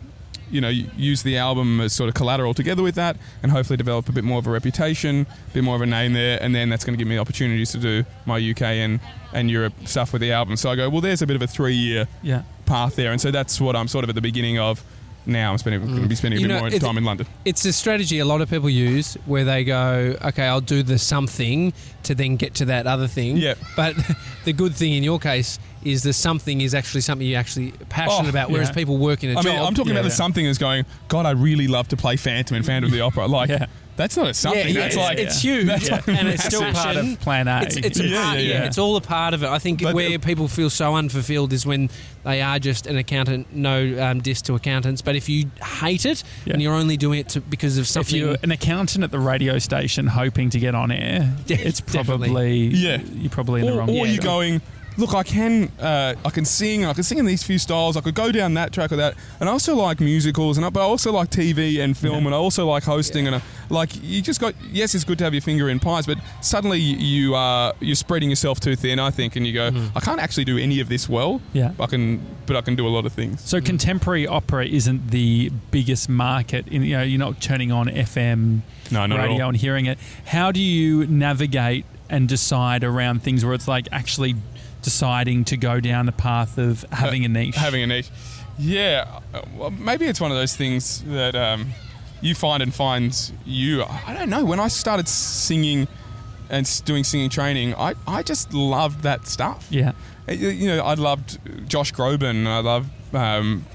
you 0.50 0.60
know, 0.60 0.68
use 0.68 1.22
the 1.22 1.38
album 1.38 1.80
as 1.80 1.92
sort 1.94 2.08
of 2.08 2.14
collateral 2.14 2.54
together 2.54 2.82
with 2.82 2.94
that, 2.94 3.16
and 3.42 3.50
hopefully 3.50 3.76
develop 3.76 4.08
a 4.08 4.12
bit 4.12 4.22
more 4.22 4.38
of 4.38 4.46
a 4.46 4.50
reputation, 4.50 5.26
a 5.50 5.54
bit 5.54 5.64
more 5.64 5.74
of 5.74 5.80
a 5.82 5.86
name 5.86 6.12
there, 6.12 6.38
and 6.42 6.54
then 6.54 6.68
that's 6.68 6.84
going 6.84 6.92
to 6.96 6.98
give 6.98 7.08
me 7.08 7.18
opportunities 7.18 7.72
to 7.72 7.78
do 7.78 8.04
my 8.26 8.36
UK 8.38 8.62
and 8.62 9.00
and 9.32 9.50
Europe 9.50 9.72
stuff 9.84 10.12
with 10.12 10.20
the 10.22 10.30
album. 10.32 10.56
So 10.56 10.70
I 10.70 10.76
go, 10.76 10.88
well, 10.90 11.00
there's 11.00 11.22
a 11.22 11.26
bit 11.26 11.36
of 11.36 11.42
a 11.42 11.46
three 11.46 11.74
year 11.74 12.06
Yeah. 12.22 12.42
path 12.66 12.94
there, 12.96 13.10
and 13.12 13.20
so 13.20 13.30
that's 13.30 13.60
what 13.60 13.74
I'm 13.74 13.88
sort 13.88 14.04
of 14.04 14.08
at 14.10 14.14
the 14.14 14.20
beginning 14.22 14.58
of. 14.58 14.82
Now 15.26 15.52
I'm 15.52 15.58
spending 15.58 15.80
going 15.82 15.94
to 15.96 16.00
mm. 16.02 16.08
be 16.08 16.14
spending 16.14 16.38
a 16.38 16.42
You 16.42 16.48
bit 16.48 16.54
know, 16.54 16.60
more 16.60 16.70
time 16.70 16.98
in 16.98 17.04
London. 17.04 17.26
It's 17.44 17.64
a 17.64 17.72
strategy 17.72 18.18
a 18.18 18.24
lot 18.24 18.40
of 18.40 18.50
people 18.50 18.68
use 18.68 19.14
where 19.26 19.44
they 19.44 19.64
go, 19.64 20.16
okay, 20.22 20.44
I'll 20.46 20.60
do 20.60 20.82
the 20.82 20.98
something 20.98 21.72
to 22.04 22.14
then 22.14 22.36
get 22.36 22.54
to 22.54 22.64
that 22.66 22.86
other 22.86 23.06
thing. 23.06 23.36
Yeah. 23.36 23.54
But 23.76 23.94
the 24.44 24.52
good 24.52 24.74
thing 24.74 24.92
in 24.94 25.02
your 25.02 25.18
case 25.18 25.58
is 25.84 26.02
the 26.02 26.12
something 26.12 26.60
is 26.60 26.74
actually 26.74 27.00
something 27.02 27.26
you're 27.26 27.38
actually 27.40 27.72
passionate 27.88 28.26
Oh, 28.26 28.30
about, 28.30 28.50
whereas 28.50 28.68
yeah. 28.68 28.74
people 28.74 28.98
work 28.98 29.22
in 29.24 29.30
a 29.30 29.38
I 29.38 29.42
job. 29.42 29.44
mean, 29.44 29.58
I'm 29.62 29.74
talking 29.74 29.92
Yeah, 29.92 30.00
about 30.00 30.08
the 30.08 30.14
something 30.14 30.46
as 30.46 30.58
going, 30.58 30.84
God, 31.08 31.26
I 31.26 31.30
really 31.32 31.68
love 31.68 31.88
to 31.88 31.96
play 31.96 32.16
Phantom 32.16 32.56
and 32.56 32.66
Phantom 32.66 32.88
of 32.90 32.92
the 32.92 33.00
Opera. 33.00 33.26
Like. 33.26 33.50
That's 33.96 34.16
not 34.16 34.28
a 34.28 34.34
something. 34.34 34.60
yeah, 34.68 34.72
yeah, 34.72 34.80
that's 34.80 34.94
it's, 34.96 35.04
like, 35.04 35.18
it's 35.18 35.42
huge, 35.42 35.68
and 36.08 36.28
it's 36.28 36.44
Still 36.44 36.72
part 36.72 36.96
of 36.96 37.20
Plan 37.20 37.46
A. 37.48 37.62
It's, 37.62 37.76
it's 37.76 38.00
a 38.00 38.06
Yeah, 38.06 38.22
part, 38.22 38.36
yeah, 38.38 38.42
yeah, 38.42 38.52
yeah. 38.60 38.64
It's 38.64 38.78
all 38.78 38.96
a 38.96 39.00
part 39.00 39.34
of 39.34 39.42
it. 39.42 39.48
I 39.48 39.58
think 39.58 39.82
But- 39.82 39.94
where 39.94 40.18
people 40.18 40.48
feel 40.48 40.70
so 40.70 40.94
unfulfilled 40.94 41.52
is 41.52 41.66
when 41.66 41.90
they 42.24 42.40
are 42.40 42.58
just 42.58 42.86
an 42.86 42.96
accountant. 42.96 43.54
No 43.54 44.02
um, 44.02 44.20
diss 44.20 44.40
to 44.42 44.54
accountants, 44.54 45.02
but 45.02 45.14
if 45.16 45.28
you 45.28 45.50
hate 45.80 46.06
it 46.06 46.22
Yeah. 46.44 46.54
and 46.54 46.62
you're 46.62 46.74
only 46.74 46.96
doing 46.96 47.18
it 47.20 47.28
to, 47.30 47.40
because 47.40 47.78
of 47.78 47.86
something, 47.86 48.16
if 48.16 48.22
something, 48.22 48.28
you're 48.30 48.38
an 48.42 48.50
accountant 48.50 49.04
at 49.04 49.10
the 49.10 49.18
radio 49.20 49.58
station 49.58 50.06
hoping 50.06 50.50
to 50.50 50.58
get 50.58 50.74
on 50.74 50.90
air, 50.90 51.34
Yeah, 51.46 51.56
it's 51.60 51.80
probably 51.80 52.66
Yeah. 52.68 53.00
You're 53.14 53.30
probably 53.30 53.60
in 53.60 53.66
the 53.66 53.72
wrong. 53.78 53.90
or 53.90 54.06
yeah. 54.06 54.12
you're 54.12 54.22
going, 54.22 54.62
look, 54.98 55.14
I 55.14 55.22
can, 55.22 55.70
uh, 55.80 56.14
I 56.24 56.30
can 56.30 56.44
sing, 56.44 56.84
I 56.84 56.92
can 56.92 57.02
sing 57.02 57.18
in 57.18 57.24
these 57.24 57.42
few 57.42 57.58
styles. 57.58 57.96
I 57.96 58.00
could 58.02 58.14
go 58.14 58.30
down 58.30 58.54
that 58.54 58.72
track 58.72 58.92
or 58.92 58.96
that, 58.96 59.14
and 59.40 59.48
I 59.48 59.52
also 59.52 59.74
like 59.74 60.00
musicals, 60.00 60.56
and 60.58 60.66
I, 60.66 60.70
but 60.70 60.80
I 60.80 60.84
also 60.84 61.12
like 61.12 61.30
TV 61.30 61.82
and 61.82 61.96
film, 61.96 62.20
Yeah. 62.20 62.26
and 62.26 62.34
I 62.34 62.38
also 62.38 62.66
like 62.66 62.82
hosting, 62.84 63.26
and 63.26 63.36
I, 63.36 63.42
like 63.72 63.90
you 64.02 64.22
just 64.22 64.40
got. 64.40 64.54
Yes, 64.70 64.94
it's 64.94 65.04
good 65.04 65.18
to 65.18 65.24
have 65.24 65.32
your 65.34 65.40
finger 65.40 65.68
in 65.68 65.80
pies, 65.80 66.06
but 66.06 66.18
suddenly 66.40 66.78
you, 66.78 67.34
are 67.34 67.72
you're 67.80 67.96
spreading 67.96 68.28
yourself 68.30 68.60
too 68.60 68.76
thin, 68.76 68.98
I 68.98 69.10
think, 69.10 69.34
and 69.34 69.46
you 69.46 69.52
go, 69.52 69.70
I 69.96 70.00
can't 70.00 70.20
actually 70.20 70.44
do 70.44 70.58
any 70.58 70.80
of 70.80 70.88
this 70.88 71.08
well. 71.08 71.40
Yeah. 71.52 71.72
I 71.80 71.86
can, 71.86 72.24
but 72.46 72.56
I 72.56 72.60
can 72.60 72.76
do 72.76 72.86
a 72.86 72.90
lot 72.90 73.06
of 73.06 73.12
things. 73.12 73.40
So 73.40 73.60
contemporary 73.60 74.26
opera 74.26 74.66
isn't 74.66 75.10
the 75.10 75.50
biggest 75.70 76.08
market. 76.08 76.68
In, 76.68 76.82
you 76.84 76.96
know, 76.96 77.02
you're 77.02 77.18
not 77.18 77.40
turning 77.40 77.72
on 77.72 77.86
FM 77.86 78.60
No, 78.90 79.06
radio 79.06 79.48
and 79.48 79.56
hearing 79.56 79.86
it. 79.86 79.98
How 80.26 80.52
do 80.52 80.60
you 80.60 81.06
navigate 81.06 81.86
and 82.10 82.28
decide 82.28 82.84
around 82.84 83.22
things 83.22 83.44
where 83.44 83.54
it's 83.54 83.66
like 83.68 83.88
actually 83.90 84.34
deciding 84.82 85.44
to 85.46 85.56
go 85.56 85.80
down 85.80 86.06
the 86.06 86.12
path 86.12 86.58
of 86.58 86.84
having 86.92 87.24
a 87.24 87.28
niche? 87.28 87.56
Having 87.56 87.84
a 87.84 87.86
niche. 87.86 88.10
Yeah, 88.58 89.20
uh, 89.32 89.42
well, 89.56 89.70
maybe 89.70 90.04
it's 90.06 90.20
one 90.20 90.30
of 90.30 90.36
those 90.36 90.54
things 90.54 91.02
that 91.04 91.34
um, 91.34 91.72
you 92.22 92.34
find 92.34 92.62
and 92.62 92.72
finds 92.74 93.32
you. 93.44 93.84
I 93.84 94.14
don't 94.16 94.30
know. 94.30 94.44
When 94.44 94.58
I 94.60 94.68
started 94.68 95.06
singing 95.08 95.86
and 96.48 96.82
doing 96.84 97.04
singing 97.04 97.28
training, 97.28 97.74
I, 97.74 97.94
I 98.06 98.22
just 98.22 98.54
loved 98.54 99.02
that 99.02 99.26
stuff. 99.26 99.66
yeah, 99.70 99.92
You 100.28 100.68
know, 100.68 100.84
I 100.84 100.94
loved 100.94 101.38
Josh 101.68 101.92
Groban. 101.92 102.46
I 102.46 102.60
loved 102.60 102.88
um, 103.14 103.66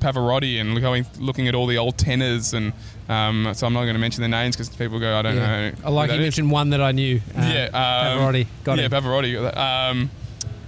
Pavarotti 0.00 0.60
and 0.60 0.80
going 0.80 1.06
looking 1.18 1.48
at 1.48 1.54
all 1.54 1.66
the 1.66 1.78
old 1.78 1.98
tenors. 1.98 2.54
And 2.54 2.72
um, 3.08 3.52
so 3.54 3.66
I'm 3.66 3.72
not 3.72 3.82
going 3.82 3.94
to 3.94 4.00
mention 4.00 4.22
the 4.22 4.28
names 4.28 4.56
because 4.56 4.68
people 4.74 4.98
go, 4.98 5.16
I 5.18 5.22
don't 5.22 5.36
Yeah. 5.36 5.70
know. 5.70 5.76
I 5.84 5.90
like 5.90 6.10
you 6.10 6.16
is. 6.16 6.22
mentioned 6.22 6.50
one 6.50 6.70
that 6.70 6.80
I 6.80 6.92
knew. 6.92 7.20
Uh, 7.36 7.40
yeah, 7.40 7.64
um, 7.66 8.18
Pavarotti. 8.20 8.46
Got 8.64 8.78
it. 8.78 8.82
yeah, 8.82 8.86
him. 8.98 9.04
Pavarotti. 9.04 9.56
Um, 9.56 10.10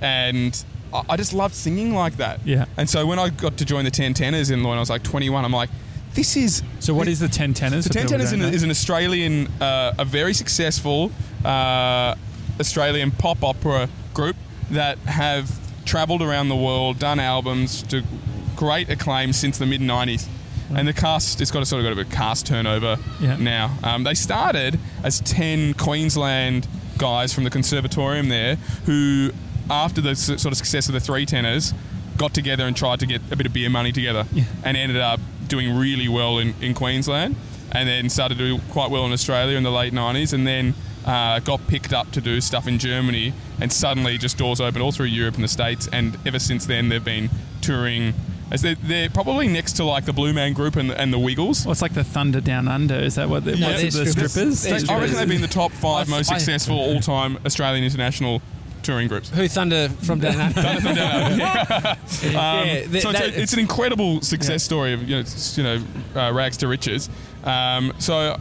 and 0.01 0.65
I, 0.93 1.03
I 1.11 1.17
just 1.17 1.33
loved 1.33 1.55
singing 1.55 1.95
like 1.95 2.17
that. 2.17 2.41
Yeah. 2.47 2.65
And 2.77 2.89
so 2.89 3.07
when 3.07 3.19
I 3.19 3.29
got 3.31 3.57
to 3.59 3.65
join 3.65 3.85
the 3.85 3.91
Ten 3.91 4.15
Tenors 4.15 4.51
in 4.51 4.63
when 4.63 4.77
I 4.77 4.81
was 4.81 4.91
like 4.91 5.03
21, 5.03 5.45
I'm 5.45 5.53
like, 5.53 5.71
this 6.19 6.37
is 6.37 6.63
So 6.81 6.95
what 6.95 7.07
is 7.07 7.21
the 7.21 7.29
Ten 7.29 7.55
Tenors? 7.55 7.85
the 7.85 7.95
Ten 7.95 8.09
Tenors 8.09 8.33
is, 8.33 8.55
is 8.57 8.63
an 8.65 8.71
Australian, 8.71 9.47
uh, 9.61 9.95
a 9.99 10.05
very 10.05 10.35
successful 10.35 11.13
uh, 11.45 12.17
Australian 12.59 13.13
pop 13.13 13.45
opera 13.45 13.89
group 14.15 14.35
that 14.73 14.99
have 14.99 15.49
travelled 15.85 16.21
around 16.21 16.49
the 16.49 16.57
world, 16.57 16.99
done 16.99 17.21
albums 17.21 17.85
to 17.85 18.03
great 18.57 18.91
acclaim 18.91 19.33
since 19.33 19.59
the 19.59 19.67
mid 19.67 19.81
'90s. 19.81 20.27
And 20.75 20.87
the 20.89 20.93
cast, 20.93 21.41
it's 21.41 21.51
got 21.53 21.63
a 21.63 21.67
sort 21.67 21.81
of 21.81 21.85
got 21.87 21.93
a 21.93 21.97
bit 21.97 22.07
of 22.09 22.13
cast 22.13 22.47
turnover 22.47 22.99
Yeah. 23.21 23.37
now. 23.37 23.79
Um, 23.85 24.03
they 24.05 24.15
started 24.15 24.79
as 25.05 25.21
ten 25.21 25.73
Queensland 25.75 26.67
guys 26.99 27.33
from 27.33 27.45
the 27.45 27.51
conservatorium 27.51 28.29
there, 28.29 28.57
who, 28.87 29.31
after 29.71 30.01
the 30.01 30.17
sort 30.17 30.47
of 30.47 30.57
success 30.57 30.89
of 30.89 30.95
the 30.95 31.01
three 31.01 31.25
tenors, 31.25 31.73
got 32.19 32.35
together 32.35 32.67
and 32.67 32.77
tried 32.77 32.99
to 33.01 33.07
get 33.07 33.23
a 33.31 33.37
bit 33.37 33.47
of 33.47 33.53
beer 33.53 33.71
money 33.71 33.93
together, 33.93 34.27
and 34.65 34.77
ended 34.77 35.01
up 35.01 35.21
doing 35.49 35.77
really 35.77 36.09
well 36.09 36.39
in, 36.39 36.55
in 36.61 36.75
Queensland, 36.75 37.37
and 37.73 37.89
then 37.89 38.09
started 38.09 38.39
to 38.39 38.57
do 38.57 38.63
quite 38.71 38.91
well 38.91 39.05
in 39.07 39.13
Australia 39.13 39.57
in 39.57 39.63
the 39.63 39.71
late 39.71 39.93
'90s, 39.93 40.33
and 40.33 40.47
then 40.47 40.75
uh, 41.07 41.41
got 41.41 41.67
picked 41.67 41.93
up 41.93 42.11
to 42.13 42.21
do 42.21 42.41
stuff 42.41 42.67
in 42.69 42.79
Germany, 42.79 43.33
and 43.61 43.73
suddenly 43.73 44.19
just 44.19 44.37
doors 44.39 44.61
opened 44.61 44.83
all 44.83 44.93
through 44.93 45.07
Europe 45.07 45.35
and 45.37 45.45
the 45.45 45.49
States, 45.49 45.89
and 45.93 46.19
ever 46.27 46.39
since 46.39 46.67
then 46.67 46.89
they've 46.89 47.05
been 47.05 47.31
touring. 47.61 48.15
As 48.51 48.63
they're, 48.63 48.77
they're 48.77 49.11
probably 49.11 49.47
next 49.47 49.75
to 49.75 49.85
like 49.85 50.07
the 50.07 50.13
Blue 50.15 50.33
Man 50.33 50.55
Group 50.55 50.77
and, 50.77 50.91
and 50.91 51.13
the 51.13 51.19
Wiggles. 51.19 51.67
Well, 51.67 51.73
it's 51.73 51.83
like 51.83 51.93
the 51.93 52.03
Thunder 52.03 52.41
Down 52.41 52.67
Under. 52.67 52.95
Is 52.95 53.17
that 53.17 53.29
what 53.29 53.45
the, 53.45 53.55
Yeah, 53.55 53.67
what's 53.79 53.95
they're 53.95 54.03
it, 54.03 54.05
the 54.07 54.11
strippers. 54.11 54.59
strippers? 54.61 54.85
They're 54.87 54.97
I 54.97 55.01
reckon 55.01 55.17
they've 55.17 55.29
been 55.29 55.43
the 55.43 55.49
top 55.49 55.71
5 55.71 56.09
I- 56.09 56.11
most 56.11 56.33
I- 56.33 56.39
successful 56.39 56.79
all-time 56.95 57.39
Australian 57.45 57.85
international 57.85 58.41
touring 58.83 59.09
groups. 59.09 59.31
Who 59.31 59.47
Thunder 59.49 59.89
from 59.89 60.21
down 60.21 60.41
under? 60.41 60.61
yeah, 60.63 61.97
yeah, 62.23 62.65
th- 62.87 63.03
so 63.03 63.13
that- 63.13 63.25
it's, 63.29 63.37
a, 63.37 63.43
it's 63.43 63.53
an 63.53 63.59
incredible 63.59 64.21
success 64.23 64.63
story 64.63 64.93
of 64.93 65.09
you 65.09 65.17
know, 65.17 65.25
you 65.55 65.63
know 65.63 65.83
uh, 66.17 66.33
rags 66.33 66.57
to 66.59 66.69
riches. 66.69 67.09
Um, 67.45 67.93
so 67.99 68.37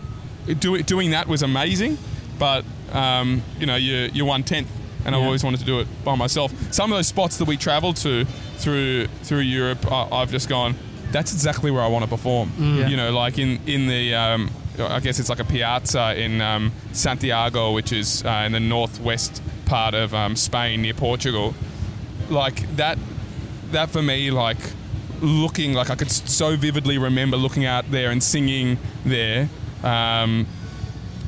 do, 0.59 0.81
doing 0.83 1.11
that 1.11 1.27
was 1.27 1.43
amazing, 1.43 1.97
but 2.39 2.63
um, 2.93 3.41
you 3.59 3.65
know 3.65 3.75
you 3.75 4.09
you 4.13 4.25
one 4.25 4.43
tenth, 4.43 4.69
and 5.05 5.15
I 5.15 5.19
Yeah. 5.19 5.25
always 5.25 5.43
wanted 5.43 5.59
to 5.59 5.65
do 5.65 5.79
it 5.79 5.87
by 6.03 6.15
myself. 6.15 6.51
Some 6.73 6.91
of 6.91 6.97
those 6.97 7.07
spots 7.07 7.37
that 7.37 7.47
we 7.47 7.57
travelled 7.57 7.97
to 7.97 8.25
through 8.57 9.07
through 9.23 9.39
Europe, 9.39 9.91
I, 9.91 10.07
I've 10.11 10.31
just 10.31 10.49
gone. 10.49 10.75
That's 11.11 11.31
exactly 11.33 11.71
where 11.71 11.81
I 11.81 11.87
want 11.87 12.03
to 12.03 12.09
perform. 12.09 12.51
Yeah. 12.59 12.87
You 12.87 12.97
know, 12.97 13.11
like 13.11 13.37
in 13.39 13.59
in 13.65 13.87
the. 13.87 14.15
Um, 14.15 14.49
I 14.79 14.99
guess 14.99 15.17
it's 15.19 15.27
like 15.27 15.39
a 15.39 15.43
piazza 15.43 16.13
in 16.23 16.39
um, 16.39 16.71
Santiago, 16.91 17.71
which 17.73 17.91
is 17.91 18.23
uh, 18.23 18.43
in 18.45 18.51
the 18.51 18.59
northwest 18.59 19.41
part 19.67 19.93
of 19.93 20.13
um, 20.13 20.35
Spain 20.35 20.81
near 20.81 20.93
Portugal. 20.93 21.53
Like 22.29 22.75
that 22.77 22.97
that 23.71 23.89
for 23.89 24.01
me, 24.01 24.31
like 24.31 24.57
looking 25.21 25.73
like 25.73 25.89
I 25.89 25.95
could 25.95 26.11
so 26.11 26.55
vividly 26.55 26.97
remember 26.97 27.37
looking 27.37 27.65
out 27.65 27.89
there 27.91 28.11
and 28.11 28.21
singing 28.21 28.77
there, 29.05 29.49
um, 29.83 30.45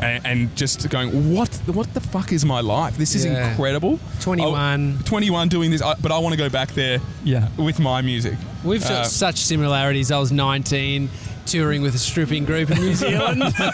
and, 0.01 0.25
and 0.25 0.55
just 0.55 0.87
going, 0.89 1.33
what 1.33 1.49
what 1.67 1.93
the 1.93 1.99
fuck 2.01 2.31
is 2.31 2.45
my 2.45 2.61
life? 2.61 2.97
This 2.97 3.15
is 3.15 3.25
Yeah. 3.25 3.49
incredible. 3.51 3.99
21. 4.21 4.97
Oh, 4.99 5.01
21 5.05 5.49
doing 5.49 5.71
this, 5.71 5.81
but 6.01 6.11
I 6.11 6.17
want 6.19 6.33
to 6.33 6.37
go 6.37 6.49
back 6.49 6.69
there 6.73 6.99
Yeah. 7.23 7.47
with 7.57 7.79
my 7.79 8.01
music. 8.01 8.35
We've 8.63 8.81
got 8.81 8.91
Uh, 8.91 9.03
such 9.05 9.37
similarities. 9.37 10.11
I 10.11 10.17
was 10.19 10.31
19, 10.31 11.09
touring 11.49 11.81
with 11.81 11.95
a 11.95 11.97
stripping 11.97 12.45
group 12.45 12.71
in 12.71 12.77
New 12.77 12.95
Zealand. 12.95 13.41
so 13.53 13.65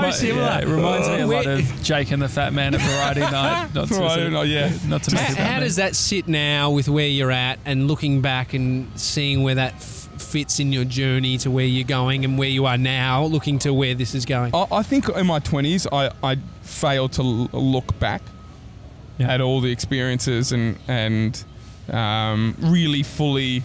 Remi- 0.00 0.12
similar. 0.12 0.42
yeah, 0.42 0.58
it 0.60 0.68
reminds 0.68 1.08
me 1.08 1.20
a 1.20 1.26
lot 1.26 1.46
of 1.46 1.82
Jake 1.82 2.10
and 2.10 2.22
the 2.22 2.28
Fat 2.28 2.52
Man 2.52 2.74
at 2.74 2.80
Variety 2.80 3.20
Night. 3.32 3.74
Not 3.74 3.88
to, 3.88 3.94
Variety 3.94 4.30
Night, 4.30 4.48
yeah. 4.48 4.72
Not 4.86 5.02
to 5.04 5.14
make 5.14 5.24
How, 5.24 5.44
how 5.54 5.60
does 5.60 5.76
that 5.76 5.96
sit 5.96 6.28
now 6.28 6.70
with 6.70 6.88
where 6.88 7.06
you're 7.06 7.30
at 7.30 7.58
and 7.64 7.88
looking 7.88 8.20
back 8.20 8.54
and 8.54 8.88
seeing 8.98 9.42
where 9.42 9.54
that 9.54 9.74
f- 9.74 10.08
fits 10.18 10.60
in 10.60 10.72
your 10.72 10.84
journey 10.84 11.38
to 11.38 11.50
where 11.50 11.64
you're 11.66 11.86
going 11.86 12.24
and 12.24 12.38
where 12.38 12.48
you 12.48 12.66
are 12.66 12.78
now, 12.78 13.24
looking 13.24 13.58
to 13.60 13.72
where 13.72 13.94
this 13.94 14.14
is 14.14 14.24
going? 14.24 14.54
I, 14.54 14.66
I 14.72 14.82
think 14.82 15.08
in 15.08 15.26
my 15.26 15.40
20s, 15.40 15.86
I, 15.92 16.10
I 16.28 16.36
failed 16.62 17.12
to 17.14 17.22
l- 17.22 17.48
look 17.52 17.98
back 17.98 18.22
Yeah. 19.18 19.32
at 19.32 19.40
all 19.40 19.60
the 19.60 19.70
experiences 19.70 20.52
and 20.52 20.76
and 20.88 21.42
um, 21.92 22.56
really 22.60 23.02
fully, 23.02 23.62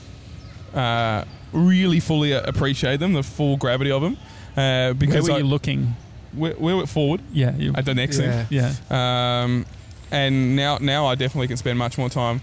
uh, 0.74 1.24
really 1.54 2.00
fully 2.00 2.32
appreciate 2.34 2.98
them, 3.00 3.14
the 3.14 3.24
full 3.24 3.58
gravity 3.58 3.92
of 3.92 4.02
them. 4.02 4.18
Uh, 4.52 4.56
Where 4.56 4.94
because 4.94 5.28
were 5.30 5.36
I, 5.36 5.38
you 5.40 5.44
looking? 5.46 5.96
we're, 6.34 6.56
we're 6.58 6.86
forward 6.86 7.22
Yeah. 7.32 7.56
You, 7.56 7.74
at 7.76 7.86
the 7.86 7.94
next 7.96 8.20
Yeah. 8.20 8.46
yeah. 8.50 8.74
Um, 9.44 9.66
and 10.12 10.56
now 10.56 10.78
now 10.82 11.06
I 11.06 11.16
definitely 11.16 11.48
can 11.48 11.58
spend 11.58 11.78
much 11.78 11.98
more 11.98 12.10
time, 12.10 12.42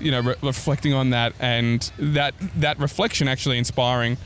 you 0.00 0.10
know, 0.10 0.20
re- 0.20 0.34
reflecting 0.42 0.92
on 0.94 1.10
that 1.10 1.32
and 1.40 1.90
that 1.98 2.34
that 2.56 2.78
reflection 2.78 3.28
actually 3.28 3.58
inspiring. 3.58 4.16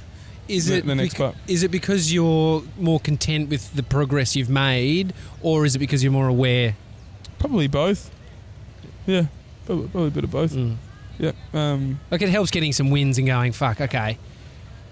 Is 0.49 0.67
the- 0.67 0.77
it 0.77 0.87
the 0.87 0.95
next 0.95 1.15
bec- 1.15 1.19
part. 1.19 1.37
is 1.49 1.63
it 1.63 1.71
because 1.71 2.13
you're 2.13 2.63
more 2.79 3.01
content 3.01 3.49
with 3.49 3.75
the 3.75 3.83
progress 3.83 4.37
you've 4.37 4.51
made, 4.51 5.13
or 5.43 5.65
is 5.67 5.75
it 5.75 5.79
because 5.81 6.03
you're 6.05 6.13
more 6.13 6.29
aware? 6.29 6.77
Probably 7.39 7.67
both. 7.67 8.11
Yeah, 9.07 9.27
probably, 9.65 9.89
probably 9.89 10.09
a 10.09 10.13
bit 10.13 10.25
of 10.25 10.31
both. 10.31 10.53
Mm. 10.53 10.77
Yeah. 11.19 11.33
Um, 11.55 11.99
Like 12.11 12.23
it 12.23 12.29
helps 12.29 12.51
getting 12.51 12.73
some 12.73 12.91
wins 12.91 13.19
and 13.19 13.27
going, 13.27 13.53
fuck, 13.53 13.81
okay. 13.81 14.19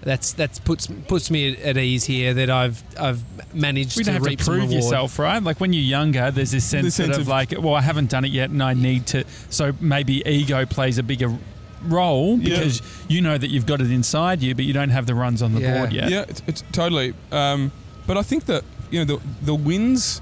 That's 0.01 0.33
that's 0.33 0.59
puts 0.59 0.85
puts 1.07 1.31
me 1.31 1.53
at, 1.53 1.59
at 1.61 1.77
ease 1.77 2.03
here 2.05 2.33
that 2.35 2.49
I've 2.51 2.83
I've 2.99 3.23
managed 3.55 3.97
We 3.97 4.03
to 4.03 4.11
don't 4.11 4.13
have 4.21 4.23
reap 4.25 4.37
to 4.39 4.45
prove 4.45 4.57
reward. 4.63 4.73
yourself, 4.75 5.17
right? 5.17 5.41
Like 5.41 5.59
when 5.59 5.73
you're 5.73 5.81
younger, 5.81 6.29
there's 6.29 6.51
this 6.51 6.63
sense, 6.63 6.93
sense 6.95 7.15
of, 7.15 7.21
of- 7.23 7.27
like, 7.27 7.53
well, 7.59 7.73
I 7.73 7.81
haven't 7.81 8.11
done 8.11 8.23
it 8.23 8.31
yet, 8.31 8.51
and 8.51 8.61
I 8.61 8.75
need 8.75 9.07
to. 9.07 9.23
So 9.49 9.73
maybe 9.81 10.21
ego 10.27 10.65
plays 10.67 10.99
a 10.99 11.03
bigger 11.03 11.35
role 11.83 12.37
Yeah. 12.37 12.55
because 12.57 12.81
you 13.07 13.21
know 13.21 13.35
that 13.37 13.49
you've 13.49 13.65
got 13.65 13.81
it 13.81 13.89
inside 13.91 14.43
you, 14.43 14.53
but 14.53 14.65
you 14.65 14.73
don't 14.73 14.89
have 14.91 15.07
the 15.07 15.15
runs 15.15 15.41
on 15.41 15.53
the 15.55 15.61
Yeah. 15.61 15.77
board 15.79 15.93
yet. 15.93 16.09
Yeah, 16.09 16.25
it's, 16.27 16.41
it's 16.45 16.63
totally. 16.71 17.15
Um, 17.31 17.71
but 18.05 18.15
I 18.15 18.21
think 18.21 18.45
that 18.45 18.63
you 18.91 19.03
know 19.03 19.05
the 19.15 19.21
the 19.43 19.55
wins. 19.55 20.21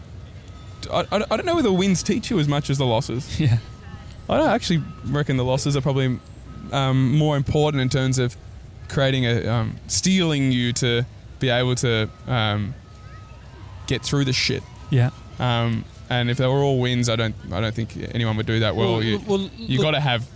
I, 0.94 1.00
I 1.12 1.16
I 1.30 1.36
don't 1.38 1.46
know 1.46 1.56
whether 1.56 1.68
the 1.70 1.74
wins 1.74 2.04
teach 2.04 2.30
you 2.32 2.40
as 2.40 2.48
much 2.48 2.70
as 2.70 2.78
the 2.78 2.86
losses. 2.86 3.38
Yeah. 3.38 3.58
I 4.30 4.38
don't 4.38 4.50
actually 4.50 4.84
reckon 5.06 5.38
the 5.38 5.44
losses 5.44 5.76
are 5.76 5.82
probably 5.82 6.20
um, 6.72 7.16
more 7.18 7.36
important 7.36 7.82
in 7.82 7.90
terms 7.90 8.20
of 8.20 8.36
creating 8.88 9.26
a 9.26 9.48
um, 9.48 9.76
steeling 9.88 10.52
you 10.52 10.74
to 10.74 11.06
be 11.40 11.50
able 11.50 11.76
to 11.76 12.10
um, 12.28 12.74
get 13.88 14.02
through 14.02 14.26
the 14.26 14.34
shit. 14.34 14.64
Yeah. 14.90 15.10
Um, 15.40 15.86
and 16.10 16.30
if 16.30 16.38
they 16.38 16.48
were 16.48 16.64
all 16.64 16.80
wins, 16.80 17.10
I 17.10 17.16
don't 17.16 17.36
I 17.52 17.60
don't 17.60 17.74
think 17.74 17.98
anyone 18.14 18.38
would 18.38 18.46
do 18.46 18.60
that 18.60 18.76
well. 18.76 18.94
Well, 18.94 19.04
you 19.04 19.20
well, 19.28 19.50
you 19.58 19.82
got 19.82 19.92
to 19.92 20.00
have 20.00 20.28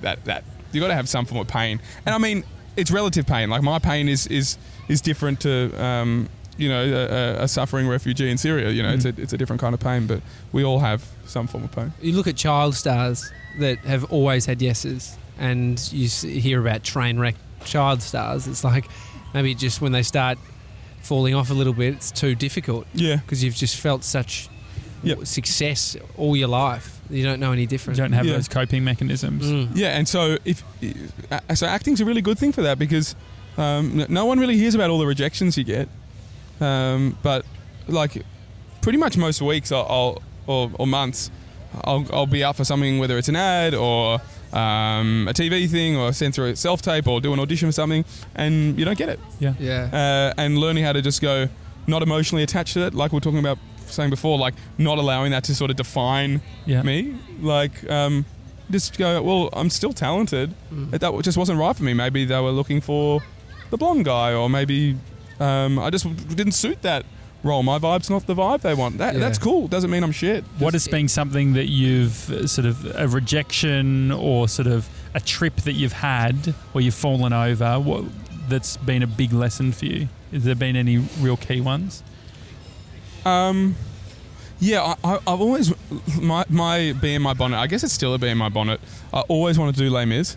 that 0.00 0.24
that 0.24 0.44
you 0.72 0.80
got 0.80 0.88
to 0.88 0.94
have 0.94 1.08
some 1.08 1.26
form 1.26 1.40
of 1.40 1.48
pain. 1.48 1.80
And 2.06 2.14
I 2.14 2.18
mean, 2.18 2.44
it's 2.76 2.90
relative 2.90 3.26
pain. 3.26 3.50
Like 3.50 3.62
my 3.62 3.78
pain 3.78 4.08
is 4.08 4.26
is 4.26 4.58
is 4.88 5.00
different 5.00 5.40
to 5.40 5.82
um, 5.82 6.28
you 6.58 6.68
know 6.68 6.82
a, 6.84 7.40
a- 7.40 7.42
a 7.44 7.48
suffering 7.48 7.88
refugee 7.88 8.28
in 8.30 8.36
Syria. 8.38 8.70
You 8.70 8.82
know, 8.82 8.90
it's 8.90 9.04
a 9.04 9.14
it's 9.16 9.32
a 9.32 9.38
different 9.38 9.60
kind 9.60 9.72
of 9.74 9.80
pain, 9.80 10.06
but 10.06 10.20
we 10.52 10.64
all 10.64 10.80
have 10.80 11.04
some 11.26 11.46
form 11.46 11.64
of 11.64 11.72
pain. 11.72 11.92
You 12.02 12.12
look 12.12 12.26
at 12.26 12.36
child 12.36 12.74
stars 12.74 13.30
that 13.60 13.78
have 13.80 14.04
always 14.12 14.44
had 14.46 14.60
yeses, 14.60 15.16
and 15.38 15.80
you 15.92 16.08
hear 16.28 16.60
about 16.60 16.84
train 16.84 17.18
wreck 17.18 17.36
child 17.64 18.02
stars. 18.02 18.46
It's 18.46 18.64
like 18.64 18.86
maybe 19.34 19.54
just 19.54 19.80
when 19.80 19.92
they 19.92 20.02
start 20.02 20.38
falling 21.02 21.34
off 21.34 21.50
a 21.50 21.54
little 21.54 21.72
bit, 21.72 21.94
it's 21.94 22.10
too 22.10 22.34
difficult 22.34 22.86
Yeah, 22.92 23.16
because 23.16 23.42
you've 23.42 23.54
just 23.56 23.76
felt 23.76 24.04
such 24.04 24.48
Yep. 25.04 25.26
success 25.26 25.96
all 26.16 26.36
your 26.36 26.48
life. 26.48 27.00
You 27.08 27.22
don't 27.24 27.38
know 27.38 27.52
any 27.52 27.66
different. 27.66 27.96
You 27.98 28.04
don't 28.04 28.12
have 28.14 28.26
Yeah. 28.26 28.32
those 28.34 28.48
coping 28.48 28.82
mechanisms. 28.82 29.44
Mm. 29.44 29.68
yeah. 29.74 29.96
And 29.96 30.08
so 30.08 30.38
if 30.44 30.64
so, 31.54 31.66
acting's 31.66 32.00
a 32.00 32.04
really 32.04 32.20
good 32.20 32.36
thing 32.36 32.50
for 32.52 32.62
that 32.62 32.78
because 32.80 33.14
um, 33.56 34.04
no 34.08 34.24
one 34.26 34.40
really 34.40 34.56
hears 34.56 34.74
about 34.74 34.90
all 34.90 34.98
the 34.98 35.06
rejections 35.06 35.56
you 35.56 35.62
get. 35.64 35.88
Um, 36.60 37.16
but 37.22 37.44
like 37.86 38.22
pretty 38.82 38.98
much 38.98 39.16
most 39.16 39.40
weeks 39.42 39.70
I'll, 39.72 39.86
I'll 39.88 40.22
or, 40.46 40.70
or 40.78 40.86
months 40.86 41.30
I'll, 41.84 42.06
I'll 42.12 42.26
be 42.26 42.42
up 42.44 42.56
for 42.56 42.64
something 42.64 42.98
whether 42.98 43.18
it's 43.18 43.28
an 43.28 43.36
ad 43.36 43.74
or 43.74 44.14
um, 44.52 45.26
a 45.28 45.32
TV 45.34 45.68
thing 45.68 45.96
or 45.96 46.12
send 46.12 46.34
through 46.34 46.46
a 46.50 46.56
self 46.56 46.80
tape 46.82 47.06
or 47.06 47.20
do 47.20 47.32
an 47.32 47.38
audition 47.40 47.68
for 47.68 47.72
something 47.72 48.04
and 48.34 48.78
you 48.78 48.84
don't 48.84 48.96
get 48.98 49.08
it 49.08 49.20
Yeah. 49.40 49.54
Yeah. 49.58 50.32
uh, 50.36 50.40
and 50.40 50.58
learning 50.58 50.84
how 50.84 50.92
to 50.92 51.02
just 51.02 51.20
go 51.20 51.48
not 51.86 52.02
emotionally 52.02 52.42
attached 52.42 52.74
to 52.74 52.86
it 52.86 52.94
like 52.94 53.12
we 53.12 53.18
are 53.18 53.20
talking 53.20 53.38
about 53.40 53.58
saying 53.86 54.10
before 54.10 54.38
like 54.38 54.54
not 54.78 54.98
allowing 54.98 55.30
that 55.32 55.44
to 55.44 55.54
sort 55.54 55.70
of 55.70 55.76
define 55.76 56.40
Yeah. 56.66 56.82
me 56.82 57.16
like 57.40 57.88
um, 57.90 58.24
just 58.70 58.96
go 58.98 59.22
well 59.22 59.48
I'm 59.52 59.70
still 59.70 59.92
talented 59.92 60.54
Mm. 60.72 60.90
that 60.90 61.00
that 61.00 61.22
just 61.22 61.38
wasn't 61.38 61.58
right 61.58 61.74
for 61.76 61.84
me 61.84 61.94
maybe 61.94 62.24
they 62.24 62.40
were 62.40 62.50
looking 62.50 62.80
for 62.80 63.22
the 63.70 63.76
blonde 63.76 64.04
guy 64.06 64.32
or 64.34 64.48
maybe 64.50 64.96
um, 65.40 65.78
I 65.78 65.90
just 65.90 66.04
didn't 66.36 66.52
suit 66.52 66.82
that 66.82 67.04
role 67.44 67.62
my 67.62 67.78
vibe's 67.78 68.10
not 68.10 68.26
the 68.26 68.34
vibe 68.34 68.62
they 68.62 68.74
want 68.74 68.98
that, 68.98 69.14
Yeah. 69.14 69.20
that's 69.20 69.38
cool 69.38 69.68
doesn't 69.68 69.90
mean 69.90 70.02
I'm 70.02 70.10
shit 70.12 70.42
What 70.58 70.72
has 70.74 70.88
been 70.88 71.06
something 71.08 71.52
that 71.52 71.68
you've 71.68 72.28
uh, 72.30 72.46
sort 72.48 72.66
of 72.66 72.84
a 72.96 73.06
rejection 73.06 74.10
or 74.10 74.48
sort 74.48 74.66
of 74.66 74.88
a 75.14 75.20
trip 75.20 75.56
that 75.62 75.74
you've 75.74 75.92
had 75.92 76.54
or 76.74 76.80
you've 76.80 76.94
fallen 76.94 77.32
over? 77.32 77.78
What 77.78 78.04
that's 78.48 78.76
been 78.78 79.02
a 79.02 79.06
big 79.06 79.32
lesson 79.32 79.72
for 79.72 79.84
you? 79.86 80.08
Has 80.32 80.42
there 80.44 80.54
been 80.56 80.74
any 80.74 80.98
real 81.20 81.36
key 81.36 81.60
ones? 81.60 82.02
Um, 83.24 83.76
Yeah, 84.60 84.82
I, 85.04 85.14
I, 85.14 85.14
I've 85.26 85.40
always 85.40 85.72
my 86.20 86.44
my 86.48 86.92
bee 87.00 87.14
in 87.14 87.22
my 87.22 87.34
bonnet. 87.34 87.58
I 87.58 87.66
guess 87.68 87.84
it's 87.84 87.92
still 87.92 88.14
a 88.14 88.18
bee 88.18 88.28
in 88.30 88.38
my 88.38 88.48
bonnet. 88.48 88.80
I 89.12 89.20
always 89.28 89.58
wanted 89.58 89.76
to 89.76 89.80
do 89.82 89.90
Les 89.90 90.04
Mis. 90.06 90.36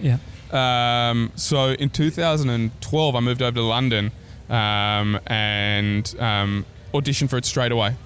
Yeah. 0.00 0.16
Um, 0.50 1.30
so 1.36 1.70
in 1.72 1.90
2012, 1.90 3.14
I 3.14 3.20
moved 3.20 3.42
over 3.42 3.54
to 3.56 3.62
London 3.62 4.10
um, 4.48 5.20
and 5.26 6.14
um, 6.18 6.66
auditioned 6.92 7.30
for 7.30 7.36
it 7.36 7.44
straight 7.44 7.72
away. 7.72 7.96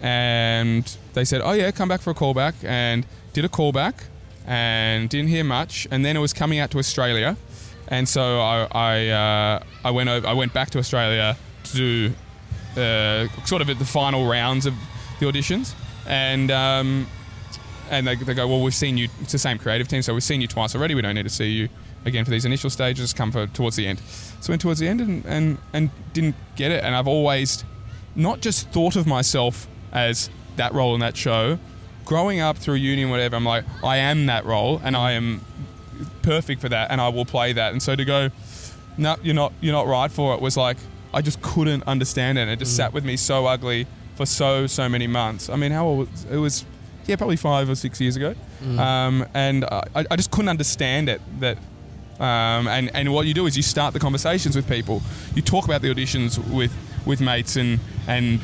And 0.00 0.84
they 1.14 1.24
said, 1.24 1.40
"Oh 1.42 1.52
yeah, 1.52 1.70
come 1.70 1.88
back 1.88 2.00
for 2.00 2.10
a 2.10 2.14
callback." 2.14 2.54
And 2.64 3.06
did 3.32 3.44
a 3.44 3.48
callback 3.48 3.94
and 4.46 5.08
didn't 5.08 5.28
hear 5.28 5.44
much. 5.44 5.86
And 5.90 6.04
then 6.04 6.16
it 6.16 6.20
was 6.20 6.32
coming 6.32 6.58
out 6.58 6.70
to 6.72 6.78
Australia, 6.78 7.36
and 7.88 8.08
so 8.08 8.40
I 8.40 8.68
I, 8.70 9.08
uh, 9.08 9.64
I 9.84 9.90
went 9.90 10.08
over, 10.08 10.26
I 10.26 10.32
went 10.32 10.52
back 10.52 10.70
to 10.70 10.78
Australia 10.78 11.36
to 11.64 11.76
do 11.76 12.14
uh, 12.80 13.28
sort 13.44 13.62
of 13.62 13.78
the 13.78 13.84
final 13.84 14.26
rounds 14.26 14.66
of 14.66 14.74
the 15.20 15.26
auditions, 15.26 15.74
and 16.06 16.50
um, 16.50 17.06
and 17.90 18.06
they, 18.06 18.14
they 18.16 18.34
go, 18.34 18.46
well, 18.46 18.62
we've 18.62 18.74
seen 18.74 18.96
you. 18.96 19.08
It's 19.20 19.32
the 19.32 19.38
same 19.38 19.58
creative 19.58 19.88
team, 19.88 20.02
so 20.02 20.14
we've 20.14 20.22
seen 20.22 20.40
you 20.40 20.48
twice 20.48 20.74
already. 20.74 20.94
We 20.94 21.02
don't 21.02 21.14
need 21.14 21.24
to 21.24 21.28
see 21.28 21.50
you 21.50 21.68
again 22.04 22.24
for 22.24 22.30
these 22.30 22.44
initial 22.44 22.70
stages. 22.70 23.12
Come 23.12 23.32
for 23.32 23.46
towards 23.46 23.76
the 23.76 23.86
end. 23.86 24.00
So 24.40 24.52
went 24.52 24.62
towards 24.62 24.80
the 24.80 24.88
end 24.88 25.00
and 25.00 25.24
and 25.26 25.58
and 25.72 25.90
didn't 26.12 26.36
get 26.56 26.70
it. 26.70 26.84
And 26.84 26.94
I've 26.94 27.08
always 27.08 27.64
not 28.14 28.40
just 28.40 28.68
thought 28.70 28.96
of 28.96 29.06
myself 29.06 29.66
as 29.92 30.30
that 30.56 30.72
role 30.72 30.94
in 30.94 31.00
that 31.00 31.16
show. 31.16 31.58
Growing 32.04 32.40
up 32.40 32.56
through 32.56 32.74
uni 32.74 33.02
and 33.02 33.10
whatever, 33.10 33.34
I'm 33.34 33.44
like, 33.44 33.64
I 33.82 33.96
am 33.96 34.26
that 34.26 34.44
role, 34.44 34.80
and 34.84 34.96
I 34.96 35.12
am 35.12 35.40
perfect 36.22 36.60
for 36.60 36.68
that, 36.68 36.90
and 36.92 37.00
I 37.00 37.08
will 37.08 37.24
play 37.24 37.52
that. 37.52 37.72
And 37.72 37.82
so 37.82 37.96
to 37.96 38.04
go, 38.04 38.30
no, 38.96 39.16
you're 39.24 39.34
not, 39.34 39.52
you're 39.60 39.72
not 39.72 39.88
right 39.88 40.10
for 40.10 40.32
it, 40.34 40.40
was 40.40 40.56
like, 40.56 40.76
I 41.12 41.20
just 41.20 41.42
couldn't 41.42 41.82
understand 41.88 42.38
it. 42.38 42.42
And 42.42 42.50
it 42.52 42.60
just 42.60 42.76
sat 42.76 42.92
with 42.92 43.04
me 43.04 43.16
so 43.16 43.46
ugly 43.46 43.88
for 44.14 44.24
so, 44.24 44.68
so 44.68 44.88
many 44.88 45.08
months. 45.08 45.50
I 45.50 45.56
mean, 45.56 45.72
how 45.72 45.84
old 45.86 46.10
was 46.10 46.24
it? 46.30 46.36
Was 46.36 46.64
yeah, 47.06 47.16
probably 47.16 47.36
five 47.36 47.68
or 47.68 47.74
six 47.74 48.00
years 48.00 48.14
ago, 48.16 48.34
um, 48.78 49.26
and 49.34 49.64
I, 49.64 50.06
I 50.10 50.16
just 50.16 50.30
couldn't 50.30 50.48
understand 50.48 51.08
it. 51.08 51.20
That 51.40 51.58
um, 52.20 52.66
and 52.68 52.90
and 52.94 53.12
what 53.12 53.26
you 53.26 53.34
do 53.34 53.46
is 53.46 53.56
you 53.56 53.62
start 53.62 53.92
the 53.94 54.00
conversations 54.00 54.56
with 54.56 54.68
people. 54.68 55.02
You 55.34 55.42
talk 55.42 55.64
about 55.66 55.82
the 55.82 55.88
auditions 55.94 56.38
with 56.50 56.72
with 57.06 57.20
mates 57.20 57.56
and 57.56 57.78
and 58.08 58.40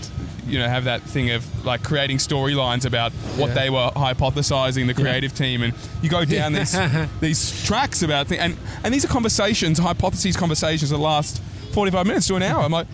you 0.46 0.58
know 0.58 0.68
have 0.68 0.84
that 0.84 1.02
thing 1.02 1.30
of 1.30 1.64
like 1.64 1.82
creating 1.82 2.18
storylines 2.18 2.84
about 2.84 3.12
what 3.36 3.48
Yeah. 3.48 3.54
they 3.54 3.70
were 3.70 3.90
hypothesizing 3.96 4.86
the 4.86 4.94
creative 4.94 5.34
team 5.34 5.62
and 5.62 5.72
you 6.02 6.08
go 6.10 6.24
down 6.24 6.52
these 6.52 6.76
these 7.20 7.64
tracks 7.64 8.02
about 8.02 8.26
things 8.28 8.40
and 8.40 8.56
and 8.84 8.92
these 8.94 9.04
are 9.04 9.08
conversations 9.08 9.78
hypotheses 9.78 10.36
conversations 10.36 10.90
that 10.90 10.98
last 10.98 11.40
45 11.72 12.06
minutes 12.06 12.26
to 12.28 12.36
an 12.36 12.42
hour 12.42 12.62
I'm 12.62 12.72
like 12.72 12.86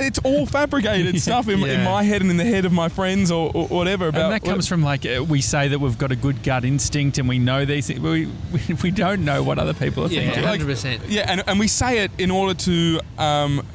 it's 0.00 0.18
all 0.20 0.46
fabricated 0.46 1.20
stuff 1.22 1.48
in, 1.48 1.62
in 1.64 1.84
my 1.84 2.02
head 2.02 2.20
and 2.22 2.30
in 2.30 2.36
the 2.36 2.44
head 2.44 2.64
of 2.64 2.72
my 2.72 2.88
friends 2.88 3.30
or, 3.30 3.50
or 3.54 3.66
whatever 3.68 4.08
about 4.08 4.24
and 4.24 4.32
that 4.32 4.42
comes 4.44 4.66
from 4.68 4.82
like 4.82 5.04
uh, 5.06 5.24
we 5.28 5.40
say 5.40 5.68
that 5.68 5.78
we've 5.78 5.98
got 5.98 6.10
a 6.12 6.16
good 6.16 6.42
gut 6.42 6.64
instinct 6.64 7.18
and 7.18 7.28
we 7.28 7.38
know 7.38 7.64
these 7.64 7.86
things. 7.86 8.00
We, 8.00 8.26
we, 8.52 8.74
we 8.82 8.90
don't 8.90 9.24
know 9.24 9.42
what 9.42 9.58
other 9.58 9.74
people 9.74 10.04
are 10.04 10.08
Yeah, 10.08 10.20
thinking. 10.32 10.44
Like- 10.44 10.60
100%. 10.60 11.00
Yeah, 11.08 11.26
and, 11.28 11.42
and 11.46 11.58
we 11.58 11.68
say 11.68 11.98
it 12.00 12.10
in 12.18 12.30
order 12.30 12.54
to 12.54 13.00
um, 13.18 13.66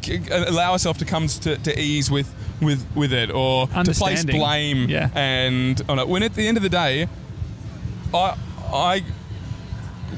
g- 0.00 0.20
allow 0.30 0.72
ourselves 0.72 0.98
to 1.00 1.04
come 1.04 1.26
to, 1.28 1.56
to 1.56 1.78
ease 1.80 2.10
with, 2.10 2.32
with, 2.60 2.86
with 2.94 3.12
it 3.12 3.30
or 3.30 3.66
to 3.68 3.92
place 3.92 4.24
blame. 4.24 4.88
Yeah. 4.88 5.10
And 5.14 5.80
on 5.88 5.98
it. 5.98 6.08
when 6.08 6.22
at 6.22 6.34
the 6.34 6.46
end 6.46 6.56
of 6.56 6.62
the 6.62 6.68
day, 6.68 7.08
I 8.12 8.36
I 8.72 9.04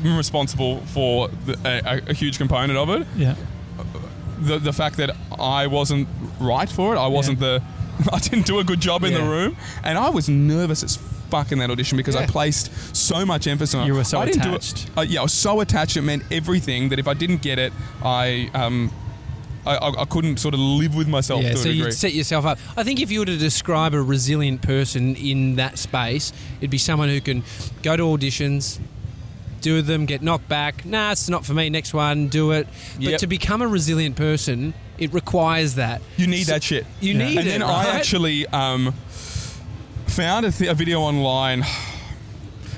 am 0.04 0.16
responsible 0.16 0.80
for 0.86 1.28
the, 1.28 1.56
a, 1.64 2.10
a 2.10 2.14
huge 2.14 2.38
component 2.38 2.78
of 2.78 2.90
it. 2.90 3.06
yeah. 3.16 3.34
The 4.38 4.58
the 4.58 4.72
fact 4.72 4.96
that 4.98 5.16
I 5.38 5.66
wasn't 5.66 6.08
right 6.40 6.68
for 6.68 6.94
it. 6.94 6.98
I 6.98 7.06
wasn't 7.06 7.40
the. 7.40 7.62
I 8.12 8.18
didn't 8.18 8.44
do 8.44 8.58
a 8.58 8.64
good 8.64 8.80
job 8.80 9.04
in 9.04 9.14
the 9.14 9.22
room, 9.22 9.56
and 9.82 9.96
I 9.96 10.10
was 10.10 10.28
nervous 10.28 10.82
as 10.82 10.96
fuck 10.96 11.50
in 11.50 11.58
that 11.58 11.70
audition 11.70 11.96
because 11.96 12.14
I 12.14 12.26
placed 12.26 12.94
so 12.94 13.24
much 13.24 13.46
emphasis 13.46 13.74
on 13.74 13.84
it. 13.84 13.86
You 13.86 13.94
were 13.94 14.04
so 14.04 14.20
I 14.20 14.26
didn't 14.26 14.42
attached. 14.42 14.86
Do 14.86 14.92
it, 14.92 14.98
uh, 14.98 15.00
yeah, 15.02 15.20
I 15.20 15.22
was 15.22 15.32
so 15.32 15.60
attached. 15.60 15.96
It 15.96 16.02
meant 16.02 16.22
everything 16.30 16.90
that 16.90 16.98
if 16.98 17.08
I 17.08 17.14
didn't 17.14 17.40
get 17.40 17.58
it, 17.58 17.72
I 18.02 18.50
um, 18.54 18.92
I, 19.66 20.02
I, 20.02 20.04
couldn't 20.04 20.38
sort 20.38 20.54
of 20.54 20.60
live 20.60 20.94
with 20.94 21.08
myself 21.08 21.42
Yeah, 21.42 21.54
so 21.54 21.68
you 21.68 21.90
set 21.90 22.14
yourself 22.14 22.44
up. 22.46 22.58
I 22.76 22.84
think 22.84 23.00
if 23.00 23.10
you 23.10 23.20
were 23.20 23.26
to 23.26 23.36
describe 23.36 23.94
a 23.94 24.00
resilient 24.00 24.62
person 24.62 25.16
in 25.16 25.56
that 25.56 25.78
space, 25.78 26.32
it'd 26.60 26.70
be 26.70 26.78
someone 26.78 27.08
who 27.08 27.20
can 27.20 27.42
go 27.82 27.96
to 27.96 28.04
auditions, 28.04 28.78
do 29.60 29.82
them, 29.82 30.06
get 30.06 30.22
knocked 30.22 30.48
back. 30.48 30.84
Nah, 30.84 31.12
it's 31.12 31.28
not 31.28 31.44
for 31.44 31.54
me. 31.54 31.68
Next 31.70 31.92
one, 31.94 32.28
do 32.28 32.50
it. 32.52 32.66
But 32.96 33.02
Yep. 33.10 33.20
to 33.20 33.26
become 33.26 33.62
a 33.62 33.66
resilient 33.68 34.16
person, 34.16 34.74
it 34.98 35.12
requires 35.12 35.74
that. 35.74 36.00
you 36.16 36.26
need 36.26 36.46
So- 36.46 36.52
that 36.52 36.62
shit. 36.62 36.86
You 37.00 37.12
Yeah. 37.14 37.18
need 37.18 37.38
and 37.38 37.48
it. 37.48 37.52
And 37.54 37.62
then 37.62 37.68
I 37.68 37.88
actually 37.90 38.46
um, 38.48 38.94
found 40.06 40.46
a, 40.46 40.50
th- 40.52 40.70
a 40.70 40.74
video 40.74 41.00
online. 41.00 41.64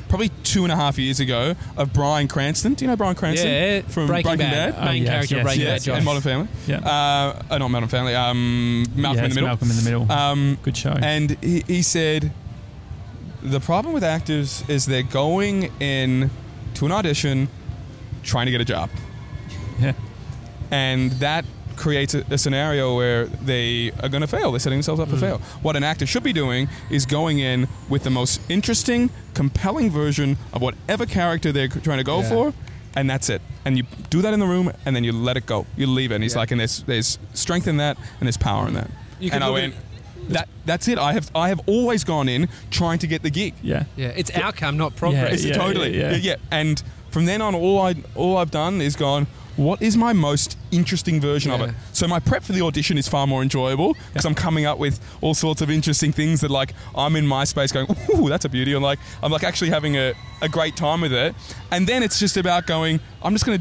Probably 0.08 0.30
two 0.42 0.62
and 0.64 0.72
a 0.72 0.76
half 0.76 0.96
years 0.98 1.20
ago 1.20 1.54
of 1.76 1.92
Bryan 1.92 2.28
Cranston. 2.28 2.72
Do 2.72 2.82
you 2.86 2.90
know 2.90 2.96
Bryan 2.96 3.14
Cranston 3.14 3.46
yeah, 3.50 3.80
from 3.82 4.06
Breaking, 4.06 4.30
Breaking, 4.38 4.50
Bad, 4.50 4.74
Bad? 4.74 4.84
main 4.86 5.02
Oh, 5.02 5.04
yes, 5.04 5.10
character 5.12 5.34
yes, 5.34 5.40
of 5.40 5.44
Breaking 5.44 5.62
Yes, 5.62 5.84
Bad. 5.84 5.92
and 5.92 6.00
Josh. 6.00 6.04
Modern 6.06 6.22
Family. 6.22 6.48
Yeah. 6.66 6.78
Uh, 6.78 7.42
uh, 7.50 7.58
not 7.58 7.68
Modern 7.68 7.88
Family. 7.90 8.14
Um, 8.14 8.86
Malcolm 8.96 9.18
yeah, 9.18 9.24
in 9.24 9.28
the 9.28 9.34
Middle. 9.34 9.48
Malcolm 9.48 9.70
in 9.70 9.76
the 9.76 9.82
Middle. 9.82 10.10
Um, 10.10 10.58
Good 10.62 10.76
show. 10.78 10.92
and 11.02 11.36
he, 11.42 11.62
he 11.66 11.82
said 11.82 12.32
the 13.42 13.60
problem 13.60 13.92
with 13.92 14.02
actors 14.02 14.64
is 14.66 14.86
they're 14.86 15.02
going 15.02 15.70
in 15.78 16.30
to 16.78 16.86
an 16.86 16.92
audition 16.92 17.48
trying 18.22 18.46
to 18.46 18.52
get 18.52 18.60
a 18.60 18.64
job, 18.64 18.90
yeah. 19.80 19.92
and 20.70 21.10
that 21.12 21.44
creates 21.76 22.14
a, 22.14 22.24
a 22.30 22.38
scenario 22.38 22.96
where 22.96 23.26
they 23.26 23.92
are 24.02 24.08
going 24.08 24.20
to 24.20 24.26
fail. 24.26 24.50
They're 24.50 24.58
setting 24.58 24.78
themselves 24.78 25.00
up 25.00 25.08
for 25.08 25.16
mm. 25.16 25.20
fail. 25.20 25.38
What 25.62 25.76
an 25.76 25.84
actor 25.84 26.06
should 26.06 26.24
be 26.24 26.32
doing 26.32 26.68
is 26.90 27.06
going 27.06 27.38
in 27.38 27.68
with 27.88 28.02
the 28.02 28.10
most 28.10 28.40
interesting, 28.48 29.10
compelling 29.34 29.90
version 29.90 30.36
of 30.52 30.60
whatever 30.60 31.06
character 31.06 31.52
they're 31.52 31.68
trying 31.68 31.98
to 31.98 32.04
go 32.04 32.20
Yeah. 32.20 32.28
for. 32.28 32.54
And 32.96 33.08
that's 33.08 33.28
it. 33.28 33.42
And 33.64 33.76
you 33.76 33.84
do 34.10 34.22
that 34.22 34.34
in 34.34 34.40
the 34.40 34.46
room, 34.46 34.72
and 34.84 34.96
then 34.96 35.04
you 35.04 35.12
let 35.12 35.36
it 35.36 35.46
go. 35.46 35.66
You 35.76 35.86
leave 35.86 36.10
it. 36.10 36.16
And 36.16 36.24
he's 36.24 36.34
Yeah. 36.34 36.40
like, 36.40 36.50
and 36.50 36.58
there's 36.60 36.82
there's 36.82 37.18
strength 37.32 37.68
in 37.68 37.76
that, 37.76 37.96
and 38.18 38.26
there's 38.26 38.36
power 38.36 38.66
in 38.66 38.74
that. 38.74 38.90
You 39.20 39.30
can 39.30 39.36
and 39.36 39.44
I 39.44 39.50
went, 39.50 39.74
that 40.28 40.48
that's 40.66 40.88
it. 40.88 40.98
I 40.98 41.12
have 41.12 41.30
I 41.34 41.48
have 41.48 41.60
always 41.66 42.04
gone 42.04 42.28
in 42.28 42.48
trying 42.70 42.98
to 43.00 43.06
get 43.06 43.22
the 43.22 43.30
gig. 43.30 43.54
Yeah. 43.62 43.84
Yeah, 43.96 44.08
it's 44.08 44.34
outcome, 44.36 44.76
not 44.76 44.96
progress. 44.96 45.34
It's 45.34 45.44
yeah, 45.44 45.54
totally 45.54 45.96
yeah, 45.96 46.10
yeah, 46.10 46.16
yeah. 46.16 46.16
yeah. 46.16 46.36
And 46.50 46.82
from 47.10 47.24
then 47.26 47.40
on, 47.40 47.54
all 47.54 47.80
I 47.80 47.94
all 48.14 48.36
I've 48.36 48.50
done 48.50 48.80
is 48.80 48.96
gone. 48.96 49.26
What 49.56 49.82
is 49.82 49.96
my 49.96 50.12
most 50.12 50.56
interesting 50.70 51.20
version 51.20 51.50
of 51.50 51.60
it? 51.60 51.74
So 51.92 52.06
my 52.06 52.20
prep 52.20 52.44
for 52.44 52.52
the 52.52 52.62
audition 52.62 52.96
is 52.96 53.08
far 53.08 53.26
more 53.26 53.42
enjoyable 53.42 53.94
because 54.06 54.24
I'm 54.24 54.36
coming 54.36 54.66
up 54.66 54.78
with 54.78 55.00
all 55.20 55.34
sorts 55.34 55.60
of 55.60 55.68
interesting 55.68 56.12
things 56.12 56.42
that 56.42 56.50
like 56.52 56.74
I'm 56.94 57.16
in 57.16 57.26
my 57.26 57.42
space 57.42 57.72
going, 57.72 57.88
ooh, 58.14 58.28
that's 58.28 58.44
a 58.44 58.48
beauty. 58.48 58.74
And 58.74 58.84
like 58.84 59.00
I'm 59.20 59.32
like 59.32 59.42
actually 59.42 59.70
having 59.70 59.96
a, 59.96 60.14
a 60.42 60.48
great 60.48 60.76
time 60.76 61.00
with 61.00 61.12
it. 61.12 61.34
And 61.72 61.88
then 61.88 62.04
it's 62.04 62.20
just 62.20 62.36
about 62.36 62.68
going, 62.68 63.00
I'm 63.20 63.32
just 63.32 63.46
gonna 63.46 63.60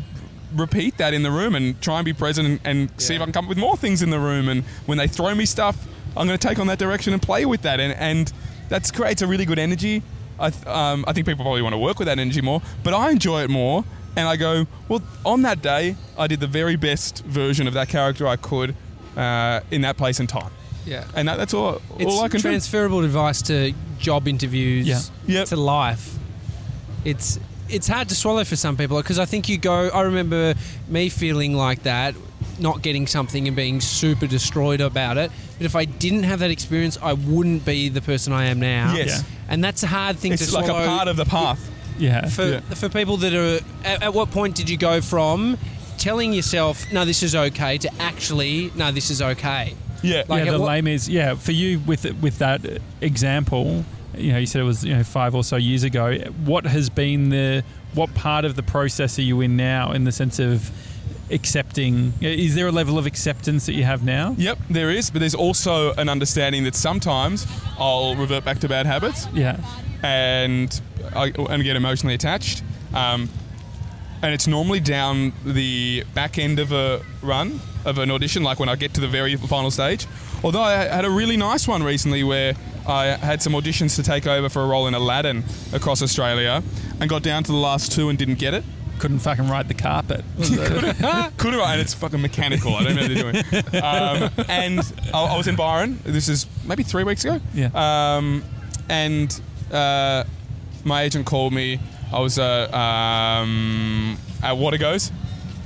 repeat 0.53 0.99
that 0.99 1.15
in 1.15 1.23
the 1.23 1.31
room 1.31 1.55
and 1.55 1.81
try 1.81 1.97
and 1.97 2.05
be 2.05 2.13
present 2.13 2.47
and, 2.47 2.59
and 2.63 3.01
see 3.01 3.15
if 3.15 3.21
I 3.21 3.23
can 3.23 3.33
come 3.33 3.45
up 3.45 3.49
with 3.49 3.57
more 3.57 3.75
things 3.75 4.03
in 4.03 4.11
the 4.11 4.19
room. 4.19 4.49
And 4.49 4.63
when 4.85 4.99
they 4.99 5.07
throw 5.07 5.33
me 5.33 5.47
stuff, 5.47 5.87
I'm 6.17 6.25
gonna 6.27 6.37
take 6.37 6.59
on 6.59 6.67
that 6.67 6.79
direction 6.79 7.13
and 7.13 7.21
play 7.21 7.45
with 7.45 7.61
that. 7.61 7.79
And 7.79 7.93
and 7.93 8.31
that 8.69 8.91
creates 8.93 9.21
a 9.21 9.27
really 9.27 9.45
good 9.45 9.59
energy. 9.59 10.01
I, 10.39 10.49
th- 10.51 10.67
um, 10.67 11.03
I 11.07 11.13
think 11.13 11.25
people 11.25 11.43
probably 11.43 11.61
want 11.63 11.73
to 11.73 11.79
work 11.79 11.97
with 11.99 12.07
that 12.07 12.19
energy 12.19 12.41
more, 12.41 12.61
but 12.83 12.93
I 12.93 13.09
enjoy 13.11 13.41
it 13.43 13.49
more. 13.49 13.83
And 14.15 14.27
I 14.27 14.35
go, 14.35 14.65
well, 14.89 15.01
on 15.25 15.43
that 15.43 15.61
day, 15.61 15.95
I 16.17 16.25
did 16.27 16.39
the 16.39 16.47
very 16.47 16.75
best 16.75 17.23
version 17.23 17.67
of 17.67 17.73
that 17.75 17.87
character 17.87 18.27
I 18.27 18.35
could 18.35 18.75
uh, 19.15 19.59
in 19.71 19.81
that 19.81 19.95
place 19.97 20.19
and 20.19 20.27
time. 20.27 20.51
Yeah. 20.87 21.05
And 21.15 21.27
that, 21.27 21.37
that's 21.37 21.53
all, 21.53 21.81
It's 21.99 22.05
all 22.11 22.23
I 22.23 22.27
can 22.27 22.41
transferable 22.41 23.03
advice 23.03 23.41
to 23.43 23.73
job 23.99 24.27
interviews, 24.27 24.87
Yeah. 24.87 25.01
Yep. 25.27 25.47
to 25.49 25.55
life. 25.55 26.17
It's 27.05 27.39
it's 27.69 27.87
hard 27.87 28.09
to 28.09 28.15
swallow 28.15 28.43
for 28.43 28.55
some 28.55 28.77
people 28.77 28.97
because 28.97 29.19
I 29.19 29.25
think 29.25 29.49
you 29.49 29.57
go. 29.57 29.89
I 29.89 30.01
remember 30.01 30.53
me 30.87 31.09
feeling 31.09 31.53
like 31.53 31.83
that, 31.83 32.15
not 32.59 32.81
getting 32.81 33.07
something 33.07 33.47
and 33.47 33.55
being 33.55 33.81
super 33.81 34.27
destroyed 34.27 34.81
about 34.81 35.17
it. 35.17 35.31
But 35.57 35.65
if 35.65 35.75
I 35.75 35.85
didn't 35.85 36.23
have 36.23 36.39
that 36.39 36.51
experience, 36.51 36.97
I 37.01 37.13
wouldn't 37.13 37.65
be 37.65 37.89
the 37.89 38.01
person 38.01 38.33
I 38.33 38.45
am 38.45 38.59
now. 38.59 38.93
Yes. 38.95 39.07
Yeah. 39.23 39.35
and 39.49 39.63
that's 39.63 39.83
a 39.83 39.87
hard 39.87 40.17
thing 40.17 40.31
do. 40.31 40.37
to 40.37 40.43
swallow. 40.45 40.65
It's 40.65 40.73
like 40.73 40.83
a 40.85 40.87
part 40.87 41.07
of 41.07 41.17
the 41.17 41.25
path. 41.25 41.71
Yeah. 41.99 42.27
for 42.27 42.45
Yeah. 42.47 42.59
for 42.75 42.89
people 42.89 43.17
that 43.17 43.33
are 43.33 43.59
at, 43.83 44.03
at 44.03 44.13
what 44.13 44.29
point 44.31 44.55
did 44.55 44.69
you 44.69 44.77
go 44.77 45.01
from 45.01 45.57
telling 45.97 46.31
yourself 46.31 46.85
no 46.93 47.05
this 47.05 47.23
is 47.23 47.33
okay 47.35 47.79
to 47.79 47.89
actually 47.99 48.71
no 48.75 48.91
this 48.91 49.09
is 49.09 49.19
okay 49.19 49.73
Yeah. 50.03 50.21
Like, 50.27 50.45
yeah, 50.45 50.51
the 50.51 50.59
what- 50.59 50.67
lame 50.67 50.85
is 50.87 51.09
yeah. 51.09 51.33
For 51.33 51.53
you 51.53 51.79
with 51.79 52.05
with 52.21 52.37
that 52.37 52.61
example, 53.01 53.83
you 54.17 54.33
know, 54.33 54.39
you 54.39 54.45
said 54.45 54.61
it 54.61 54.65
was 54.65 54.83
you 54.83 54.95
know 54.95 55.03
five 55.03 55.35
or 55.35 55.43
so 55.43 55.55
years 55.55 55.83
ago. 55.83 56.17
What 56.45 56.65
has 56.65 56.89
been 56.89 57.29
the 57.29 57.63
what 57.93 58.13
part 58.13 58.45
of 58.45 58.55
the 58.55 58.63
process 58.63 59.17
are 59.17 59.23
you 59.23 59.41
in 59.41 59.55
now 59.57 59.91
in 59.91 60.03
the 60.03 60.11
sense 60.11 60.39
of 60.39 60.69
accepting? 61.31 62.13
Is 62.21 62.55
there 62.55 62.67
a 62.67 62.71
level 62.71 62.97
of 62.97 63.05
acceptance 63.05 63.65
that 63.65 63.73
you 63.73 63.83
have 63.83 64.03
now? 64.03 64.35
Yep, 64.37 64.59
there 64.69 64.89
is, 64.89 65.09
but 65.09 65.19
there's 65.19 65.35
also 65.35 65.93
an 65.93 66.09
understanding 66.09 66.63
that 66.65 66.75
sometimes 66.75 67.47
I'll 67.77 68.15
revert 68.15 68.45
back 68.45 68.59
to 68.59 68.69
bad 68.69 68.85
habits 68.85 69.27
Yeah, 69.33 69.57
and 70.03 70.79
I, 71.15 71.31
and 71.49 71.63
get 71.63 71.75
emotionally 71.75 72.15
attached. 72.15 72.63
Um, 72.93 73.29
and 74.21 74.33
it's 74.33 74.47
normally 74.47 74.79
down 74.79 75.31
the 75.45 76.03
back 76.15 76.39
end 76.39 76.59
of 76.59 76.71
a 76.71 77.01
run 77.21 77.59
of 77.85 77.99
an 77.99 78.09
audition, 78.09 78.43
like 78.43 78.59
when 78.59 78.69
I 78.69 78.75
get 78.75 78.93
to 78.95 79.01
the 79.01 79.07
very 79.07 79.35
final 79.35 79.69
stage. 79.69 80.07
Although 80.43 80.61
I 80.61 80.73
had 80.73 81.05
a 81.05 81.09
really 81.09 81.37
nice 81.37 81.67
one 81.67 81.83
recently 81.83 82.23
where 82.23 82.53
I 82.87 83.17
had 83.17 83.41
some 83.41 83.53
auditions 83.53 83.95
to 83.97 84.03
take 84.03 84.25
over 84.27 84.49
for 84.49 84.63
a 84.63 84.67
role 84.67 84.87
in 84.87 84.93
Aladdin 84.93 85.43
across 85.73 86.01
Australia, 86.01 86.63
and 86.99 87.09
got 87.09 87.23
down 87.23 87.43
to 87.43 87.51
the 87.51 87.57
last 87.57 87.91
two 87.91 88.09
and 88.09 88.17
didn't 88.17 88.39
get 88.39 88.53
it. 88.53 88.63
Couldn't 88.99 89.19
fucking 89.19 89.47
ride 89.47 89.67
the 89.67 89.75
carpet. 89.75 90.23
Couldn't 90.37 90.95
have, 90.95 91.33
and 91.37 91.81
it's 91.81 91.93
fucking 91.93 92.21
mechanical. 92.21 92.75
I 92.75 92.83
don't 92.83 92.95
know 92.95 93.01
what 93.03 93.11
they're 93.11 93.31
doing. 93.31 93.83
Um, 93.83 94.31
and 94.49 94.79
I, 95.13 95.23
I 95.25 95.37
was 95.37 95.47
in 95.47 95.55
Byron. 95.55 95.99
This 96.03 96.29
is 96.29 96.47
maybe 96.65 96.81
three 96.81 97.03
weeks 97.03 97.23
ago. 97.23 97.39
Yeah. 97.53 97.69
Um, 97.75 98.43
and 98.89 99.39
uh, 99.71 100.23
my 100.83 101.03
agent 101.03 101.27
called 101.27 101.53
me. 101.53 101.79
I 102.11 102.19
was 102.19 102.39
uh, 102.39 102.69
um, 102.71 104.17
at 104.41 104.55
Wategos. 104.55 105.11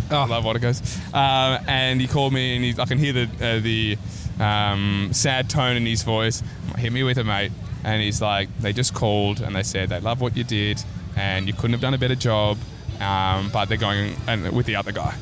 I 0.10 0.26
love 0.26 0.44
Wategos. 0.44 0.98
Um, 1.14 1.64
and 1.68 2.02
he 2.02 2.08
called 2.08 2.34
me, 2.34 2.56
and 2.56 2.66
he, 2.66 2.76
I 2.78 2.86
can 2.86 2.98
hear 2.98 3.14
the 3.14 3.30
uh, 3.40 3.60
the 3.60 3.98
um, 4.42 5.10
sad 5.14 5.50
tone 5.50 5.78
in 5.78 5.86
his 5.86 6.04
voice. 6.04 6.44
Hit 6.78 6.92
me 6.92 7.04
with 7.04 7.18
it, 7.18 7.26
mate. 7.26 7.52
And 7.84 8.02
he's 8.02 8.22
like, 8.22 8.50
they 8.60 8.74
just 8.74 8.94
called 8.94 9.42
and 9.42 9.56
they 9.56 9.64
said 9.64 9.90
they 9.90 10.00
love 10.00 10.22
what 10.22 10.36
you 10.38 10.44
did, 10.44 10.84
and 11.16 11.48
you 11.48 11.54
couldn't 11.54 11.72
have 11.72 11.82
done 11.82 11.94
a 11.94 11.98
better 11.98 12.16
job. 12.16 12.58
Um, 13.00 13.50
but 13.52 13.66
they're 13.66 13.78
going 13.80 14.16
and 14.28 14.52
with 14.52 14.68
the 14.68 14.76
other 14.76 14.92
guy. 14.92 15.16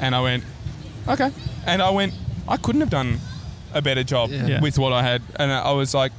And 0.00 0.14
I 0.14 0.20
went, 0.20 0.44
okay. 1.08 1.30
And 1.66 1.82
I 1.82 1.90
went, 1.90 2.14
I 2.46 2.56
couldn't 2.56 2.80
have 2.80 2.90
done 2.90 3.18
a 3.72 3.82
better 3.82 4.04
job 4.04 4.30
Yeah. 4.30 4.60
with 4.60 4.78
what 4.78 4.92
I 4.92 5.02
had. 5.02 5.20
And 5.36 5.50
I 5.50 5.72
was 5.72 5.94
like, 5.94 6.12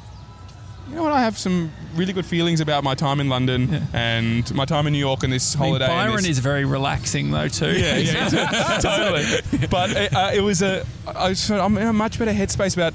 you 0.90 0.96
know 0.96 1.04
what? 1.04 1.14
I 1.14 1.22
have 1.22 1.38
some 1.38 1.72
really 1.96 2.14
good 2.14 2.26
feelings 2.26 2.60
about 2.62 2.84
my 2.84 2.94
time 2.96 3.20
in 3.20 3.30
London 3.30 3.70
Yeah. 3.72 3.80
and 3.94 4.54
my 4.56 4.66
time 4.66 4.86
in 4.88 4.94
New 4.94 5.00
York 5.00 5.24
and 5.24 5.32
this 5.34 5.56
I 5.56 5.60
mean, 5.60 5.68
holiday. 5.70 5.88
Byron 5.88 6.16
this- 6.18 6.28
is 6.28 6.40
very 6.40 6.66
relaxing 6.66 7.32
though 7.32 7.48
too. 7.48 7.72
yeah, 7.72 7.98
yeah, 7.98 8.30
totally. 8.82 9.68
But 9.70 9.92
it, 9.92 10.14
uh, 10.14 10.32
it 10.34 10.42
was 10.42 10.62
a. 10.62 10.86
I 11.08 11.34
I'm 11.52 11.78
in 11.78 11.88
a 11.88 11.94
much 11.94 12.20
better 12.20 12.32
headspace 12.34 12.76
about 12.76 12.94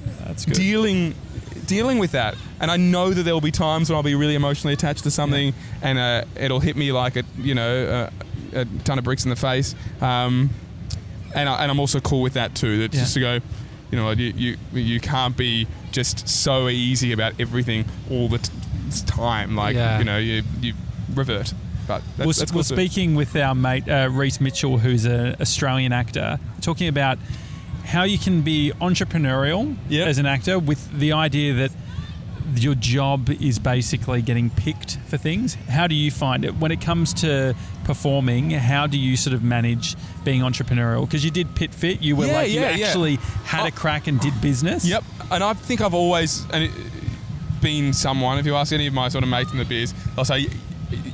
dealing 0.54 1.14
dealing 1.66 1.98
with 1.98 2.12
that, 2.12 2.34
and 2.60 2.70
I 2.70 2.76
know 2.76 3.10
that 3.14 3.22
there 3.22 3.34
will 3.34 3.40
be 3.40 3.52
times 3.52 3.88
when 3.88 3.96
I'll 3.96 4.02
be 4.02 4.14
really 4.14 4.34
emotionally 4.34 4.74
attached 4.74 5.04
to 5.04 5.10
something, 5.10 5.54
and 5.82 5.98
uh, 5.98 6.24
it'll 6.36 6.60
hit 6.60 6.76
me 6.76 6.92
like 6.92 7.16
a 7.16 7.22
you 7.38 7.54
know 7.54 8.10
a, 8.52 8.60
a 8.60 8.64
ton 8.84 8.98
of 8.98 9.04
bricks 9.04 9.24
in 9.24 9.30
the 9.30 9.36
face. 9.36 9.74
Um, 10.00 10.50
and 11.34 11.48
I, 11.48 11.62
and 11.62 11.70
I'm 11.70 11.78
also 11.78 12.00
cool 12.00 12.22
with 12.22 12.32
that 12.34 12.54
too. 12.56 12.78
That 12.78 12.92
Yeah. 12.94 13.00
just 13.00 13.14
to 13.14 13.20
go, 13.20 13.38
you 13.90 13.98
know, 13.98 14.10
you, 14.10 14.32
you 14.36 14.56
you 14.72 15.00
can't 15.00 15.36
be 15.36 15.66
just 15.92 16.28
so 16.28 16.68
easy 16.68 17.12
about 17.12 17.32
everything 17.40 17.84
all 18.10 18.28
the 18.28 18.38
t- 18.38 18.52
time. 19.06 19.56
Like 19.56 19.74
Yeah. 19.76 19.98
you 19.98 20.04
know, 20.04 20.18
you 20.18 20.42
you 20.60 20.74
revert. 21.14 21.52
But 21.88 22.02
that's, 22.16 22.18
Well, 22.18 22.28
that's 22.28 22.50
too. 22.52 22.62
speaking 22.62 23.16
with 23.16 23.34
our 23.34 23.54
mate 23.54 23.88
uh, 23.88 24.08
Reese 24.12 24.40
Mitchell, 24.40 24.78
who's 24.78 25.04
an 25.06 25.34
Australian 25.40 25.92
actor, 25.92 26.38
talking 26.60 26.86
about 26.86 27.18
how 27.84 28.04
you 28.04 28.18
can 28.18 28.42
be 28.42 28.72
entrepreneurial 28.80 29.76
Yep. 29.88 30.06
as 30.06 30.18
an 30.18 30.26
actor 30.26 30.58
with 30.60 30.96
the 30.96 31.12
idea 31.12 31.54
that 31.54 31.72
your 32.56 32.74
job 32.74 33.30
is 33.30 33.58
basically 33.58 34.22
getting 34.22 34.50
picked 34.50 34.96
for 35.08 35.16
things. 35.16 35.54
How 35.68 35.86
do 35.86 35.94
you 35.94 36.10
find 36.10 36.44
it 36.44 36.56
when 36.56 36.70
it 36.72 36.80
comes 36.80 37.14
to 37.14 37.54
performing? 37.84 38.50
How 38.50 38.86
do 38.86 38.98
you 38.98 39.16
sort 39.16 39.34
of 39.34 39.42
manage 39.42 39.96
being 40.24 40.40
entrepreneurial? 40.42 41.02
Because 41.06 41.24
you 41.24 41.30
did 41.30 41.54
Pit 41.54 41.72
Fit, 41.74 42.02
you 42.02 42.16
were 42.16 42.26
Yeah, 42.26 42.32
like 42.32 42.48
yeah, 42.52 42.70
you 42.72 42.78
yeah. 42.78 42.86
actually 42.86 43.16
had 43.44 43.64
Oh. 43.64 43.68
a 43.68 43.70
crack 43.70 44.06
and 44.06 44.18
did 44.20 44.38
business. 44.40 44.84
Yep, 44.84 45.04
and 45.30 45.42
I 45.44 45.52
think 45.54 45.80
I've 45.80 45.94
always 45.94 46.44
been 47.60 47.92
someone. 47.92 48.38
If 48.38 48.46
you 48.46 48.54
ask 48.56 48.72
any 48.72 48.86
of 48.86 48.94
my 48.94 49.08
sort 49.08 49.24
of 49.24 49.30
mates 49.30 49.52
in 49.52 49.58
the 49.58 49.64
biz, 49.64 49.92
they'll 50.16 50.24
say 50.24 50.46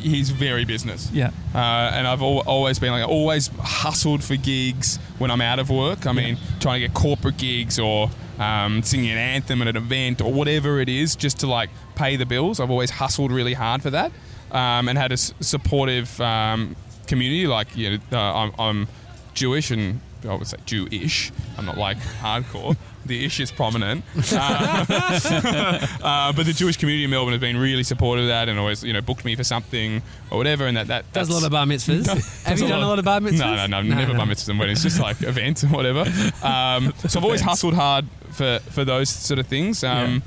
he's 0.01 0.31
very 0.31 0.65
business. 0.65 1.11
Yeah. 1.13 1.31
Uh, 1.55 1.59
and 1.93 2.07
I've 2.07 2.23
al- 2.23 2.41
always 2.47 2.79
been 2.79 2.93
like, 2.93 3.07
always 3.07 3.49
hustled 3.61 4.23
for 4.25 4.37
gigs 4.37 4.99
when 5.19 5.31
I'm 5.31 5.41
out 5.41 5.59
of 5.59 5.69
work. 5.71 6.07
I 6.07 6.13
mean, 6.13 6.39
trying 6.61 6.81
to 6.81 6.87
get 6.87 6.95
corporate 6.95 7.37
gigs 7.37 7.79
or 7.79 8.11
um, 8.39 8.83
singing 8.83 9.11
an 9.11 9.19
anthem 9.19 9.63
at 9.63 9.69
an 9.69 9.77
event 9.77 10.21
or 10.21 10.33
whatever 10.33 10.81
it 10.81 10.89
is, 10.89 11.17
just 11.17 11.41
to 11.41 11.47
like 11.47 11.71
pay 11.95 12.17
the 12.17 12.27
bills. 12.27 12.61
I've 12.61 12.71
always 12.71 12.91
hustled 12.91 13.33
really 13.33 13.55
hard 13.55 13.83
for 13.83 13.91
that, 13.91 14.13
um, 14.53 14.89
and 14.89 14.99
had 14.99 15.11
a 15.13 15.15
s- 15.15 15.33
supportive 15.41 16.21
um, 16.21 16.77
community. 17.07 17.47
Like, 17.47 17.77
you 17.77 17.91
know, 17.91 17.99
uh, 18.13 18.35
I'm, 18.35 18.53
I'm 18.59 18.89
Jewish 19.35 19.71
and 19.71 20.01
I 20.29 20.35
would 20.35 20.47
say 20.47 20.57
Jewish. 20.67 21.33
I'm 21.57 21.67
not 21.67 21.77
like 21.79 21.99
hardcore. 21.99 22.77
The 23.07 23.25
ish 23.25 23.41
is 23.41 23.51
prominent, 23.53 24.05
uh, 24.33 24.85
uh, 26.03 26.33
but 26.33 26.47
the 26.47 26.53
Jewish 26.53 26.77
community 26.77 27.05
in 27.05 27.11
Melbourne 27.11 27.33
has 27.33 27.41
been 27.41 27.57
really 27.57 27.83
supportive 27.83 28.25
of 28.25 28.29
that, 28.29 28.49
and 28.49 28.59
always 28.59 28.83
you 28.85 28.93
know 28.93 29.01
booked 29.01 29.25
me 29.25 29.35
for 29.37 29.45
something 29.45 30.03
or 30.31 30.39
whatever. 30.39 30.67
And 30.67 30.77
that 30.77 30.87
that 30.89 31.13
Does 31.13 31.29
a 31.29 31.33
lot 31.33 31.45
of 31.45 31.51
bar 31.51 31.67
mitzvahs. 31.67 32.05
does 32.05 32.43
Have 32.45 32.59
you 32.61 32.69
done 32.69 32.83
a 32.83 32.89
lot 32.89 32.99
of 32.99 33.05
bar 33.05 33.21
mitzvahs? 33.21 33.39
No, 33.39 33.67
no, 33.67 33.83
no, 33.83 33.95
never 33.95 34.15
bar 34.15 34.27
mitzvahs 34.27 34.49
and 34.49 34.59
weddings, 34.59 34.83
just 34.83 35.01
like 35.01 35.23
events 35.35 35.63
and 35.63 35.73
whatever. 35.73 36.01
Um, 36.43 36.93
so 37.09 37.19
I've 37.19 37.25
always 37.25 37.41
hustled 37.41 37.75
hard 37.75 38.07
for, 38.33 38.59
for 38.71 38.85
those 38.85 39.09
sort 39.09 39.39
of 39.39 39.47
things. 39.47 39.83
Um, 39.85 40.23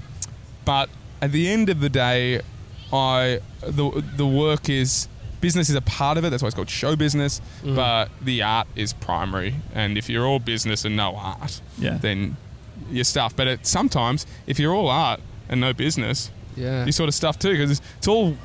But 0.66 0.90
at 1.22 1.32
the 1.32 1.50
end 1.50 1.70
of 1.70 1.80
the 1.80 1.90
day, 1.90 2.42
I 2.94 3.40
the 3.62 4.04
the 4.16 4.26
work 4.28 4.70
is 4.70 5.08
business 5.42 5.70
is 5.70 5.76
a 5.76 5.82
part 5.82 6.18
of 6.18 6.26
it. 6.26 6.30
That's 6.32 6.44
why 6.44 6.48
it's 6.48 6.56
called 6.56 6.70
show 6.70 6.96
business. 6.96 7.42
Mm. 7.64 7.76
But 7.76 8.10
the 8.22 8.42
art 8.44 8.68
is 8.76 8.94
primary. 8.94 9.56
And 9.74 9.98
if 9.98 10.10
you're 10.10 10.26
all 10.28 10.40
business 10.40 10.86
and 10.86 10.96
no 10.98 11.16
art, 11.16 11.62
Yeah. 11.78 11.98
then 11.98 12.36
you're 12.92 13.04
stuffed. 13.04 13.36
But 13.36 13.48
it, 13.48 13.66
sometimes 13.68 14.26
if 14.48 14.60
you're 14.60 14.74
all 14.74 14.90
art 14.90 15.20
and 15.50 15.60
no 15.62 15.74
business, 15.74 16.32
Yeah. 16.56 16.86
you 16.86 16.92
sort 16.92 17.08
of 17.10 17.16
stuff 17.16 17.38
too 17.40 17.52
because 17.52 17.72
it's, 17.72 17.82
it's 17.98 18.08
all 18.08 18.36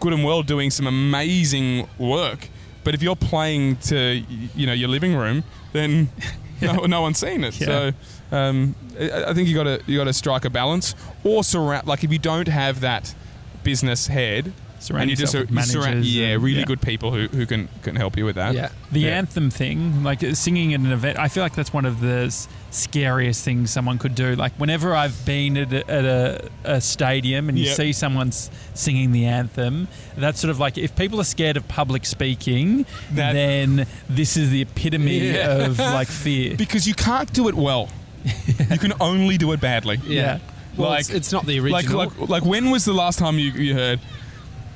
good 0.00 0.12
and 0.12 0.24
well 0.24 0.42
doing 0.42 0.70
some 0.70 0.86
amazing 0.86 1.86
work 1.98 2.48
but 2.84 2.94
if 2.94 3.02
you're 3.02 3.14
playing 3.14 3.76
to 3.76 4.24
you 4.56 4.66
know 4.66 4.72
your 4.72 4.88
living 4.88 5.14
room 5.14 5.44
then 5.74 6.08
no, 6.62 6.86
no 6.86 7.02
one's 7.02 7.18
seen 7.18 7.44
it 7.44 7.60
Yeah. 7.60 7.66
so 7.66 7.92
um, 8.36 8.74
I, 8.98 9.24
I 9.28 9.34
think 9.34 9.46
you 9.48 9.54
got 9.54 9.64
to 9.64 9.82
you 9.86 9.98
got 9.98 10.04
to 10.04 10.14
strike 10.14 10.46
a 10.46 10.50
balance 10.50 10.94
or 11.22 11.44
surround 11.44 11.86
like 11.86 12.02
if 12.02 12.10
you 12.10 12.18
don't 12.18 12.48
have 12.48 12.80
that 12.80 13.14
business 13.62 14.06
head 14.06 14.52
Surround 14.78 15.02
and 15.02 15.10
you 15.10 15.16
just 15.16 15.34
with 15.34 15.50
you 15.50 15.62
surround, 15.62 16.04
yeah 16.06 16.32
really 16.32 16.60
yeah. 16.60 16.64
good 16.64 16.80
people 16.80 17.10
who, 17.12 17.26
who 17.28 17.44
can 17.44 17.68
can 17.82 17.94
help 17.96 18.16
you 18.16 18.24
with 18.24 18.36
that 18.36 18.54
Yeah. 18.54 18.70
The 18.90 19.00
Yeah. 19.00 19.18
anthem 19.18 19.50
thing, 19.50 20.02
like 20.02 20.20
singing 20.34 20.72
at 20.72 20.80
an 20.80 20.92
event, 20.92 21.18
I 21.18 21.28
feel 21.28 21.42
like 21.42 21.54
that's 21.54 21.74
one 21.74 21.84
of 21.84 22.00
the 22.00 22.24
s- 22.28 22.48
scariest 22.70 23.44
thing 23.44 23.66
someone 23.66 23.98
could 23.98 24.14
do. 24.14 24.34
Like 24.36 24.52
whenever 24.54 24.94
I've 24.94 25.24
been 25.26 25.56
at 25.56 25.72
a, 25.72 25.90
at 25.90 26.04
a, 26.04 26.50
a 26.64 26.80
stadium 26.80 27.48
and 27.48 27.58
you 27.58 27.64
Yep. 27.66 27.76
see 27.76 27.92
someone 27.92 28.30
singing 28.32 29.12
the 29.12 29.26
anthem, 29.26 29.88
that's 30.16 30.40
sort 30.40 30.50
of 30.50 30.58
like 30.60 30.78
if 30.78 30.94
people 30.96 31.20
are 31.20 31.24
scared 31.24 31.56
of 31.56 31.66
public 31.68 32.06
speaking, 32.06 32.86
That- 33.12 33.32
then 33.32 33.86
this 34.08 34.36
is 34.36 34.50
the 34.50 34.62
epitome 34.62 35.32
Yeah. 35.32 35.66
of 35.66 35.78
like 35.78 36.08
fear. 36.08 36.56
because 36.58 36.86
you 36.86 36.94
can't 36.94 37.32
do 37.32 37.48
it 37.48 37.54
well 37.54 37.88
you 38.24 38.78
can 38.78 38.92
only 39.00 39.38
do 39.38 39.50
it 39.52 39.60
badly 39.60 39.98
Yeah. 40.06 40.38
Well, 40.76 40.90
Like- 40.90 41.00
it's, 41.00 41.10
it's 41.10 41.32
not 41.32 41.46
the 41.46 41.58
original. 41.58 41.96
like 41.98 42.28
like 42.28 42.44
when 42.44 42.70
was 42.70 42.84
the 42.84 42.92
last 42.92 43.18
time 43.18 43.38
you, 43.38 43.50
you 43.52 43.74
heard 43.74 43.98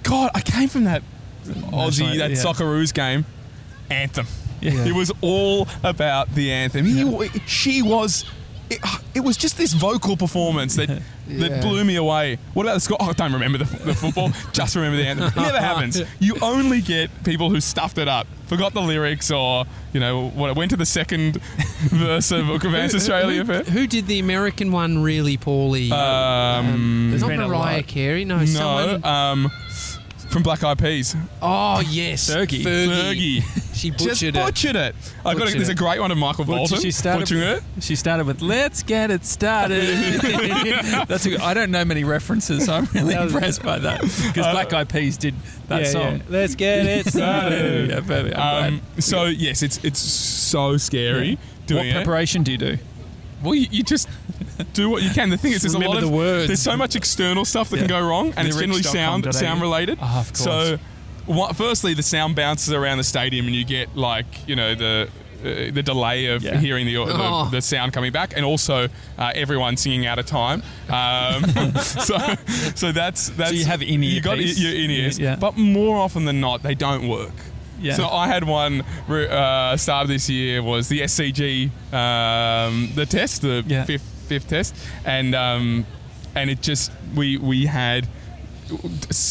god 0.02 0.30
i 0.34 0.40
came 0.40 0.68
from 0.68 0.84
that 0.84 1.02
aussie 1.44 2.00
National- 2.00 2.16
that 2.18 2.30
yeah. 2.30 2.36
socceroos 2.36 2.92
game 2.94 3.24
anthem 3.90 4.26
Yeah. 4.60 4.84
it 4.86 4.94
was 4.94 5.12
all 5.20 5.68
about 5.82 6.34
the 6.34 6.50
anthem 6.52 6.84
he, 6.86 7.02
w 7.04 7.28
she 7.46 7.82
was 7.82 8.24
it, 8.70 8.78
it 9.14 9.20
was 9.20 9.36
just 9.36 9.58
this 9.58 9.74
vocal 9.74 10.16
performance 10.16 10.76
that 10.76 10.88
Yeah. 10.88 10.98
that 11.48 11.62
blew 11.62 11.84
me 11.84 11.96
away. 11.96 12.38
What 12.54 12.64
about 12.64 12.74
the 12.74 12.80
score? 12.80 12.96
Oh, 13.00 13.10
I 13.10 13.12
don't 13.12 13.32
remember 13.32 13.58
the, 13.58 13.64
the 13.64 13.94
football. 13.94 14.30
just 14.52 14.74
remember 14.76 14.96
the 14.98 15.06
anthem. 15.06 15.26
It 15.28 15.36
never 15.36 15.58
happens. 15.58 16.00
You 16.18 16.36
only 16.42 16.80
get 16.82 17.10
people 17.24 17.48
who 17.50 17.60
stuffed 17.60 17.96
it 17.98 18.08
up, 18.08 18.26
forgot 18.46 18.72
the 18.74 18.80
lyrics, 18.82 19.30
or 19.30 19.64
you 19.94 20.00
know 20.00 20.28
what? 20.30 20.54
Went 20.56 20.70
to 20.70 20.76
the 20.78 20.84
second 20.86 21.36
verse 21.90 22.30
of 22.30 22.48
Advance 22.50 22.94
Australia. 22.94 23.42
who, 23.44 23.62
for- 23.64 23.70
who 23.70 23.86
did 23.86 24.06
the 24.06 24.18
American 24.18 24.70
one 24.72 25.02
really 25.02 25.36
poorly? 25.38 25.90
Um, 25.92 27.08
There's 27.10 27.22
not 27.22 27.36
Mariah. 27.48 27.82
Carey. 27.82 28.24
No, 28.24 28.38
no, 28.38 28.44
someone. 28.46 29.04
um, 29.04 29.50
from 30.34 30.42
Black 30.42 30.62
Eyed 30.64 30.78
Peas. 30.78 31.14
oh 31.40 31.80
yes, 31.88 32.28
Fergie. 32.28 32.62
Fergie. 32.62 33.40
Fergie. 33.40 33.60
She 33.74 33.90
Just 33.90 34.04
butchered 34.06 34.36
it. 34.36 34.44
butchered 34.44 34.76
it. 34.76 34.94
I 35.26 35.34
got. 35.34 35.48
A, 35.48 35.52
there's 35.52 35.68
a 35.68 35.74
great 35.74 35.98
one 36.00 36.10
of 36.12 36.16
Michael 36.16 36.44
Bolton 36.44 36.80
she 36.80 36.90
started. 36.92 37.20
butchering 37.22 37.42
it. 37.42 37.62
She 37.80 37.96
started 37.96 38.24
with 38.26 38.40
"Let's 38.40 38.82
get 38.84 39.10
it 39.10 39.24
started." 39.26 40.20
That's. 41.08 41.26
A, 41.26 41.30
good- 41.30 41.40
I 41.40 41.54
don't 41.54 41.70
know 41.72 41.84
many 41.84 42.04
references, 42.04 42.66
so 42.66 42.72
I'm 42.72 42.84
really 42.94 43.14
impressed 43.14 43.62
by 43.64 43.78
that 43.80 44.00
because 44.00 44.32
Black 44.52 44.72
Eyed 44.72 44.88
Peas 44.88 45.16
did 45.16 45.34
that 45.68 45.82
Yeah, 45.82 45.88
song. 45.88 46.16
yeah. 46.18 46.22
Let's 46.28 46.54
get 46.54 46.86
it 46.86 47.06
started. 47.12 47.90
yeah, 47.90 48.00
perfect. 48.00 48.36
Um, 48.38 48.80
so 49.00 49.24
yes, 49.24 49.62
it's 49.62 49.78
it's 49.84 49.98
so 49.98 50.76
scary 50.76 51.30
what 51.34 51.66
doing 51.66 51.88
it. 51.88 51.94
preparation 51.94 52.42
do 52.44 52.52
you 52.52 52.58
do? 52.58 52.78
Well, 53.44 53.54
you, 53.54 53.66
you 53.70 53.82
just 53.82 54.08
do 54.72 54.90
what 54.90 55.02
you 55.02 55.10
can. 55.10 55.30
The 55.30 55.36
thing 55.36 55.52
is, 55.52 55.62
there's 55.62 55.74
a 55.74 55.78
Remember 55.78 55.96
lot 55.96 56.02
of 56.04 56.10
the 56.10 56.16
words. 56.16 56.46
there's 56.48 56.62
so 56.62 56.76
much 56.76 56.96
external 56.96 57.44
stuff 57.44 57.70
that 57.70 57.78
can 57.78 57.86
go 57.86 58.00
wrong, 58.06 58.32
and 58.36 58.48
it's 58.48 58.56
generally 58.58 58.82
sound 58.82 59.24
Lyrics.com.au. 59.24 59.30
sound 59.48 59.60
related. 59.60 59.98
Ah, 60.00 60.20
of 60.20 60.26
course. 60.28 60.42
So, 60.44 60.78
what, 61.26 61.56
firstly, 61.56 61.94
the 61.94 62.02
sound 62.02 62.36
bounces 62.36 62.72
around 62.72 62.98
the 62.98 63.04
stadium, 63.04 63.46
and 63.46 63.54
you 63.54 63.64
get 63.64 63.96
like 63.96 64.26
you 64.48 64.56
know 64.56 64.74
the. 64.74 65.08
Uh, 65.42 65.70
the 65.70 65.82
delay 65.82 66.24
of 66.28 66.42
Yeah. 66.42 66.56
hearing 66.58 66.86
the, 66.86 66.94
the, 66.94 67.04
Oh. 67.18 67.50
the 67.50 67.60
sound 67.60 67.92
coming 67.92 68.12
back, 68.12 68.32
and 68.34 68.46
also 68.46 68.88
uh, 69.18 69.32
everyone 69.34 69.76
singing 69.76 70.06
out 70.06 70.18
of 70.18 70.24
time. 70.24 70.62
Um, 70.88 71.44
so, 71.82 72.16
so 72.74 72.92
that's 72.92 73.28
that's 73.28 73.52
you 73.52 73.66
have 73.66 73.82
in-ear 73.82 74.10
You 74.10 74.20
got 74.22 74.38
piece? 74.38 74.58
your 74.58 74.72
in 74.74 74.90
ears, 74.90 75.18
Yeah. 75.18 75.36
but 75.36 75.58
more 75.58 75.98
often 75.98 76.24
than 76.24 76.40
not, 76.40 76.62
they 76.62 76.74
don't 76.74 77.08
work. 77.08 77.34
Yeah. 77.84 77.94
So 77.94 78.08
I 78.08 78.26
had 78.28 78.44
one 78.44 78.80
uh, 79.08 79.76
start 79.76 80.02
of 80.04 80.08
this 80.08 80.28
year 80.30 80.62
was 80.62 80.88
the 80.88 81.00
SCG, 81.00 81.70
um, 81.92 82.90
the 82.94 83.06
test, 83.06 83.42
the 83.42 83.62
Yeah. 83.66 83.84
fifth 83.84 84.10
fifth 84.28 84.48
test, 84.48 84.74
and 85.04 85.34
um, 85.34 85.86
and 86.34 86.48
it 86.50 86.62
just 86.62 86.90
we 87.14 87.36
we 87.36 87.66
had 87.66 88.08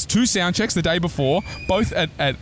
two 0.07 0.25
sound 0.25 0.55
checks 0.55 0.73
the 0.73 0.81
day 0.81 0.99
before, 0.99 1.41
both 1.67 1.91
at, 1.93 2.09
at 2.19 2.35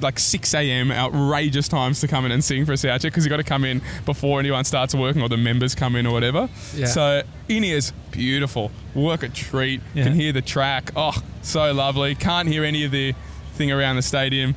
like 0.00 0.18
6 0.18 0.52
a.m. 0.54 0.90
outrageous 0.90 1.68
times 1.68 2.00
to 2.00 2.08
come 2.08 2.24
in 2.26 2.32
and 2.32 2.42
sing 2.42 2.66
for 2.66 2.72
a 2.72 2.76
sound 2.76 3.00
check 3.00 3.12
because 3.12 3.24
you 3.24 3.30
got 3.30 3.36
to 3.36 3.44
come 3.44 3.64
in 3.64 3.80
before 4.04 4.40
anyone 4.40 4.64
starts 4.64 4.94
working 4.96 5.22
or 5.22 5.28
the 5.28 5.36
members 5.36 5.76
come 5.76 5.94
in 5.94 6.06
or 6.06 6.12
whatever. 6.12 6.48
Yeah. 6.74 6.86
So 6.86 7.22
in 7.48 7.62
ears, 7.62 7.92
beautiful. 8.10 8.72
Work 8.96 9.22
a 9.22 9.28
treat. 9.28 9.80
Yeah. 9.94 10.04
Can 10.04 10.14
hear 10.14 10.32
the 10.32 10.42
track. 10.42 10.90
Oh, 10.96 11.14
so 11.42 11.72
lovely. 11.72 12.16
Can't 12.16 12.48
hear 12.48 12.64
any 12.64 12.84
of 12.84 12.90
the 12.90 13.14
thing 13.54 13.70
around 13.70 13.94
the 13.94 14.02
stadium. 14.02 14.56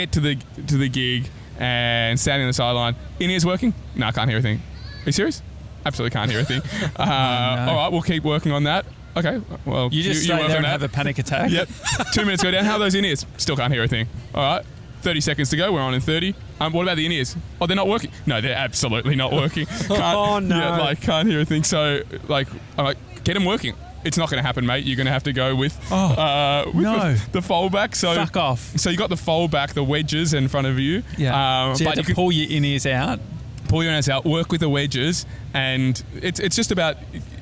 Get 0.00 0.12
to 0.12 0.20
the 0.20 0.36
to 0.68 0.78
the 0.78 0.88
gig 0.88 1.28
and 1.58 2.18
standing 2.18 2.44
on 2.44 2.48
the 2.48 2.54
sideline. 2.54 2.96
In 3.18 3.28
ears 3.28 3.44
working? 3.44 3.74
No, 3.94 4.06
I 4.06 4.12
can't 4.12 4.30
hear 4.30 4.38
a 4.38 4.42
thing. 4.42 4.56
Are 4.56 5.04
you 5.04 5.12
serious? 5.12 5.42
Absolutely 5.84 6.14
can't 6.14 6.30
hear 6.30 6.40
a 6.40 6.44
thing. 6.44 6.62
Uh, 6.98 7.66
All 7.68 7.76
right, 7.76 7.92
we'll 7.92 8.00
keep 8.00 8.24
working 8.24 8.50
on 8.50 8.64
that. 8.64 8.86
Okay, 9.14 9.42
well, 9.66 9.90
You 9.92 10.02
just 10.02 10.24
stay 10.24 10.32
work 10.38 10.48
there 10.48 10.56
and 10.56 10.64
have 10.64 10.82
a 10.82 10.88
panic 10.88 11.18
attack. 11.18 11.50
Yep. 11.50 11.68
Two 12.14 12.24
minutes 12.24 12.42
go 12.42 12.50
down. 12.50 12.64
How 12.64 12.76
are 12.76 12.78
those 12.78 12.94
in 12.94 13.04
ears? 13.04 13.26
Still 13.36 13.56
can't 13.56 13.70
hear 13.74 13.82
a 13.82 13.88
thing. 13.88 14.06
All 14.34 14.42
right. 14.56 14.64
30 15.02 15.20
seconds 15.20 15.50
to 15.50 15.56
go. 15.58 15.70
We're 15.70 15.82
on 15.82 15.92
in 15.92 16.00
30. 16.00 16.34
Um, 16.60 16.72
what 16.72 16.84
about 16.84 16.96
the 16.96 17.04
in 17.04 17.12
ears? 17.12 17.36
Oh, 17.60 17.66
they're 17.66 17.76
not 17.76 17.88
working. 17.88 18.10
No, 18.24 18.40
they're 18.40 18.56
absolutely 18.56 19.16
not 19.16 19.32
working. 19.32 19.66
Can't, 19.88 19.90
Oh, 19.90 20.38
no. 20.38 20.56
Yeah, 20.56 20.78
like, 20.78 21.02
can't 21.02 21.28
hear 21.28 21.40
a 21.40 21.44
thing. 21.44 21.62
So, 21.64 22.00
like, 22.28 22.48
I'm 22.78 22.86
like, 22.86 22.96
get 23.24 23.34
them 23.34 23.44
working. 23.44 23.74
It's 24.04 24.16
not 24.16 24.30
going 24.30 24.42
to 24.42 24.46
happen, 24.46 24.64
mate. 24.64 24.84
You're 24.84 24.96
going 24.96 25.06
to 25.06 25.12
have 25.12 25.24
to 25.24 25.32
go 25.32 25.54
with, 25.54 25.76
Oh, 25.90 26.12
uh, 26.14 26.64
with 26.74 26.84
no. 26.84 27.12
the, 27.14 27.30
the 27.32 27.42
fold 27.42 27.72
back. 27.72 27.94
So, 27.94 28.14
Fuck 28.14 28.36
off. 28.36 28.60
so 28.78 28.88
you 28.90 28.96
got 28.96 29.10
the 29.10 29.16
fold 29.16 29.50
back, 29.50 29.74
the 29.74 29.84
wedges 29.84 30.32
in 30.34 30.48
front 30.48 30.66
of 30.66 30.78
you. 30.78 31.02
Yeah. 31.18 31.34
Um, 31.68 31.76
so 31.76 31.80
you 31.80 31.84
but 31.86 31.90
have 31.90 31.96
you 31.98 32.02
to 32.02 32.06
can 32.06 32.14
pull 32.14 32.32
your 32.32 32.50
in 32.50 32.64
ears 32.64 32.86
out. 32.86 33.20
pull 33.68 33.82
your 33.82 33.92
in 33.92 33.96
ears 33.96 34.08
out, 34.08 34.24
work 34.24 34.50
with 34.50 34.60
the 34.60 34.68
wedges, 34.70 35.26
and 35.54 36.02
it's 36.22 36.40
it's 36.40 36.56
just 36.56 36.70
about, 36.72 36.96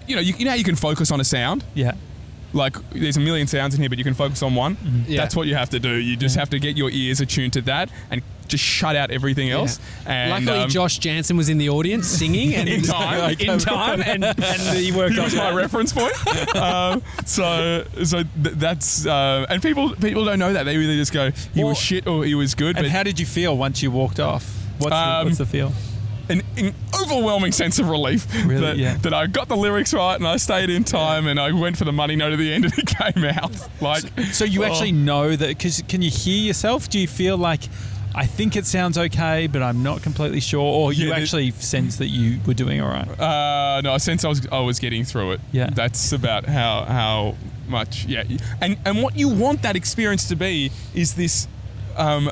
you 0.06 0.16
know, 0.16 0.20
you, 0.22 0.34
you 0.36 0.44
know 0.44 0.50
how 0.50 0.56
you 0.56 0.64
can 0.64 0.76
focus 0.76 1.10
on 1.12 1.20
a 1.20 1.24
sound 1.24 1.64
Yeah. 1.74 1.92
like 2.52 2.76
there's 2.90 3.16
a 3.16 3.20
million 3.20 3.46
sounds 3.46 3.74
in 3.74 3.80
here, 3.80 3.88
but 3.88 3.98
you 3.98 4.04
can 4.04 4.14
focus 4.14 4.42
on 4.42 4.54
one. 4.54 4.76
Yeah. 5.06 5.20
That's 5.22 5.36
what 5.36 5.46
you 5.46 5.54
have 5.54 5.70
to 5.70 5.78
do. 5.78 5.94
You 5.94 6.16
just 6.16 6.36
have 6.36 6.50
to 6.50 6.58
get 6.58 6.76
your 6.76 6.90
ears 6.90 7.20
attuned 7.20 7.52
to 7.54 7.60
that 7.62 7.88
and 8.10 8.22
just 8.48 8.64
shut 8.64 8.96
out 8.96 9.10
everything 9.10 9.50
else. 9.50 9.78
And 10.06 10.30
Luckily, 10.30 10.64
um, 10.64 10.70
Josh 10.70 10.98
Janssen 10.98 11.36
was 11.36 11.48
in 11.48 11.58
the 11.58 11.68
audience 11.68 12.06
singing 12.06 12.54
and 12.54 12.68
In 12.78 12.82
time. 12.82 13.36
in 13.38 13.58
time, 13.58 14.02
and, 14.02 14.24
and 14.24 14.78
he 14.78 14.92
worked 14.92 15.14
he 15.14 15.20
was 15.20 15.34
my 15.34 15.52
reference 15.52 15.92
point. 15.92 16.14
um, 16.56 17.02
so 17.24 17.84
so 18.04 18.22
th- 18.22 18.56
that's 18.56 19.06
uh, 19.06 19.46
and 19.48 19.62
people 19.62 19.94
people 19.96 20.24
don't 20.24 20.38
know 20.38 20.52
that 20.52 20.64
they 20.64 20.76
really 20.76 20.96
just 20.96 21.12
go 21.12 21.30
he 21.54 21.60
Well- 21.60 21.68
was 21.70 21.78
shit 21.78 22.06
or 22.06 22.24
he 22.24 22.34
was 22.34 22.54
good. 22.54 22.76
And 22.76 22.84
but 22.84 22.90
how 22.90 23.02
did 23.02 23.20
you 23.20 23.26
feel 23.26 23.56
once 23.56 23.82
you 23.82 23.90
walked 23.90 24.20
off? 24.20 24.44
What's, 24.78 24.90
the, 24.90 24.96
Um, 24.96 25.26
what's 25.26 25.38
the 25.38 25.46
feel? 25.46 25.72
an, 26.28 26.42
an 26.56 26.74
overwhelming 27.02 27.52
sense 27.52 27.78
of 27.78 27.88
relief 27.88 28.26
Really? 28.44 28.60
that, 28.60 28.76
Yeah. 28.76 28.96
that 28.98 29.14
I 29.14 29.26
got 29.26 29.48
the 29.48 29.56
lyrics 29.56 29.94
right 29.94 30.14
and 30.14 30.26
I 30.26 30.36
stayed 30.36 30.68
in 30.70 30.84
time 30.84 31.26
and 31.26 31.40
I 31.40 31.52
went 31.52 31.76
for 31.78 31.84
the 31.84 31.92
money 31.92 32.16
note 32.16 32.32
at 32.32 32.38
the 32.38 32.52
end 32.52 32.64
and 32.66 32.74
it 32.78 32.86
came 32.86 33.24
out 33.24 33.50
like 33.80 34.04
So 34.32 34.44
you 34.44 34.62
oh. 34.62 34.66
actually 34.66 34.92
know 34.92 35.34
that 35.34 35.48
because 35.48 35.82
can 35.88 36.02
you 36.02 36.10
hear 36.10 36.44
yourself? 36.44 36.88
Do 36.88 36.98
you 36.98 37.08
feel 37.08 37.38
like 37.38 37.62
I 38.18 38.26
think 38.26 38.56
it 38.56 38.66
sounds 38.66 38.98
okay, 38.98 39.46
but 39.46 39.62
I'm 39.62 39.82
not 39.82 40.02
completely 40.02 40.40
sure, 40.40 40.60
or 40.60 40.92
you 40.92 41.08
Yeah, 41.08 41.14
actually 41.16 41.52
sense 41.52 41.96
that 41.96 42.08
you 42.08 42.40
were 42.46 42.54
doing 42.54 42.80
all 42.80 42.88
right? 42.88 43.08
Uh, 43.20 43.80
no, 43.82 43.96
since 43.98 44.24
I 44.24 44.28
was 44.28 44.46
I 44.50 44.60
was 44.60 44.78
getting 44.80 45.04
through 45.04 45.32
it. 45.32 45.40
Yeah. 45.52 45.70
that's 45.72 46.12
about 46.12 46.44
how 46.46 46.84
how 46.84 47.36
much. 47.68 48.04
Yeah, 48.06 48.24
and 48.60 48.76
and 48.84 49.02
what 49.02 49.16
you 49.16 49.28
want 49.28 49.62
that 49.62 49.76
experience 49.76 50.26
to 50.28 50.36
be 50.36 50.70
is 50.94 51.14
this. 51.14 51.46
Um, 51.96 52.30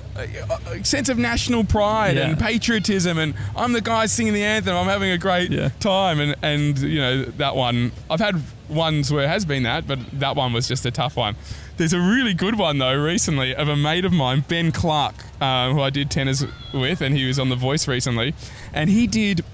sense 0.85 1.09
of 1.09 1.19
national 1.19 1.65
pride 1.65 2.15
Yeah. 2.17 2.29
and 2.29 2.39
patriotism, 2.39 3.19
and 3.19 3.35
I'm 3.57 3.73
the 3.73 3.81
guy 3.81 4.07
singing 4.07 4.33
the 4.33 4.45
anthem. 4.45 4.77
I'm 4.77 4.87
having 4.87 5.11
a 5.11 5.19
great 5.19 5.51
Yeah. 5.51 5.71
time, 5.81 6.21
and 6.21 6.37
and 6.43 6.79
you 6.79 7.01
know 7.01 7.25
that 7.39 7.57
one. 7.57 7.91
I've 8.09 8.21
had 8.21 8.41
ones 8.69 9.13
where 9.13 9.25
it 9.25 9.29
has 9.29 9.45
been 9.45 9.65
that, 9.65 9.87
but 9.89 9.99
that 10.21 10.37
one 10.37 10.53
was 10.53 10.69
just 10.69 10.87
a 10.87 10.93
tough 10.93 11.17
one. 11.17 11.35
There's 11.79 11.93
a 11.93 11.99
really 12.01 12.33
good 12.33 12.57
one 12.57 12.79
though 12.79 12.95
recently 12.95 13.57
of 13.57 13.67
a 13.69 13.75
mate 13.77 14.05
of 14.05 14.13
mine, 14.13 14.45
Ben 14.47 14.71
Clark, 14.71 15.15
um, 15.41 15.75
who 15.75 15.81
I 15.81 15.91
did 15.91 16.11
tenors 16.11 16.45
with, 16.73 17.01
and 17.01 17.17
he 17.17 17.27
was 17.27 17.39
on 17.39 17.49
The 17.49 17.57
Voice 17.57 17.87
recently, 17.89 18.35
and 18.73 18.89
he 18.91 19.07
did. 19.07 19.45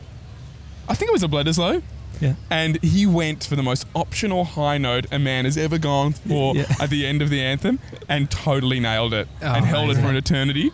I 0.88 0.94
think 0.94 1.10
it 1.10 1.12
was 1.12 1.22
a 1.22 1.28
Bledisloe 1.28 1.82
Yeah. 2.20 2.34
and 2.50 2.82
he 2.82 3.06
went 3.06 3.44
for 3.44 3.54
the 3.56 3.62
most 3.62 3.86
optional 3.94 4.44
high 4.44 4.78
note 4.78 5.06
a 5.12 5.18
man 5.18 5.44
has 5.44 5.56
ever 5.56 5.78
gone 5.78 6.12
for 6.12 6.56
Yeah. 6.56 6.64
at 6.80 6.90
the 6.90 7.06
end 7.06 7.22
of 7.22 7.30
the 7.30 7.40
anthem 7.40 7.78
and 8.08 8.28
totally 8.30 8.80
nailed 8.80 9.14
it 9.14 9.28
Oh, 9.40 9.46
and 9.46 9.64
held 9.64 9.90
it 9.90 9.94
for 9.96 10.08
an 10.08 10.16
eternity. 10.16 10.70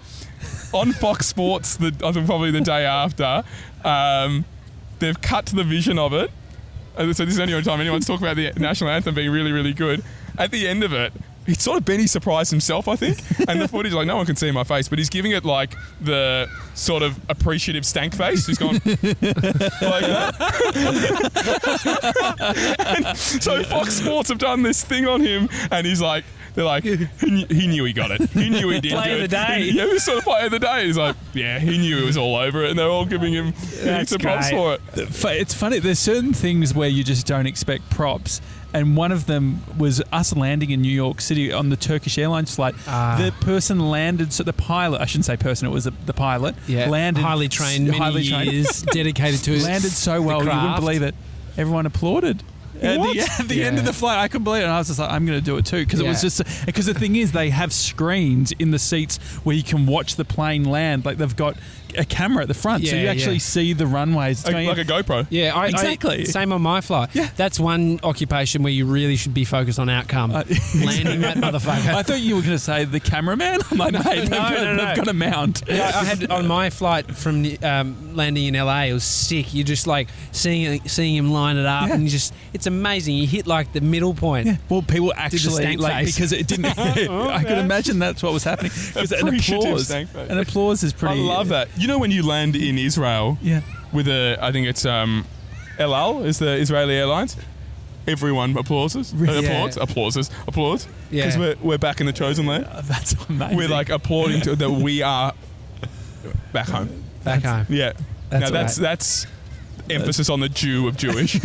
On 0.72 0.92
Fox 0.92 1.26
Sports, 1.26 1.76
the, 1.76 1.94
I 2.04 2.12
think 2.12 2.26
probably 2.26 2.50
the 2.50 2.60
day 2.62 2.84
after, 2.86 3.44
um, 3.84 4.44
they've 4.98 5.20
cut 5.20 5.46
to 5.46 5.56
the 5.56 5.64
vision 5.64 5.98
of 5.98 6.12
it. 6.12 6.30
So 6.96 7.06
this 7.06 7.20
is 7.20 7.36
the 7.36 7.42
only 7.44 7.62
time 7.62 7.80
anyone's 7.80 8.06
talking 8.06 8.26
about 8.26 8.36
the 8.36 8.50
national 8.58 8.90
anthem 8.90 9.14
being 9.14 9.30
really, 9.30 9.52
really 9.52 9.72
good. 9.74 10.02
At 10.36 10.50
the 10.50 10.66
end 10.66 10.82
of 10.82 10.92
it, 10.92 11.12
it's 11.48 11.64
sort 11.64 11.78
of 11.78 11.84
Benny 11.84 12.06
surprised 12.06 12.50
himself, 12.50 12.86
I 12.88 12.94
think. 12.96 13.18
And 13.48 13.60
the 13.60 13.66
footage, 13.72 13.92
like, 13.92 14.06
no 14.06 14.16
one 14.16 14.26
can 14.26 14.36
see 14.36 14.50
my 14.52 14.62
face, 14.64 14.86
but 14.88 14.98
he's 14.98 15.08
giving 15.10 15.32
it 15.32 15.44
like 15.44 15.74
the 16.00 16.46
sort 16.74 17.02
of 17.02 17.18
appreciative 17.28 17.84
stank 17.84 18.14
face. 18.14 18.46
He's 18.46 18.58
gone 18.58 18.74
like 18.74 19.02
that. 20.06 20.34
And 22.78 23.16
so 23.16 23.62
Fox 23.64 23.94
Sports 23.94 24.28
have 24.28 24.38
done 24.38 24.62
this 24.62 24.84
thing 24.84 25.06
on 25.06 25.20
him, 25.20 25.48
and 25.70 25.86
he's 25.86 26.00
like, 26.00 26.24
they're 26.54 26.64
like, 26.64 26.82
he, 26.84 26.96
knew, 27.30 27.46
he 27.48 27.66
knew 27.68 27.84
he 27.84 27.92
got 27.92 28.10
it. 28.10 28.22
He 28.30 28.50
knew 28.50 28.68
he 28.70 28.80
did 28.80 28.92
Play 28.92 29.12
of 29.12 29.18
good. 29.20 29.30
the 29.30 29.36
day. 29.36 29.62
He- 29.70 29.76
yeah, 29.76 29.84
it 29.84 29.92
was 29.92 30.02
sort 30.02 30.18
of 30.18 30.24
play 30.24 30.44
of 30.44 30.50
the 30.50 30.58
day. 30.58 30.86
He's 30.86 30.96
like, 30.96 31.14
yeah, 31.32 31.58
he 31.60 31.78
knew 31.78 31.98
it 31.98 32.04
was 32.04 32.16
all 32.16 32.34
over 32.36 32.64
it, 32.64 32.70
and 32.70 32.78
they're 32.78 32.88
all 32.88 33.04
giving 33.04 33.32
him 33.32 33.52
That's 33.82 34.10
heaps 34.10 34.12
of 34.12 34.20
props 34.20 34.50
for 34.50 34.74
it. 34.74 34.80
It's 35.40 35.54
funny. 35.54 35.78
There's 35.78 35.98
certain 36.00 36.32
things 36.32 36.74
where 36.74 36.88
you 36.88 37.04
just 37.04 37.26
don't 37.26 37.46
expect 37.46 37.88
props, 37.90 38.40
and 38.74 38.96
one 38.96 39.12
of 39.12 39.26
them 39.26 39.60
was 39.78 40.02
us 40.12 40.34
landing 40.36 40.70
in 40.70 40.82
New 40.82 40.92
York 40.92 41.20
City 41.20 41.52
on 41.52 41.70
the 41.70 41.76
Turkish 41.76 42.18
Airlines 42.18 42.54
flight. 42.54 42.74
Ah. 42.86 43.16
The 43.18 43.32
person 43.44 43.78
landed, 43.90 44.32
so 44.32 44.42
the 44.42 44.52
pilot. 44.52 45.00
I 45.00 45.06
shouldn't 45.06 45.24
say 45.24 45.36
person. 45.36 45.68
It 45.68 45.70
was 45.70 45.84
the, 45.84 45.92
the 46.06 46.12
pilot. 46.12 46.54
Yeah, 46.66 46.88
landed 46.88 47.22
highly 47.22 47.48
trained, 47.48 47.94
highly 47.94 48.24
trained. 48.24 48.66
dedicated 48.92 49.40
to 49.44 49.50
his 49.52 49.64
landed 49.64 49.90
so 49.90 50.20
well, 50.22 50.40
you 50.42 50.50
wouldn't 50.50 50.80
believe 50.80 51.02
it. 51.02 51.14
Everyone 51.56 51.86
applauded. 51.86 52.42
At 52.80 53.00
What? 53.00 53.16
the, 53.16 53.22
at 53.22 53.48
the 53.48 53.64
end 53.64 53.78
of 53.78 53.84
the 53.84 53.92
flight, 53.92 54.18
I 54.18 54.28
couldn't 54.28 54.44
believe 54.44 54.60
it. 54.62 54.66
And 54.66 54.72
I 54.72 54.78
was 54.78 54.86
just 54.86 55.00
like, 55.00 55.10
I'm 55.10 55.26
going 55.26 55.38
to 55.38 55.44
do 55.44 55.56
it 55.56 55.66
too. 55.66 55.84
Because 55.84 55.98
it 56.00 56.06
was 56.06 56.20
just, 56.20 56.42
because 56.64 56.86
the 56.86 56.94
thing 56.94 57.16
is, 57.16 57.32
they 57.32 57.50
have 57.50 57.72
screens 57.72 58.52
in 58.52 58.70
the 58.70 58.78
seats 58.78 59.18
where 59.42 59.56
you 59.56 59.64
can 59.64 59.86
watch 59.86 60.14
the 60.14 60.24
plane 60.24 60.62
land. 60.64 61.04
Like 61.04 61.16
they've 61.16 61.34
got 61.34 61.56
a 61.96 62.04
camera 62.04 62.42
at 62.42 62.48
the 62.48 62.54
front. 62.54 62.86
so 62.86 62.94
Yeah, 62.94 63.02
you 63.02 63.08
actually 63.08 63.34
yeah. 63.34 63.38
see 63.40 63.72
the 63.72 63.86
runways. 63.86 64.44
Like, 64.44 64.52
going 64.54 64.66
like 64.66 64.78
a. 64.78 64.84
GoPro. 64.84 65.26
Yeah, 65.30 65.54
I, 65.54 65.68
Exactly. 65.68 66.20
I, 66.20 66.24
same 66.24 66.52
on 66.52 66.62
my 66.62 66.80
flight. 66.80 67.10
Yeah. 67.14 67.28
That's 67.36 67.60
one 67.60 68.00
occupation 68.02 68.62
where 68.62 68.72
you 68.72 68.86
really 68.86 69.16
should 69.16 69.34
be 69.34 69.44
focused 69.44 69.78
on 69.78 69.88
outcome. 69.88 70.30
Uh, 70.32 70.44
Landing 70.74 71.20
that 71.20 71.36
motherfucker. 71.36 71.94
I 71.94 72.02
thought 72.02 72.20
you 72.20 72.36
were 72.36 72.42
going 72.42 72.52
to 72.54 72.58
say 72.58 72.84
the 72.84 73.00
cameraman. 73.00 73.60
I'm 73.70 73.78
like, 73.78 73.92
mate, 74.04 74.04
they've, 74.04 74.30
no, 74.30 74.36
got, 74.38 74.52
no, 74.52 74.74
no. 74.74 74.86
they've 74.86 74.96
got 74.96 75.08
a 75.08 75.12
mount. 75.12 75.62
Yeah, 75.68 75.92
I 75.94 76.04
had 76.04 76.30
on 76.30 76.46
my 76.46 76.70
flight 76.70 77.06
from 77.14 77.42
the, 77.42 77.58
um, 77.60 78.16
landing 78.16 78.46
in 78.46 78.54
LA. 78.54 78.82
It 78.84 78.92
was 78.94 79.04
sick. 79.04 79.54
You're 79.54 79.64
just 79.64 79.86
like 79.86 80.08
seeing 80.32 80.80
seeing 80.88 81.14
him 81.16 81.30
line 81.30 81.56
it 81.56 81.66
up, 81.66 81.88
Yeah. 81.88 81.94
and 81.94 82.02
you 82.04 82.08
just 82.10 82.32
it's 82.52 82.66
amazing. 82.66 83.16
You 83.16 83.26
hit 83.26 83.46
like 83.46 83.72
the 83.72 83.80
middle 83.80 84.14
point. 84.14 84.46
Yeah, 84.46 84.56
well, 84.68 84.82
people 84.82 85.12
actually 85.16 85.38
stank 85.38 85.80
like 85.80 86.04
face. 86.06 86.14
because 86.14 86.32
it 86.32 86.46
didn't. 86.46 86.66
I 86.78 87.42
could 87.44 87.58
imagine 87.58 87.98
that's 87.98 88.22
what 88.22 88.32
was 88.32 88.44
happening. 88.44 88.70
'Cause 88.94 89.12
an 89.12 89.26
Appreciative 89.26 89.64
applause, 89.64 89.86
stank 89.86 90.08
face. 90.10 90.30
an 90.30 90.38
applause 90.38 90.82
is 90.82 90.92
pretty. 90.92 91.12
I 91.14 91.16
pretty. 91.16 91.28
love 91.28 91.48
that. 91.48 91.68
You 91.78 91.86
know 91.86 91.98
when 91.98 92.10
you 92.10 92.26
land 92.26 92.56
in 92.56 92.78
Israel 92.78 93.38
Yeah, 93.40 93.60
with 93.92 94.08
a, 94.08 94.36
I 94.40 94.52
think 94.52 94.66
it's 94.66 94.84
um, 94.84 95.24
El 95.78 95.94
Al 95.94 96.24
is 96.24 96.38
the 96.38 96.54
Israeli 96.54 96.94
Airlines. 96.94 97.36
Everyone 98.06 98.56
applauses, 98.56 99.14
Really? 99.14 99.38
uh, 99.38 99.42
applauds, 99.50 99.76
Yeah. 99.76 99.82
applauses, 99.82 100.30
applauds. 100.46 100.88
Yeah. 101.10 101.24
Because 101.26 101.38
we're, 101.38 101.56
we're 101.62 101.78
back 101.78 102.00
in 102.00 102.06
the 102.06 102.12
chosen 102.12 102.46
land. 102.46 102.66
That's 102.84 103.12
amazing. 103.28 103.56
We're 103.56 103.68
like 103.68 103.90
applauding 103.90 104.40
to, 104.42 104.56
that 104.56 104.70
we 104.70 105.02
are 105.02 105.34
back 106.52 106.68
home. 106.68 107.04
Back 107.24 107.42
home. 107.44 107.66
Yeah. 107.68 107.92
That's 108.30 108.44
now 108.44 108.50
that's 108.50 108.76
that's 108.76 109.26
emphasis 109.88 110.28
on 110.28 110.40
the 110.40 110.48
Jew 110.50 110.86
of 110.88 110.96
Jewish. 110.98 111.32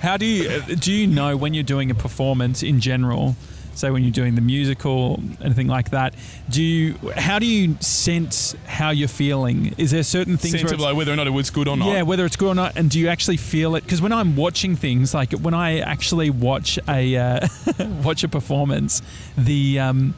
How 0.00 0.16
do 0.16 0.24
you 0.24 0.62
do 0.76 0.92
you 0.92 1.06
know 1.06 1.36
when 1.36 1.52
you're 1.54 1.62
doing 1.62 1.90
a 1.90 1.94
performance 1.94 2.62
in 2.62 2.80
general? 2.80 3.36
Say 3.76 3.90
when 3.90 4.02
you're 4.02 4.10
doing 4.10 4.34
the 4.34 4.40
musical, 4.40 5.20
anything 5.42 5.66
like 5.68 5.90
that. 5.90 6.14
Do 6.48 6.62
you? 6.62 6.94
How 7.14 7.38
do 7.38 7.46
you 7.46 7.76
sense 7.80 8.56
how 8.66 8.88
you're 8.90 9.06
feeling? 9.06 9.74
Is 9.76 9.90
there 9.90 10.02
certain 10.02 10.38
things 10.38 10.58
Sense 10.58 10.72
of 10.72 10.80
like 10.80 10.96
whether 10.96 11.12
or 11.12 11.16
not 11.16 11.26
it 11.26 11.30
was 11.30 11.50
good 11.50 11.68
or 11.68 11.76
not. 11.76 11.88
Yeah, 11.88 12.02
whether 12.02 12.24
it's 12.24 12.36
good 12.36 12.48
or 12.48 12.54
not, 12.54 12.76
and 12.76 12.90
do 12.90 12.98
you 12.98 13.08
actually 13.08 13.36
feel 13.36 13.76
it? 13.76 13.84
Because 13.84 14.00
when 14.00 14.12
I'm 14.12 14.34
watching 14.34 14.76
things, 14.76 15.12
like 15.12 15.32
when 15.32 15.52
I 15.52 15.80
actually 15.80 16.30
watch 16.30 16.78
a 16.88 17.16
uh, 17.16 17.48
watch 18.02 18.24
a 18.24 18.28
performance, 18.28 19.02
the 19.36 19.78
um, 19.78 20.14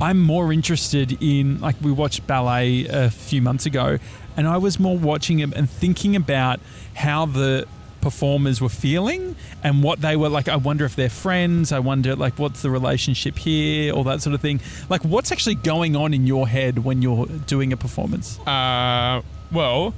I'm 0.00 0.20
more 0.20 0.52
interested 0.52 1.22
in 1.22 1.60
like 1.60 1.76
we 1.82 1.92
watched 1.92 2.26
ballet 2.26 2.86
a 2.86 3.10
few 3.10 3.42
months 3.42 3.66
ago, 3.66 3.98
and 4.36 4.48
I 4.48 4.56
was 4.56 4.80
more 4.80 4.96
watching 4.96 5.40
it 5.40 5.52
and 5.54 5.68
thinking 5.68 6.16
about 6.16 6.60
how 6.94 7.26
the 7.26 7.68
performers 8.02 8.60
were 8.60 8.68
feeling 8.68 9.34
and 9.64 9.82
what 9.82 10.02
they 10.02 10.14
were 10.16 10.28
like. 10.28 10.48
I 10.48 10.56
wonder 10.56 10.84
if 10.84 10.94
they're 10.94 11.08
friends. 11.08 11.72
I 11.72 11.78
wonder 11.78 12.14
like 12.14 12.38
what's 12.38 12.60
the 12.60 12.68
relationship 12.70 13.38
here, 13.38 13.94
all 13.94 14.04
that 14.04 14.20
sort 14.20 14.34
of 14.34 14.42
thing. 14.42 14.60
Like 14.90 15.02
what's 15.04 15.32
actually 15.32 15.54
going 15.54 15.96
on 15.96 16.12
in 16.12 16.26
your 16.26 16.46
head 16.46 16.80
when 16.84 17.00
you're 17.00 17.24
doing 17.46 17.72
a 17.72 17.76
performance? 17.78 18.38
Uh, 18.40 19.22
well, 19.50 19.94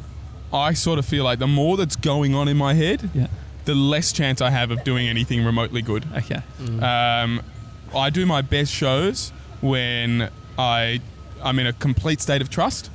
I 0.53 0.75
sort 0.75 1.01
of 1.01 1.05
feel 1.07 1.25
like 1.25 1.41
the 1.41 1.49
more 1.49 1.77
that's 1.77 1.97
going 1.97 2.35
on 2.37 2.47
in 2.47 2.57
my 2.57 2.75
head, 2.75 3.11
Yeah. 3.13 3.27
the 3.65 3.75
less 3.75 4.13
chance 4.13 4.41
I 4.41 4.51
have 4.51 4.71
of 4.71 4.85
doing 4.85 5.09
anything 5.09 5.45
remotely 5.45 5.83
good. 5.83 6.05
Okay. 6.17 6.41
Um, 6.81 7.41
I 7.97 8.11
do 8.11 8.25
my 8.27 8.43
best 8.43 8.73
shows 8.73 9.33
when 9.61 10.29
I 10.59 11.01
I'm 11.43 11.59
in 11.59 11.67
a 11.67 11.73
complete 11.73 12.21
state 12.21 12.41
of 12.43 12.49
trust. 12.51 12.91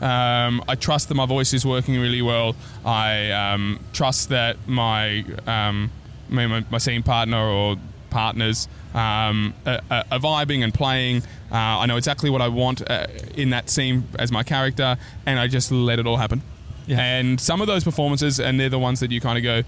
Um, 0.00 0.62
I 0.68 0.74
trust 0.74 1.08
that 1.08 1.14
my 1.14 1.26
voice 1.26 1.52
is 1.54 1.64
working 1.66 1.98
really 2.00 2.22
well. 2.22 2.54
I 2.84 3.30
um, 3.30 3.80
trust 3.92 4.28
that 4.30 4.56
my 4.66 5.24
um, 5.46 5.90
my, 6.28 6.46
my 6.46 6.64
my 6.70 6.78
scene 6.78 7.02
partner 7.02 7.38
or 7.38 7.76
partners 8.10 8.68
um, 8.94 9.54
are, 9.66 9.80
are 9.90 10.04
are 10.12 10.18
vibing 10.18 10.62
and 10.64 10.72
playing. 10.72 11.22
Uh, 11.50 11.56
I 11.82 11.86
know 11.86 11.96
exactly 11.96 12.30
what 12.30 12.40
I 12.42 12.48
want 12.48 12.88
uh, 12.88 13.06
in 13.34 13.50
that 13.50 13.70
scene 13.70 14.06
as 14.18 14.30
my 14.30 14.42
character, 14.42 14.96
and 15.26 15.38
I 15.38 15.46
just 15.48 15.70
let 15.72 15.98
it 15.98 16.06
all 16.06 16.16
happen. 16.16 16.42
Yeah. 16.86 17.00
And 17.00 17.40
some 17.40 17.60
of 17.60 17.66
those 17.66 17.84
performances, 17.84 18.40
and 18.40 18.58
they're 18.58 18.70
the 18.70 18.78
ones 18.78 19.00
that 19.00 19.10
you 19.10 19.20
kind 19.20 19.36
of 19.36 19.44
go, 19.44 19.62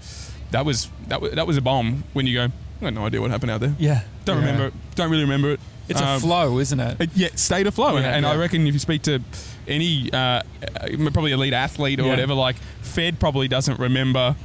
"That 0.51 0.65
was 0.65 0.89
that 1.07 1.21
was 1.21 1.31
that 1.33 1.45
was 1.47 1.57
a 1.57 1.61
bomb." 1.61 2.03
When 2.13 2.25
you 2.25 2.35
go, 2.35 2.45
"I 2.45 2.83
got 2.83 2.93
no 2.93 3.05
idea 3.05 3.21
what 3.21 3.31
happened 3.31 3.51
out 3.51 3.59
there." 3.61 3.75
Yeah. 3.77 4.01
Don't 4.25 4.37
Yeah. 4.37 4.45
remember 4.45 4.67
it. 4.67 4.73
Don't 4.95 5.09
really 5.11 5.23
remember 5.23 5.51
it. 5.51 5.59
It's 5.91 6.01
a 6.01 6.07
Um, 6.07 6.21
flow, 6.21 6.59
isn't 6.59 6.79
it? 6.79 7.09
yeah, 7.15 7.29
state 7.35 7.67
of 7.67 7.73
flow. 7.75 7.95
and 7.97 8.05
Yeah, 8.05 8.15
and 8.15 8.25
I 8.25 8.33
yeah. 8.33 8.39
reckon 8.39 8.65
if 8.67 8.73
you 8.73 8.79
speak 8.79 9.03
to 9.03 9.19
any, 9.67 10.09
uh, 10.11 10.41
probably 11.13 11.31
elite 11.31 11.53
athlete 11.53 11.99
or 11.99 12.03
Yeah. 12.03 12.09
whatever, 12.09 12.33
like 12.33 12.55
Fed 12.81 13.19
probably 13.19 13.47
doesn't 13.47 13.79
remember 13.79 14.35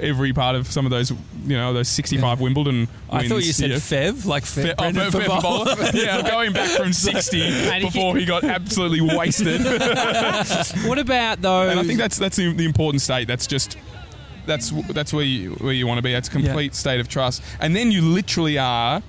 every 0.00 0.32
part 0.32 0.56
of 0.56 0.66
some 0.70 0.86
of 0.86 0.90
those, 0.90 1.10
you 1.46 1.56
know, 1.56 1.74
those 1.74 1.86
65 1.88 2.40
Wimbledon 2.40 2.88
I 3.10 3.28
thought 3.28 3.44
you 3.44 3.52
said 3.52 3.68
know. 3.68 3.76
Fev, 3.76 4.24
like 4.24 4.46
Fe- 4.46 4.72
oh, 4.72 4.74
Brendan 4.82 5.10
Fe- 5.10 5.18
Fe- 5.20 5.26
Fevola. 5.26 5.66
Fevola. 5.66 5.92
yeah, 5.92 6.22
going 6.22 6.54
back 6.54 6.70
from 6.70 6.92
60 6.94 7.80
before 7.80 8.16
he 8.16 8.24
got 8.24 8.42
absolutely 8.42 9.02
wasted. 9.02 9.60
What 10.86 10.98
about 10.98 11.42
though? 11.42 11.68
and 11.68 11.78
I 11.78 11.82
think 11.84 11.98
that's 11.98 12.16
that's 12.18 12.36
the, 12.36 12.52
the 12.54 12.64
important 12.64 13.02
state. 13.02 13.28
That's 13.28 13.46
just 13.46 13.76
that's 14.46 14.70
that's 14.90 15.12
where 15.12 15.24
you 15.24 15.50
where 15.60 15.74
you 15.74 15.86
want 15.86 15.98
to 15.98 16.02
be. 16.02 16.14
A 16.14 16.22
complete 16.22 16.74
state 16.74 16.98
of 17.00 17.08
trust, 17.08 17.42
and 17.60 17.76
then 17.76 17.92
you 17.92 18.00
literally 18.02 18.56
are 18.58 19.02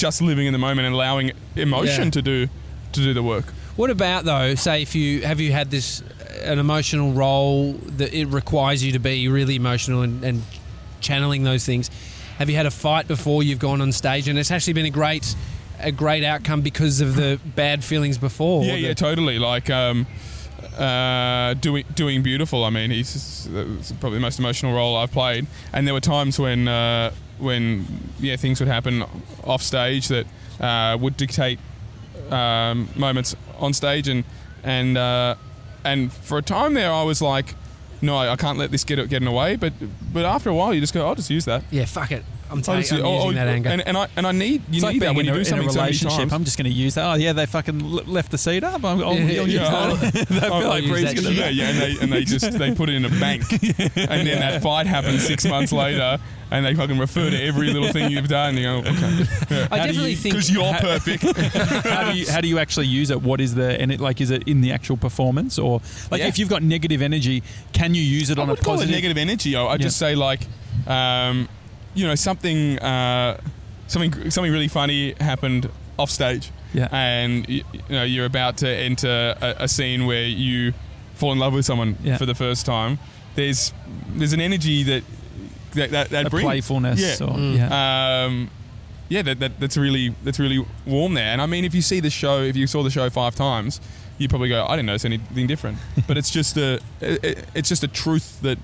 just 0.00 0.22
living 0.22 0.46
in 0.46 0.52
the 0.52 0.58
moment 0.58 0.86
and 0.86 0.94
allowing 0.94 1.32
emotion 1.56 2.04
Yeah. 2.04 2.10
to 2.10 2.22
do 2.22 2.46
to 2.92 3.00
do 3.00 3.12
the 3.14 3.22
work. 3.22 3.44
What 3.76 3.90
about 3.90 4.24
though? 4.24 4.54
Say 4.56 4.82
if 4.82 4.94
you 4.94 5.22
have 5.22 5.38
you 5.40 5.52
had 5.52 5.70
this 5.70 6.02
an 6.42 6.58
emotional 6.58 7.12
role 7.12 7.74
that 7.98 8.12
it 8.14 8.24
requires 8.26 8.82
you 8.82 8.92
to 8.92 8.98
be 8.98 9.28
really 9.28 9.56
emotional 9.56 10.00
and, 10.02 10.24
and 10.24 10.42
channeling 11.00 11.44
those 11.44 11.64
things. 11.66 11.90
Have 12.38 12.48
you 12.48 12.56
had 12.56 12.66
a 12.66 12.70
fight 12.70 13.06
before 13.06 13.42
you've 13.42 13.58
gone 13.58 13.80
on 13.82 13.92
stage 13.92 14.26
and 14.28 14.38
it's 14.38 14.50
actually 14.50 14.72
been 14.72 14.86
a 14.86 14.90
great 14.90 15.34
a 15.78 15.92
great 15.92 16.24
outcome 16.24 16.62
because 16.62 17.00
of 17.02 17.14
the 17.16 17.38
bad 17.56 17.84
feelings 17.84 18.16
before? 18.18 18.64
Yeah, 18.64 18.72
The- 18.74 18.80
yeah, 18.80 18.94
totally. 18.94 19.38
Like 19.38 19.68
um, 19.70 20.06
uh, 20.78 21.54
doing 21.54 21.84
doing 21.94 22.22
beautiful. 22.22 22.64
I 22.64 22.70
mean, 22.70 22.90
he's 22.90 23.46
it's 23.52 23.92
probably 23.92 24.18
the 24.18 24.22
most 24.22 24.38
emotional 24.38 24.74
role 24.74 24.96
I've 24.96 25.12
played. 25.12 25.46
And 25.72 25.86
there 25.86 25.94
were 25.94 26.00
times 26.00 26.38
when 26.38 26.68
uh, 26.68 27.12
when 27.40 27.86
yeah 28.18 28.36
things 28.36 28.60
would 28.60 28.68
happen 28.68 29.04
off 29.44 29.62
stage 29.62 30.08
that 30.08 30.26
uh, 30.60 30.96
would 30.98 31.16
dictate 31.16 31.58
um, 32.30 32.88
moments 32.96 33.34
on 33.58 33.72
stage, 33.72 34.08
and 34.08 34.24
and 34.62 34.96
uh, 34.96 35.34
and 35.84 36.12
for 36.12 36.38
a 36.38 36.42
time 36.42 36.74
there, 36.74 36.92
I 36.92 37.02
was 37.02 37.22
like. 37.22 37.54
No, 38.02 38.16
I 38.16 38.32
I 38.32 38.36
can't 38.36 38.56
let 38.56 38.70
this 38.70 38.82
get 38.82 38.96
getting 39.10 39.28
away. 39.28 39.56
But 39.56 39.74
but 40.10 40.24
after 40.24 40.48
a 40.48 40.54
while, 40.54 40.72
you 40.72 40.80
just 40.80 40.94
go. 40.94 41.06
I'll 41.06 41.14
just 41.14 41.28
use 41.28 41.44
that. 41.44 41.64
Yeah, 41.70 41.84
fuck 41.84 42.12
it. 42.12 42.24
I'm, 42.50 42.58
I'll 42.58 42.62
taking, 42.62 42.80
just- 42.80 42.92
I'm 42.92 43.04
oh, 43.04 43.14
using 43.14 43.30
oh, 43.30 43.32
that 43.34 43.48
anger. 43.48 43.68
And, 43.68 43.86
and 43.86 43.96
I 43.96 44.08
and 44.16 44.26
I 44.26 44.32
need 44.32 44.62
you 44.68 44.76
It's 44.76 44.82
like 44.82 44.94
need 44.94 45.02
that 45.02 45.14
when 45.14 45.24
you 45.24 45.32
a, 45.32 45.34
do 45.34 45.40
in 45.40 45.46
a 45.46 45.48
something 45.48 45.68
so 45.70 45.82
many 45.82 45.96
times. 45.96 46.32
I'm 46.32 46.44
just 46.44 46.56
going 46.56 46.64
to 46.64 46.72
use 46.72 46.94
that. 46.94 47.12
Oh 47.12 47.14
yeah, 47.14 47.32
they 47.32 47.46
fucking 47.46 47.78
left 47.78 48.30
the 48.30 48.38
seat 48.38 48.64
up. 48.64 48.84
I'm, 48.84 49.02
I'll, 49.02 49.14
Yeah, 49.14 49.40
I'll 49.40 49.48
use 49.48 49.54
yeah. 49.54 49.94
that. 49.94 50.16
I 50.16 50.24
feel 50.24 50.54
I'll 50.54 50.68
like 50.68 50.82
use 50.82 50.90
Bree's 50.90 51.14
that 51.14 51.22
gonna 51.22 51.34
yeah, 51.34 51.48
yeah, 51.48 51.68
and 51.68 51.78
they 51.78 52.02
and 52.02 52.12
they 52.12 52.24
just 52.24 52.58
they 52.58 52.74
put 52.74 52.88
it 52.88 52.94
in 52.96 53.04
a 53.04 53.08
bank, 53.20 53.52
and 53.52 54.26
then 54.26 54.40
that 54.40 54.62
fight 54.62 54.86
happens 54.86 55.24
six 55.24 55.44
months 55.44 55.72
later, 55.72 56.18
and 56.50 56.64
they 56.66 56.74
fucking 56.74 56.98
refer 56.98 57.30
to 57.30 57.42
every 57.42 57.72
little 57.72 57.92
thing 57.92 58.10
you've 58.10 58.28
done. 58.28 58.56
You 58.56 58.62
go, 58.62 58.76
okay, 58.78 58.88
I 58.90 59.78
How 59.78 59.86
do 59.86 59.92
definitely 59.92 60.10
you- 60.10 60.16
think 60.16 60.34
because 60.34 60.50
you're 60.50 60.74
perfect. 60.74 61.22
how 61.86 62.10
do 62.12 62.18
you 62.18 62.30
how 62.30 62.40
do 62.40 62.48
you 62.48 62.58
actually 62.58 62.86
use 62.86 63.10
it? 63.10 63.22
What 63.22 63.40
is 63.40 63.54
the 63.54 63.80
and 63.80 63.92
it 63.92 64.00
like 64.00 64.20
is 64.20 64.30
it 64.30 64.46
in 64.48 64.60
the 64.60 64.72
actual 64.72 64.96
performance 64.96 65.58
or 65.58 65.80
like 66.10 66.20
Yeah. 66.20 66.28
if 66.28 66.38
you've 66.38 66.48
got 66.50 66.62
negative 66.62 67.02
energy, 67.02 67.42
can 67.72 67.94
you 67.94 68.02
use 68.02 68.30
it 68.30 68.38
I 68.38 68.42
on 68.42 68.48
a 68.48 68.52
would 68.52 68.60
call 68.62 68.74
it 68.74 68.78
positive? 68.78 68.94
negative 68.96 69.18
energy. 69.18 69.56
I, 69.56 69.64
I 69.66 69.76
just 69.76 69.96
say 69.98 70.14
like, 70.14 70.40
um, 70.86 71.48
you 71.94 72.06
know, 72.06 72.14
something, 72.14 72.78
uh, 72.78 73.40
something, 73.88 74.30
something 74.30 74.52
really 74.52 74.68
funny 74.68 75.14
happened 75.20 75.68
off 75.98 76.10
stage. 76.10 76.50
Yeah. 76.72 76.86
and 76.92 77.48
you, 77.48 77.64
you 77.72 77.80
know 77.96 78.04
you're 78.04 78.26
about 78.26 78.58
to 78.58 78.68
enter 78.68 79.34
a, 79.40 79.64
a 79.64 79.68
scene 79.68 80.06
where 80.06 80.24
you 80.24 80.72
fall 81.14 81.32
in 81.32 81.38
love 81.40 81.52
with 81.52 81.64
someone 81.64 81.96
Yeah. 82.02 82.16
for 82.16 82.26
the 82.26 82.34
first 82.34 82.64
time. 82.64 82.98
There's 83.34 83.72
there's 84.14 84.32
an 84.32 84.40
energy 84.40 84.84
that 84.84 85.02
that 85.72 85.90
that, 85.90 86.10
that 86.10 86.26
a 86.26 86.30
brings. 86.30 86.44
playfulness. 86.46 87.00
Yeah. 87.00 87.26
Or, 87.26 87.32
Mm. 87.36 87.56
yeah. 87.56 88.24
um, 88.26 88.50
yeah, 89.08 89.22
that, 89.22 89.40
that, 89.40 89.58
that's 89.60 89.76
really 89.76 90.14
that's 90.24 90.38
really 90.38 90.64
warm 90.86 91.14
there. 91.14 91.26
And 91.32 91.42
I 91.42 91.46
mean, 91.46 91.64
if 91.64 91.74
you 91.74 91.82
see 91.82 92.00
the 92.00 92.10
show, 92.10 92.42
if 92.42 92.56
you 92.56 92.66
saw 92.66 92.82
the 92.82 92.90
show 92.90 93.08
five 93.10 93.34
times, 93.34 93.80
you 94.18 94.28
probably 94.28 94.48
go, 94.48 94.64
I 94.66 94.76
didn't 94.76 94.86
notice 94.86 95.04
anything 95.04 95.46
different. 95.46 95.78
but 96.06 96.16
it's 96.16 96.30
just 96.30 96.56
a 96.56 96.74
it, 97.00 97.24
it- 97.24 97.44
it's 97.54 97.68
just 97.68 97.82
a 97.84 97.88
truth 97.88 98.40
that 98.42 98.58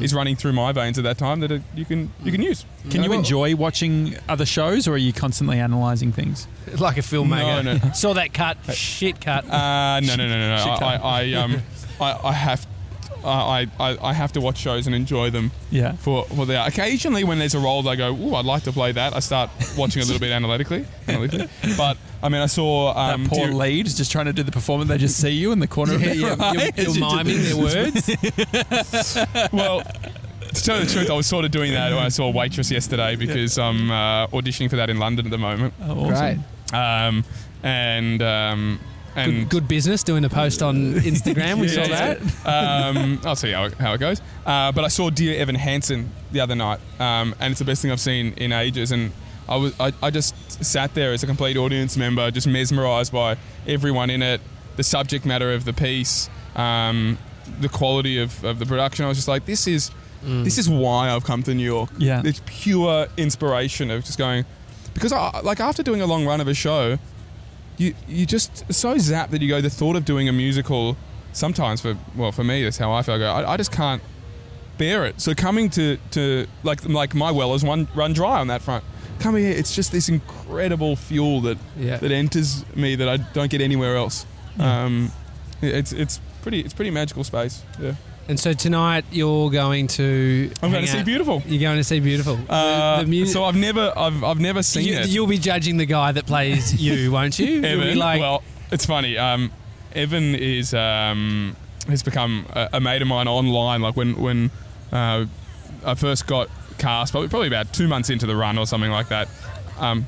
is 0.00 0.14
running 0.14 0.34
through 0.34 0.52
my 0.54 0.72
veins 0.72 0.96
at 0.96 1.04
that 1.04 1.18
time 1.18 1.40
that 1.40 1.52
it, 1.52 1.60
you 1.74 1.84
can 1.84 2.10
you 2.22 2.32
can 2.32 2.40
use. 2.40 2.64
Can 2.88 3.02
you 3.02 3.08
know? 3.10 3.14
enjoy 3.16 3.54
watching 3.54 4.16
other 4.30 4.46
shows, 4.46 4.88
or 4.88 4.92
are 4.94 4.96
you 4.96 5.12
constantly 5.12 5.58
analysing 5.58 6.10
things? 6.10 6.48
like 6.78 6.96
a 6.96 7.02
filmmaker. 7.02 7.62
No, 7.62 7.74
no. 7.74 7.92
Saw 7.94 8.14
that 8.14 8.32
cut. 8.32 8.56
Shit 8.72 9.20
cut. 9.20 9.44
Uh, 9.44 10.00
no, 10.00 10.16
no, 10.16 10.26
no, 10.26 10.38
no, 10.38 10.56
no. 10.56 10.72
I, 10.80 10.94
I, 10.96 11.20
I 11.20 11.32
um 11.34 11.62
I, 12.00 12.18
I 12.28 12.32
have. 12.32 12.66
I, 13.28 13.66
I, 13.80 13.98
I 14.10 14.12
have 14.12 14.32
to 14.32 14.40
watch 14.40 14.58
shows 14.58 14.86
and 14.86 14.94
enjoy 14.94 15.30
them 15.30 15.50
Yeah. 15.70 15.92
for, 15.96 16.24
for 16.26 16.46
the 16.46 16.64
occasionally 16.64 17.24
when 17.24 17.38
there's 17.38 17.54
a 17.54 17.58
role 17.58 17.82
that 17.82 17.90
I 17.90 17.96
go, 17.96 18.14
ooh, 18.14 18.34
I'd 18.34 18.44
like 18.44 18.62
to 18.64 18.72
play 18.72 18.92
that. 18.92 19.14
I 19.14 19.20
start 19.20 19.50
watching 19.76 20.02
a 20.02 20.04
little 20.04 20.20
bit 20.20 20.30
analytically, 20.32 20.84
analytically. 21.08 21.48
But 21.76 21.96
I 22.22 22.28
mean, 22.28 22.40
I 22.40 22.46
saw 22.46 22.96
um, 22.96 23.24
that 23.24 23.30
poor 23.30 23.46
Dear- 23.46 23.54
lead 23.54 23.86
is 23.86 23.96
just 23.96 24.10
trying 24.12 24.26
to 24.26 24.32
do 24.32 24.42
the 24.42 24.52
performance. 24.52 24.88
They 24.88 24.98
just 24.98 25.18
see 25.20 25.30
you 25.30 25.52
in 25.52 25.58
the 25.58 25.66
corner 25.68 25.94
of 25.94 26.00
yeah, 26.02 26.06
their 26.08 26.16
yeah, 26.16 26.36
eye. 26.38 26.70
you're, 26.76 26.86
you're 26.90 27.00
miming 27.24 27.42
their 27.42 27.56
words. 27.58 28.10
well, 29.52 29.80
to 29.82 30.62
tell 30.62 30.78
you 30.78 30.84
the 30.84 30.92
truth, 30.92 31.10
I 31.10 31.14
was 31.14 31.26
sort 31.26 31.44
of 31.44 31.50
doing 31.50 31.72
that 31.72 31.90
when 31.92 32.02
I 32.02 32.08
saw 32.08 32.28
a 32.28 32.30
Waitress 32.30 32.70
yesterday 32.70 33.16
because 33.16 33.58
I'm 33.58 33.90
uh, 33.90 34.26
auditioning 34.28 34.70
for 34.70 34.76
that 34.76 34.90
in 34.90 34.98
London 34.98 35.26
at 35.26 35.30
the 35.30 35.38
moment. 35.38 35.74
Oh, 35.82 36.06
awesome. 36.10 36.44
Great. 36.70 36.78
Um, 36.78 37.24
and 37.62 38.22
um, 38.22 38.80
and 39.16 39.32
Good, 39.32 39.48
good 39.50 39.68
business 39.68 40.02
doing 40.02 40.24
a 40.24 40.28
post 40.28 40.62
on 40.62 40.94
Instagram. 40.94 41.60
We 41.60 41.68
saw 41.78 41.86
that. 41.86 42.20
um, 42.46 43.20
I'll 43.24 43.36
see 43.36 43.52
how 43.52 43.64
it, 43.64 43.74
how 43.74 43.94
it 43.94 43.98
goes. 43.98 44.20
Uh, 44.44 44.72
but 44.72 44.84
I 44.84 44.88
saw 44.88 45.10
Dear 45.10 45.38
Evan 45.40 45.54
Hansen 45.54 46.10
the 46.32 46.40
other 46.40 46.54
night, 46.54 46.80
um, 46.98 47.34
and 47.40 47.52
it's 47.52 47.58
the 47.60 47.64
best 47.64 47.82
thing 47.82 47.90
I've 47.90 48.00
seen 48.00 48.32
in 48.36 48.52
ages. 48.52 48.92
And 48.92 49.12
I 49.48 49.56
was 49.56 49.78
I, 49.78 49.92
I 50.02 50.10
just 50.10 50.34
sat 50.64 50.94
there 50.94 51.12
as 51.12 51.22
a 51.22 51.26
complete 51.26 51.56
audience 51.56 51.96
member, 51.96 52.30
just 52.30 52.46
mesmerised 52.46 53.12
by 53.12 53.36
everyone 53.66 54.10
in 54.10 54.22
it, 54.22 54.40
the 54.76 54.82
subject 54.82 55.24
matter 55.24 55.52
of 55.52 55.64
the 55.64 55.72
piece, 55.72 56.28
um, 56.56 57.18
the 57.60 57.68
quality 57.68 58.18
of, 58.18 58.42
of 58.44 58.58
the 58.58 58.66
production. 58.66 59.04
I 59.04 59.08
was 59.08 59.18
just 59.18 59.28
like, 59.28 59.46
this 59.46 59.66
is 59.66 59.90
this 60.26 60.56
is 60.56 60.70
why 60.70 61.10
I've 61.10 61.24
come 61.24 61.42
to 61.42 61.54
New 61.54 61.64
York. 61.66 61.90
Yeah. 61.98 62.22
it's 62.24 62.40
pure 62.46 63.06
inspiration 63.18 63.90
of 63.90 64.04
just 64.06 64.16
going 64.16 64.46
because 64.94 65.12
I 65.12 65.40
like 65.40 65.60
after 65.60 65.82
doing 65.82 66.00
a 66.00 66.06
long 66.06 66.24
run 66.24 66.40
of 66.40 66.48
a 66.48 66.54
show 66.54 66.98
you 67.76 67.94
you 68.08 68.26
just 68.26 68.72
so 68.72 68.94
zapped 68.96 69.30
that 69.30 69.42
you 69.42 69.48
go 69.48 69.60
the 69.60 69.70
thought 69.70 69.96
of 69.96 70.04
doing 70.04 70.28
a 70.28 70.32
musical 70.32 70.96
sometimes 71.32 71.80
for 71.80 71.96
well 72.16 72.30
for 72.32 72.44
me 72.44 72.62
that's 72.62 72.78
how 72.78 72.92
I 72.92 73.02
feel 73.02 73.16
I 73.16 73.18
go 73.18 73.30
I, 73.30 73.52
I 73.54 73.56
just 73.56 73.72
can't 73.72 74.02
bear 74.78 75.04
it. 75.06 75.20
So 75.20 75.34
coming 75.34 75.70
to 75.70 75.98
to 76.12 76.46
like 76.62 76.84
like 76.88 77.14
my 77.14 77.30
well 77.30 77.54
is 77.54 77.64
one 77.64 77.88
run 77.94 78.12
dry 78.12 78.38
on 78.40 78.48
that 78.48 78.62
front. 78.62 78.84
Coming 79.20 79.44
here 79.44 79.52
it's 79.56 79.74
just 79.74 79.92
this 79.92 80.08
incredible 80.08 80.96
fuel 80.96 81.40
that 81.42 81.58
Yeah. 81.78 81.96
that 81.98 82.10
enters 82.10 82.64
me 82.76 82.96
that 82.96 83.08
I 83.08 83.16
don't 83.18 83.50
get 83.50 83.60
anywhere 83.60 83.96
else. 83.96 84.26
Um 84.58 85.10
it's 85.62 85.92
it's 85.92 86.20
pretty 86.42 86.60
it's 86.60 86.74
pretty 86.74 86.90
magical 86.90 87.24
space 87.24 87.62
yeah 87.80 87.94
And 88.26 88.40
so 88.40 88.54
tonight 88.54 89.04
you're 89.10 89.50
going 89.50 89.86
to. 89.88 90.50
I'm 90.62 90.70
going 90.70 90.84
to 90.84 90.90
see 90.90 90.98
out- 90.98 91.04
beautiful 91.04 91.42
You're 91.46 91.60
going 91.60 91.76
to 91.76 91.84
see 91.84 92.00
beautiful. 92.00 92.38
uh, 92.48 92.98
the, 92.98 93.04
the 93.04 93.10
mu- 93.10 93.26
so 93.26 93.44
I've 93.44 93.56
never 93.56 93.92
I've, 93.96 94.24
I've 94.24 94.40
never 94.40 94.62
seen 94.62 94.86
you, 94.86 94.94
it 94.94 95.08
You'll 95.08 95.26
be 95.26 95.36
judging 95.38 95.76
the 95.76 95.84
guy 95.84 96.12
that 96.12 96.24
plays 96.26 96.74
you, 96.82 97.12
won't 97.12 97.38
you? 97.38 97.62
Evan. 97.62 97.98
like, 97.98 98.20
well, 98.20 98.42
it's 98.72 98.86
funny. 98.86 99.18
Um, 99.18 99.50
Evan 99.94 100.34
is 100.34 100.72
um, 100.72 101.54
has 101.86 102.02
become 102.02 102.46
a, 102.50 102.70
a 102.74 102.80
mate 102.80 103.02
of 103.02 103.08
mine 103.08 103.28
online. 103.28 103.82
Like 103.82 103.94
when 103.94 104.18
when 104.20 104.50
uh, 104.90 105.26
I 105.84 105.94
first 105.94 106.26
got 106.26 106.48
cast, 106.78 107.12
probably 107.12 107.28
probably 107.28 107.48
about 107.48 107.74
two 107.74 107.88
months 107.88 108.08
into 108.08 108.26
the 108.26 108.36
run 108.36 108.56
or 108.56 108.66
something 108.66 108.90
like 108.90 109.08
that. 109.08 109.28
Um, 109.78 110.06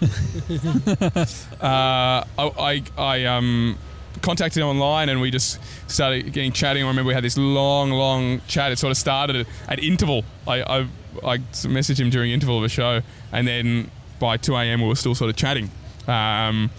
uh, 0.02 1.16
I, 1.60 2.24
I 2.38 2.82
I 2.98 3.24
um 3.26 3.78
contacted 4.26 4.60
him 4.60 4.66
online 4.68 5.08
and 5.08 5.20
we 5.20 5.30
just 5.30 5.60
started 5.88 6.32
getting 6.32 6.50
chatting. 6.50 6.82
I 6.82 6.88
remember 6.88 7.06
we 7.08 7.14
had 7.14 7.22
this 7.22 7.38
long, 7.38 7.92
long 7.92 8.40
chat. 8.48 8.72
It 8.72 8.78
sort 8.78 8.90
of 8.90 8.96
started 8.96 9.36
at, 9.36 9.46
at 9.68 9.78
interval. 9.78 10.24
I, 10.48 10.62
I, 10.62 10.78
I 11.24 11.38
messaged 11.38 12.00
him 12.00 12.10
during 12.10 12.32
interval 12.32 12.58
of 12.58 12.64
a 12.64 12.68
show, 12.68 13.02
and 13.30 13.46
then 13.46 13.88
by 14.18 14.36
2 14.36 14.56
a.m. 14.56 14.82
we 14.82 14.88
were 14.88 14.96
still 14.96 15.14
sort 15.14 15.30
of 15.30 15.36
chatting. 15.36 15.70
Um, 16.08 16.70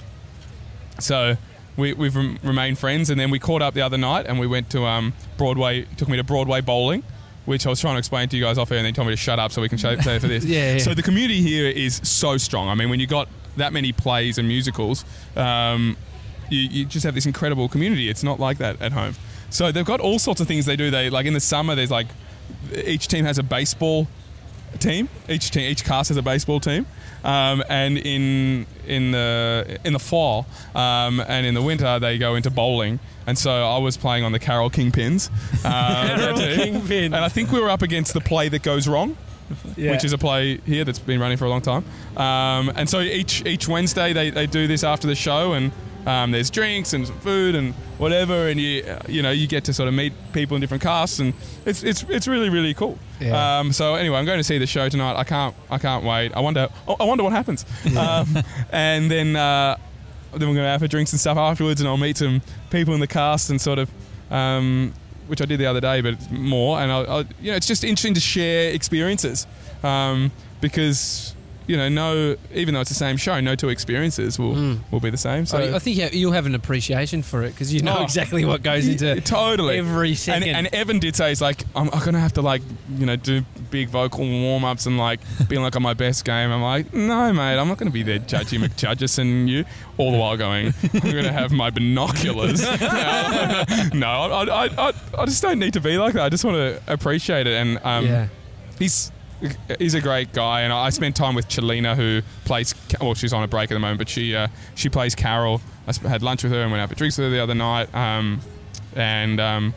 so 1.00 1.38
we, 1.78 1.94
we've 1.94 2.16
rem- 2.16 2.38
remained 2.44 2.80
friends, 2.80 3.10
and 3.10 3.18
then 3.18 3.32
we 3.32 3.40
caught 3.40 3.62
up 3.62 3.74
the 3.74 3.82
other 3.82 3.98
night, 3.98 4.26
and 4.28 4.40
we 4.40 4.48
went 4.48 4.70
to 4.72 4.84
um, 4.86 5.14
Broadway. 5.38 5.86
Took 5.96 6.10
me 6.10 6.18
to 6.18 6.24
Broadway 6.26 6.60
bowling, 6.60 7.02
which 7.46 7.66
I 7.66 7.70
was 7.70 7.80
trying 7.80 7.96
to 7.96 8.00
explain 8.00 8.28
to 8.28 8.36
you 8.38 8.44
guys 8.44 8.58
off 8.58 8.72
air, 8.74 8.78
and 8.78 8.86
they 8.86 8.92
told 8.92 9.08
me 9.08 9.14
to 9.14 9.18
shut 9.18 9.40
up 9.40 9.54
so 9.54 9.62
we 9.62 9.70
can 9.70 9.78
show, 9.78 9.96
say 10.02 10.20
for 10.20 10.28
this. 10.28 10.44
Yeah, 10.58 10.74
yeah. 10.74 10.78
So 10.80 10.94
the 10.94 11.04
community 11.04 11.42
here 11.42 11.68
is 11.70 12.02
so 12.04 12.36
strong. 12.38 12.68
I 12.68 12.76
mean, 12.76 12.90
when 12.90 13.00
you 13.00 13.08
got 13.08 13.30
that 13.56 13.72
many 13.72 13.94
plays 13.94 14.38
and 14.38 14.50
musicals, 14.50 15.06
um, 15.38 15.96
you, 16.50 16.60
you 16.60 16.86
just 16.86 17.06
have 17.06 17.16
this 17.16 17.26
incredible 17.26 17.70
community. 17.70 18.10
It's 18.10 18.24
not 18.24 18.40
like 18.40 18.58
that 18.60 18.82
at 18.82 18.92
home. 18.92 19.16
So 19.50 19.72
they've 19.72 19.86
got 19.86 20.00
all 20.00 20.20
sorts 20.20 20.42
of 20.42 20.48
things 20.48 20.66
they 20.66 20.76
do. 20.76 20.92
They 20.92 21.10
like 21.10 21.26
in 21.26 21.34
the 21.34 21.40
summer. 21.40 21.76
There's 21.76 21.92
like 21.92 22.08
each 22.86 23.08
team 23.08 23.26
has 23.26 23.38
a 23.38 23.44
baseball 23.44 24.08
team. 24.80 25.10
Each 25.30 25.50
team, 25.52 25.64
each 25.64 25.84
cast 25.84 26.10
has 26.10 26.18
a 26.18 26.22
baseball 26.22 26.60
team, 26.60 26.86
um, 27.24 27.64
and 27.70 27.98
in 27.98 28.66
in 28.86 29.12
the 29.12 29.80
in 29.84 29.94
the 29.94 30.00
fall 30.00 30.46
um, 30.76 31.22
and 31.28 31.46
in 31.46 31.54
the 31.54 31.62
winter 31.62 32.00
they 32.00 32.18
go 32.18 32.36
into 32.36 32.50
bowling. 32.50 33.00
And 33.26 33.38
so 33.38 33.52
I 33.52 33.78
was 33.78 33.98
playing 33.98 34.24
on 34.24 34.32
the 34.32 34.40
Carol 34.40 34.70
Kingpins, 34.70 35.30
uh, 35.66 36.18
Carol. 36.18 36.38
Kingpin. 36.56 37.14
and 37.14 37.24
I 37.24 37.30
think 37.30 37.52
we 37.52 37.60
were 37.60 37.70
up 37.70 37.82
against 37.82 38.14
the 38.14 38.22
play 38.22 38.50
that 38.50 38.64
goes 38.64 38.88
wrong. 38.88 39.18
Yeah. 39.78 39.92
Which 39.92 40.04
is 40.04 40.12
a 40.12 40.18
play 40.18 40.58
here 40.66 40.84
that's 40.84 41.00
been 41.00 41.22
running 41.22 41.38
for 41.38 41.46
a 41.46 41.50
long 41.50 41.62
time, 41.62 41.86
um, 42.18 42.70
and 42.76 42.90
so 42.90 43.00
each 43.00 43.46
each 43.46 43.66
Wednesday 43.66 44.12
they, 44.12 44.30
they 44.30 44.46
do 44.46 44.68
this 44.68 44.84
after 44.84 45.08
the 45.08 45.16
show, 45.16 45.54
and 45.54 45.72
um, 46.08 46.32
there's 46.32 46.50
drinks 46.50 46.94
and 46.94 47.06
some 47.06 47.20
food 47.20 47.54
and 47.54 47.74
whatever, 47.98 48.48
and 48.48 48.60
you 48.60 48.84
you 49.10 49.22
know 49.22 49.32
you 49.32 49.46
get 49.46 49.66
to 49.66 49.74
sort 49.74 49.90
of 49.90 49.94
meet 49.94 50.14
people 50.32 50.56
in 50.56 50.62
different 50.62 50.82
casts, 50.82 51.20
and 51.20 51.34
it's 51.66 51.84
it's, 51.84 52.04
it's 52.04 52.28
really 52.28 52.50
really 52.50 52.74
cool. 52.74 52.98
Yeah. 53.20 53.60
Um, 53.60 53.74
so 53.74 53.96
anyway, 53.96 54.18
I'm 54.18 54.26
going 54.26 54.40
to 54.40 54.44
see 54.44 54.58
the 54.58 54.66
show 54.66 54.88
tonight. 54.88 55.18
I 55.18 55.26
can't 55.26 55.54
I 55.70 55.78
can't 55.78 56.06
wait. 56.06 56.34
I 56.34 56.40
wonder 56.40 56.70
oh, 56.88 56.96
I 56.98 57.04
wonder 57.04 57.24
what 57.24 57.34
happens. 57.34 57.66
Um, 57.98 58.38
and 58.72 59.10
then 59.10 59.36
uh, 59.36 59.76
then 60.32 60.48
we're 60.48 60.56
going 60.56 60.58
to 60.58 60.70
have 60.70 60.82
for 60.82 60.88
drinks 60.88 61.12
and 61.12 61.20
stuff 61.20 61.38
afterwards, 61.38 61.82
and 61.82 61.90
I'll 61.90 61.98
meet 61.98 62.18
some 62.18 62.42
people 62.70 62.94
in 62.94 63.00
the 63.00 63.08
cast 63.08 63.50
and 63.50 63.60
sort 63.60 63.80
of. 63.80 63.92
Um, 64.32 64.94
which 65.28 65.42
I 65.42 65.46
did 65.46 65.60
the 65.60 65.66
other 65.66 65.82
day, 65.82 66.00
but 66.00 66.32
more, 66.32 66.80
and 66.80 66.90
I'll, 66.90 67.10
I'll, 67.10 67.24
you 67.42 67.52
know, 67.52 67.58
it's 67.58 67.68
just 67.68 67.84
interesting 67.84 68.14
to 68.14 68.22
share 68.22 68.72
experiences 68.72 69.46
um, 69.84 70.32
because 70.62 71.36
you 71.68 71.76
know, 71.78 71.90
no, 71.90 72.36
even 72.54 72.74
though 72.74 72.82
it's 72.82 72.90
the 72.90 72.96
same 72.96 73.18
show, 73.18 73.40
no 73.42 73.54
two 73.56 73.70
experiences 73.70 74.40
will 74.40 74.78
will 74.92 75.00
be 75.00 75.10
the 75.10 75.18
same. 75.18 75.46
So 75.46 75.58
I 75.58 75.76
I 75.76 75.80
think 75.80 75.98
you- 75.98 76.10
you'll 76.20 76.32
have 76.32 76.46
an 76.46 76.56
appreciation 76.56 77.22
for 77.24 77.44
it 77.44 77.52
because 77.52 77.74
you 77.74 77.82
know 77.82 77.98
Oh. 78.00 78.04
exactly 78.04 78.46
what 78.46 78.64
goes 78.64 78.88
into 78.88 79.06
Yeah, 79.06 79.20
totally 79.20 79.78
every 79.78 80.10
And, 80.10 80.18
second. 80.18 80.50
and 80.56 80.68
Evan 80.74 81.00
did 81.00 81.16
say, 81.16 81.30
"He's 81.30 81.42
like, 81.42 81.64
I'm, 81.76 81.90
I'm 81.94 82.00
gonna 82.04 82.20
have 82.20 82.34
to 82.34 82.42
like, 82.42 82.62
you 82.98 83.06
know, 83.06 83.16
do 83.18 83.44
big 83.70 83.90
vocal 83.90 84.26
warm 84.26 84.64
ups 84.64 84.86
and 84.86 84.98
like 84.98 85.20
being 85.50 85.62
like 85.62 85.76
on 85.76 85.82
my 85.84 85.94
best 85.94 86.24
game." 86.26 86.52
I'm 86.52 86.62
like, 86.62 86.94
"No, 86.94 87.34
mate, 87.34 87.58
I'm 87.60 87.68
not 87.68 87.78
gonna 87.78 87.92
be 87.92 88.04
there, 88.04 88.20
Judgy 88.20 88.58
McJudgeson 88.64 89.48
you." 89.48 89.66
All 89.98 90.12
the 90.12 90.18
while 90.18 90.38
going, 90.38 90.74
"I'm 90.94 91.00
gonna 91.02 91.32
have 91.34 91.52
my 91.52 91.70
binoculars." 91.70 92.62
no, 93.94 94.08
I, 94.08 94.44
I, 94.46 94.66
I, 94.90 94.94
I 95.18 95.26
just 95.26 95.42
don't 95.42 95.60
need 95.60 95.74
to 95.74 95.82
be 95.82 95.98
like 95.98 96.14
that. 96.14 96.24
I 96.24 96.30
just 96.30 96.46
want 96.46 96.56
to 96.58 96.82
appreciate 96.92 97.48
it, 97.48 97.54
and 97.56 97.80
um, 97.84 98.06
yeah. 98.06 98.28
he's 98.80 99.12
he's 99.80 99.94
a 99.94 100.02
great 100.02 100.34
guy, 100.34 100.62
and 100.62 100.74
I 100.74 100.90
spent 100.90 101.16
time 101.16 101.36
with 101.36 101.48
Chilina, 101.48 101.96
who 101.96 102.22
plays. 102.46 102.74
Well, 103.00 103.14
she's 103.14 103.34
on 103.34 103.44
a 103.44 103.48
break 103.48 103.72
at 103.72 103.76
the 103.76 103.80
moment, 103.80 104.00
but 104.00 104.10
she 104.10 104.36
uh, 104.36 104.48
she 104.76 104.90
plays 104.90 105.16
Carol. 105.16 105.62
I 105.88 106.08
had 106.08 106.22
lunch 106.22 106.44
with 106.44 106.52
her 106.52 106.62
and 106.62 106.72
went 106.72 106.82
out 106.82 106.90
for 106.90 106.96
drinks 106.96 107.18
with 107.18 107.28
her 107.28 107.32
the 107.32 107.42
other 107.42 107.56
night. 107.56 107.94
Um, 107.96 108.42
and 108.96 109.40
um, 109.40 109.74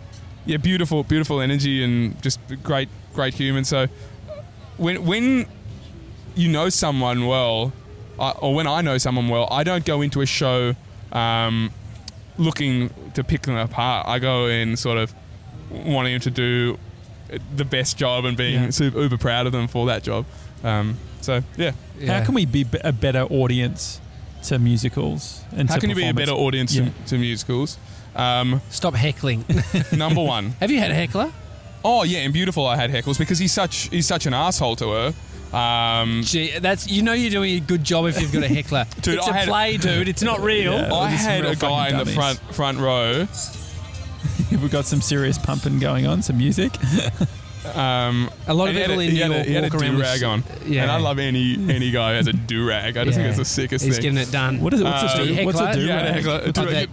yeah, 0.46 0.56
beautiful, 0.56 1.04
beautiful 1.04 1.40
energy 1.40 1.84
and 1.84 2.20
just 2.22 2.40
great, 2.62 2.88
great 3.14 3.34
human. 3.34 3.64
So 3.64 3.86
when 4.76 5.04
when 5.04 5.46
you 6.34 6.48
know 6.48 6.68
someone 6.68 7.26
well, 7.26 7.72
I, 8.18 8.30
or 8.32 8.54
when 8.54 8.66
I 8.66 8.80
know 8.80 8.98
someone 8.98 9.28
well, 9.28 9.46
I 9.50 9.62
don't 9.62 9.84
go 9.84 10.00
into 10.00 10.20
a 10.20 10.26
show 10.26 10.74
um, 11.12 11.70
looking 12.38 12.90
to 13.14 13.22
pick 13.22 13.42
them 13.42 13.56
apart. 13.56 14.08
I 14.08 14.18
go 14.18 14.46
in 14.46 14.76
sort 14.76 14.98
of 14.98 15.14
wanting 15.70 16.18
to 16.20 16.30
do 16.30 16.78
the 17.56 17.64
best 17.64 17.96
job 17.96 18.24
and 18.24 18.36
being 18.36 18.62
Yeah. 18.64 18.70
super 18.70 19.00
uber 19.00 19.18
proud 19.18 19.46
of 19.46 19.52
them 19.52 19.68
for 19.68 19.86
that 19.86 20.02
job. 20.02 20.24
Um, 20.64 20.96
so 21.20 21.42
yeah, 21.56 21.72
yeah. 21.98 22.18
How 22.18 22.24
can 22.24 22.34
we 22.34 22.44
be 22.46 22.64
be- 22.64 22.78
a 22.82 22.92
better 22.92 23.22
audience 23.22 24.00
to 24.44 24.58
musicals? 24.58 25.42
And 25.56 25.68
how 25.68 25.76
to 25.76 25.80
can 25.80 25.90
you 25.90 25.96
be 25.96 26.08
a 26.08 26.14
better 26.14 26.32
audience 26.32 26.74
Yeah. 26.74 26.86
to, 26.86 26.90
to 27.10 27.18
musicals? 27.18 27.78
Um, 28.16 28.60
stop 28.70 28.94
heckling? 28.94 29.44
number 29.92 30.22
one. 30.22 30.50
have 30.60 30.70
you 30.70 30.78
had 30.78 30.90
a 30.90 30.94
heckler? 30.94 31.32
Oh 31.84 32.02
yeah, 32.02 32.18
in 32.20 32.32
Beautiful 32.32 32.66
I 32.66 32.76
had 32.76 32.90
heckles 32.90 33.18
because 33.18 33.38
he's 33.38 33.52
such 33.52 33.88
he's 33.90 34.06
such 34.06 34.26
an 34.26 34.34
asshole 34.34 34.76
to 34.76 34.90
her. 34.90 35.14
Um, 35.56 36.22
Gee, 36.24 36.58
that's 36.58 36.88
you 36.88 37.02
know 37.02 37.12
you're 37.12 37.30
doing 37.30 37.56
a 37.56 37.60
good 37.60 37.82
job 37.82 38.06
if 38.06 38.20
you've 38.20 38.32
got 38.32 38.42
a 38.44 38.48
heckler. 38.48 38.84
Dude, 39.00 39.14
it's 39.18 39.26
a 39.26 39.30
I 39.30 39.36
had- 39.38 39.48
play, 39.48 39.76
dude. 39.78 40.06
It's 40.08 40.22
not 40.22 40.40
real. 40.40 40.72
Yeah. 40.74 40.92
I 40.94 41.08
had 41.08 41.42
real 41.42 41.52
a 41.52 41.56
guy 41.56 41.88
in 41.88 41.92
fucking 41.94 42.06
the 42.06 42.12
front 42.12 42.38
front 42.54 42.78
row. 42.78 43.26
We've 44.50 44.70
got 44.70 44.84
some 44.86 45.00
serious 45.00 45.38
pumping 45.38 45.78
going 45.78 46.06
on, 46.06 46.22
some 46.22 46.38
music. 46.38 46.72
Um, 47.74 48.30
A 48.46 48.54
lot 48.54 48.70
of 48.70 48.76
and 48.76 48.78
had 48.78 48.86
people 48.86 49.00
a- 49.00 49.04
in 49.04 49.14
New 49.14 49.20
had 49.22 49.30
a- 49.30 49.34
York 49.34 49.46
he 49.46 49.52
had 49.54 49.64
a 49.64 49.66
walk 49.68 49.82
around 49.82 49.96
do-rag 49.96 50.16
s- 50.16 50.22
on, 50.22 50.44
Yeah. 50.66 50.82
and 50.82 50.90
I 50.90 50.96
love 50.98 51.18
any 51.18 51.54
any 51.68 51.90
guy 51.90 52.10
who 52.12 52.16
has 52.16 52.26
a 52.26 52.32
do 52.32 52.66
rag. 52.66 52.96
I 52.96 53.04
just 53.04 53.16
think 53.18 53.28
it's 53.28 53.36
the 53.36 53.44
sickest 53.44 53.82
thing. 53.84 53.90
He's 53.90 53.96
thing. 53.98 54.14
getting 54.14 54.28
it 54.28 54.32
done. 54.32 54.60
What 54.60 54.72
is 54.72 54.80
it? 54.80 54.84
What's 54.84 55.02
Uh, 55.14 55.18
a 55.22 55.26
do? 55.26 55.44
What's 55.44 55.60
a 55.60 55.66
heckler? 55.66 55.80
do? 55.82 55.86
yeah, 55.86 56.00
a 56.00 56.12
heckler- 56.14 56.40
Oh, 56.46 56.50
do-rag. 56.52 56.88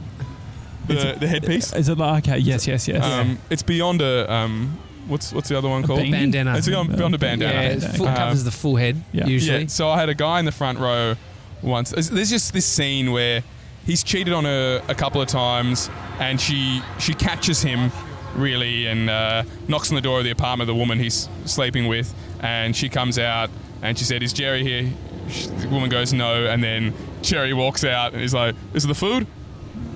the, 0.87 1.15
the 1.21 1.27
headpiece. 1.27 1.71
Is 1.73 1.87
it 1.87 1.97
like 1.97 2.27
okay? 2.27 2.37
Yes, 2.37 2.67
yes, 2.67 2.85
yes. 2.87 3.01
Um, 3.03 3.39
it's 3.49 3.63
beyond 3.63 4.01
a 4.01 4.31
um, 4.31 4.77
what's 5.07 5.31
what's 5.31 5.47
the 5.47 5.57
other 5.57 5.69
one 5.69 5.83
called? 5.83 6.01
beanie? 6.01 6.11
Bandana. 6.11 6.57
It's 6.57 6.67
beyond, 6.67 6.95
beyond 6.95 7.15
a 7.15 7.17
bandana. 7.17 7.53
yeah, 7.53 7.61
it 7.69 7.79
full, 7.95 8.07
Um, 8.09 8.15
covers 8.15 8.43
the 8.43 8.51
full 8.51 8.75
head 8.75 9.01
yeah. 9.13 9.25
usually. 9.25 9.61
Yeah, 9.61 9.67
so 9.67 9.89
I 9.89 9.97
had 10.01 10.09
a 10.09 10.15
guy 10.15 10.39
in 10.39 10.45
the 10.45 10.51
front 10.51 10.79
row 10.79 11.15
once. 11.61 11.91
There's, 11.91 12.09
there's 12.09 12.29
just 12.29 12.51
this 12.53 12.65
scene 12.65 13.11
where 13.13 13.41
he's 13.87 14.03
cheated 14.03 14.33
on 14.33 14.43
her 14.45 14.83
a 14.87 14.93
couple 14.93 15.19
of 15.21 15.27
times, 15.27 15.89
and 16.19 16.39
she 16.39 16.81
she 16.99 17.15
catches 17.15 17.63
him 17.63 17.91
really 18.35 18.85
and 18.85 19.09
uh, 19.09 19.41
knocks 19.67 19.89
on 19.89 19.95
the 19.95 20.01
door 20.01 20.19
of 20.19 20.23
the 20.25 20.29
apartment 20.31 20.69
of 20.69 20.75
the 20.75 20.79
woman 20.79 20.99
he's 20.99 21.27
sleeping 21.45 21.87
with, 21.87 22.13
and 22.41 22.75
she 22.75 22.87
comes 22.89 23.17
out 23.17 23.49
and 23.81 23.97
she 23.97 24.03
said, 24.05 24.21
"Is 24.21 24.31
Gerry 24.33 24.61
here?" 24.63 24.91
She- 25.29 25.47
The 25.47 25.69
woman 25.69 25.89
goes, 25.89 26.13
"No," 26.13 26.45
and 26.45 26.63
then 26.63 26.93
Gerry 27.23 27.53
walks 27.53 27.83
out 27.83 28.13
and 28.13 28.21
he's 28.21 28.33
like, 28.33 28.53
"Is 28.75 28.85
it 28.85 28.89
the 28.89 28.93
food?" 28.95 29.25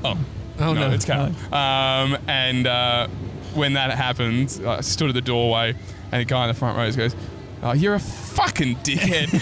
Oh, 0.03 0.17
Oh, 0.59 0.73
no. 0.73 0.89
it's 0.91 1.05
Carol. 1.05 1.33
Um, 1.53 2.17
and 2.27 2.65
uh, 2.67 3.07
when 3.53 3.73
that 3.73 3.91
happened, 3.91 4.61
I 4.65 4.81
stood 4.81 5.09
at 5.09 5.15
the 5.15 5.21
doorway, 5.21 5.75
and 6.11 6.21
the 6.21 6.25
guy 6.25 6.43
in 6.43 6.47
the 6.49 6.53
front 6.53 6.77
row 6.77 6.91
goes. 6.91 7.15
Oh, 7.63 7.73
you're 7.73 7.93
a 7.93 7.99
fucking 7.99 8.77
dickhead. 8.77 9.29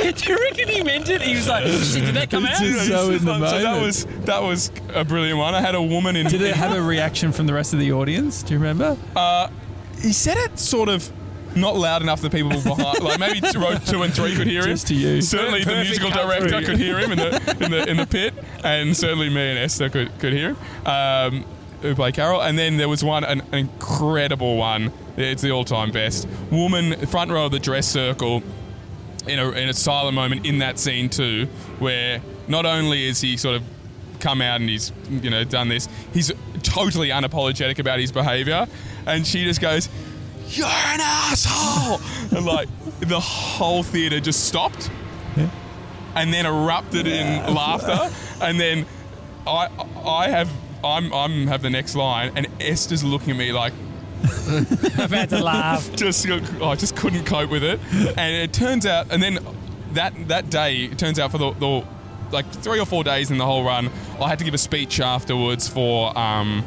Do 0.18 0.32
you 0.32 0.38
reckon 0.38 0.68
he 0.68 0.84
meant 0.84 1.08
it? 1.08 1.20
He 1.20 1.34
was 1.34 1.48
like, 1.48 1.66
"Shit, 1.66 2.04
did 2.04 2.14
that 2.14 2.30
come 2.30 2.46
out?" 2.46 2.58
Just 2.58 2.86
so 2.86 3.10
in 3.10 3.24
the 3.24 3.50
So 3.50 3.62
that 3.62 3.82
was 3.82 4.04
that 4.24 4.42
was 4.42 4.70
a 4.94 5.04
brilliant 5.04 5.38
one. 5.38 5.54
I 5.54 5.60
had 5.60 5.74
a 5.74 5.82
woman 5.82 6.14
in. 6.14 6.28
Did 6.28 6.42
it 6.42 6.54
have 6.54 6.76
a 6.76 6.80
reaction 6.80 7.32
from 7.32 7.46
the 7.46 7.54
rest 7.54 7.72
of 7.72 7.80
the 7.80 7.92
audience? 7.92 8.44
Do 8.44 8.54
you 8.54 8.60
remember? 8.60 8.96
he 10.00 10.12
said 10.12 10.36
it 10.38 10.58
sort 10.58 10.88
of 10.88 11.10
not 11.56 11.76
loud 11.76 12.02
enough 12.02 12.22
that 12.22 12.32
people 12.32 12.50
behind, 12.50 13.00
like 13.00 13.18
maybe 13.18 13.40
row 13.58 13.74
two 13.74 14.02
and 14.02 14.14
three 14.14 14.36
could 14.36 14.46
hear 14.46 14.62
him. 14.62 14.68
Just 14.68 14.86
to 14.88 14.94
you. 14.94 15.20
Certainly, 15.20 15.64
the 15.64 15.82
musical 15.82 16.10
director 16.10 16.62
could 16.62 16.78
hear 16.78 16.98
him 16.98 17.12
in 17.12 17.18
the 17.18 17.56
in 17.60 17.70
the 17.70 17.90
in 17.90 17.96
the 17.96 18.06
pit, 18.06 18.34
and 18.62 18.96
certainly 18.96 19.28
me 19.28 19.50
and 19.50 19.58
Esther 19.58 19.88
could 19.88 20.16
could 20.18 20.32
hear 20.32 20.54
him. 20.54 20.86
Um, 20.86 21.44
who 21.82 21.94
play 21.94 22.12
Carol, 22.12 22.42
and 22.42 22.58
then 22.58 22.76
there 22.76 22.88
was 22.88 23.02
one, 23.02 23.24
an, 23.24 23.40
an 23.52 23.58
incredible 23.58 24.56
one. 24.56 24.92
It's 25.20 25.42
the 25.42 25.50
all-time 25.50 25.90
best. 25.90 26.26
Woman, 26.50 26.94
front 27.06 27.30
row 27.30 27.46
of 27.46 27.52
the 27.52 27.58
dress 27.58 27.86
circle, 27.86 28.42
in 29.26 29.38
a, 29.38 29.50
in 29.50 29.68
a 29.68 29.74
silent 29.74 30.14
moment 30.14 30.46
in 30.46 30.58
that 30.58 30.78
scene 30.78 31.08
too, 31.08 31.46
where 31.78 32.20
not 32.48 32.66
only 32.66 33.06
is 33.06 33.20
he 33.20 33.36
sort 33.36 33.56
of 33.56 33.62
come 34.18 34.42
out 34.42 34.60
and 34.60 34.68
he's 34.68 34.92
you 35.08 35.30
know 35.30 35.44
done 35.44 35.68
this, 35.68 35.88
he's 36.12 36.32
totally 36.62 37.08
unapologetic 37.08 37.78
about 37.78 37.98
his 37.98 38.12
behaviour, 38.12 38.66
and 39.06 39.26
she 39.26 39.44
just 39.44 39.60
goes, 39.60 39.88
"You're 40.48 40.66
an 40.66 41.00
asshole," 41.00 42.00
and 42.36 42.46
like 42.46 42.68
the 43.00 43.20
whole 43.20 43.82
theatre 43.82 44.20
just 44.20 44.44
stopped, 44.46 44.90
and 46.14 46.32
then 46.32 46.46
erupted 46.46 47.06
in 47.06 47.54
laughter, 47.54 48.14
and 48.40 48.58
then 48.58 48.86
I 49.46 49.68
I 50.04 50.28
have. 50.28 50.50
I'm, 50.82 51.12
I'm 51.12 51.46
have 51.48 51.60
the 51.60 51.68
next 51.68 51.94
line, 51.94 52.32
and 52.36 52.46
Esther's 52.58 53.04
looking 53.04 53.32
at 53.32 53.36
me 53.36 53.52
like, 53.52 53.74
about 54.98 55.28
to 55.30 55.42
laugh. 55.42 55.92
just 55.96 56.28
I 56.28 56.74
just 56.74 56.96
couldn't 56.96 57.24
cope 57.24 57.50
with 57.50 57.64
it, 57.64 57.80
and 57.92 58.34
it 58.36 58.52
turns 58.52 58.86
out, 58.86 59.10
and 59.10 59.22
then 59.22 59.38
that 59.92 60.12
that 60.28 60.50
day 60.50 60.84
it 60.84 60.98
turns 60.98 61.18
out 61.18 61.30
for 61.30 61.38
the, 61.38 61.52
the 61.52 61.84
like 62.30 62.50
three 62.50 62.78
or 62.78 62.86
four 62.86 63.04
days 63.04 63.30
in 63.30 63.38
the 63.38 63.46
whole 63.46 63.64
run, 63.64 63.90
I 64.20 64.28
had 64.28 64.38
to 64.38 64.44
give 64.44 64.54
a 64.54 64.58
speech 64.58 65.00
afterwards 65.00 65.68
for 65.68 66.16
um 66.18 66.64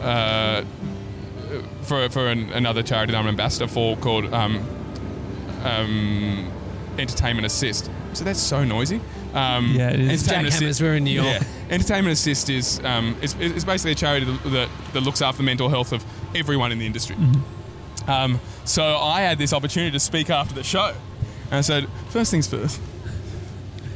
uh 0.00 0.64
for 1.82 2.08
for 2.08 2.28
an, 2.28 2.52
another 2.52 2.82
charity 2.82 3.12
that 3.12 3.18
I'm 3.18 3.24
an 3.24 3.30
ambassador 3.30 3.66
for 3.66 3.96
called 3.96 4.32
um 4.32 4.64
um 5.64 6.52
Entertainment 6.98 7.46
Assist. 7.46 7.90
So 8.14 8.24
that's 8.24 8.40
so 8.40 8.64
noisy. 8.64 9.00
Um, 9.34 9.74
Yeah, 9.74 9.90
it 9.90 10.00
is. 10.00 10.22
Entertainment 10.22 10.54
Assist- 10.54 10.80
we're 10.80 10.94
in 10.94 11.04
New 11.04 11.10
York. 11.22 11.26
Yeah. 11.42 11.46
Entertainment 11.70 12.12
Assist 12.12 12.48
is 12.48 12.80
um, 12.84 13.14
is, 13.20 13.34
is 13.38 13.64
basically 13.64 13.92
a 13.92 13.94
charity 13.94 14.24
that, 14.24 14.50
that, 14.50 14.68
that 14.94 15.00
looks 15.02 15.20
after 15.20 15.38
the 15.38 15.42
mental 15.42 15.68
health 15.68 15.92
of 15.92 16.02
everyone 16.36 16.72
in 16.72 16.78
the 16.78 16.86
industry. 16.86 17.16
Mm-hmm. 17.16 18.10
Um, 18.10 18.40
so 18.64 18.82
I 18.96 19.22
had 19.22 19.38
this 19.38 19.52
opportunity 19.52 19.92
to 19.92 20.00
speak 20.00 20.30
after 20.30 20.54
the 20.54 20.62
show, 20.62 20.94
and 21.46 21.54
I 21.54 21.60
said, 21.60 21.88
first 22.10 22.30
things 22.30 22.46
first. 22.46 22.80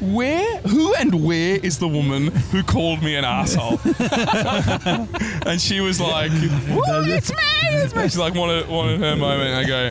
Where, 0.01 0.59
who, 0.61 0.95
and 0.95 1.27
where 1.27 1.57
is 1.57 1.79
the 1.79 1.89
woman 1.89 2.29
who 2.29 2.63
called 2.63 3.03
me 3.03 3.17
an 3.17 3.25
asshole? 3.25 3.79
and 5.47 5.61
she 5.61 5.81
was 5.83 6.01
like, 6.01 6.31
"What? 6.31 7.07
It's 7.07 7.31
me, 7.31 7.37
it's 7.69 7.95
me." 7.95 8.09
She 8.09 8.19
like 8.19 8.35
wanted 8.35 8.67
wanted 8.67 8.99
her 9.01 9.15
moment. 9.15 9.51
And 9.51 9.57
I 9.57 9.65
go, 9.69 9.91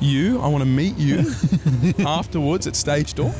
you. 0.00 0.40
I 0.40 0.48
want 0.48 0.62
to 0.62 0.68
meet 0.68 0.98
you 0.98 1.30
afterwards 2.04 2.66
at 2.66 2.74
stage 2.74 3.14
door 3.14 3.32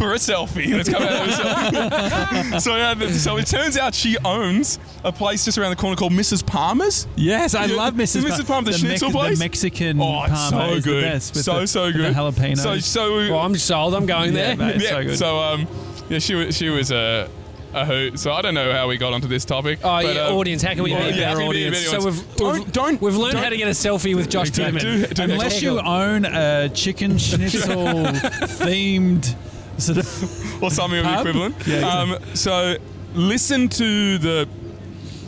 for 0.00 0.12
a 0.14 0.16
selfie. 0.16 0.72
Let's 0.74 0.88
come 0.88 1.02
out 1.02 1.12
of 1.12 1.28
a 1.28 1.32
selfie. 1.32 2.60
so, 2.62 2.76
yeah, 2.76 3.10
so 3.12 3.36
it 3.36 3.46
turns 3.46 3.76
out 3.76 3.94
she 3.94 4.16
owns 4.24 4.78
a 5.04 5.12
place 5.12 5.44
just 5.44 5.58
around 5.58 5.70
the 5.70 5.76
corner 5.76 5.94
called 5.96 6.12
Mrs. 6.12 6.44
Parma's. 6.44 7.06
Yes, 7.16 7.54
I 7.54 7.66
Yeah, 7.66 7.76
love 7.76 7.94
Mrs. 7.94 8.22
Mrs. 8.22 8.46
Parma, 8.46 8.70
the 8.70 8.78
schnitzel 8.78 9.10
place? 9.10 9.38
The 9.38 9.44
Mexican 9.44 10.00
Oh, 10.00 10.24
it's 10.24 10.32
Parma 10.32 10.48
so 10.70 10.74
is 10.76 10.84
good. 10.84 11.04
the 11.04 11.08
best. 11.08 11.36
So, 11.36 11.60
the- 11.60 11.66
so 11.66 11.92
good. 11.92 12.14
The 12.14 12.18
jalapeno. 12.18 12.56
So, 12.56 12.78
so 12.78 13.14
Well, 13.16 13.38
I'm 13.40 13.54
sold. 13.56 13.94
I'm 13.94 14.06
going 14.06 14.32
Yeah, 14.34 14.54
there. 14.54 14.56
mate. 14.56 14.82
Yeah, 14.82 14.88
so 14.90 15.02
good. 15.04 15.18
so 15.18 15.38
um, 15.38 15.66
yeah, 16.08 16.18
she 16.18 16.34
was 16.34 16.56
she 16.56 16.70
was 16.70 16.90
a 16.90 17.28
a 17.72 17.84
hoot. 17.84 18.18
So 18.18 18.32
I 18.32 18.42
don't 18.42 18.54
know 18.54 18.72
how 18.72 18.88
we 18.88 18.96
got 18.96 19.12
onto 19.12 19.28
this 19.28 19.44
topic. 19.44 19.78
Oh 19.84 20.02
but, 20.02 20.14
yeah, 20.14 20.22
um, 20.26 20.34
audience. 20.34 20.62
How 20.62 20.74
can 20.74 20.82
we 20.82 20.92
well, 20.92 21.02
be 21.02 21.10
a 21.10 21.20
yeah, 21.20 21.28
how 21.28 21.34
better 21.34 21.40
can 21.40 21.48
we 21.50 21.54
be 21.56 21.64
a 21.64 21.68
audience? 21.68 21.88
So 21.90 22.04
we've 22.04 22.36
Don't- 22.36 22.52
we've, 22.54 22.72
don't- 22.72 23.00
we've 23.02 23.16
learned 23.16 23.34
don't- 23.34 23.42
how 23.44 23.50
to 23.50 23.56
get 23.56 23.68
a 23.68 23.72
selfie 23.72 24.16
with 24.16 24.28
Josh 24.28 24.50
Do- 24.50 24.62
Piterman. 24.64 24.80
do- 24.80 25.06
do- 25.14 25.22
Unless 25.22 25.62
you 25.62 25.78
own 25.78 26.24
a 26.24 26.68
chicken 26.70 27.16
schnitzel 27.26 27.84
themed 27.84 29.24
sort 29.24 29.36
of. 29.36 29.59
or 30.60 30.70
something 30.70 30.98
of 30.98 31.04
the 31.04 31.18
equivalent. 31.18 31.66
Yeah, 31.66 31.88
um, 31.88 32.18
so 32.34 32.76
listen 33.14 33.68
to 33.70 34.18
the 34.18 34.48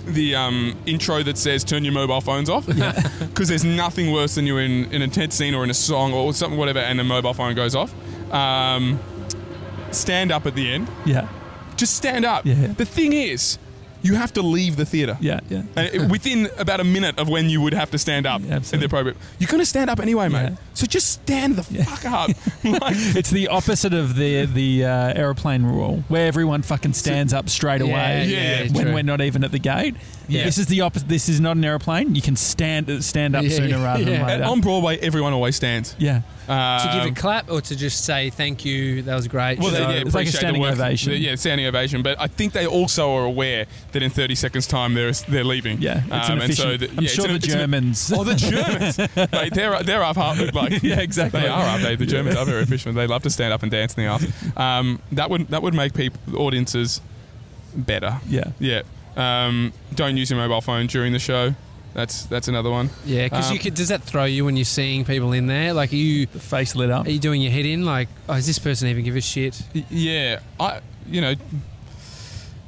the 0.06 0.34
um, 0.34 0.76
intro 0.86 1.22
that 1.22 1.38
says 1.38 1.64
"Turn 1.64 1.84
your 1.84 1.94
mobile 1.94 2.20
phones 2.20 2.50
off," 2.50 2.66
because 2.66 3.48
there's 3.48 3.64
nothing 3.64 4.12
worse 4.12 4.34
than 4.34 4.46
you're 4.46 4.60
in, 4.60 4.92
in 4.92 5.02
a 5.02 5.08
tense 5.08 5.34
scene 5.36 5.54
or 5.54 5.64
in 5.64 5.70
a 5.70 5.74
song 5.74 6.12
or 6.12 6.32
something, 6.34 6.58
whatever, 6.58 6.80
and 6.80 6.98
the 6.98 7.04
mobile 7.04 7.34
phone 7.34 7.54
goes 7.54 7.74
off. 7.74 7.94
Um, 8.32 8.98
stand 9.90 10.32
up 10.32 10.46
at 10.46 10.54
the 10.54 10.70
end. 10.72 10.88
Yeah, 11.04 11.28
Just 11.76 11.94
stand 11.94 12.24
up. 12.24 12.44
Yeah. 12.46 12.68
The 12.68 12.84
thing 12.86 13.12
is, 13.12 13.58
you 14.02 14.14
have 14.16 14.32
to 14.34 14.42
leave 14.42 14.76
the 14.76 14.84
theatre. 14.84 15.16
yeah, 15.20 15.40
yeah. 15.48 15.62
And 15.76 16.10
within 16.10 16.48
about 16.58 16.80
a 16.80 16.84
minute 16.84 17.18
of 17.18 17.28
when 17.28 17.48
you 17.48 17.60
would 17.60 17.74
have 17.74 17.90
to 17.92 17.98
stand 17.98 18.26
up 18.26 18.42
Yeah, 18.44 18.56
at 18.56 18.64
the 18.64 18.84
appropriate, 18.84 19.16
you're 19.38 19.48
going 19.48 19.60
to 19.60 19.66
stand 19.66 19.88
up 19.90 20.00
anyway, 20.00 20.28
mate. 20.28 20.50
Yeah. 20.50 20.56
So 20.74 20.86
just 20.86 21.10
stand 21.10 21.56
the 21.56 21.62
fuck 21.62 22.04
up. 22.04 22.28
like, 22.64 22.96
It's 23.16 23.30
the 23.30 23.48
opposite 23.48 23.94
of 23.94 24.16
the 24.16 24.46
the 24.46 24.84
uh, 24.84 25.12
aeroplane 25.14 25.62
rule, 25.64 26.02
where 26.08 26.26
everyone 26.26 26.62
fucking 26.62 26.94
stands 26.94 27.32
up 27.32 27.48
straight 27.48 27.80
Yeah, 27.80 27.86
away 27.86 28.26
yeah, 28.26 28.60
when 28.72 28.84
true. 28.86 28.94
we're 28.94 29.02
not 29.02 29.20
even 29.20 29.44
at 29.44 29.52
the 29.52 29.58
gate. 29.58 29.94
Yeah. 30.28 30.44
This 30.44 30.58
is 30.58 30.66
the 30.66 30.80
opposite. 30.80 31.08
This 31.08 31.28
is 31.28 31.40
not 31.40 31.56
an 31.56 31.64
airplane. 31.64 32.14
You 32.14 32.22
can 32.22 32.36
stand 32.36 33.04
stand 33.04 33.36
up 33.36 33.42
Yeah, 33.44 33.50
sooner 33.50 33.68
yeah, 33.76 33.84
rather 33.84 34.02
yeah. 34.02 34.10
than 34.10 34.20
and 34.20 34.26
later. 34.40 34.44
on 34.44 34.60
Broadway, 34.60 34.98
everyone 34.98 35.32
always 35.32 35.56
stands. 35.56 35.94
yeah, 35.98 36.22
to 36.46 36.90
give 36.92 37.02
a 37.04 37.08
Um, 37.08 37.14
clap 37.14 37.50
or 37.50 37.60
to 37.60 37.76
just 37.76 38.04
say 38.04 38.30
thank 38.30 38.64
you. 38.64 39.02
That 39.02 39.14
was 39.14 39.28
great. 39.28 39.58
Well, 39.58 39.70
So 39.70 39.76
they, 39.76 39.80
yeah, 39.82 39.88
it's 39.90 40.14
like 40.14 40.26
a 40.26 40.28
appreciate 40.28 40.32
the 40.32 40.36
standing 40.38 40.62
work- 40.62 40.72
ovation. 40.72 41.12
the- 41.12 41.18
yeah, 41.18 41.34
standing 41.36 41.66
ovation. 41.66 42.02
But 42.02 42.20
I 42.20 42.26
think 42.26 42.52
they 42.52 42.66
also 42.66 43.12
are 43.14 43.24
aware 43.24 43.66
that 43.92 44.02
in 44.02 44.10
30 44.10 44.34
seconds' 44.34 44.66
time 44.66 44.94
they're 44.94 45.12
they're 45.28 45.44
leaving. 45.44 45.80
yeah. 45.80 45.98
It's 45.98 46.06
an 46.06 46.12
Um, 46.12 46.30
and 46.32 46.42
efficient. 46.42 46.56
so 46.58 46.76
the- 46.76 46.90
I'm 46.90 47.04
yeah, 47.04 47.08
sure 47.08 47.08
it's 47.08 47.16
the 47.16 47.28
an- 47.30 47.36
it's 47.36 47.46
an- 47.46 47.58
Germans. 47.60 48.12
Oh, 48.16 48.24
the 48.24 48.34
Germans! 48.34 48.98
Mate, 49.32 49.54
they're 49.54 49.82
they're 49.82 50.02
up 50.04 50.16
half. 50.16 50.54
Like 50.54 50.82
Yeah, 50.82 51.00
exactly. 51.00 51.40
They 51.40 51.48
are 51.48 51.64
up. 51.66 51.80
They, 51.80 51.96
the 51.96 52.06
Germans 52.06 52.36
are 52.36 52.44
very 52.44 52.62
efficient. 52.62 52.94
They 52.94 53.06
love 53.06 53.22
to 53.22 53.30
stand 53.30 53.52
up 53.52 53.62
and 53.62 53.70
dance 53.70 53.94
in 53.94 54.04
the 54.04 54.08
aisle. 54.10 54.20
Um, 54.56 55.00
that 55.12 55.30
would 55.30 55.48
that 55.48 55.62
would 55.62 55.74
make 55.74 55.94
people 55.94 56.20
audiences 56.38 57.00
better. 57.74 58.20
yeah, 58.28 58.44
Yeah. 58.58 58.82
Um, 59.16 59.72
don't 59.94 60.16
use 60.16 60.30
your 60.30 60.38
mobile 60.38 60.60
phone 60.60 60.86
during 60.86 61.12
the 61.12 61.18
show. 61.18 61.54
That's 61.94 62.24
that's 62.24 62.48
another 62.48 62.70
one. 62.70 62.90
yeah, 63.04 63.24
because 63.24 63.48
um, 63.48 63.54
you 63.54 63.58
could. 63.58 63.74
Does 63.74 63.88
that 63.88 64.02
throw 64.02 64.24
you 64.24 64.44
when 64.44 64.56
you're 64.56 64.64
seeing 64.64 65.04
people 65.04 65.32
in 65.32 65.46
there? 65.46 65.74
Like, 65.74 65.92
are 65.92 65.96
you 65.96 66.26
the 66.26 66.40
face 66.40 66.74
lit 66.74 66.90
up. 66.90 67.06
are 67.06 67.10
you 67.10 67.18
doing 67.18 67.42
your 67.42 67.52
head 67.52 67.66
in? 67.66 67.84
Like, 67.84 68.08
oh, 68.28 68.34
is 68.34 68.46
this 68.46 68.58
person 68.58 68.88
even 68.88 69.04
give 69.04 69.16
a 69.16 69.20
shit? 69.20 69.62
Yeah, 69.90 70.40
I 70.58 70.80
you 71.06 71.20
know. 71.20 71.34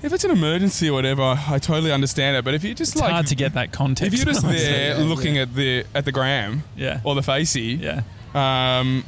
If 0.03 0.13
it's 0.13 0.25
an 0.25 0.33
emergency 0.33 0.91
or 0.91 0.93
whatever, 0.93 1.23
I 1.23 1.59
totally 1.59 1.91
understand 1.91 2.37
it. 2.37 2.45
But 2.45 2.53
if 2.53 2.63
you 2.63 2.75
just 2.75 2.93
It's 2.93 3.01
like, 3.01 3.11
hard 3.11 3.27
to 3.29 3.35
get 3.35 3.55
that 3.55 3.73
context. 3.73 4.13
if 4.13 4.19
you're 4.19 4.31
just 4.31 4.45
honestly. 4.45 4.63
there 4.63 4.99
looking 4.99 5.39
at 5.39 5.55
the 5.55 5.87
at 5.95 6.05
the 6.05 6.13
gram 6.13 6.63
yeah, 6.77 7.01
or 7.05 7.15
the 7.15 7.23
facey, 7.23 7.81
yeah, 7.81 8.03
um, 8.35 9.03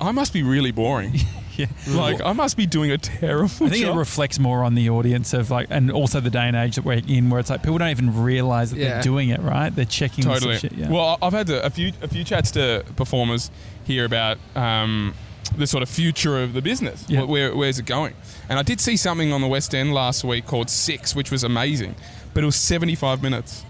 I 0.00 0.10
must 0.10 0.32
be 0.32 0.42
really 0.42 0.72
boring. 0.72 1.14
yeah. 1.58 1.66
like 1.88 2.20
I 2.22 2.32
must 2.32 2.56
be 2.56 2.66
doing 2.66 2.90
a 2.90 2.98
terrible 2.98 3.48
job. 3.48 3.66
I 3.68 3.70
think 3.70 3.86
it 3.86 3.92
reflects 3.94 4.38
more 4.38 4.62
on 4.64 4.74
the 4.74 4.90
audience 4.90 5.32
of 5.34 5.50
like, 5.50 5.68
and 5.70 5.90
also 5.90 6.20
the 6.20 6.30
day 6.30 6.46
and 6.46 6.56
age 6.56 6.76
that 6.76 6.84
we're 6.84 7.02
in, 7.06 7.30
where 7.30 7.40
it's 7.40 7.50
like 7.50 7.62
people 7.62 7.78
don't 7.78 7.90
even 7.90 8.22
realize 8.22 8.70
that 8.70 8.78
Yeah. 8.78 8.88
they're 8.94 9.02
doing 9.02 9.28
it. 9.30 9.40
Right? 9.40 9.74
They're 9.74 9.84
checking 9.84 10.24
this 10.24 10.34
totally. 10.40 10.58
shit. 10.58 10.72
Yeah. 10.72 10.90
Well, 10.90 11.18
I've 11.22 11.32
had 11.32 11.50
a 11.50 11.70
few 11.70 11.92
a 12.02 12.08
few 12.08 12.24
chats 12.24 12.50
to 12.52 12.84
performers 12.96 13.50
here 13.84 14.04
about 14.04 14.38
um, 14.54 15.14
the 15.56 15.66
sort 15.66 15.82
of 15.82 15.88
future 15.88 16.42
of 16.42 16.52
the 16.54 16.62
business. 16.62 17.04
Yeah. 17.08 17.22
Wh- 17.22 17.28
Where, 17.28 17.54
where's 17.56 17.78
it 17.78 17.86
going? 17.86 18.14
And 18.48 18.58
I 18.58 18.62
did 18.62 18.80
see 18.80 18.96
something 18.96 19.32
on 19.32 19.40
the 19.40 19.46
West 19.48 19.74
End 19.74 19.94
last 19.94 20.24
week 20.24 20.46
called 20.46 20.68
Six, 20.70 21.14
which 21.14 21.30
was 21.30 21.44
amazing, 21.44 21.94
but 22.34 22.42
it 22.42 22.46
was 22.46 22.56
75 22.56 23.22
minutes, 23.22 23.64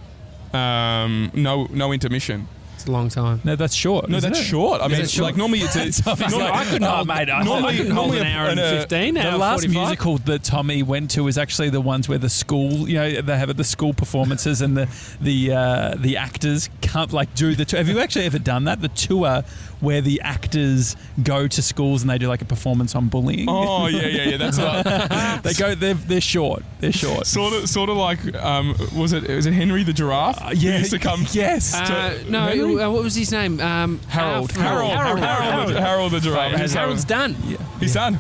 um, 0.53 1.31
no 1.35 1.67
no 1.71 1.93
intermission. 1.93 2.49
It's 2.87 2.89
a 2.89 2.93
long 2.93 3.09
time. 3.09 3.41
no, 3.43 3.57
that's 3.57 3.75
short. 3.75 4.09
No, 4.09 4.21
that's 4.21 4.39
it? 4.39 4.45
short. 4.45 4.81
I 4.81 4.87
mean, 4.87 5.01
it's 5.01 5.11
short? 5.11 5.25
like 5.25 5.37
normally 5.37 5.59
it's 5.59 5.75
a, 5.75 6.03
normally, 6.17 6.39
like, 6.39 6.55
I 6.55 6.65
couldn't 6.67 6.85
oh, 6.85 6.91
hold, 6.91 7.09
mate, 7.09 7.29
I- 7.29 7.43
normally- 7.43 7.75
I 7.75 7.77
couldn't 7.77 7.91
hold 7.93 8.11
normally 8.11 8.21
an 8.31 8.37
hour 8.37 8.49
and 8.49 8.61
an, 8.61 8.65
uh, 8.67 8.79
fifteen. 8.81 9.15
The 9.15 9.29
hour 9.29 9.39
last 9.39 9.63
45. 9.63 9.83
musical 9.83 10.19
that 10.19 10.45
Tommy 10.45 10.85
went 10.85 11.11
to 11.13 11.25
was 11.25 11.37
actually 11.37 11.71
the 11.71 11.81
ones 11.81 12.09
where 12.09 12.19
the 12.19 12.29
school, 12.31 12.89
you 12.89 12.95
know, 12.95 13.21
they 13.21 13.37
have 13.37 13.57
the 13.57 13.65
school 13.65 13.93
performances 13.93 14.61
and 14.63 14.77
the 14.77 14.89
the 15.21 15.53
uh, 15.53 15.95
the 15.99 16.17
actors 16.17 16.71
can't 16.81 17.13
like 17.13 17.35
do 17.35 17.57
the. 17.57 17.65
Tour. 17.65 17.79
Have 17.79 17.89
you 17.89 17.99
actually 17.99 18.27
ever 18.27 18.39
done 18.39 18.65
that? 18.65 18.81
The 18.81 18.89
tour 18.89 19.43
where 19.81 20.01
the 20.01 20.21
actors 20.23 20.97
go 21.23 21.47
to 21.47 21.63
schools 21.63 22.03
and 22.03 22.11
they 22.11 22.19
do 22.19 22.29
like 22.29 22.43
a 22.43 22.47
performance 22.47 22.95
on 22.95 23.09
bullying. 23.09 23.47
Oh 23.49 23.87
yeah, 23.89 24.07
yeah, 24.07 24.23
yeah. 24.31 24.37
That's 24.37 24.59
right. 24.59 25.43
they 25.43 25.53
go. 25.53 25.75
They're 25.75 25.95
they're 25.95 26.21
short. 26.21 26.63
They're 26.81 26.93
short. 26.93 27.27
sort 27.27 27.53
of, 27.53 27.69
sort 27.69 27.91
of 27.91 27.97
like 27.97 28.35
um, 28.37 28.75
was 28.97 29.13
it 29.13 29.29
was 29.29 29.47
it 29.47 29.53
Henry 29.53 29.83
the 29.83 29.93
giraffe? 29.93 30.41
Uh, 30.41 30.51
yeah, 30.55 30.73
Who 30.73 30.79
used 30.79 30.91
to 30.93 30.99
come. 30.99 31.27
Yes. 31.33 31.75
Uh, 31.75 32.19
no, 32.29 32.47
Henry? 32.47 32.83
uh, 32.83 32.91
what 32.91 33.03
was 33.05 33.15
his 33.15 33.31
name? 33.33 33.61
Um, 33.61 34.01
Harold. 34.09 34.53
Harold, 34.53 34.91
Harold. 34.93 35.19
Harold, 35.21 35.69
the- 35.75 35.81
Harold 35.81 36.13
the 36.13 36.21
giraffe. 36.21 36.53
Right, 36.53 36.61
He's 36.63 36.73
Harold's 36.75 37.05
done. 37.05 37.37
yeah. 37.47 37.57
He's 37.81 37.95
done. 37.95 38.15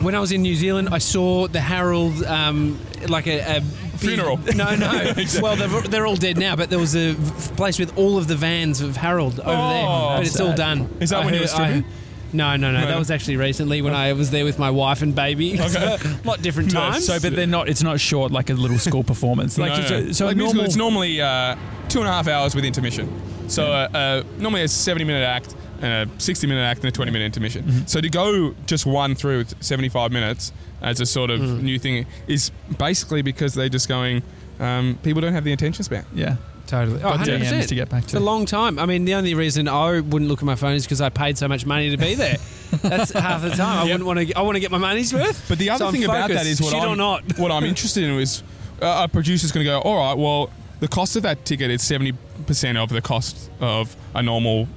When 0.00 0.14
I 0.14 0.20
was 0.20 0.30
in 0.32 0.42
New 0.42 0.54
Zealand, 0.54 0.90
I 0.92 0.98
saw 0.98 1.48
the 1.48 1.60
Harold, 1.60 2.22
um, 2.24 2.78
like 3.08 3.26
a, 3.26 3.56
a 3.56 3.60
big- 3.60 3.87
Funeral. 3.98 4.36
No, 4.54 4.74
no. 4.76 5.12
well, 5.42 5.56
they're, 5.56 5.82
they're 5.82 6.06
all 6.06 6.16
dead 6.16 6.38
now, 6.38 6.56
but 6.56 6.70
there 6.70 6.78
was 6.78 6.94
a 6.96 7.14
place 7.56 7.78
with 7.78 7.96
all 7.98 8.16
of 8.18 8.26
the 8.28 8.36
vans 8.36 8.80
of 8.80 8.96
Harold 8.96 9.40
over 9.40 9.50
Oh, 9.50 9.68
there. 9.70 10.16
But 10.18 10.26
it's 10.26 10.40
all 10.40 10.54
done. 10.54 10.88
Is 11.00 11.10
that 11.10 11.22
I 11.22 11.24
when 11.24 11.34
you 11.34 11.40
were 11.40 11.46
heard- 11.46 11.50
stripping? 11.50 11.84
no, 12.32 12.56
no, 12.56 12.70
no. 12.72 12.80
No. 12.80 12.86
That 12.86 12.98
was 12.98 13.10
actually 13.10 13.36
recently 13.36 13.80
when 13.82 13.94
I 13.94 14.12
was 14.12 14.30
there 14.30 14.44
with 14.44 14.58
my 14.58 14.70
wife 14.70 15.02
and 15.02 15.14
baby. 15.14 15.60
Okay. 15.60 15.96
a 16.24 16.26
lot 16.26 16.42
different 16.42 16.72
No, 16.74 16.80
times. 16.80 17.06
So, 17.06 17.18
but 17.20 17.34
they're 17.34 17.46
not. 17.46 17.68
It's 17.68 17.82
not 17.82 17.98
short 18.00 18.32
like 18.32 18.50
a 18.50 18.54
little 18.54 18.78
school 18.78 19.02
performance. 19.04 19.56
Like 19.58 19.72
No, 19.90 20.00
no. 20.00 20.08
a- 20.08 20.14
so 20.14 20.26
like 20.26 20.36
normal. 20.36 20.64
it's 20.64 20.76
normally 20.76 21.20
uh, 21.20 21.56
two 21.88 22.00
and 22.00 22.08
a 22.08 22.12
half 22.12 22.28
hours 22.28 22.54
with 22.54 22.64
intermission. 22.64 23.10
So 23.48 23.72
uh, 23.72 23.88
uh, 23.94 24.22
normally 24.38 24.62
a 24.62 24.68
70 24.68 25.04
minute 25.04 25.24
act 25.24 25.54
and 25.80 26.10
a 26.10 26.20
60 26.20 26.46
minute 26.46 26.62
act 26.62 26.80
and 26.80 26.88
a 26.88 26.92
20 26.92 27.10
minute 27.12 27.24
intermission. 27.26 27.64
Mm-hmm. 27.64 27.86
So 27.86 28.00
to 28.00 28.08
go 28.08 28.54
just 28.66 28.86
one 28.86 29.14
through 29.14 29.38
with 29.38 29.62
75 29.62 30.12
minutes 30.12 30.52
as 30.82 31.00
a 31.00 31.06
sort 31.06 31.30
of 31.30 31.40
Mm. 31.40 31.62
new 31.62 31.78
thing 31.78 32.06
is 32.26 32.50
basically 32.78 33.22
because 33.22 33.54
they're 33.54 33.68
just 33.68 33.88
going. 33.88 34.22
Um, 34.60 34.98
people 35.02 35.20
don't 35.20 35.32
have 35.34 35.44
the 35.44 35.52
attention 35.52 35.84
span. 35.84 36.04
yeah. 36.14 36.36
totally. 36.66 36.98
Oh, 36.98 37.16
Got 37.16 37.20
100%. 37.28 37.68
To 37.68 37.74
get 37.74 37.88
back 37.88 38.02
to. 38.02 38.06
It's 38.06 38.14
a 38.14 38.20
long 38.20 38.44
time. 38.44 38.78
I 38.78 38.86
mean, 38.86 39.04
the 39.04 39.14
only 39.14 39.34
reason 39.34 39.68
I 39.68 40.00
wouldn't 40.00 40.28
look 40.28 40.40
at 40.40 40.44
my 40.44 40.56
phone 40.56 40.72
is 40.74 40.84
because 40.84 41.00
I 41.00 41.08
paid 41.10 41.38
so 41.38 41.46
much 41.48 41.64
money 41.64 41.90
to 41.90 41.96
be 41.96 42.14
there. 42.14 42.36
That's 42.82 43.12
half 43.12 43.40
the 43.42 43.50
time. 43.50 43.78
I 43.78 43.82
wouldn't 43.84 44.04
want 44.04 44.18
to. 44.18 44.34
I 44.36 44.42
want 44.42 44.56
to 44.56 44.60
get 44.60 44.70
my 44.70 44.78
money's 44.78 45.14
worth. 45.14 45.46
But 45.48 45.58
the 45.58 45.70
other 45.70 45.78
So 45.78 45.86
I'm 45.86 45.92
thing 45.92 46.04
about 46.04 46.28
that 46.28 46.38
focused, 46.38 46.50
is 46.50 46.60
what 46.60 46.72
shit 46.72 46.82
I'm 46.82 46.90
or 46.90 46.96
not. 46.96 47.38
what 47.38 47.50
I'm 47.52 47.64
interested 47.64 48.02
in 48.04 48.10
is 48.18 48.42
uh, 48.82 49.06
a 49.06 49.08
producer's 49.08 49.52
going 49.52 49.64
to 49.64 49.70
go. 49.70 49.80
All 49.80 49.96
right, 49.96 50.18
well, 50.18 50.50
the 50.80 50.88
cost 50.88 51.16
of 51.16 51.22
that 51.22 51.44
ticket 51.46 51.70
is 51.70 51.82
70 51.82 52.12
percent 52.46 52.76
of 52.78 52.88
the 52.90 53.00
cost 53.00 53.50
of 53.60 53.96
a 54.14 54.22
normal 54.22 54.68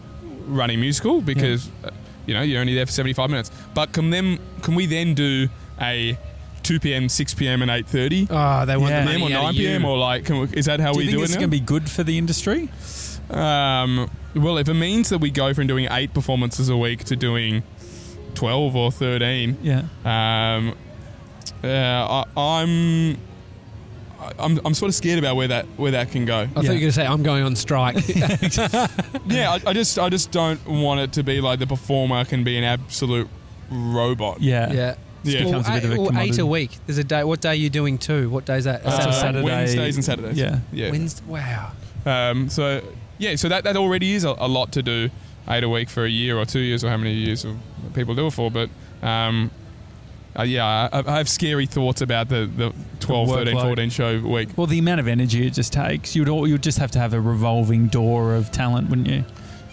running 0.47 0.79
musical 0.79 1.21
because 1.21 1.69
uh, 1.83 1.89
you 2.25 2.33
know 2.33 2.41
you're 2.41 2.61
only 2.61 2.75
there 2.75 2.85
for 2.85 2.91
75 2.91 3.29
minutes. 3.29 3.51
But 3.73 3.91
can 3.93 4.09
them 4.09 4.39
can 4.61 4.75
we 4.75 4.85
then 4.85 5.13
do 5.13 5.47
a 5.79 6.17
2 6.63 6.79
p.m., 6.79 7.09
6 7.09 7.33
p.m., 7.33 7.61
and 7.63 7.71
8:30 7.71 8.27
Oh, 8.29 8.65
they 8.65 8.77
want 8.77 8.91
Yeah. 8.91 8.99
the 9.05 9.05
money 9.19 9.25
or 9.25 9.29
9 9.29 9.53
p.m. 9.55 9.83
or 9.85 9.97
like 9.97 10.25
can 10.25 10.39
we, 10.41 10.47
is 10.53 10.65
that 10.65 10.79
how 10.79 10.93
Do 10.93 10.99
we 10.99 11.09
do 11.09 11.21
it 11.21 11.23
is 11.23 11.31
going 11.35 11.41
to 11.41 11.47
be 11.47 11.59
good 11.59 11.89
for 11.89 12.03
the 12.03 12.17
industry? 12.17 12.69
Um, 13.29 14.09
well, 14.35 14.57
if 14.57 14.67
it 14.69 14.73
means 14.75 15.09
that 15.09 15.19
we 15.19 15.31
go 15.31 15.53
from 15.53 15.67
doing 15.67 15.87
eight 15.91 16.13
performances 16.13 16.69
a 16.69 16.77
week 16.77 17.03
to 17.05 17.15
doing 17.15 17.63
12 18.35 18.75
or 18.75 18.91
13, 18.91 19.57
Yeah. 19.61 19.83
um, 20.05 20.73
uh, 21.63 21.67
I, 21.67 22.25
I'm 22.37 23.17
I'm, 24.39 24.59
I'm 24.65 24.73
sort 24.73 24.89
of 24.89 24.95
scared 24.95 25.17
about 25.19 25.35
where 25.35 25.47
that 25.47 25.65
where 25.77 25.91
that 25.91 26.11
can 26.11 26.25
go. 26.25 26.41
I 26.41 26.45
thought 26.47 26.63
you 26.63 26.69
were 26.71 26.75
going 26.75 26.81
to 26.87 26.91
say 26.91 27.05
I'm 27.05 27.23
going 27.23 27.43
on 27.43 27.55
strike. 27.55 27.95
Yeah, 29.25 29.51
I, 29.65 29.69
I 29.69 29.73
just 29.73 29.97
I 29.99 30.09
just 30.09 30.31
don't 30.31 30.65
want 30.67 30.99
it 30.99 31.13
to 31.13 31.23
be 31.23 31.41
like 31.41 31.59
the 31.59 31.67
performer 31.67 32.25
can 32.25 32.43
be 32.43 32.57
an 32.57 32.63
absolute 32.63 33.27
robot. 33.69 34.41
Yeah. 34.41 34.71
yeah. 34.73 34.95
Yeah. 35.23 35.43
Becomes 35.45 35.67
a 35.67 35.71
bit 35.71 35.83
of 35.85 35.91
a 35.91 35.93
eight- 35.93 35.99
well, 35.99 36.17
eight 36.17 36.37
a 36.39 36.45
week. 36.45 36.71
There's 36.87 36.97
a 36.97 37.03
day. 37.03 37.23
What 37.23 37.41
day 37.41 37.49
are 37.49 37.53
you 37.55 37.69
doing 37.69 37.97
two? 37.97 38.29
What 38.29 38.45
day 38.45 38.57
is 38.57 38.65
that? 38.65 38.83
That's 38.83 39.05
a 39.05 39.09
Uh, 39.09 39.11
Saturday. 39.11 39.45
Wednesdays 39.45 39.95
and 39.95 40.03
Saturdays. 40.05 40.37
Yeah. 40.37 40.59
yeah. 40.71 40.89
Wednesday. 40.91 41.23
Wow. 41.27 41.71
Um, 42.05 42.49
so 42.49 42.81
yeah, 43.19 43.35
so 43.35 43.47
that, 43.49 43.63
that 43.65 43.77
already 43.77 44.13
is 44.13 44.23
a, 44.23 44.35
a 44.39 44.47
lot 44.47 44.71
to 44.73 44.81
do, 44.81 45.09
eight 45.47 45.63
a 45.63 45.69
week 45.69 45.89
for 45.89 46.05
a 46.05 46.09
year 46.09 46.37
or 46.39 46.45
two 46.45 46.59
years 46.59 46.83
or 46.83 46.89
how 46.89 46.97
many 46.97 47.13
years 47.13 47.45
people 47.93 48.15
do 48.15 48.27
it 48.27 48.31
for. 48.33 48.49
But 48.49 48.69
um, 49.03 49.51
uh, 50.37 50.41
yeah, 50.43 50.89
I, 50.91 51.03
I 51.05 51.17
have 51.17 51.29
scary 51.29 51.67
thoughts 51.67 52.01
about 52.01 52.29
the, 52.29 52.49
the 52.57 52.73
12, 53.11 53.29
13, 53.29 53.55
workload. 53.55 53.61
14 53.63 53.89
show 53.89 54.19
week. 54.21 54.49
Well, 54.57 54.67
the 54.67 54.79
amount 54.79 54.99
of 54.99 55.07
energy 55.07 55.45
it 55.47 55.53
just 55.53 55.73
takes, 55.73 56.15
you'd 56.15 56.29
all, 56.29 56.47
you'd 56.47 56.63
just 56.63 56.77
have 56.79 56.91
to 56.91 56.99
have 56.99 57.13
a 57.13 57.21
revolving 57.21 57.87
door 57.87 58.35
of 58.35 58.51
talent, 58.51 58.89
wouldn't 58.89 59.07
you? 59.07 59.23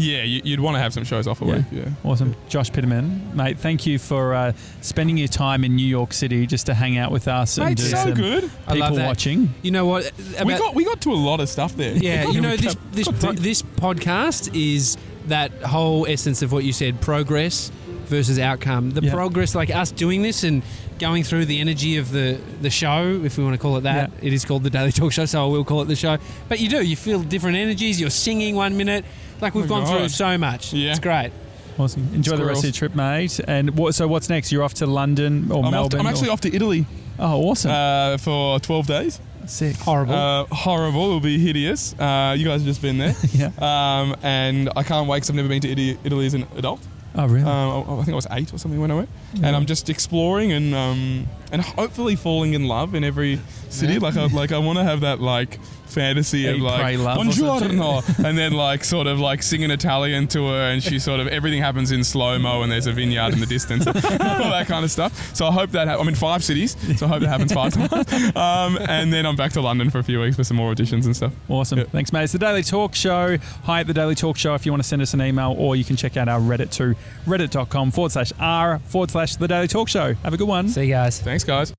Yeah, 0.01 0.23
you, 0.23 0.40
you'd 0.44 0.60
want 0.60 0.77
to 0.77 0.81
have 0.81 0.93
some 0.94 1.02
shows 1.02 1.27
off 1.27 1.43
a 1.43 1.44
Yeah. 1.44 1.56
week. 1.56 1.65
Yeah. 1.73 1.89
Awesome. 2.05 2.36
Josh 2.48 2.70
Piterman, 2.70 3.35
mate, 3.35 3.59
thank 3.59 3.85
you 3.85 3.98
for 3.98 4.32
uh, 4.32 4.52
spending 4.81 5.16
your 5.19 5.27
time 5.27 5.65
in 5.65 5.74
New 5.74 5.85
York 5.86 6.12
City 6.12 6.47
just 6.47 6.66
to 6.66 6.74
hang 6.74 6.97
out 6.98 7.10
with 7.10 7.27
us 7.27 7.59
and 7.59 7.66
Mate, 7.70 7.78
do 7.78 7.82
so 7.82 7.97
some 7.97 8.15
good. 8.15 8.44
I 8.69 8.74
love 8.74 8.90
people 8.90 8.97
that. 8.98 9.06
watching. 9.09 9.52
You 9.62 9.73
know 9.73 9.86
what? 9.86 10.12
we 10.44 10.56
got 10.56 10.77
we 10.77 10.85
got 10.85 11.01
to 11.01 11.12
a 11.12 11.15
lot 11.15 11.40
of 11.40 11.48
stuff 11.48 11.77
there. 11.77 11.97
Yeah, 11.97 12.28
you 12.31 12.40
know 12.40 12.56
this 12.56 12.77
this 12.93 13.09
got 13.09 13.36
this 13.36 13.62
podcast 13.62 14.55
is 14.55 14.97
that 15.27 15.51
whole 15.62 16.06
essence 16.06 16.43
of 16.43 16.52
what 16.52 16.62
you 16.62 16.73
said: 16.73 17.01
progress 17.01 17.73
versus 18.05 18.39
outcome. 18.39 18.90
The 18.93 19.02
Yeah. 19.02 19.12
progress, 19.12 19.56
like 19.56 19.70
us 19.74 19.90
doing 19.90 20.23
this 20.23 20.44
and 20.44 20.62
going 20.98 21.22
through 21.24 21.44
the 21.46 21.60
energy 21.60 21.96
of 21.96 22.10
the 22.10 22.38
the 22.60 22.70
show, 22.70 23.20
if 23.24 23.38
we 23.38 23.44
want 23.44 23.54
to 23.54 23.58
call 23.60 23.76
it 23.76 23.82
that. 23.82 24.10
Yeah. 24.20 24.26
It 24.26 24.32
is 24.32 24.44
called 24.44 24.62
the 24.64 24.70
Daily 24.70 24.92
Talk 24.92 25.12
Show, 25.12 25.24
so 25.26 25.44
I 25.44 25.48
will 25.48 25.64
call 25.64 25.82
it 25.82 25.86
the 25.86 25.96
show. 25.96 26.18
But 26.48 26.60
you 26.60 26.68
do, 26.68 26.82
you 26.82 26.96
feel 26.96 27.20
different 27.22 27.56
energies. 27.56 28.00
You're 28.00 28.10
singing 28.10 28.54
one 28.56 28.76
minute, 28.76 29.04
like 29.40 29.54
we've 29.54 29.64
Oh, 29.66 29.68
gone 29.68 29.86
through 29.86 30.08
so 30.08 30.36
much. 30.38 30.72
Yeah. 30.72 30.90
It's 30.90 31.00
great. 31.00 31.30
Awesome. 31.78 32.08
Enjoy 32.12 32.36
the 32.36 32.44
rest 32.44 32.58
of 32.60 32.64
your 32.64 32.72
trip, 32.72 32.94
mate. 32.96 33.38
And 33.46 33.76
what, 33.76 33.94
so 33.94 34.08
what's 34.08 34.28
next? 34.28 34.50
You're 34.50 34.64
off 34.64 34.74
to 34.74 34.86
London 34.86 35.52
or 35.52 35.64
I'm, 35.64 35.70
Melbourne? 35.70 35.90
to, 35.90 35.98
I'm 36.00 36.06
actually 36.06 36.28
or- 36.30 36.32
off 36.32 36.40
to 36.40 36.52
Italy 36.54 36.86
Oh, 37.20 37.42
awesome. 37.50 37.70
uh, 37.70 38.16
for 38.18 38.58
12 38.58 38.86
days. 38.88 39.20
Sick. 39.46 39.76
Horrible. 39.76 40.12
Uh, 40.12 40.44
horrible. 40.46 41.02
It'll 41.06 41.20
be 41.20 41.38
hideous. 41.38 41.94
Uh, 41.98 42.34
you 42.36 42.44
guys 42.44 42.60
have 42.62 42.66
just 42.66 42.82
been 42.82 42.98
there. 42.98 43.14
Yeah. 43.32 43.50
Um, 43.58 44.16
and 44.24 44.68
I 44.76 44.82
can't 44.82 45.08
wait 45.08 45.18
because 45.18 45.30
I've 45.30 45.36
never 45.36 45.48
been 45.48 45.60
to 45.62 45.68
Italy, 45.70 45.98
Italy 46.02 46.26
as 46.26 46.34
an 46.34 46.46
adult. 46.56 46.80
Oh, 47.14 47.26
really? 47.26 47.42
Um, 47.48 47.48
I, 47.48 47.92
I 47.92 47.96
think 48.04 48.08
I 48.10 48.14
was 48.14 48.26
eight 48.32 48.52
or 48.52 48.58
something 48.58 48.80
when 48.80 48.90
I 48.90 48.94
went, 48.94 49.08
and 49.34 49.55
I'm 49.56 49.66
just 49.66 49.90
exploring 49.90 50.52
and 50.52 50.74
um, 50.74 51.26
and 51.52 51.62
hopefully 51.62 52.16
falling 52.16 52.55
in 52.55 52.66
love 52.66 52.94
in 52.94 53.05
every 53.05 53.40
city. 53.68 53.94
Yeah. 53.94 53.98
Like 54.00 54.16
I 54.16 54.26
like 54.26 54.52
I 54.52 54.59
want 54.59 54.78
to 54.78 54.84
have 54.84 55.00
that 55.00 55.20
like 55.20 55.59
fantasy 55.88 56.46
of 56.46 56.59
like 56.59 56.80
pray, 56.82 56.96
buongiorno, 56.96 58.24
and 58.24 58.36
then 58.36 58.52
like 58.52 58.84
sort 58.84 59.06
of 59.06 59.18
like 59.18 59.42
singing 59.42 59.70
Italian 59.70 60.28
to 60.28 60.46
her, 60.48 60.70
and 60.70 60.82
she 60.82 60.98
sort 60.98 61.20
of 61.20 61.26
everything 61.28 61.62
happens 61.62 61.90
in 61.90 62.05
slow 62.05 62.38
mo, 62.38 62.62
and 62.62 62.70
there's 62.70 62.86
a 62.86 62.92
vineyard 62.92 63.32
in 63.32 63.40
the 63.40 63.46
distance, 63.46 63.86
all 63.86 63.92
that 63.94 64.66
kind 64.66 64.84
of 64.84 64.90
stuff. 64.90 65.34
So 65.34 65.46
I 65.46 65.52
hope 65.52 65.70
that 65.70 65.88
ha- 65.88 65.98
I'm 65.98 66.09
in 66.09 66.14
five 66.14 66.44
cities, 66.44 66.76
so 66.98 67.06
I 67.06 67.09
hope 67.09 67.20
that 67.20 67.28
happens 67.28 67.52
five 67.52 67.72
times. 67.90 68.36
Um, 68.36 68.78
and 68.88 69.12
then 69.12 69.26
I'm 69.26 69.36
back 69.36 69.52
to 69.52 69.60
London 69.60 69.90
for 69.90 69.98
a 69.98 70.05
few 70.05 70.20
weeks 70.20 70.36
for 70.36 70.44
some 70.44 70.56
more 70.56 70.72
auditions 70.74 71.06
and 71.06 71.16
stuff. 71.16 71.32
Awesome. 71.48 71.78
Yeah. 71.78 71.84
Thanks, 71.86 72.12
mate. 72.12 72.24
It's 72.24 72.32
the 72.32 72.38
Daily 72.38 72.62
Talk 72.62 72.94
Show. 72.94 73.38
Hi 73.64 73.80
at 73.80 73.86
the 73.86 73.94
Daily 73.94 74.14
Talk 74.14 74.36
Show 74.36 74.55
if 74.55 74.66
you 74.66 74.72
want 74.72 74.82
to 74.82 74.88
send 74.88 75.02
us 75.02 75.14
an 75.14 75.22
email, 75.22 75.55
or 75.59 75.74
you 75.76 75.84
can 75.84 75.96
check 75.96 76.16
out 76.16 76.28
our 76.28 76.40
Reddit 76.40 76.70
too, 76.70 76.94
reddit.com 77.26 77.90
forward 77.92 78.12
slash 78.12 78.32
r 78.38 78.78
forward 78.80 79.10
slash 79.19 79.36
the 79.36 79.49
Daily 79.49 79.66
Talk 79.66 79.89
Show. 79.89 80.15
Have 80.15 80.32
a 80.32 80.36
good 80.36 80.47
one. 80.47 80.69
See 80.69 80.82
you 80.82 80.90
guys. 80.90 81.20
Thanks, 81.20 81.43
guys. 81.43 81.78